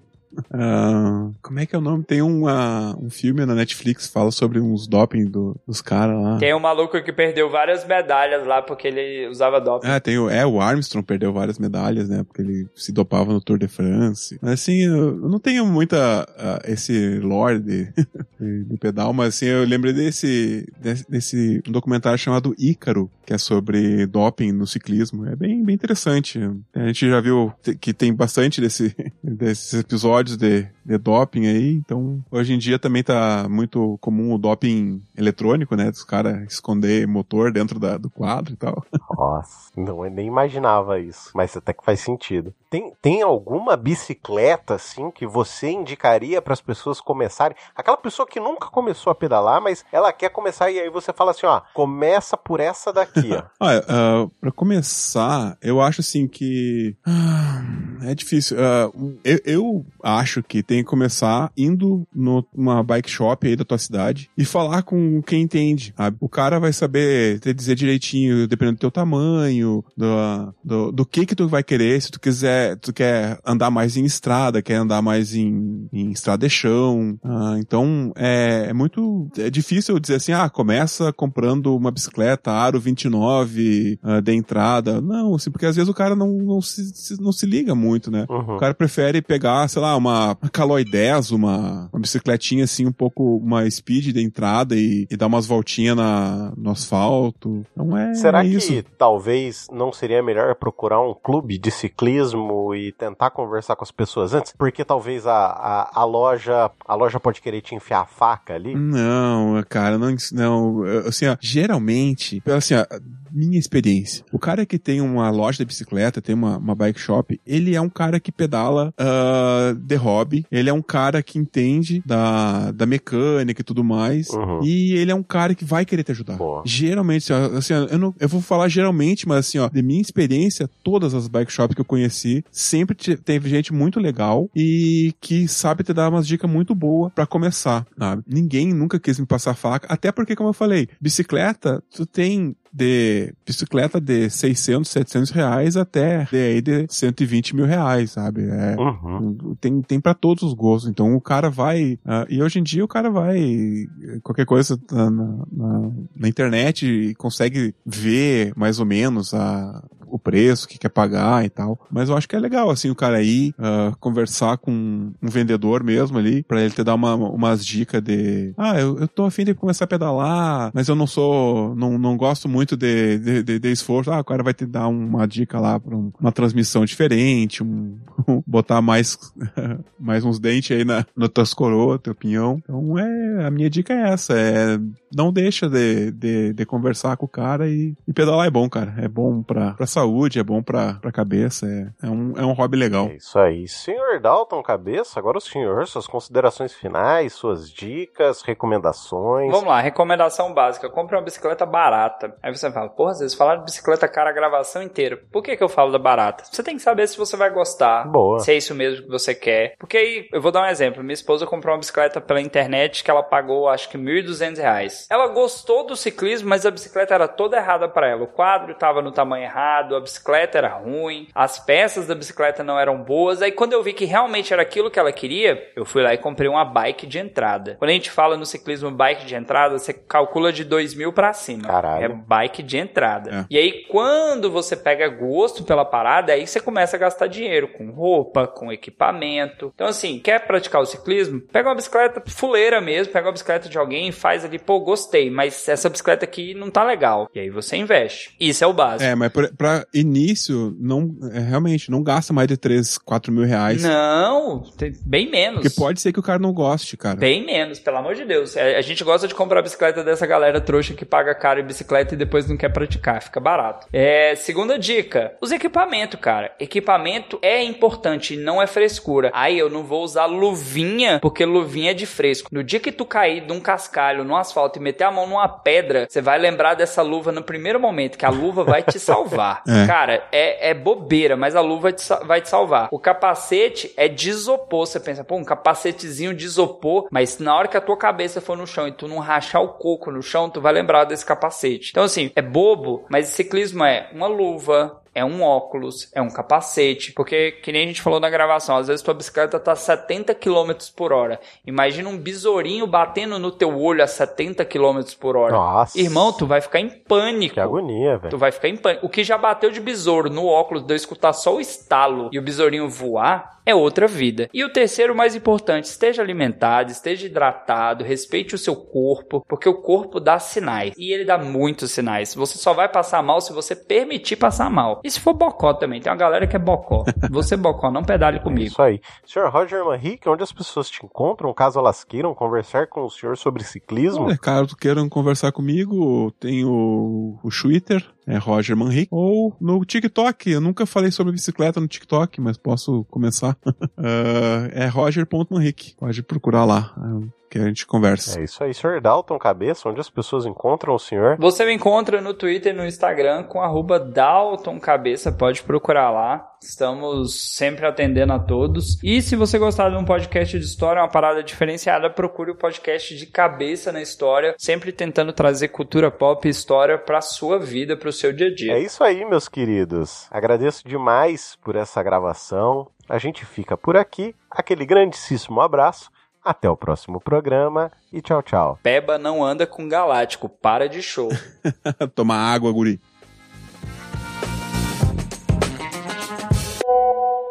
Uh, 0.53 1.33
como 1.41 1.59
é 1.59 1.65
que 1.65 1.75
é 1.75 1.79
o 1.79 1.81
nome? 1.81 2.03
Tem 2.03 2.21
um, 2.21 2.45
uh, 2.45 2.97
um 3.01 3.09
filme 3.09 3.45
na 3.45 3.55
Netflix 3.55 4.07
que 4.07 4.13
fala 4.13 4.31
sobre 4.31 4.59
uns 4.59 4.87
doping 4.87 5.25
do, 5.25 5.55
dos 5.67 5.81
caras 5.81 6.21
lá. 6.21 6.37
Tem 6.37 6.53
um 6.53 6.59
maluco 6.59 7.01
que 7.01 7.13
perdeu 7.13 7.49
várias 7.49 7.85
medalhas 7.85 8.45
lá 8.45 8.61
porque 8.61 8.87
ele 8.87 9.27
usava 9.27 9.59
doping. 9.59 9.87
Ah, 9.87 9.99
tem 9.99 10.17
o, 10.17 10.29
é, 10.29 10.45
o 10.45 10.61
Armstrong 10.61 11.05
perdeu 11.05 11.31
várias 11.31 11.59
medalhas, 11.59 12.09
né? 12.09 12.23
Porque 12.23 12.41
ele 12.41 12.67
se 12.75 12.91
dopava 12.91 13.31
no 13.33 13.41
Tour 13.41 13.57
de 13.57 13.67
France. 13.67 14.37
Mas 14.41 14.53
assim, 14.53 14.83
eu, 14.83 15.21
eu 15.21 15.29
não 15.29 15.39
tenho 15.39 15.65
muita 15.65 16.23
uh, 16.23 16.71
esse 16.71 17.19
lore 17.19 17.59
de, 17.59 17.91
de, 18.39 18.77
pedal, 18.77 19.13
mas 19.13 19.29
assim, 19.29 19.45
eu 19.45 19.65
lembrei 19.65 19.93
desse, 19.93 20.67
desse, 20.79 21.09
desse 21.09 21.63
um 21.67 21.71
documentário 21.71 22.17
chamado 22.17 22.55
Ícaro, 22.57 23.09
que 23.25 23.33
é 23.33 23.37
sobre 23.37 24.05
doping 24.05 24.51
no 24.51 24.67
ciclismo. 24.67 25.25
É 25.25 25.35
bem, 25.35 25.63
bem 25.63 25.75
interessante. 25.75 26.39
A 26.73 26.87
gente 26.87 27.09
já 27.09 27.21
viu 27.21 27.53
que 27.79 27.93
tem 27.93 28.13
bastante 28.13 28.61
desse, 28.61 28.95
desses 29.23 29.79
episódios 29.79 30.26
de, 30.35 30.69
de 30.87 30.97
doping 30.97 31.45
aí, 31.45 31.73
então 31.73 32.23
hoje 32.31 32.53
em 32.53 32.57
dia 32.57 32.79
também 32.79 33.03
tá 33.03 33.45
muito 33.49 33.97
comum 33.99 34.33
o 34.33 34.37
doping 34.37 35.03
eletrônico, 35.17 35.75
né? 35.75 35.91
Dos 35.91 36.05
caras 36.05 36.41
esconder 36.49 37.05
motor 37.05 37.51
dentro 37.51 37.77
da, 37.77 37.97
do 37.97 38.09
quadro 38.09 38.53
e 38.53 38.55
tal. 38.55 38.85
Nossa, 39.17 39.69
não, 39.75 40.05
eu 40.05 40.11
nem 40.11 40.27
imaginava 40.27 40.99
isso, 40.99 41.31
mas 41.35 41.55
até 41.57 41.73
que 41.73 41.83
faz 41.83 41.99
sentido. 41.99 42.53
Tem, 42.69 42.93
tem 43.01 43.21
alguma 43.21 43.75
bicicleta, 43.75 44.75
assim, 44.75 45.11
que 45.11 45.27
você 45.27 45.69
indicaria 45.69 46.41
para 46.41 46.53
as 46.53 46.61
pessoas 46.61 47.01
começarem? 47.01 47.55
Aquela 47.75 47.97
pessoa 47.97 48.27
que 48.27 48.39
nunca 48.39 48.67
começou 48.67 49.11
a 49.11 49.15
pedalar, 49.15 49.61
mas 49.61 49.83
ela 49.91 50.13
quer 50.13 50.29
começar 50.29 50.71
e 50.71 50.79
aí 50.79 50.89
você 50.89 51.11
fala 51.11 51.31
assim, 51.31 51.45
ó, 51.45 51.61
começa 51.73 52.37
por 52.37 52.59
essa 52.59 52.93
daqui, 52.93 53.29
ó. 53.33 53.43
Olha, 53.59 53.79
uh, 53.81 54.29
pra 54.39 54.51
começar, 54.51 55.57
eu 55.61 55.81
acho 55.81 56.01
assim 56.01 56.27
que... 56.27 56.95
Uh, 57.05 58.05
é 58.09 58.15
difícil. 58.15 58.57
Uh, 58.57 59.19
eu, 59.23 59.39
eu 59.45 59.85
acho 60.03 60.43
que 60.43 60.61
tem 60.61 60.76
que 60.83 60.89
começar 60.89 61.51
indo 61.57 62.07
numa 62.13 62.83
bike 62.83 63.09
shop 63.09 63.47
aí 63.47 63.55
da 63.55 63.65
tua 63.65 63.77
cidade 63.77 64.29
e 64.37 64.45
falar 64.45 64.83
com 64.83 65.21
quem 65.21 65.43
entende, 65.43 65.93
sabe? 65.95 66.17
O 66.19 66.29
cara 66.29 66.59
vai 66.59 66.73
saber 66.73 67.39
te 67.39 67.53
dizer 67.53 67.75
direitinho, 67.75 68.47
dependendo 68.47 68.77
do 68.77 68.81
teu 68.81 68.91
tamanho, 68.91 69.83
do, 69.95 70.53
do, 70.63 70.91
do 70.91 71.05
que 71.05 71.25
que 71.25 71.35
tu 71.35 71.47
vai 71.47 71.63
querer, 71.63 72.01
se 72.01 72.11
tu 72.11 72.19
quiser 72.19 72.77
tu 72.77 72.93
quer 72.93 73.39
andar 73.45 73.69
mais 73.69 73.97
em 73.97 74.05
estrada, 74.05 74.61
quer 74.61 74.75
andar 74.75 75.01
mais 75.01 75.35
em, 75.35 75.87
em 75.91 76.11
estrada 76.11 76.47
de 76.47 76.53
chão. 76.53 77.17
Ah, 77.23 77.55
então 77.59 78.11
é, 78.15 78.67
é, 78.69 78.73
muito 78.73 79.29
é 79.37 79.49
difícil 79.49 79.99
dizer 79.99 80.15
assim, 80.15 80.31
ah, 80.31 80.49
começa 80.49 81.11
comprando 81.13 81.75
uma 81.75 81.91
bicicleta 81.91 82.51
Aro 82.51 82.79
29 82.79 83.99
uh, 84.03 84.21
de 84.21 84.33
entrada. 84.33 85.01
Não, 85.01 85.35
assim, 85.35 85.51
porque 85.51 85.65
às 85.65 85.75
vezes 85.75 85.89
o 85.89 85.93
cara 85.93 86.15
não, 86.15 86.31
não, 86.33 86.61
se, 86.61 87.19
não 87.21 87.31
se 87.31 87.45
liga 87.45 87.75
muito, 87.75 88.09
né? 88.11 88.25
Uhum. 88.29 88.55
O 88.55 88.57
cara 88.57 88.73
prefere 88.73 89.21
pegar, 89.21 89.67
sei 89.67 89.81
lá, 89.81 89.95
uma 89.95 90.37
Caloi 90.67 90.83
10, 90.83 91.31
uma, 91.31 91.89
uma 91.93 92.01
bicicletinha 92.01 92.65
assim, 92.65 92.85
um 92.85 92.91
pouco 92.91 93.37
uma 93.37 93.69
speed 93.69 94.07
de 94.07 94.21
entrada 94.21 94.75
e, 94.75 95.07
e 95.09 95.15
dar 95.15 95.27
umas 95.27 95.45
voltinhas 95.45 95.95
na, 95.95 96.51
no 96.57 96.71
asfalto. 96.71 97.65
Não 97.73 97.97
é 97.97 98.13
Será 98.13 98.43
isso. 98.43 98.67
que 98.67 98.83
talvez 98.97 99.67
não 99.71 99.93
seria 99.93 100.21
melhor 100.21 100.53
procurar 100.55 100.99
um 100.99 101.13
clube 101.13 101.57
de 101.57 101.71
ciclismo 101.71 102.75
e 102.75 102.91
tentar 102.91 103.29
conversar 103.29 103.77
com 103.77 103.83
as 103.85 103.91
pessoas 103.91 104.33
antes? 104.33 104.53
Porque 104.57 104.83
talvez 104.83 105.25
a, 105.25 105.31
a, 105.31 106.01
a 106.01 106.03
loja 106.03 106.69
a 106.85 106.95
loja 106.95 107.17
pode 107.17 107.41
querer 107.41 107.61
te 107.61 107.73
enfiar 107.73 108.01
a 108.01 108.05
faca 108.05 108.55
ali? 108.55 108.75
Não, 108.75 109.63
cara, 109.69 109.97
não, 109.97 110.13
não 110.33 110.83
assim, 111.07 111.27
ó, 111.27 111.37
geralmente, 111.39 112.43
assim, 112.45 112.75
ó, 112.75 112.85
minha 113.31 113.59
experiência. 113.59 114.25
O 114.31 114.39
cara 114.39 114.65
que 114.65 114.79
tem 114.79 114.99
uma 114.99 115.29
loja 115.29 115.59
de 115.59 115.65
bicicleta, 115.65 116.21
tem 116.21 116.33
uma, 116.33 116.57
uma 116.57 116.75
bike 116.75 116.99
shop, 116.99 117.39
ele 117.45 117.75
é 117.75 117.81
um 117.81 117.89
cara 117.89 118.19
que 118.19 118.31
pedala 118.31 118.93
uh, 118.99 119.75
de 119.75 119.95
hobby. 119.95 120.45
Ele 120.57 120.69
é 120.69 120.73
um 120.73 120.81
cara 120.81 121.21
que 121.23 121.37
entende 121.37 122.01
da, 122.05 122.71
da 122.71 122.85
mecânica 122.85 123.61
e 123.61 123.63
tudo 123.63 123.83
mais. 123.83 124.29
Uhum. 124.29 124.61
E 124.63 124.93
ele 124.93 125.11
é 125.11 125.15
um 125.15 125.23
cara 125.23 125.53
que 125.55 125.63
vai 125.65 125.85
querer 125.85 126.03
te 126.03 126.11
ajudar. 126.11 126.37
Boa. 126.37 126.63
Geralmente, 126.65 127.31
assim, 127.31 127.73
ó, 127.73 127.77
eu, 127.85 127.97
não, 127.97 128.15
eu 128.19 128.27
vou 128.29 128.41
falar 128.41 128.67
geralmente, 128.69 129.27
mas 129.27 129.39
assim, 129.47 129.57
ó, 129.59 129.69
de 129.69 129.81
minha 129.81 130.01
experiência, 130.01 130.69
todas 130.83 131.13
as 131.13 131.27
bike 131.27 131.51
shops 131.51 131.75
que 131.75 131.81
eu 131.81 131.85
conheci, 131.85 132.43
sempre 132.51 132.95
te- 132.95 133.17
teve 133.17 133.49
gente 133.49 133.73
muito 133.73 133.99
legal 133.99 134.49
e 134.55 135.13
que 135.21 135.47
sabe 135.47 135.83
te 135.83 135.93
dar 135.93 136.09
umas 136.09 136.27
dicas 136.27 136.49
muito 136.49 136.73
boas 136.75 137.11
pra 137.13 137.25
começar, 137.25 137.85
sabe? 137.97 138.23
Ninguém 138.27 138.73
nunca 138.73 138.99
quis 138.99 139.19
me 139.19 139.25
passar 139.25 139.53
faca, 139.55 139.87
até 139.91 140.11
porque, 140.11 140.35
como 140.35 140.49
eu 140.49 140.53
falei, 140.53 140.87
bicicleta, 140.99 141.83
tu 141.95 142.05
tem 142.05 142.55
de 142.73 143.33
bicicleta 143.45 143.99
de 143.99 144.29
600, 144.29 144.89
700 144.89 145.31
reais 145.31 145.75
até 145.77 146.25
de, 146.25 146.37
aí 146.37 146.61
de 146.61 146.85
120 146.89 147.55
mil 147.55 147.65
reais, 147.65 148.11
sabe? 148.11 148.43
É, 148.49 148.75
Uhum. 148.77 149.55
tem, 149.59 149.81
tem 149.81 149.99
para 149.99 150.13
todos 150.13 150.43
os 150.43 150.53
gostos. 150.53 150.89
Então 150.89 151.15
o 151.15 151.21
cara 151.21 151.49
vai. 151.49 151.97
ah, 152.05 152.25
e 152.29 152.41
hoje 152.41 152.59
em 152.59 152.63
dia 152.63 152.83
o 152.83 152.87
cara 152.87 153.09
vai. 153.09 153.85
Qualquer 154.23 154.45
coisa 154.45 154.79
na, 154.91 155.09
na- 155.09 155.45
na- 155.51 155.91
na 156.15 156.27
internet 156.27 156.85
e 156.85 157.15
consegue 157.15 157.73
ver 157.85 158.53
mais 158.55 158.79
ou 158.79 158.85
menos 158.85 159.33
a, 159.33 159.83
o 160.09 160.19
preço 160.19 160.67
que 160.67 160.77
quer 160.77 160.89
pagar 160.89 161.45
e 161.45 161.49
tal. 161.49 161.79
Mas 161.91 162.09
eu 162.09 162.17
acho 162.17 162.27
que 162.27 162.35
é 162.35 162.39
legal, 162.39 162.69
assim, 162.69 162.89
o 162.89 162.95
cara 162.95 163.21
ir 163.21 163.53
ah, 163.59 163.93
conversar 163.99 164.57
com 164.57 164.71
um 164.71 165.29
vendedor 165.29 165.83
mesmo 165.83 166.17
ali, 166.17 166.43
pra 166.43 166.61
ele 166.61 166.71
te 166.73 166.83
dar 166.83 166.95
uma, 166.95 167.15
umas 167.15 167.65
dicas 167.65 168.01
de. 168.01 168.53
Ah, 168.57 168.79
eu, 168.79 168.97
eu 168.99 169.07
tô 169.07 169.25
afim 169.25 169.43
de 169.45 169.53
começar 169.53 169.85
a 169.85 169.87
pedalar, 169.87 170.71
mas 170.73 170.87
eu 170.87 170.95
não 170.95 171.07
sou. 171.07 171.75
Não, 171.75 171.97
não 171.97 172.15
gosto 172.17 172.47
muito 172.49 172.75
de, 172.77 173.17
de, 173.19 173.43
de- 173.43 173.59
de 173.59 173.71
esforço. 173.71 174.11
Ah, 174.11 174.19
o 174.19 174.23
cara 174.23 174.43
vai 174.43 174.53
te 174.53 174.65
dar 174.65 174.87
uma 174.87 175.27
dica 175.27 175.59
lá 175.59 175.79
pra 175.79 175.95
um- 175.95 176.11
uma 176.19 176.31
transmissão 176.31 176.85
diferente, 176.85 177.63
um, 177.63 177.97
botar 178.45 178.81
mais, 178.81 179.17
mais 179.99 180.23
uns 180.25 180.39
dentes 180.39 180.75
aí 180.75 180.85
na, 180.85 181.05
na 181.15 181.27
tuas 181.27 181.53
coroas, 181.53 181.99
teu 182.01 182.15
pinhão. 182.15 182.59
Então 182.63 182.97
é, 182.97 183.45
a 183.45 183.51
minha 183.51 183.69
dica 183.69 183.93
é 183.93 184.09
essa, 184.09 184.33
é 184.37 184.79
não 185.15 185.31
deixa 185.31 185.69
de, 185.69 186.11
de, 186.11 186.53
de 186.53 186.65
conversar 186.65 187.15
com 187.17 187.25
o 187.25 187.29
cara 187.29 187.67
e, 187.69 187.93
e 188.07 188.13
pedalar 188.13 188.47
é 188.47 188.49
bom, 188.51 188.69
cara. 188.69 188.93
É 188.97 189.07
bom 189.07 189.41
pra, 189.41 189.71
pra 189.73 189.85
saúde, 189.97 190.39
é 190.39 190.43
bom 190.43 190.61
pra, 190.61 190.95
pra 191.01 191.11
cabeça, 191.11 191.65
é, 191.65 192.07
é, 192.07 192.09
um, 192.09 192.33
é 192.37 192.45
um 192.45 192.53
hobby 192.53 192.77
legal. 192.77 193.07
É 193.07 193.15
isso 193.15 193.39
aí. 193.39 193.67
Senhor 193.67 194.19
Dalton 194.19 194.61
Cabeça, 194.61 195.19
agora 195.19 195.37
o 195.37 195.41
senhor, 195.41 195.87
suas 195.87 196.05
considerações 196.05 196.73
finais, 196.73 197.33
suas 197.33 197.71
dicas, 197.71 198.41
recomendações. 198.41 199.51
Vamos 199.51 199.67
lá, 199.67 199.79
recomendação 199.81 200.53
básica. 200.53 200.89
Compre 200.89 201.15
uma 201.15 201.21
bicicleta 201.21 201.65
barata. 201.65 202.35
Aí 202.43 202.55
você 202.55 202.71
fala, 202.71 202.89
porra, 202.89 203.11
às 203.11 203.19
vezes 203.19 203.35
falaram 203.35 203.59
de 203.59 203.65
bicicleta 203.65 204.07
cara 204.07 204.29
a 204.29 204.33
gravação 204.33 204.81
inteira. 204.83 205.17
Por 205.31 205.41
que, 205.41 205.55
que 205.55 205.63
eu 205.63 205.69
falo 205.69 205.91
da 205.91 205.99
barata? 205.99 206.43
Você 206.45 206.61
tem 206.61 206.75
que 206.75 206.81
saber 206.81 207.07
se 207.07 207.17
você 207.17 207.35
vai 207.35 207.49
gostar. 207.49 208.07
Boa. 208.07 208.39
Se 208.39 208.51
é 208.51 208.57
isso 208.57 208.75
mesmo 208.75 209.05
que 209.05 209.11
você 209.11 209.33
quer. 209.33 209.75
Porque 209.79 209.97
aí, 209.97 210.29
eu 210.31 210.41
vou 210.41 210.51
dar 210.51 210.63
um 210.63 210.67
exemplo. 210.67 211.03
Minha 211.03 211.13
esposa 211.13 211.45
comprou 211.45 211.73
uma 211.73 211.79
bicicleta 211.79 212.21
pela 212.21 212.41
internet 212.41 213.03
que 213.03 213.09
ela 213.09 213.23
pagou, 213.23 213.67
acho 213.67 213.89
que, 213.89 213.97
1.200 213.97 214.57
reais. 214.57 215.07
Ela 215.09 215.27
gostou 215.27 215.85
do 215.85 215.95
ciclismo, 215.95 216.49
mas 216.49 216.65
a 216.65 216.71
bicicleta 216.71 217.13
era 217.13 217.27
toda 217.27 217.57
errada 217.57 217.87
para 217.87 218.07
ela. 218.07 218.23
O 218.23 218.27
quadro 218.27 218.73
estava 218.73 219.01
no 219.01 219.11
tamanho 219.11 219.45
errado, 219.45 219.86
a 219.95 219.99
bicicleta 219.99 220.57
era 220.57 220.69
ruim, 220.69 221.27
as 221.33 221.59
peças 221.59 222.07
da 222.07 222.15
bicicleta 222.15 222.63
não 222.63 222.79
eram 222.79 223.01
boas. 223.01 223.41
Aí 223.41 223.51
quando 223.51 223.73
eu 223.73 223.83
vi 223.83 223.93
que 223.93 224.05
realmente 224.05 224.53
era 224.53 224.61
aquilo 224.61 224.91
que 224.91 224.99
ela 224.99 225.11
queria, 225.11 225.71
eu 225.75 225.85
fui 225.85 226.01
lá 226.01 226.13
e 226.13 226.17
comprei 226.17 226.49
uma 226.49 226.65
bike 226.65 227.05
de 227.07 227.19
entrada. 227.19 227.75
Quando 227.79 227.89
a 227.89 227.93
gente 227.93 228.11
fala 228.11 228.37
no 228.37 228.45
ciclismo 228.45 228.91
bike 228.91 229.25
de 229.25 229.35
entrada, 229.35 229.77
você 229.77 229.93
calcula 229.93 230.51
de 230.51 230.63
2 230.63 230.93
mil 230.95 231.13
para 231.13 231.33
cima. 231.33 231.67
Caralho. 231.67 232.05
É 232.05 232.07
bike 232.09 232.63
de 232.63 232.77
entrada. 232.77 233.31
É. 233.31 233.45
E 233.49 233.57
aí, 233.57 233.85
quando 233.89 234.51
você 234.51 234.75
pega 234.75 235.07
gosto 235.07 235.63
pela 235.63 235.85
parada, 235.85 236.33
aí 236.33 236.45
você 236.45 236.59
começa 236.59 236.95
a 236.95 236.99
gastar 236.99 237.27
dinheiro 237.27 237.67
com 237.69 237.91
roupa, 237.91 238.47
com 238.47 238.71
equipamento. 238.71 239.71
Então, 239.73 239.87
assim, 239.87 240.19
quer 240.19 240.45
praticar 240.45 240.81
o 240.81 240.85
ciclismo? 240.85 241.41
Pega 241.41 241.69
uma 241.69 241.75
bicicleta 241.75 242.21
fuleira 242.27 242.81
mesmo, 242.81 243.13
pega 243.13 243.27
uma 243.27 243.33
bicicleta 243.33 243.69
de 243.69 243.77
alguém 243.77 244.09
e 244.09 244.11
faz 244.11 244.43
ali, 244.43 244.59
pô, 244.59 244.79
gostei, 244.79 245.29
mas 245.29 245.67
essa 245.67 245.89
bicicleta 245.89 246.25
aqui 246.25 246.53
não 246.53 246.69
tá 246.69 246.83
legal. 246.83 247.29
E 247.33 247.39
aí 247.39 247.49
você 247.49 247.77
investe. 247.77 248.35
Isso 248.39 248.63
é 248.63 248.67
o 248.67 248.73
básico. 248.73 249.03
É, 249.03 249.15
mas 249.15 249.31
pra, 249.31 249.49
pra 249.57 249.76
início, 249.93 250.75
não, 250.79 251.15
é, 251.33 251.39
realmente, 251.39 251.91
não 251.91 252.01
gasta 252.03 252.33
mais 252.33 252.47
de 252.47 252.57
3, 252.57 252.97
4 252.97 253.31
mil 253.31 253.45
reais. 253.45 253.83
Não, 253.83 254.63
bem 255.05 255.29
menos. 255.29 255.61
Porque 255.61 255.75
pode 255.75 256.01
ser 256.01 256.11
que 256.13 256.19
o 256.19 256.23
cara 256.23 256.39
não 256.39 256.53
goste, 256.53 256.97
cara. 256.97 257.15
Bem 257.15 257.45
menos, 257.45 257.79
pelo 257.79 257.97
amor 257.97 258.15
de 258.15 258.25
Deus. 258.25 258.55
É, 258.55 258.77
A 258.77 258.81
gente 258.81 259.03
gosta 259.03 259.27
de 259.27 259.35
comprar 259.35 259.61
bicicleta 259.61 260.03
dessa 260.03 260.25
galera 260.25 260.61
trouxa 260.61 260.93
que 260.93 261.05
paga 261.05 261.33
caro 261.35 261.59
em 261.59 261.65
bicicleta 261.65 262.13
e 262.13 262.17
depois 262.17 262.47
não 262.47 262.57
quer 262.57 262.69
praticar, 262.69 263.21
fica 263.21 263.39
barato. 263.39 263.87
É, 263.91 264.35
segunda 264.35 264.77
dica, 264.77 265.33
os 265.41 265.51
equipamentos, 265.51 266.19
cara. 266.19 266.51
Equipamento 266.59 267.39
é 267.41 267.63
importante, 267.63 268.35
não 268.35 268.61
é 268.61 268.67
frescura. 268.67 269.31
Aí 269.33 269.57
eu 269.57 269.69
não 269.69 269.83
vou 269.83 270.03
usar 270.03 270.25
luvinha, 270.25 271.19
porque 271.19 271.45
luvinha 271.45 271.91
é 271.91 271.93
de 271.93 272.05
fresco. 272.05 272.49
No 272.51 272.63
dia 272.63 272.79
que 272.79 272.91
tu 272.91 273.05
cair 273.05 273.45
de 273.45 273.51
um 273.51 273.59
cascalho 273.59 274.23
no 274.23 274.35
asfalto 274.35 274.79
e 274.79 274.81
meter 274.81 275.05
a 275.05 275.11
mão 275.11 275.27
numa 275.27 275.47
pedra, 275.47 276.07
você 276.09 276.21
vai 276.21 276.37
lembrar 276.37 276.73
dessa 276.73 277.01
luva 277.01 277.31
no 277.31 277.43
primeiro 277.43 277.79
momento, 277.79 278.17
que 278.17 278.25
a 278.25 278.29
luva 278.29 278.63
vai 278.63 278.83
te 278.83 278.99
salvar. 278.99 279.61
É. 279.67 279.85
Cara, 279.85 280.23
é, 280.31 280.69
é 280.69 280.73
bobeira, 280.73 281.35
mas 281.35 281.55
a 281.55 281.61
luva 281.61 281.91
te 281.91 282.03
vai 282.25 282.41
te 282.41 282.49
salvar. 282.49 282.87
O 282.91 282.99
capacete 282.99 283.93
é 283.97 284.07
de 284.07 284.29
isopor. 284.29 284.87
Você 284.87 284.99
pensa, 284.99 285.23
pô, 285.23 285.35
um 285.35 285.43
capacetezinho 285.43 286.33
de 286.33 286.45
isopor, 286.45 287.07
mas 287.11 287.37
na 287.39 287.55
hora 287.55 287.67
que 287.67 287.77
a 287.77 287.81
tua 287.81 287.97
cabeça 287.97 288.39
for 288.39 288.55
no 288.55 288.65
chão 288.65 288.87
e 288.87 288.91
tu 288.91 289.07
não 289.07 289.19
rachar 289.19 289.61
o 289.61 289.69
coco 289.69 290.11
no 290.11 290.21
chão, 290.21 290.49
tu 290.49 290.61
vai 290.61 290.73
lembrar 290.73 291.03
desse 291.03 291.25
capacete. 291.25 291.89
Então, 291.91 292.03
assim, 292.03 292.31
é 292.35 292.41
bobo, 292.41 293.05
mas 293.09 293.27
ciclismo 293.27 293.83
é 293.83 294.09
uma 294.13 294.27
luva, 294.27 295.01
é 295.17 295.25
um 295.25 295.41
óculos, 295.41 296.11
é 296.13 296.21
um 296.21 296.29
capacete, 296.29 297.11
porque 297.11 297.53
que 297.53 297.71
nem 297.71 297.83
a 297.83 297.87
gente 297.87 298.03
falou 298.03 298.19
na 298.19 298.29
gravação, 298.29 298.77
às 298.77 298.87
vezes 298.87 299.01
tua 299.01 299.15
bicicleta 299.15 299.59
tá 299.59 299.75
70 299.75 300.35
km 300.35 300.71
por 300.95 301.11
hora. 301.11 301.39
Imagina 301.65 302.07
um 302.07 302.17
besourinho 302.17 302.85
batendo 302.85 303.39
no 303.39 303.49
teu 303.51 303.75
olho 303.81 304.03
a 304.03 304.07
70 304.07 304.63
km 304.65 305.01
por 305.19 305.35
hora. 305.35 305.53
Nossa. 305.53 305.99
Irmão, 305.99 306.31
tu 306.31 306.45
vai 306.45 306.61
ficar 306.61 306.79
em 306.79 306.89
pânico. 306.89 307.55
Que 307.55 307.59
agonia, 307.59 308.19
Tu 308.19 308.21
velho. 308.23 308.37
vai 308.37 308.51
ficar 308.51 308.67
em 308.69 308.77
pânico. 308.77 309.05
O 309.07 309.09
que 309.09 309.23
já 309.23 309.37
bateu 309.39 309.71
de 309.71 309.79
besouro 309.79 310.29
no 310.29 310.45
óculos 310.45 310.83
de 310.83 310.93
eu 310.93 310.95
escutar 310.95 311.33
só 311.33 311.55
o 311.55 311.59
estalo 311.59 312.29
e 312.31 312.37
o 312.37 312.41
besourinho 312.43 312.87
voar 312.87 313.56
é 313.67 313.75
outra 313.75 314.07
vida. 314.07 314.49
E 314.53 314.63
o 314.63 314.71
terceiro, 314.71 315.13
mais 315.13 315.35
importante, 315.35 315.83
esteja 315.83 316.21
alimentado, 316.21 316.89
esteja 316.89 317.25
hidratado, 317.25 318.01
respeite 318.01 318.55
o 318.55 318.57
seu 318.57 318.77
corpo, 318.77 319.43
porque 319.45 319.67
o 319.67 319.81
corpo 319.81 320.21
dá 320.21 320.39
sinais. 320.39 320.93
E 320.97 321.11
ele 321.13 321.25
dá 321.25 321.37
muitos 321.37 321.91
sinais. 321.91 322.33
Você 322.33 322.57
só 322.57 322.73
vai 322.73 322.87
passar 322.87 323.21
mal 323.21 323.41
se 323.41 323.51
você 323.51 323.75
permitir 323.75 324.37
passar 324.37 324.69
mal. 324.69 325.01
E 325.03 325.11
se 325.11 325.19
for 325.19 325.33
bocó 325.33 325.73
também, 325.73 325.99
tem 325.99 326.09
uma 326.09 326.17
galera 326.17 326.47
que 326.47 326.55
é 326.55 326.59
bocó. 326.59 327.03
Você 327.29 327.57
bocó, 327.57 327.91
não 327.91 328.03
pedale 328.03 328.39
comigo. 328.39 328.67
Isso 328.67 328.81
aí. 328.81 329.01
Senhor 329.25 329.49
Roger 329.49 329.83
Manrique, 329.83 330.29
onde 330.29 330.43
as 330.43 330.51
pessoas 330.51 330.89
te 330.89 331.05
encontram, 331.05 331.53
caso 331.53 331.77
elas 331.77 332.03
queiram 332.03 332.33
conversar 332.33 332.87
com 332.87 333.03
o 333.03 333.09
senhor 333.09 333.37
sobre 333.37 333.63
ciclismo? 333.63 334.25
Olha, 334.25 334.37
caso 334.37 334.77
queiram 334.77 335.09
conversar 335.09 335.51
comigo, 335.51 336.31
tem 336.39 336.63
o, 336.63 337.37
o 337.43 337.49
Twitter, 337.49 338.03
é 338.27 338.37
Roger 338.37 338.75
Manrique, 338.75 339.07
ou 339.09 339.55
no 339.59 339.83
TikTok. 339.85 340.51
Eu 340.51 340.59
nunca 340.59 340.85
falei 340.85 341.09
sobre 341.11 341.31
bicicleta 341.31 341.79
no 341.79 341.87
TikTok, 341.87 342.41
mas 342.41 342.57
posso 342.57 343.05
começar. 343.05 343.57
Ah, 343.97 344.67
é 344.73 344.87
roger.manrique. 344.87 345.95
Pode 345.95 346.21
procurar 346.21 346.65
lá, 346.65 346.93
ah, 346.97 347.21
que 347.49 347.57
a 347.57 347.63
gente 347.63 347.85
conversa. 347.85 348.39
É 348.39 348.43
isso 348.43 348.63
aí, 348.63 348.73
senhor 348.73 349.01
Dalton 349.01 349.39
Cabeça, 349.39 349.87
onde 349.89 349.99
as 349.99 350.09
pessoas 350.09 350.45
encontram 350.45 350.93
o 350.93 350.99
senhor? 350.99 351.37
Você 351.39 351.65
me 351.65 351.73
encontra 351.73 352.21
no 352.21 352.33
Twitter 352.33 352.73
e 352.73 352.77
no 352.77 352.85
Instagram 352.85 353.43
com 353.43 353.61
arroba 353.61 353.99
Dalton 353.99 354.79
Cabeça, 354.79 355.31
pode 355.31 355.63
procurar 355.63 356.11
lá. 356.11 356.53
Estamos 356.61 357.55
sempre 357.55 357.85
atendendo 357.85 358.33
a 358.33 358.39
todos. 358.39 359.01
E 359.03 359.21
se 359.21 359.35
você 359.35 359.59
gostar 359.59 359.89
de 359.89 359.95
um 359.95 360.03
podcast 360.03 360.57
de 360.57 360.65
história, 360.65 361.01
uma 361.01 361.07
parada 361.07 361.43
diferenciada, 361.43 362.09
procure 362.09 362.49
o 362.49 362.55
podcast 362.55 363.15
de 363.15 363.27
cabeça 363.27 363.91
na 363.91 364.01
história, 364.01 364.55
sempre 364.57 364.91
tentando 364.91 365.31
trazer 365.31 365.67
cultura 365.67 366.09
pop 366.09 366.47
e 366.47 366.51
história 366.51 366.97
pra 366.97 367.21
sua 367.21 367.59
vida, 367.59 367.95
pro 367.95 368.11
seu 368.17 368.33
dia 368.33 368.47
a 368.47 368.53
dia. 368.53 368.73
É 368.73 368.79
isso 368.79 369.03
aí, 369.03 369.23
meus 369.23 369.47
queridos. 369.47 370.27
Agradeço 370.31 370.87
demais 370.87 371.55
por 371.63 371.75
essa 371.75 372.01
gravação. 372.01 372.89
A 373.07 373.17
gente 373.17 373.45
fica 373.45 373.77
por 373.77 373.95
aqui. 373.95 374.35
Aquele 374.49 374.85
grandíssimo 374.85 375.61
abraço. 375.61 376.09
Até 376.43 376.69
o 376.69 376.77
próximo 376.77 377.19
programa 377.19 377.91
e 378.11 378.21
tchau, 378.21 378.41
tchau. 378.41 378.79
Peba 378.81 379.17
não 379.17 379.43
anda 379.43 379.67
com 379.67 379.87
galáctico, 379.87 380.47
para 380.47 380.87
de 380.87 381.01
show. 381.01 381.29
Tomar 382.15 382.53
água, 382.53 382.71
guri. 382.71 383.01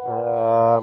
Ah, 0.07 0.81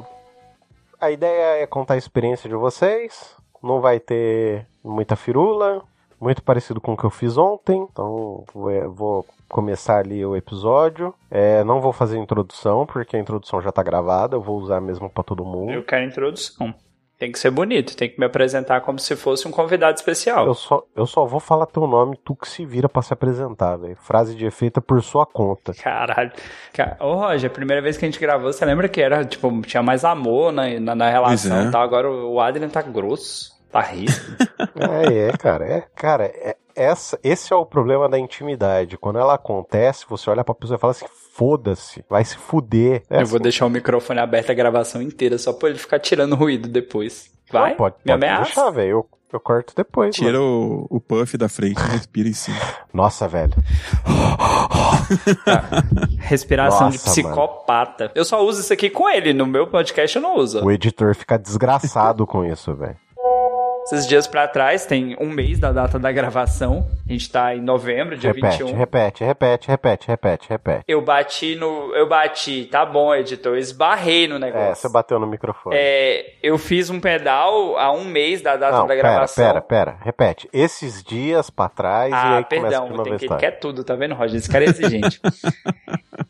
a 1.01 1.11
ideia 1.11 1.62
é 1.62 1.66
contar 1.66 1.95
a 1.95 1.99
experiência 1.99 2.49
de 2.49 2.55
vocês. 2.55 3.35
Não 3.62 3.80
vai 3.80 3.99
ter 3.99 4.66
muita 4.82 5.16
firula. 5.16 5.82
Muito 6.25 6.43
parecido 6.43 6.81
com 6.81 6.95
o 6.95 6.97
que 6.97 7.05
eu 7.05 7.11
fiz 7.11 7.37
ontem. 7.37 7.87
Então 7.93 8.45
vou, 8.55 8.91
vou 8.91 9.27
começar 9.47 9.99
ali 9.99 10.25
o 10.25 10.35
episódio. 10.35 11.14
É, 11.31 11.62
não 11.64 11.83
vou 11.83 11.93
fazer 11.93 12.16
introdução, 12.16 12.87
porque 12.87 13.14
a 13.14 13.20
introdução 13.20 13.61
já 13.61 13.70
tá 13.70 13.83
gravada. 13.83 14.35
Eu 14.35 14.41
vou 14.41 14.59
usar 14.59 14.81
mesmo 14.81 15.11
pra 15.11 15.22
todo 15.22 15.45
mundo. 15.45 15.70
Eu 15.70 15.83
quero 15.83 16.03
introdução. 16.03 16.75
Tem 17.18 17.31
que 17.31 17.39
ser 17.39 17.51
bonito, 17.51 17.95
tem 17.95 18.09
que 18.09 18.18
me 18.18 18.25
apresentar 18.25 18.81
como 18.81 18.99
se 18.99 19.14
fosse 19.14 19.47
um 19.47 19.51
convidado 19.51 19.97
especial. 19.97 20.47
Eu 20.47 20.55
só, 20.55 20.83
eu 20.97 21.07
só 21.07 21.27
vou 21.27 21.39
falar 21.39 21.66
teu 21.66 21.87
nome, 21.87 22.18
tu 22.25 22.35
que 22.35 22.49
se 22.49 22.64
vira 22.64 22.89
pra 22.89 23.03
se 23.03 23.12
apresentar, 23.12 23.77
velho. 23.77 23.97
Frase 23.97 24.35
de 24.35 24.47
efeito 24.47 24.79
é 24.79 24.81
por 24.81 25.01
sua 25.03 25.27
conta. 25.27 25.75
Caralho. 25.75 26.33
Cara, 26.72 26.97
ô, 27.01 27.14
Roger, 27.14 27.51
a 27.51 27.55
primeira 27.55 27.81
vez 27.81 27.99
que 27.99 28.05
a 28.05 28.09
gente 28.09 28.18
gravou, 28.18 28.53
você 28.53 28.64
lembra 28.64 28.89
que 28.89 29.01
era, 29.01 29.25
tipo, 29.25 29.61
tinha 29.62 29.83
mais 29.83 30.05
amor 30.05 30.53
na, 30.53 30.81
na, 30.81 30.95
na 30.95 31.11
relação 31.11 31.57
é. 31.59 31.64
e 31.66 31.70
tal. 31.70 31.83
Agora 31.83 32.11
o 32.11 32.41
Adrian 32.41 32.68
tá 32.68 32.83
grosso, 32.83 33.54
tá. 33.83 35.09
É, 35.09 35.29
é, 35.29 35.37
cara. 35.37 35.64
É, 35.66 35.81
cara, 35.95 36.25
é, 36.25 36.57
essa, 36.77 37.18
esse 37.22 37.53
é 37.53 37.57
o 37.57 37.66
problema 37.66 38.09
da 38.09 38.18
intimidade. 38.18 38.97
Quando 38.99 39.18
ela 39.18 39.35
acontece, 39.35 40.05
você 40.09 40.31
olha 40.31 40.45
pra 40.45 40.55
pessoa 40.55 40.77
e 40.77 40.81
fala 40.81 40.91
assim: 40.93 41.07
foda-se, 41.35 42.05
vai 42.09 42.24
se 42.24 42.36
fuder. 42.36 43.03
É 43.11 43.23
Eu 43.23 43.27
vou 43.27 43.36
assim. 43.36 43.43
deixar 43.43 43.66
o 43.66 43.70
microfone 43.70 44.20
aberto 44.20 44.51
a 44.51 44.55
gravação 44.55 45.03
inteira, 45.03 45.39
só 45.39 45.53
pra 45.53 45.70
ele 45.70 45.78
ficar 45.78 45.99
tirando 45.99 46.35
ruído 46.35 46.69
depois. 46.69 47.31
Vai? 47.51 47.70
Não, 47.70 47.77
pode, 47.77 47.97
me 47.97 48.12
pode 48.12 48.24
ameaça? 48.24 48.44
deixar, 48.44 48.70
velho. 48.70 48.90
Eu, 48.90 49.09
eu 49.32 49.40
corto 49.40 49.74
depois. 49.77 50.15
Tira 50.15 50.39
mano. 50.39 50.86
o, 50.90 50.97
o 50.97 51.01
puff 51.01 51.36
da 51.36 51.49
frente 51.49 51.81
e 51.81 51.90
respira 51.90 52.28
em 52.28 52.32
cima. 52.32 52.59
Nossa, 52.93 53.28
velho. 53.28 53.53
Respiração 56.19 56.89
de 56.89 56.97
Nossa, 56.97 57.11
psicopata. 57.11 58.11
Eu 58.15 58.24
só 58.24 58.44
uso 58.44 58.61
isso 58.61 58.73
aqui 58.73 58.90
com 58.90 59.09
ele, 59.09 59.32
no 59.32 59.47
meu 59.47 59.66
podcast 59.66 60.16
eu 60.16 60.23
não 60.23 60.36
uso. 60.36 60.65
O 60.65 60.70
editor 60.70 61.15
fica 61.15 61.39
desgraçado 61.39 62.27
com 62.27 62.44
isso, 62.44 62.74
velho. 62.74 62.97
Esses 63.95 64.07
dias 64.09 64.27
pra 64.27 64.49
trás, 64.49 64.85
tem 64.87 65.16
um 65.21 65.29
mês 65.29 65.59
da 65.59 65.71
data 65.73 65.99
da 65.99 66.11
gravação. 66.11 66.87
A 67.09 67.12
gente 67.12 67.31
tá 67.31 67.55
em 67.55 67.61
novembro, 67.61 68.16
dia 68.16 68.33
Repete, 68.33 68.62
21. 68.65 68.77
repete, 68.77 69.25
repete, 69.25 69.69
repete, 69.69 70.09
repete, 70.09 70.49
repete. 70.49 70.85
Eu 70.89 71.01
bati 71.01 71.55
no. 71.55 71.95
Eu 71.95 72.09
bati, 72.09 72.65
tá 72.65 72.85
bom, 72.85 73.15
editor. 73.15 73.53
Eu 73.55 73.59
esbarrei 73.59 74.27
no 74.27 74.39
negócio. 74.39 74.66
É, 74.71 74.75
você 74.75 74.89
bateu 74.89 75.19
no 75.21 75.27
microfone. 75.27 75.77
É, 75.79 76.35
eu 76.43 76.59
fiz 76.59 76.91
um 76.91 76.99
pedal 76.99 77.79
há 77.79 77.93
um 77.93 78.05
mês 78.05 78.43
da 78.43 78.57
data 78.57 78.79
Não, 78.79 78.87
da 78.87 78.95
pera, 78.95 79.09
gravação. 79.09 79.45
pera, 79.45 79.61
pera. 79.61 79.97
Repete. 80.01 80.49
Esses 80.53 81.03
dias 81.03 81.51
pra 81.51 81.69
trás 81.69 82.11
e 82.11 82.15
Ah, 82.15 82.37
aí 82.39 82.45
começa 82.45 82.62
perdão, 82.69 82.85
de 82.85 82.91
novo 82.91 83.03
tem 83.05 83.16
que, 83.19 83.25
ele 83.27 83.37
quer 83.37 83.51
tudo, 83.53 83.85
tá 83.85 83.95
vendo, 83.95 84.15
Roger? 84.15 84.37
Esse 84.37 84.49
cara 84.51 84.65
é 84.65 84.69
exigente. 84.69 85.21